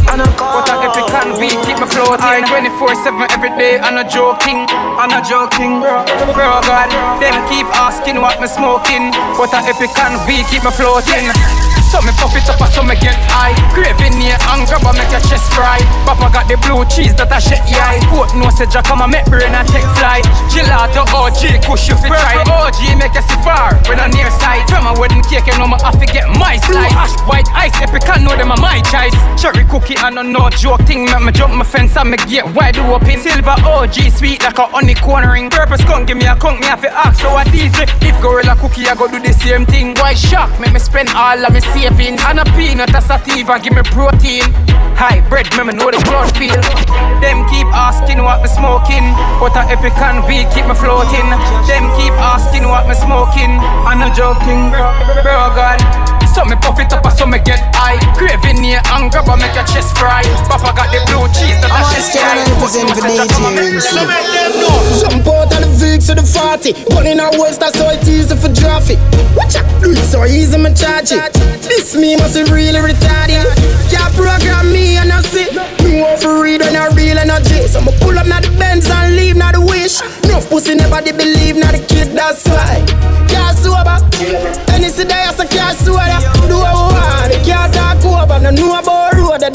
I 0.05 0.17
no 0.17 0.25
coke. 0.37 0.61
What 0.61 0.69
a 0.69 0.75
epic 0.85 1.07
can 1.09 1.29
be, 1.41 1.49
keep 1.65 1.81
me 1.81 1.87
floating. 1.89 2.45
24-7 2.45 3.33
every 3.33 3.49
day, 3.57 3.79
I'm 3.79 3.95
not 3.95 4.09
joking. 4.09 4.67
I'm 5.01 5.09
not 5.09 5.25
joking, 5.25 5.81
bro, 5.81 6.05
bro 6.33 6.61
God 6.61 6.91
Them 7.17 7.35
keep 7.49 7.65
asking 7.73 8.21
what 8.21 8.39
me 8.39 8.47
smoking. 8.47 9.09
What 9.39 9.53
a 9.53 9.65
epic 9.65 9.89
can 9.95 10.13
be, 10.27 10.43
keep 10.49 10.63
me 10.63 10.71
floating 10.71 11.70
so 11.91 11.99
me 12.07 12.15
puff 12.15 12.31
it 12.39 12.47
up 12.47 12.63
so 12.71 12.81
me 12.87 12.95
get 12.95 13.19
high. 13.27 13.51
Craving 13.75 14.15
near 14.15 14.39
grab 14.63 14.87
and 14.87 14.95
make 14.95 15.11
your 15.11 15.19
chest 15.27 15.51
fry 15.51 15.75
Papa 16.07 16.31
got 16.31 16.47
the 16.47 16.55
blue 16.63 16.87
cheese 16.87 17.11
that 17.19 17.27
I 17.27 17.39
shake 17.43 17.67
yeah 17.67 17.99
Put 18.07 18.31
no 18.39 18.47
say 18.47 18.63
Jack 18.71 18.87
come 18.87 19.03
and 19.03 19.11
make 19.11 19.27
brain 19.27 19.51
and 19.51 19.67
take 19.67 19.83
flight. 19.99 20.23
Gelato 20.47 21.03
OG, 21.11 21.67
kush 21.67 21.91
you 21.91 21.99
fi 21.99 22.07
try. 22.07 22.39
OG 22.47 22.79
make 22.95 23.11
you 23.11 23.23
see 23.27 23.39
far 23.43 23.75
when 23.91 23.99
I'm 23.99 24.11
near 24.15 24.31
sight. 24.39 24.63
From 24.71 24.87
my 24.87 24.95
wedding 24.95 25.23
cake 25.27 25.51
you 25.51 25.57
know 25.59 25.67
me 25.67 25.75
have 25.83 25.99
to 25.99 26.07
get 26.07 26.31
my 26.39 26.55
slice. 26.63 26.95
Ash 26.95 27.15
white 27.27 27.49
ice, 27.51 27.75
epic 27.83 28.07
I 28.07 28.23
know 28.23 28.39
them 28.39 28.55
are 28.55 28.61
my 28.63 28.79
choice. 28.87 29.15
Cherry 29.35 29.67
cookie 29.67 29.99
and 29.99 30.15
a 30.15 30.23
no 30.23 30.47
joke 30.49 30.87
thing. 30.87 31.11
Make 31.11 31.27
me 31.27 31.31
jump 31.35 31.51
my 31.59 31.67
fence 31.67 31.99
and 31.99 32.07
me 32.07 32.17
get 32.23 32.47
wide 32.55 32.79
open. 32.79 33.19
Silver 33.19 33.59
OG 33.67 34.15
sweet 34.15 34.39
like 34.43 34.57
a 34.57 34.65
honey 34.71 34.95
cornering 34.95 35.49
Purpose 35.49 35.83
can't 35.83 36.07
give 36.07 36.15
me 36.15 36.25
a 36.25 36.35
conk 36.35 36.61
me 36.61 36.65
have 36.65 36.81
to 36.81 36.91
ask 36.91 37.19
so 37.21 37.33
what 37.35 37.47
is 37.51 37.75
it? 37.79 37.91
If 37.99 38.15
gorilla 38.21 38.55
cookie 38.55 38.87
I 38.87 38.95
go 38.95 39.11
do 39.11 39.19
the 39.19 39.33
same 39.33 39.65
thing. 39.65 39.93
Why 39.95 40.13
shock? 40.13 40.47
Make 40.59 40.71
me 40.71 40.79
spend 40.79 41.09
all 41.09 41.43
of 41.43 41.51
me 41.53 41.59
savings 41.81 42.21
And 42.29 42.39
a 42.39 42.45
peanut 42.53 42.93
a 42.93 43.01
sativa 43.01 43.57
give 43.59 43.73
me 43.73 43.81
protein. 43.83 44.45
High 44.93 45.25
bread 45.29 45.49
me 45.57 45.65
me 45.65 45.73
know 45.73 45.89
the 45.89 45.97
blood 46.05 46.29
feel. 46.37 46.61
Them 47.21 47.41
keep 47.49 47.65
asking 47.73 48.21
what 48.21 48.41
me 48.45 48.49
smoking 48.49 49.05
What 49.41 49.57
a 49.57 49.65
epic 49.73 49.97
and 49.97 50.21
V 50.29 50.45
keep 50.53 50.69
me 50.69 50.75
floating. 50.77 51.29
Them 51.65 51.89
keep 51.97 52.13
asking 52.21 52.69
what 52.69 52.85
me 52.87 52.93
smoking 52.93 53.57
I'm 53.87 53.97
not 53.97 54.13
joking 54.13 54.69
bro, 54.69 54.93
bro 55.25 55.49
God. 55.57 55.81
So 56.31 56.45
me 56.45 56.55
puff 56.61 56.79
it 56.79 56.93
up 56.93 57.03
and 57.03 57.17
so 57.17 57.25
me 57.25 57.39
get 57.43 57.59
high. 57.75 57.99
Craving 58.15 58.61
near 58.61 58.79
and 58.93 59.11
grab 59.11 59.27
and 59.27 59.41
make 59.41 59.55
your 59.55 59.65
chest 59.65 59.97
fry 59.97 60.23
Papa 60.47 60.71
got 60.77 60.87
the 60.93 61.03
blue 61.09 61.27
cheese 61.35 61.59
that 61.59 61.73
I 61.73 61.83
chest 61.91 62.15
fry 62.15 62.39
Jump 65.01 65.11
out 65.11 65.17
of 65.17 65.25
the 65.25 65.30
Vicks 66.01 66.07
to 66.07 66.15
the 66.15 66.25
40 66.25 66.73
Gun 66.89 67.07
in 67.07 67.19
our 67.19 67.31
waist, 67.39 67.59
that's 67.59 67.79
how 67.79 67.89
it 67.89 68.07
easy 68.07 68.35
for 68.35 68.53
traffic 68.53 68.97
Watch 69.35 69.55
out, 69.55 69.65
do 69.81 69.91
it 69.91 70.05
so 70.05 70.25
easy, 70.25 70.57
me 70.57 70.73
charge 70.73 71.11
it. 71.11 71.33
This 71.63 71.95
me 71.95 72.15
must 72.17 72.35
be 72.35 72.43
really 72.51 72.79
retarded. 72.79 73.45
Can't 73.89 74.13
program 74.13 74.71
me 74.71 74.97
and 74.97 75.11
I 75.11 75.21
see. 75.21 75.47
Me 75.83 76.01
want 76.01 76.21
for 76.21 76.41
read 76.41 76.61
when 76.61 76.75
I 76.75 76.89
real 76.89 77.17
energy 77.17 77.67
So 77.67 77.81
me 77.81 77.91
pull 78.01 78.17
up 78.17 78.27
now 78.27 78.41
the 78.41 78.49
Benz 78.59 78.89
and 78.89 79.15
leave 79.15 79.37
now 79.37 79.51
the 79.51 79.61
wish. 79.61 80.01
No 80.27 80.41
pussy 80.41 80.75
nobody 80.75 81.11
believe 81.11 81.55
now 81.55 81.71
the 81.71 81.79
kid, 81.79 82.11
that's 82.11 82.45
why. 82.47 82.83
Can't 83.29 83.57
sober 83.57 83.97
Any 84.73 84.89
see 84.89 85.03
there, 85.03 85.31
so 85.31 85.47
can't 85.47 85.77
sober 85.77 86.03
Do 86.47 86.57
what 86.59 86.90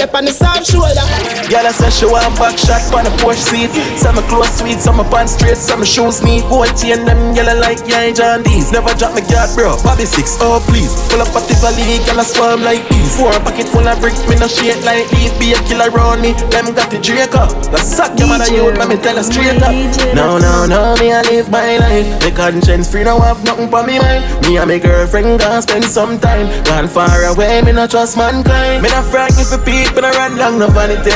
step 0.07 0.15
on 0.15 0.25
the 0.25 0.33
soft 0.33 0.67
shoulder. 0.67 1.07
Girl, 1.51 1.67
I 1.67 1.73
say 1.75 1.91
she 1.91 2.07
want 2.07 2.35
back 2.39 2.59
shot 2.59 2.83
on 2.95 3.05
the 3.05 3.13
Porsche 3.19 3.43
seat. 3.51 3.71
Some 3.99 4.19
clothes 4.31 4.55
sweet, 4.59 4.79
some 4.79 5.03
pants 5.11 5.35
straight, 5.35 5.59
some 5.59 5.83
shoes 5.85 6.23
neat. 6.23 6.43
Gold 6.47 6.71
chain 6.79 7.05
them 7.05 7.35
yellow 7.35 7.59
like 7.59 7.83
yeah, 7.87 8.11
John 8.15 8.43
D's. 8.43 8.71
Never 8.71 8.95
drop 8.95 9.15
me 9.15 9.23
guard, 9.27 9.51
bro. 9.55 9.75
Bobby 9.83 10.07
six, 10.07 10.39
oh 10.41 10.63
please. 10.71 10.95
Pull 11.11 11.23
up 11.23 11.35
at 11.35 11.45
the 11.51 11.55
valley, 11.59 11.99
girl, 12.07 12.23
I 12.23 12.25
swarm 12.25 12.63
like 12.63 12.87
bees. 12.89 13.19
Four 13.19 13.35
pocket 13.43 13.67
full 13.69 13.87
of 13.87 13.99
bricks, 13.99 14.23
me 14.31 14.39
no 14.39 14.47
shit 14.47 14.79
like 14.87 15.07
these. 15.11 15.35
Be 15.39 15.55
a 15.55 15.59
killer 15.67 15.91
around 15.91 16.23
me, 16.23 16.33
them 16.55 16.75
got 16.75 16.91
the 16.91 16.99
Drake 17.03 17.35
up. 17.35 17.51
The 17.71 17.79
suck 17.79 18.19
your 18.19 18.29
mother 18.29 18.51
youth, 18.51 18.79
let 18.79 18.89
me 18.89 18.97
tell 18.97 19.17
her 19.17 19.27
straight 19.27 19.63
up. 19.63 19.75
No, 20.15 20.39
no, 20.39 20.67
no, 20.67 20.95
me 20.99 21.13
I 21.13 21.23
live 21.23 21.51
my 21.51 21.79
life. 21.79 22.07
The 22.23 22.31
conscience 22.31 22.91
free, 22.91 23.05
now 23.05 23.19
have 23.21 23.43
nothing 23.45 23.71
for 23.71 23.83
me 23.83 23.99
mind. 23.99 24.23
Me 24.43 24.59
and 24.59 24.69
my 24.71 24.79
girlfriend 24.79 25.41
gonna 25.41 25.63
spend 25.63 25.85
some 25.85 26.19
time. 26.19 26.47
Gone 26.65 26.89
far 26.89 27.25
away, 27.31 27.63
me 27.63 27.73
not 27.73 27.91
trust 27.91 28.17
mankind. 28.17 28.83
Me 28.83 28.89
not 28.91 29.05
frightened 29.07 29.47
for 29.47 29.59
people, 29.63 29.96
I 30.05 30.11
run 30.13 30.37
long 30.37 30.59
no 30.59 30.69
vanity. 30.69 31.11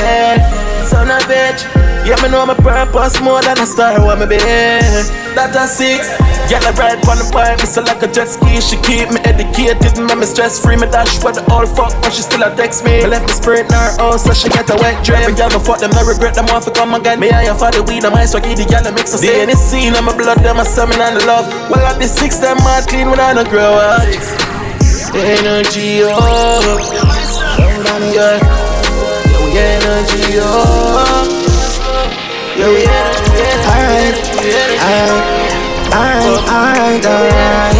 Son 0.87 1.09
of 1.09 1.21
bitch. 1.29 1.67
Yeah, 2.01 2.17
me 2.25 2.33
know 2.33 2.45
my 2.49 2.57
purpose 2.57 3.21
more 3.21 3.41
than 3.45 3.59
a 3.61 3.65
star, 3.65 4.01
what 4.01 4.17
me 4.17 4.25
be. 4.25 4.41
That 5.37 5.53
a 5.53 5.69
six. 5.69 6.09
Girl, 6.49 6.59
I 6.65 6.73
ride 6.73 6.99
on 7.05 7.21
the 7.21 7.29
bike, 7.29 7.61
me 7.61 7.69
so 7.69 7.85
like 7.85 8.01
a 8.01 8.09
jet 8.09 8.25
ski. 8.25 8.57
She 8.57 8.75
keep 8.81 9.13
me 9.13 9.21
educated, 9.21 9.93
me 10.01 10.09
me 10.17 10.25
stress 10.25 10.57
free. 10.57 10.75
Me 10.75 10.89
dash 10.89 11.21
with 11.21 11.37
the 11.37 11.45
all 11.53 11.69
fuck, 11.69 11.93
but 12.01 12.09
she 12.09 12.25
still 12.25 12.41
a 12.41 12.49
text 12.57 12.83
me. 12.83 13.05
Me 13.05 13.07
left 13.07 13.29
me 13.29 13.33
spirit 13.37 13.69
in 13.69 13.77
her 13.77 13.93
house, 14.01 14.25
so 14.25 14.33
she 14.33 14.49
get 14.49 14.65
a 14.73 14.75
wet 14.81 14.97
dream. 15.05 15.21
Every 15.21 15.37
girl 15.37 15.53
me 15.53 15.61
fuck 15.61 15.77
them, 15.77 15.93
I 15.93 16.01
regret 16.01 16.33
them 16.33 16.49
off 16.49 16.65
to 16.65 16.73
come 16.73 16.97
again. 16.97 17.21
Me 17.21 17.29
I 17.29 17.53
for 17.53 17.69
the 17.69 17.85
weed, 17.85 18.03
I'm 18.03 18.17
ice, 18.17 18.33
so 18.33 18.41
give 18.41 18.57
the 18.57 18.65
girl 18.65 18.81
a 18.81 18.91
mix 18.91 19.13
of 19.13 19.21
say. 19.21 19.45
Any 19.45 19.53
scene, 19.53 19.93
I'm 19.93 20.09
a 20.09 20.13
blood, 20.17 20.41
them 20.41 20.57
a 20.57 20.65
seven 20.65 20.97
and 20.97 21.21
the 21.21 21.23
love. 21.29 21.45
Well, 21.69 21.85
at 21.85 22.01
the 22.01 22.09
six, 22.09 22.41
them 22.41 22.57
mad 22.65 22.89
clean 22.89 23.13
when 23.13 23.21
I 23.21 23.37
don't 23.37 23.47
grow 23.47 23.77
up. 23.77 24.01
Energy, 25.13 26.01
oh, 26.01 26.81
yeah, 28.11 28.60
energy, 29.55 30.39
oh. 30.39 31.27
Yeah, 32.57 32.69
we 32.69 32.85
Alright, 33.71 34.15
alright, 35.93 36.39
alright, 36.49 37.05
alright. 37.05 37.75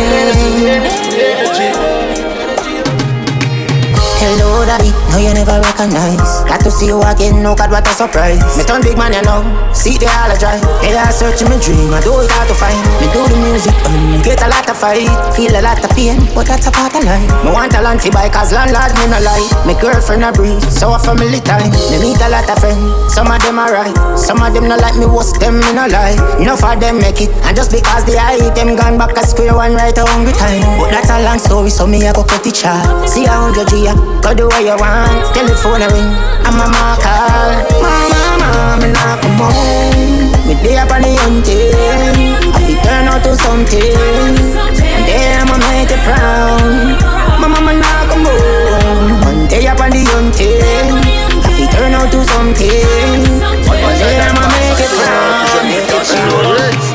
Hello, 4.19 4.65
daddy. 4.65 5.01
No, 5.12 5.20
you 5.20 5.34
never 5.36 5.59
recognize. 5.59 6.39
Got 6.47 6.64
to 6.64 6.72
see 6.72 6.88
you 6.88 7.03
again. 7.03 7.43
No, 7.43 7.51
God, 7.51 7.72
what 7.72 7.84
a 7.84 7.91
surprise. 7.91 8.39
Me 8.55 8.64
turn 8.64 8.80
big 8.82 8.95
man, 8.95 9.12
you 9.12 9.22
know. 9.28 9.43
See 9.76 9.99
the 9.99 10.07
all 10.07 10.32
I 10.32 10.39
drive. 10.39 10.64
They 10.80 10.95
are 10.95 11.12
searching 11.12 11.51
my 11.51 11.59
dream. 11.59 11.91
I 11.91 11.99
do 11.99 12.16
it 12.24 12.32
hard 12.32 12.47
to 12.47 12.55
find. 12.55 12.80
Me 13.03 13.12
do 13.12 13.20
the 13.28 13.36
music. 13.43 13.76
Um, 13.91 14.24
get 14.24 14.39
a 14.39 14.47
lot 14.47 14.64
of 14.72 14.80
fight. 14.80 15.12
Feel 15.36 15.51
a 15.51 15.59
lot 15.59 15.84
of 15.84 15.91
pain. 15.91 16.16
But 16.32 16.47
that's 16.47 16.68
a 16.68 16.72
part 16.72 16.95
of 16.95 17.03
life. 17.03 17.28
Me 17.43 17.51
want 17.51 17.76
a 17.76 17.84
land 17.84 17.99
to. 18.07 18.09
Cause 18.32 18.55
landlord, 18.55 18.95
me 19.03 19.12
no 19.12 19.20
lie. 19.20 19.43
Me 19.68 19.76
girlfriend 19.76 20.24
a 20.24 20.32
breathe. 20.32 20.64
So 20.72 20.95
a 20.95 20.99
family 20.99 21.43
time. 21.43 21.76
Me 21.91 21.99
meet 21.99 22.24
a 22.24 22.32
lot 22.32 22.47
of 22.47 22.55
friends. 22.64 23.12
Some 23.12 23.28
of 23.28 23.43
them 23.43 23.59
are 23.59 23.68
right. 23.68 23.95
Some 24.16 24.39
of 24.39 24.55
them 24.55 24.72
no 24.72 24.80
like 24.80 24.95
me. 24.95 25.12
What's 25.12 25.36
them, 25.43 25.59
me 25.59 25.76
no 25.76 25.91
lie. 25.91 26.16
Enough 26.39 26.64
of 26.64 26.80
them 26.80 27.03
make 27.03 27.20
it. 27.20 27.36
And 27.43 27.51
just 27.51 27.76
because 27.76 28.07
they 28.07 28.16
hate 28.16 28.55
them 28.55 28.80
gone 28.80 28.95
back 28.95 29.20
a 29.20 29.28
square 29.28 29.59
one 29.59 29.76
right 29.76 29.95
a 29.97 30.07
hungry 30.07 30.32
time. 30.39 30.64
But 30.80 30.95
that's 30.95 31.12
a 31.12 31.20
long 31.20 31.39
story. 31.39 31.68
So 31.68 31.84
me 31.84 31.99
I 32.07 32.16
go 32.16 32.24
cut 32.24 32.47
it 32.47 32.55
short. 32.55 33.12
See 33.12 33.28
how 33.28 33.51
you 33.51 33.68
G. 33.68 33.91
Go 34.24 34.32
do 34.32 34.47
what 34.47 34.64
you 34.64 34.80
want. 34.80 35.01
Telephone 35.34 35.82
ring, 35.93 36.10
I'm 36.45 36.60
a 36.62 36.66
ma 36.70 36.95
call. 37.02 37.52
Mama, 37.82 38.20
mama, 38.41 38.78
me 38.82 38.88
not 38.93 39.22
come 39.22 39.39
home. 39.41 40.30
Me 40.47 40.54
day 40.62 40.78
up 40.78 40.91
on 40.91 41.02
the 41.02 41.12
hunting. 41.22 41.74
I 42.54 42.60
fi 42.66 42.74
turn 42.84 43.08
out 43.08 43.24
to 43.24 43.36
something. 43.36 43.82
And 43.82 45.04
then 45.08 45.41
I'ma 45.41 45.58
make 45.70 45.91
it 45.91 46.02
proud. 46.06 46.62
Mama, 47.39 47.60
me 47.66 47.74
not 47.80 48.10
come 48.10 48.26
home. 48.26 49.22
One 49.26 49.47
day 49.47 49.68
up 49.68 49.80
on 49.80 49.89
the 49.91 50.04
hunting. 50.12 50.60
I 50.60 51.49
fi 51.56 51.66
turn 51.72 51.93
out 51.93 52.12
to 52.12 52.20
something. 52.26 53.22
One 53.66 53.97
day 53.97 54.20
I'ma 54.20 54.45
make 54.54 54.80
it 54.86 54.91
proud. 54.97 55.49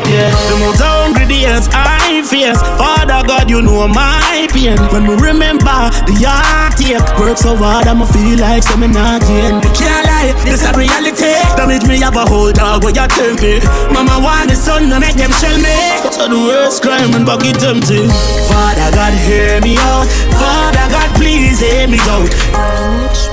The 0.06 0.56
most 0.60 0.80
hungry 0.80 1.26
days 1.26 1.68
I 1.72 2.22
face. 2.22 2.60
Father 2.78 3.26
God, 3.26 3.50
you 3.50 3.62
know 3.62 3.88
my 3.88 4.35
pain. 4.56 4.80
When 4.88 5.04
we 5.04 5.14
remember 5.20 5.92
the 6.08 6.16
heartache, 6.24 7.04
work 7.20 7.36
so 7.36 7.52
hard, 7.56 7.86
I'ma 7.86 8.08
feel 8.08 8.40
like 8.40 8.64
some 8.64 8.80
not 8.88 9.20
gain. 9.28 9.60
Can't 9.76 10.04
lie, 10.08 10.32
this 10.48 10.64
a 10.64 10.72
reality. 10.72 11.36
Damage 11.60 11.84
me 11.84 12.00
have 12.00 12.16
a 12.16 12.24
whole 12.24 12.52
dog 12.52 12.84
where 12.84 12.96
you 12.96 13.06
tell 13.12 13.36
me. 13.36 13.60
Mama 13.92 14.16
want 14.24 14.48
the 14.48 14.56
son 14.56 14.88
to 14.88 14.96
make 14.98 15.16
them 15.20 15.32
shell 15.36 15.56
me. 15.60 15.76
So 16.08 16.28
the 16.32 16.40
worst 16.40 16.80
crime 16.82 17.12
and 17.12 17.26
bucket 17.28 17.60
empty. 17.60 18.08
Father 18.48 18.88
God, 18.96 19.12
hear 19.28 19.60
me 19.60 19.76
out. 19.76 20.08
Father 20.40 20.86
God, 20.88 21.08
please 21.20 21.60
hear 21.60 21.86
me 21.86 22.00
out. 22.08 22.32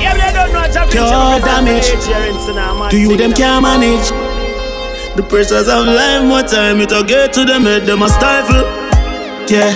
Yeah, 0.04 0.20
they 0.20 0.32
don't 0.36 0.52
know 0.52 0.60
what 0.60 0.72
to 0.76 0.84
Pure 0.92 1.40
damage. 1.48 1.88
To 2.92 2.98
you 3.00 3.16
them 3.16 3.32
can't 3.32 3.64
manage. 3.64 4.12
The 5.16 5.24
pressures 5.24 5.70
of 5.70 5.86
life, 5.86 6.26
more 6.26 6.42
time 6.42 6.82
it 6.82 6.92
will 6.92 7.04
get 7.04 7.34
to 7.34 7.46
them 7.46 7.64
head, 7.64 7.86
them 7.86 8.02
a 8.02 8.10
stifle. 8.10 8.66
Yeah, 9.48 9.70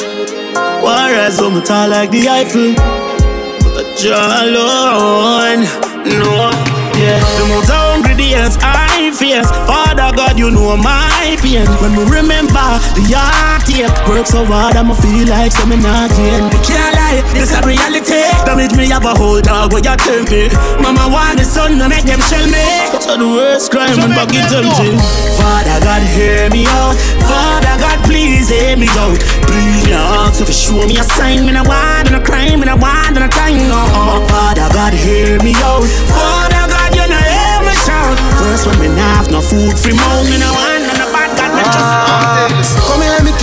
whereas 0.88 1.40
I'm 1.40 1.62
tall 1.64 1.90
like 1.90 2.12
the 2.12 2.30
Eiffel, 2.30 2.72
but 3.60 3.76
I 3.76 3.84
draw 4.00 4.24
alone. 4.48 5.62
No, 6.08 6.48
yeah, 6.96 7.20
the 7.36 7.46
most 7.52 7.68
hungry 7.68 8.16
days 8.16 8.56
I 8.64 9.12
face. 9.12 9.52
Father 9.68 10.16
God, 10.16 10.40
you 10.40 10.50
know 10.50 10.78
my 10.78 11.36
pain. 11.44 11.68
When 11.84 11.92
we 12.00 12.04
remember 12.08 12.68
the 12.96 13.04
heartache, 13.12 13.92
work 14.08 14.28
so 14.28 14.46
hard, 14.48 14.80
I'ma 14.80 14.96
feel 14.96 15.28
like 15.28 15.52
some 15.52 15.76
not 15.76 16.10
gain. 16.16 16.48
Can't 16.64 16.96
lie, 16.96 17.20
this 17.36 17.52
a 17.52 17.60
reality. 17.68 18.07
Damage 18.48 18.80
me 18.80 18.88
have 18.88 19.04
a 19.04 19.12
whole 19.12 19.44
dog 19.44 19.76
where 19.76 19.84
you 19.84 19.96
tell 20.00 20.24
me. 20.32 20.48
Mama 20.80 21.12
want 21.12 21.36
the 21.36 21.44
son 21.44 21.76
to 21.84 21.90
make 21.92 22.08
them 22.08 22.24
shell 22.32 22.48
me. 22.48 22.64
So 23.04 23.20
the 23.20 23.28
worst 23.28 23.76
crime 23.76 24.00
and 24.00 24.16
bucket 24.16 24.48
empty. 24.48 24.96
Father 25.36 25.84
God, 25.84 26.00
hear 26.16 26.48
me 26.56 26.64
out. 26.80 26.96
Father 27.28 27.76
God, 27.76 28.00
please 28.08 28.48
hear 28.48 28.80
me 28.80 28.88
out. 28.96 29.20
Please 29.52 29.84
me 29.84 29.92
ask 29.92 30.40
if 30.40 30.48
you 30.48 30.56
show 30.56 30.80
me 30.88 30.96
a 30.96 31.04
sign. 31.04 31.44
Me 31.44 31.52
no 31.52 31.68
want 31.68 32.08
no 32.08 32.24
crime, 32.24 32.64
me 32.64 32.72
no 32.72 32.80
want 32.80 33.20
no 33.20 33.28
time. 33.28 33.68
No, 33.68 33.84
oh, 33.84 34.24
Father 34.32 34.72
God, 34.72 34.96
hear 34.96 35.36
me 35.44 35.52
out. 35.68 35.84
Father 36.08 36.72
God, 36.72 36.96
you 36.96 37.04
know 37.04 37.20
hear 37.20 37.60
me 37.68 37.76
shout. 37.84 38.16
First 38.40 38.64
when 38.64 38.80
me 38.80 38.88
nah 38.96 39.20
have 39.20 39.28
no 39.28 39.44
food 39.44 39.76
for 39.76 39.92
mouth, 39.92 40.24
me 40.32 40.40
no 40.40 40.48
want 40.56 40.88
no 40.96 41.06
bad 41.12 41.36
God, 41.36 41.52
me 41.52 41.64
just. 41.68 42.37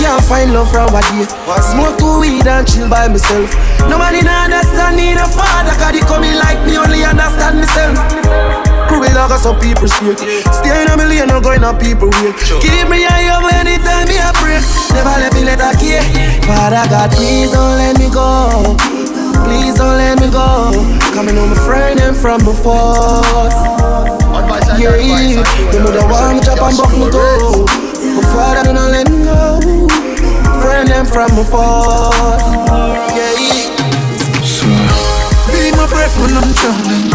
Can't 0.05 0.21
find 0.21 0.53
love 0.53 0.69
from 0.69 0.93
a 0.93 1.01
day. 1.01 1.25
Smoke 1.73 1.97
two 1.97 2.21
weed 2.21 2.45
and 2.45 2.61
chill 2.61 2.85
by 2.85 3.09
myself. 3.09 3.49
Nobody 3.89 4.21
nah 4.21 4.45
understand 4.45 5.01
me, 5.01 5.17
no 5.17 5.25
father, 5.25 5.73
cause 5.81 5.97
they 5.97 6.05
come 6.05 6.21
in 6.21 6.37
like 6.37 6.61
me, 6.61 6.77
only 6.77 7.01
understand 7.01 7.57
myself. 7.57 7.97
Cruel 8.85 9.01
like 9.01 9.33
some 9.41 9.57
people 9.57 9.89
speak. 9.89 10.21
Stay 10.53 10.77
in 10.77 10.93
a 10.93 10.95
million, 10.95 11.25
no 11.25 11.41
going 11.41 11.65
on 11.65 11.81
people 11.81 12.13
way. 12.21 12.37
Keep 12.61 12.85
me 12.85 13.01
high 13.01 13.33
up 13.33 13.49
anytime 13.49 14.05
me 14.05 14.21
a 14.21 14.29
pray. 14.37 14.61
Never 14.93 15.09
let 15.17 15.33
me 15.33 15.41
let 15.41 15.57
a 15.57 15.73
care. 15.73 16.05
Father 16.45 16.85
God, 16.85 17.09
please 17.09 17.49
don't 17.49 17.73
let 17.81 17.97
me 17.97 18.05
go. 18.13 18.77
Please 19.41 19.73
don't 19.73 19.97
let 19.97 20.21
me 20.21 20.29
go. 20.29 20.69
Coming 21.17 21.33
on 21.41 21.49
my 21.49 21.57
friend 21.65 21.99
and 21.99 22.15
from 22.15 22.45
before. 22.45 23.25
Yeah, 24.77 25.01
yeah. 25.01 25.41
Them 25.73 25.83
would 25.83 25.97
have 25.97 26.11
want 26.13 26.37
me 26.37 26.41
chop 26.45 26.61
and 26.61 26.77
buck 26.77 26.93
me 26.93 27.09
toe. 27.09 27.84
Father, 28.35 28.73
don't 28.73 28.91
let 28.91 29.07
me 29.09 29.23
go. 29.23 29.87
Friend 30.61 30.87
them 30.87 31.05
from 31.05 31.31
before. 31.39 32.11
Yeah, 33.15 33.33
yeah. 33.39 33.71
Be 35.51 35.71
my 35.71 35.87
breath 35.87 36.15
when 36.19 36.35
I'm 36.35 36.51
drowning. 36.59 37.07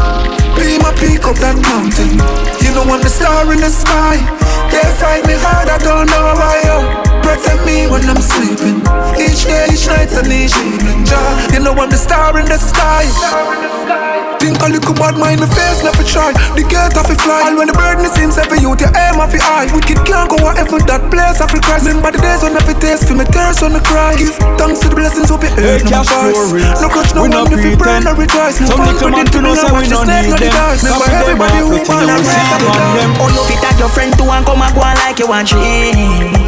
Be 0.56 0.80
my 0.80 0.92
peak 0.96 1.28
that 1.44 1.56
mountain. 1.60 2.16
You 2.64 2.72
know 2.74 2.88
I'm 2.88 3.02
the 3.02 3.08
star 3.08 3.52
in 3.52 3.60
the 3.60 3.68
sky. 3.68 4.16
Fight 5.00 5.26
me 5.26 5.32
hard, 5.32 5.68
I 5.68 5.78
don't 5.78 6.06
know 6.06 6.34
why. 6.36 7.09
Protect 7.22 7.60
me 7.66 7.86
when 7.86 8.02
I'm 8.08 8.20
sleeping. 8.20 8.80
Each 9.20 9.44
day, 9.44 9.66
each 9.72 9.86
night, 9.86 10.10
and 10.16 10.30
each 10.32 10.56
evening. 10.56 11.04
Jah, 11.04 11.48
you 11.52 11.60
know 11.60 11.74
I'm 11.76 11.90
the 11.90 11.96
star 11.96 12.36
in 12.38 12.46
the 12.46 12.58
sky. 12.58 13.04
Think 14.40 14.56
a 14.64 14.72
little 14.72 14.96
bad 14.96 15.20
mind, 15.20 15.44
my 15.44 15.48
face 15.52 15.84
never 15.84 16.00
try. 16.00 16.32
The 16.56 16.64
gate 16.64 16.96
off 16.96 17.12
it 17.12 17.20
fly. 17.20 17.44
And 17.44 17.60
when 17.60 17.68
the 17.68 17.76
burden 17.76 18.08
seems 18.08 18.40
heavy, 18.40 18.64
you 18.64 18.72
the 18.72 18.88
aim 18.96 19.20
off 19.20 19.36
your 19.36 19.44
eye. 19.44 19.68
Wicked 19.68 20.00
can't 20.08 20.32
go 20.32 20.40
wherever 20.40 20.80
that 20.88 21.12
place 21.12 21.44
off 21.44 21.52
it 21.52 21.60
cry. 21.60 21.76
Remember 21.76 22.08
the 22.08 22.24
days 22.24 22.40
when 22.40 22.56
every 22.56 22.72
taste 22.80 23.04
feel 23.04 23.20
me 23.20 23.28
tears 23.28 23.60
when 23.60 23.76
me 23.76 23.84
cry. 23.84 24.16
Give 24.16 24.32
thanks 24.56 24.80
to 24.80 24.88
the 24.88 24.96
blessings 24.96 25.28
of 25.28 25.44
your 25.44 25.52
earth, 25.60 25.84
no 25.84 26.00
voice. 26.00 26.56
No 26.80 26.88
crush, 26.88 27.12
no 27.12 27.28
one 27.28 27.52
if 27.52 27.60
you 27.60 27.76
burn 27.76 28.08
or 28.08 28.16
rejoice. 28.16 28.64
No 28.64 28.72
fun, 28.80 28.96
but 28.96 29.12
it 29.20 29.28
to 29.28 29.44
know 29.44 29.52
say 29.52 29.68
we 29.68 29.84
no 29.92 30.08
need 30.08 30.32
them. 30.32 30.40
Remember 30.40 31.08
everybody 31.12 31.60
who 31.60 31.76
want 31.84 32.08
to 32.08 32.16
raise 32.16 32.52
up 32.56 32.64
them. 32.96 33.10
Oh, 33.20 33.28
no 33.28 33.44
fit 33.44 33.60
at 33.60 33.76
your 33.76 33.92
friend 33.92 34.16
to 34.16 34.24
and 34.24 34.44
come 34.48 34.64
and 34.64 34.72
go 34.72 34.80
on 34.80 34.96
like 35.04 35.20
you 35.20 35.28
want 35.28 35.52
dream. 35.52 36.39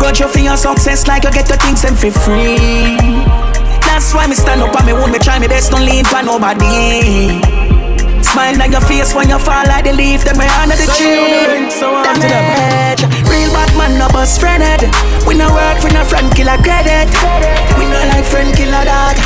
Got 0.00 0.18
you 0.18 0.28
for 0.28 0.38
your 0.40 0.56
success 0.56 1.06
like 1.06 1.24
you 1.24 1.30
get 1.30 1.48
your 1.48 1.58
things 1.58 1.82
them 1.82 1.94
for 1.94 2.10
free. 2.10 2.96
That's 3.86 4.14
why 4.14 4.26
me 4.26 4.34
stand 4.34 4.62
up 4.62 4.74
and 4.74 4.86
me 4.86 4.92
would 4.92 5.12
me 5.12 5.18
try 5.18 5.38
me 5.38 5.46
best, 5.46 5.70
don't 5.70 5.84
lean 5.84 6.04
for 6.04 6.22
nobody. 6.22 7.38
Smile 8.24 8.62
on 8.62 8.72
your 8.72 8.80
face 8.80 9.12
when 9.14 9.28
you 9.28 9.38
fall 9.38 9.66
like 9.66 9.84
the 9.84 9.92
leaf, 9.92 10.24
then 10.24 10.38
me 10.38 10.46
under 10.56 10.74
the 10.74 10.86
tree. 10.96 11.68
Damage. 11.78 13.02
Real 13.28 13.50
bad 13.52 13.70
man, 13.76 13.98
no 13.98 14.08
bust 14.08 14.40
friend 14.40 14.62
head. 14.62 14.88
We 15.26 15.34
no 15.34 15.52
work 15.52 15.78
for 15.78 15.92
no 15.92 16.04
friend 16.04 16.32
killer 16.34 16.56
credit. 16.64 17.10
We 17.76 17.84
no 17.84 18.00
like 18.08 18.24
friend 18.24 18.54
killer 18.56 18.84
dog. 18.84 19.16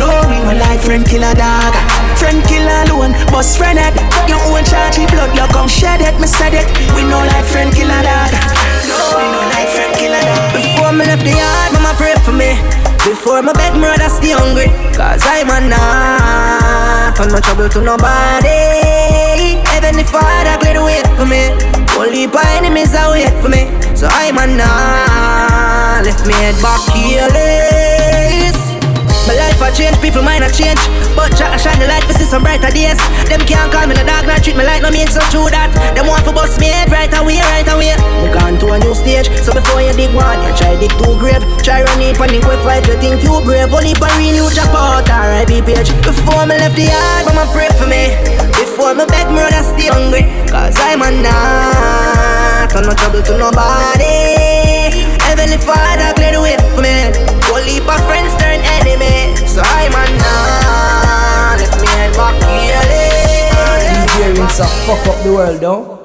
No, 0.00 0.08
we 0.32 0.40
no 0.40 0.56
like 0.56 0.80
friend 0.80 1.04
killer 1.04 1.36
dog. 1.36 1.76
Friend 2.16 2.40
killer 2.48 2.88
alone, 2.88 3.12
boss 3.28 3.52
friend 3.56 3.76
it. 3.76 3.92
Your 4.24 4.40
own 4.48 4.64
charge 4.64 4.96
blood, 5.12 5.36
you 5.36 5.44
come 5.52 5.68
shed 5.68 6.00
it. 6.00 6.16
Me 6.16 6.26
said 6.26 6.56
it. 6.56 6.64
We 6.96 7.04
no 7.04 7.20
like 7.20 7.44
friend 7.44 7.68
killer 7.68 8.00
dog. 8.00 8.32
No, 8.88 8.96
we 9.20 9.24
no 9.28 9.40
like 9.52 9.68
friend 9.68 9.92
killer 10.00 10.24
dog. 10.24 10.56
Before 10.56 10.92
me 10.96 11.04
left 11.04 11.20
the 11.20 11.36
yard, 11.36 11.70
mama 11.76 11.92
pray 12.00 12.16
for 12.24 12.32
me. 12.32 12.56
Before 13.04 13.42
my 13.44 13.52
bed, 13.52 13.76
mother 13.76 14.08
stay 14.08 14.32
hungry. 14.32 14.72
Cause 14.96 15.20
I'm 15.24 15.52
a 15.52 15.68
not 15.68 17.20
on 17.20 17.28
no 17.28 17.40
trouble 17.40 17.68
to 17.68 17.80
nobody. 17.80 19.60
Heavenly 19.68 20.04
Father, 20.04 20.56
clear 20.60 20.80
the 20.80 20.84
way 20.84 21.02
for 21.16 21.28
me. 21.28 21.52
Only 22.00 22.26
by 22.26 22.44
enemies 22.56 22.94
are 22.94 23.12
wait 23.12 23.32
for 23.44 23.48
me. 23.48 23.68
So 23.96 24.08
I'm 24.08 24.38
a 24.40 24.46
not 24.48 26.04
lift 26.04 26.26
me 26.26 26.32
head 26.32 26.56
back 26.62 26.80
careless. 26.88 27.99
Life 29.30 29.62
a 29.62 29.70
change, 29.70 29.96
people 30.02 30.22
mind 30.22 30.42
a 30.42 30.50
change. 30.50 30.80
But 31.14 31.36
Jah 31.38 31.54
shine 31.54 31.78
the 31.78 31.86
light 31.86 32.02
for 32.02 32.14
see 32.14 32.26
some 32.26 32.42
brighter 32.42 32.70
days. 32.70 32.98
Them 33.30 33.40
can't 33.46 33.70
call 33.70 33.86
me 33.86 33.94
the 33.94 34.02
dark, 34.02 34.26
not 34.26 34.42
treat 34.42 34.56
me 34.56 34.64
like 34.64 34.82
no 34.82 34.90
mean 34.90 35.06
so 35.06 35.22
true 35.30 35.46
that. 35.50 35.70
Them 35.94 36.10
want 36.10 36.26
to 36.26 36.32
bust 36.32 36.58
me 36.58 36.66
head 36.66 36.90
right 36.90 37.12
away, 37.14 37.38
right 37.54 37.68
away. 37.70 37.94
We 38.22 38.28
gone 38.34 38.58
to 38.58 38.74
a 38.74 38.78
new 38.82 38.94
stage, 38.94 39.30
so 39.38 39.54
before 39.54 39.82
you 39.82 39.94
dig 39.94 40.10
one, 40.10 40.42
you 40.42 40.50
try 40.58 40.74
dig 40.74 40.90
two 40.98 41.14
grave. 41.18 41.42
Try 41.62 41.86
run 41.86 42.02
it, 42.02 42.18
panic 42.18 42.42
with 42.42 42.62
fight, 42.66 42.86
you 42.90 42.98
think 42.98 43.22
you 43.22 43.38
brave. 43.46 43.70
Only 43.70 43.94
by 43.94 44.10
drop 44.50 44.74
out, 44.74 45.10
R.I.P. 45.10 45.62
page. 45.62 45.94
Before 46.02 46.46
me 46.46 46.58
left 46.58 46.76
the 46.76 46.90
yard, 46.90 47.26
mama 47.26 47.46
pray 47.54 47.70
for 47.78 47.86
me. 47.86 48.16
Before 48.58 48.94
me 48.94 49.06
beg 49.06 49.26
I 49.30 49.62
stay 49.62 49.88
hungry. 49.88 50.22
Cause 50.50 50.76
I'm 50.78 51.02
a 51.02 51.10
not, 51.22 52.74
no 52.74 52.92
trouble 52.94 53.22
to 53.22 53.38
nobody. 53.38 54.49
Heavenly 55.30 55.58
Father, 55.58 56.12
clear 56.14 56.32
the 56.32 56.42
way 56.42 56.56
for 56.74 56.82
me. 56.82 57.14
Whole 57.46 57.62
heap 57.62 57.86
of 57.86 58.02
friends 58.10 58.34
turn 58.42 58.58
enemy. 58.82 59.30
So 59.46 59.62
I'm 59.62 59.94
a 59.94 60.02
nah, 60.18 61.54
let 61.54 61.70
me 61.80 61.86
head 61.86 62.12
back 62.18 62.34
here. 62.50 62.82
These 63.78 64.26
earrings 64.26 64.58
are 64.58 64.66
fuck 64.90 65.06
up 65.06 65.22
the 65.22 65.32
world, 65.32 65.60
though. 65.60 65.99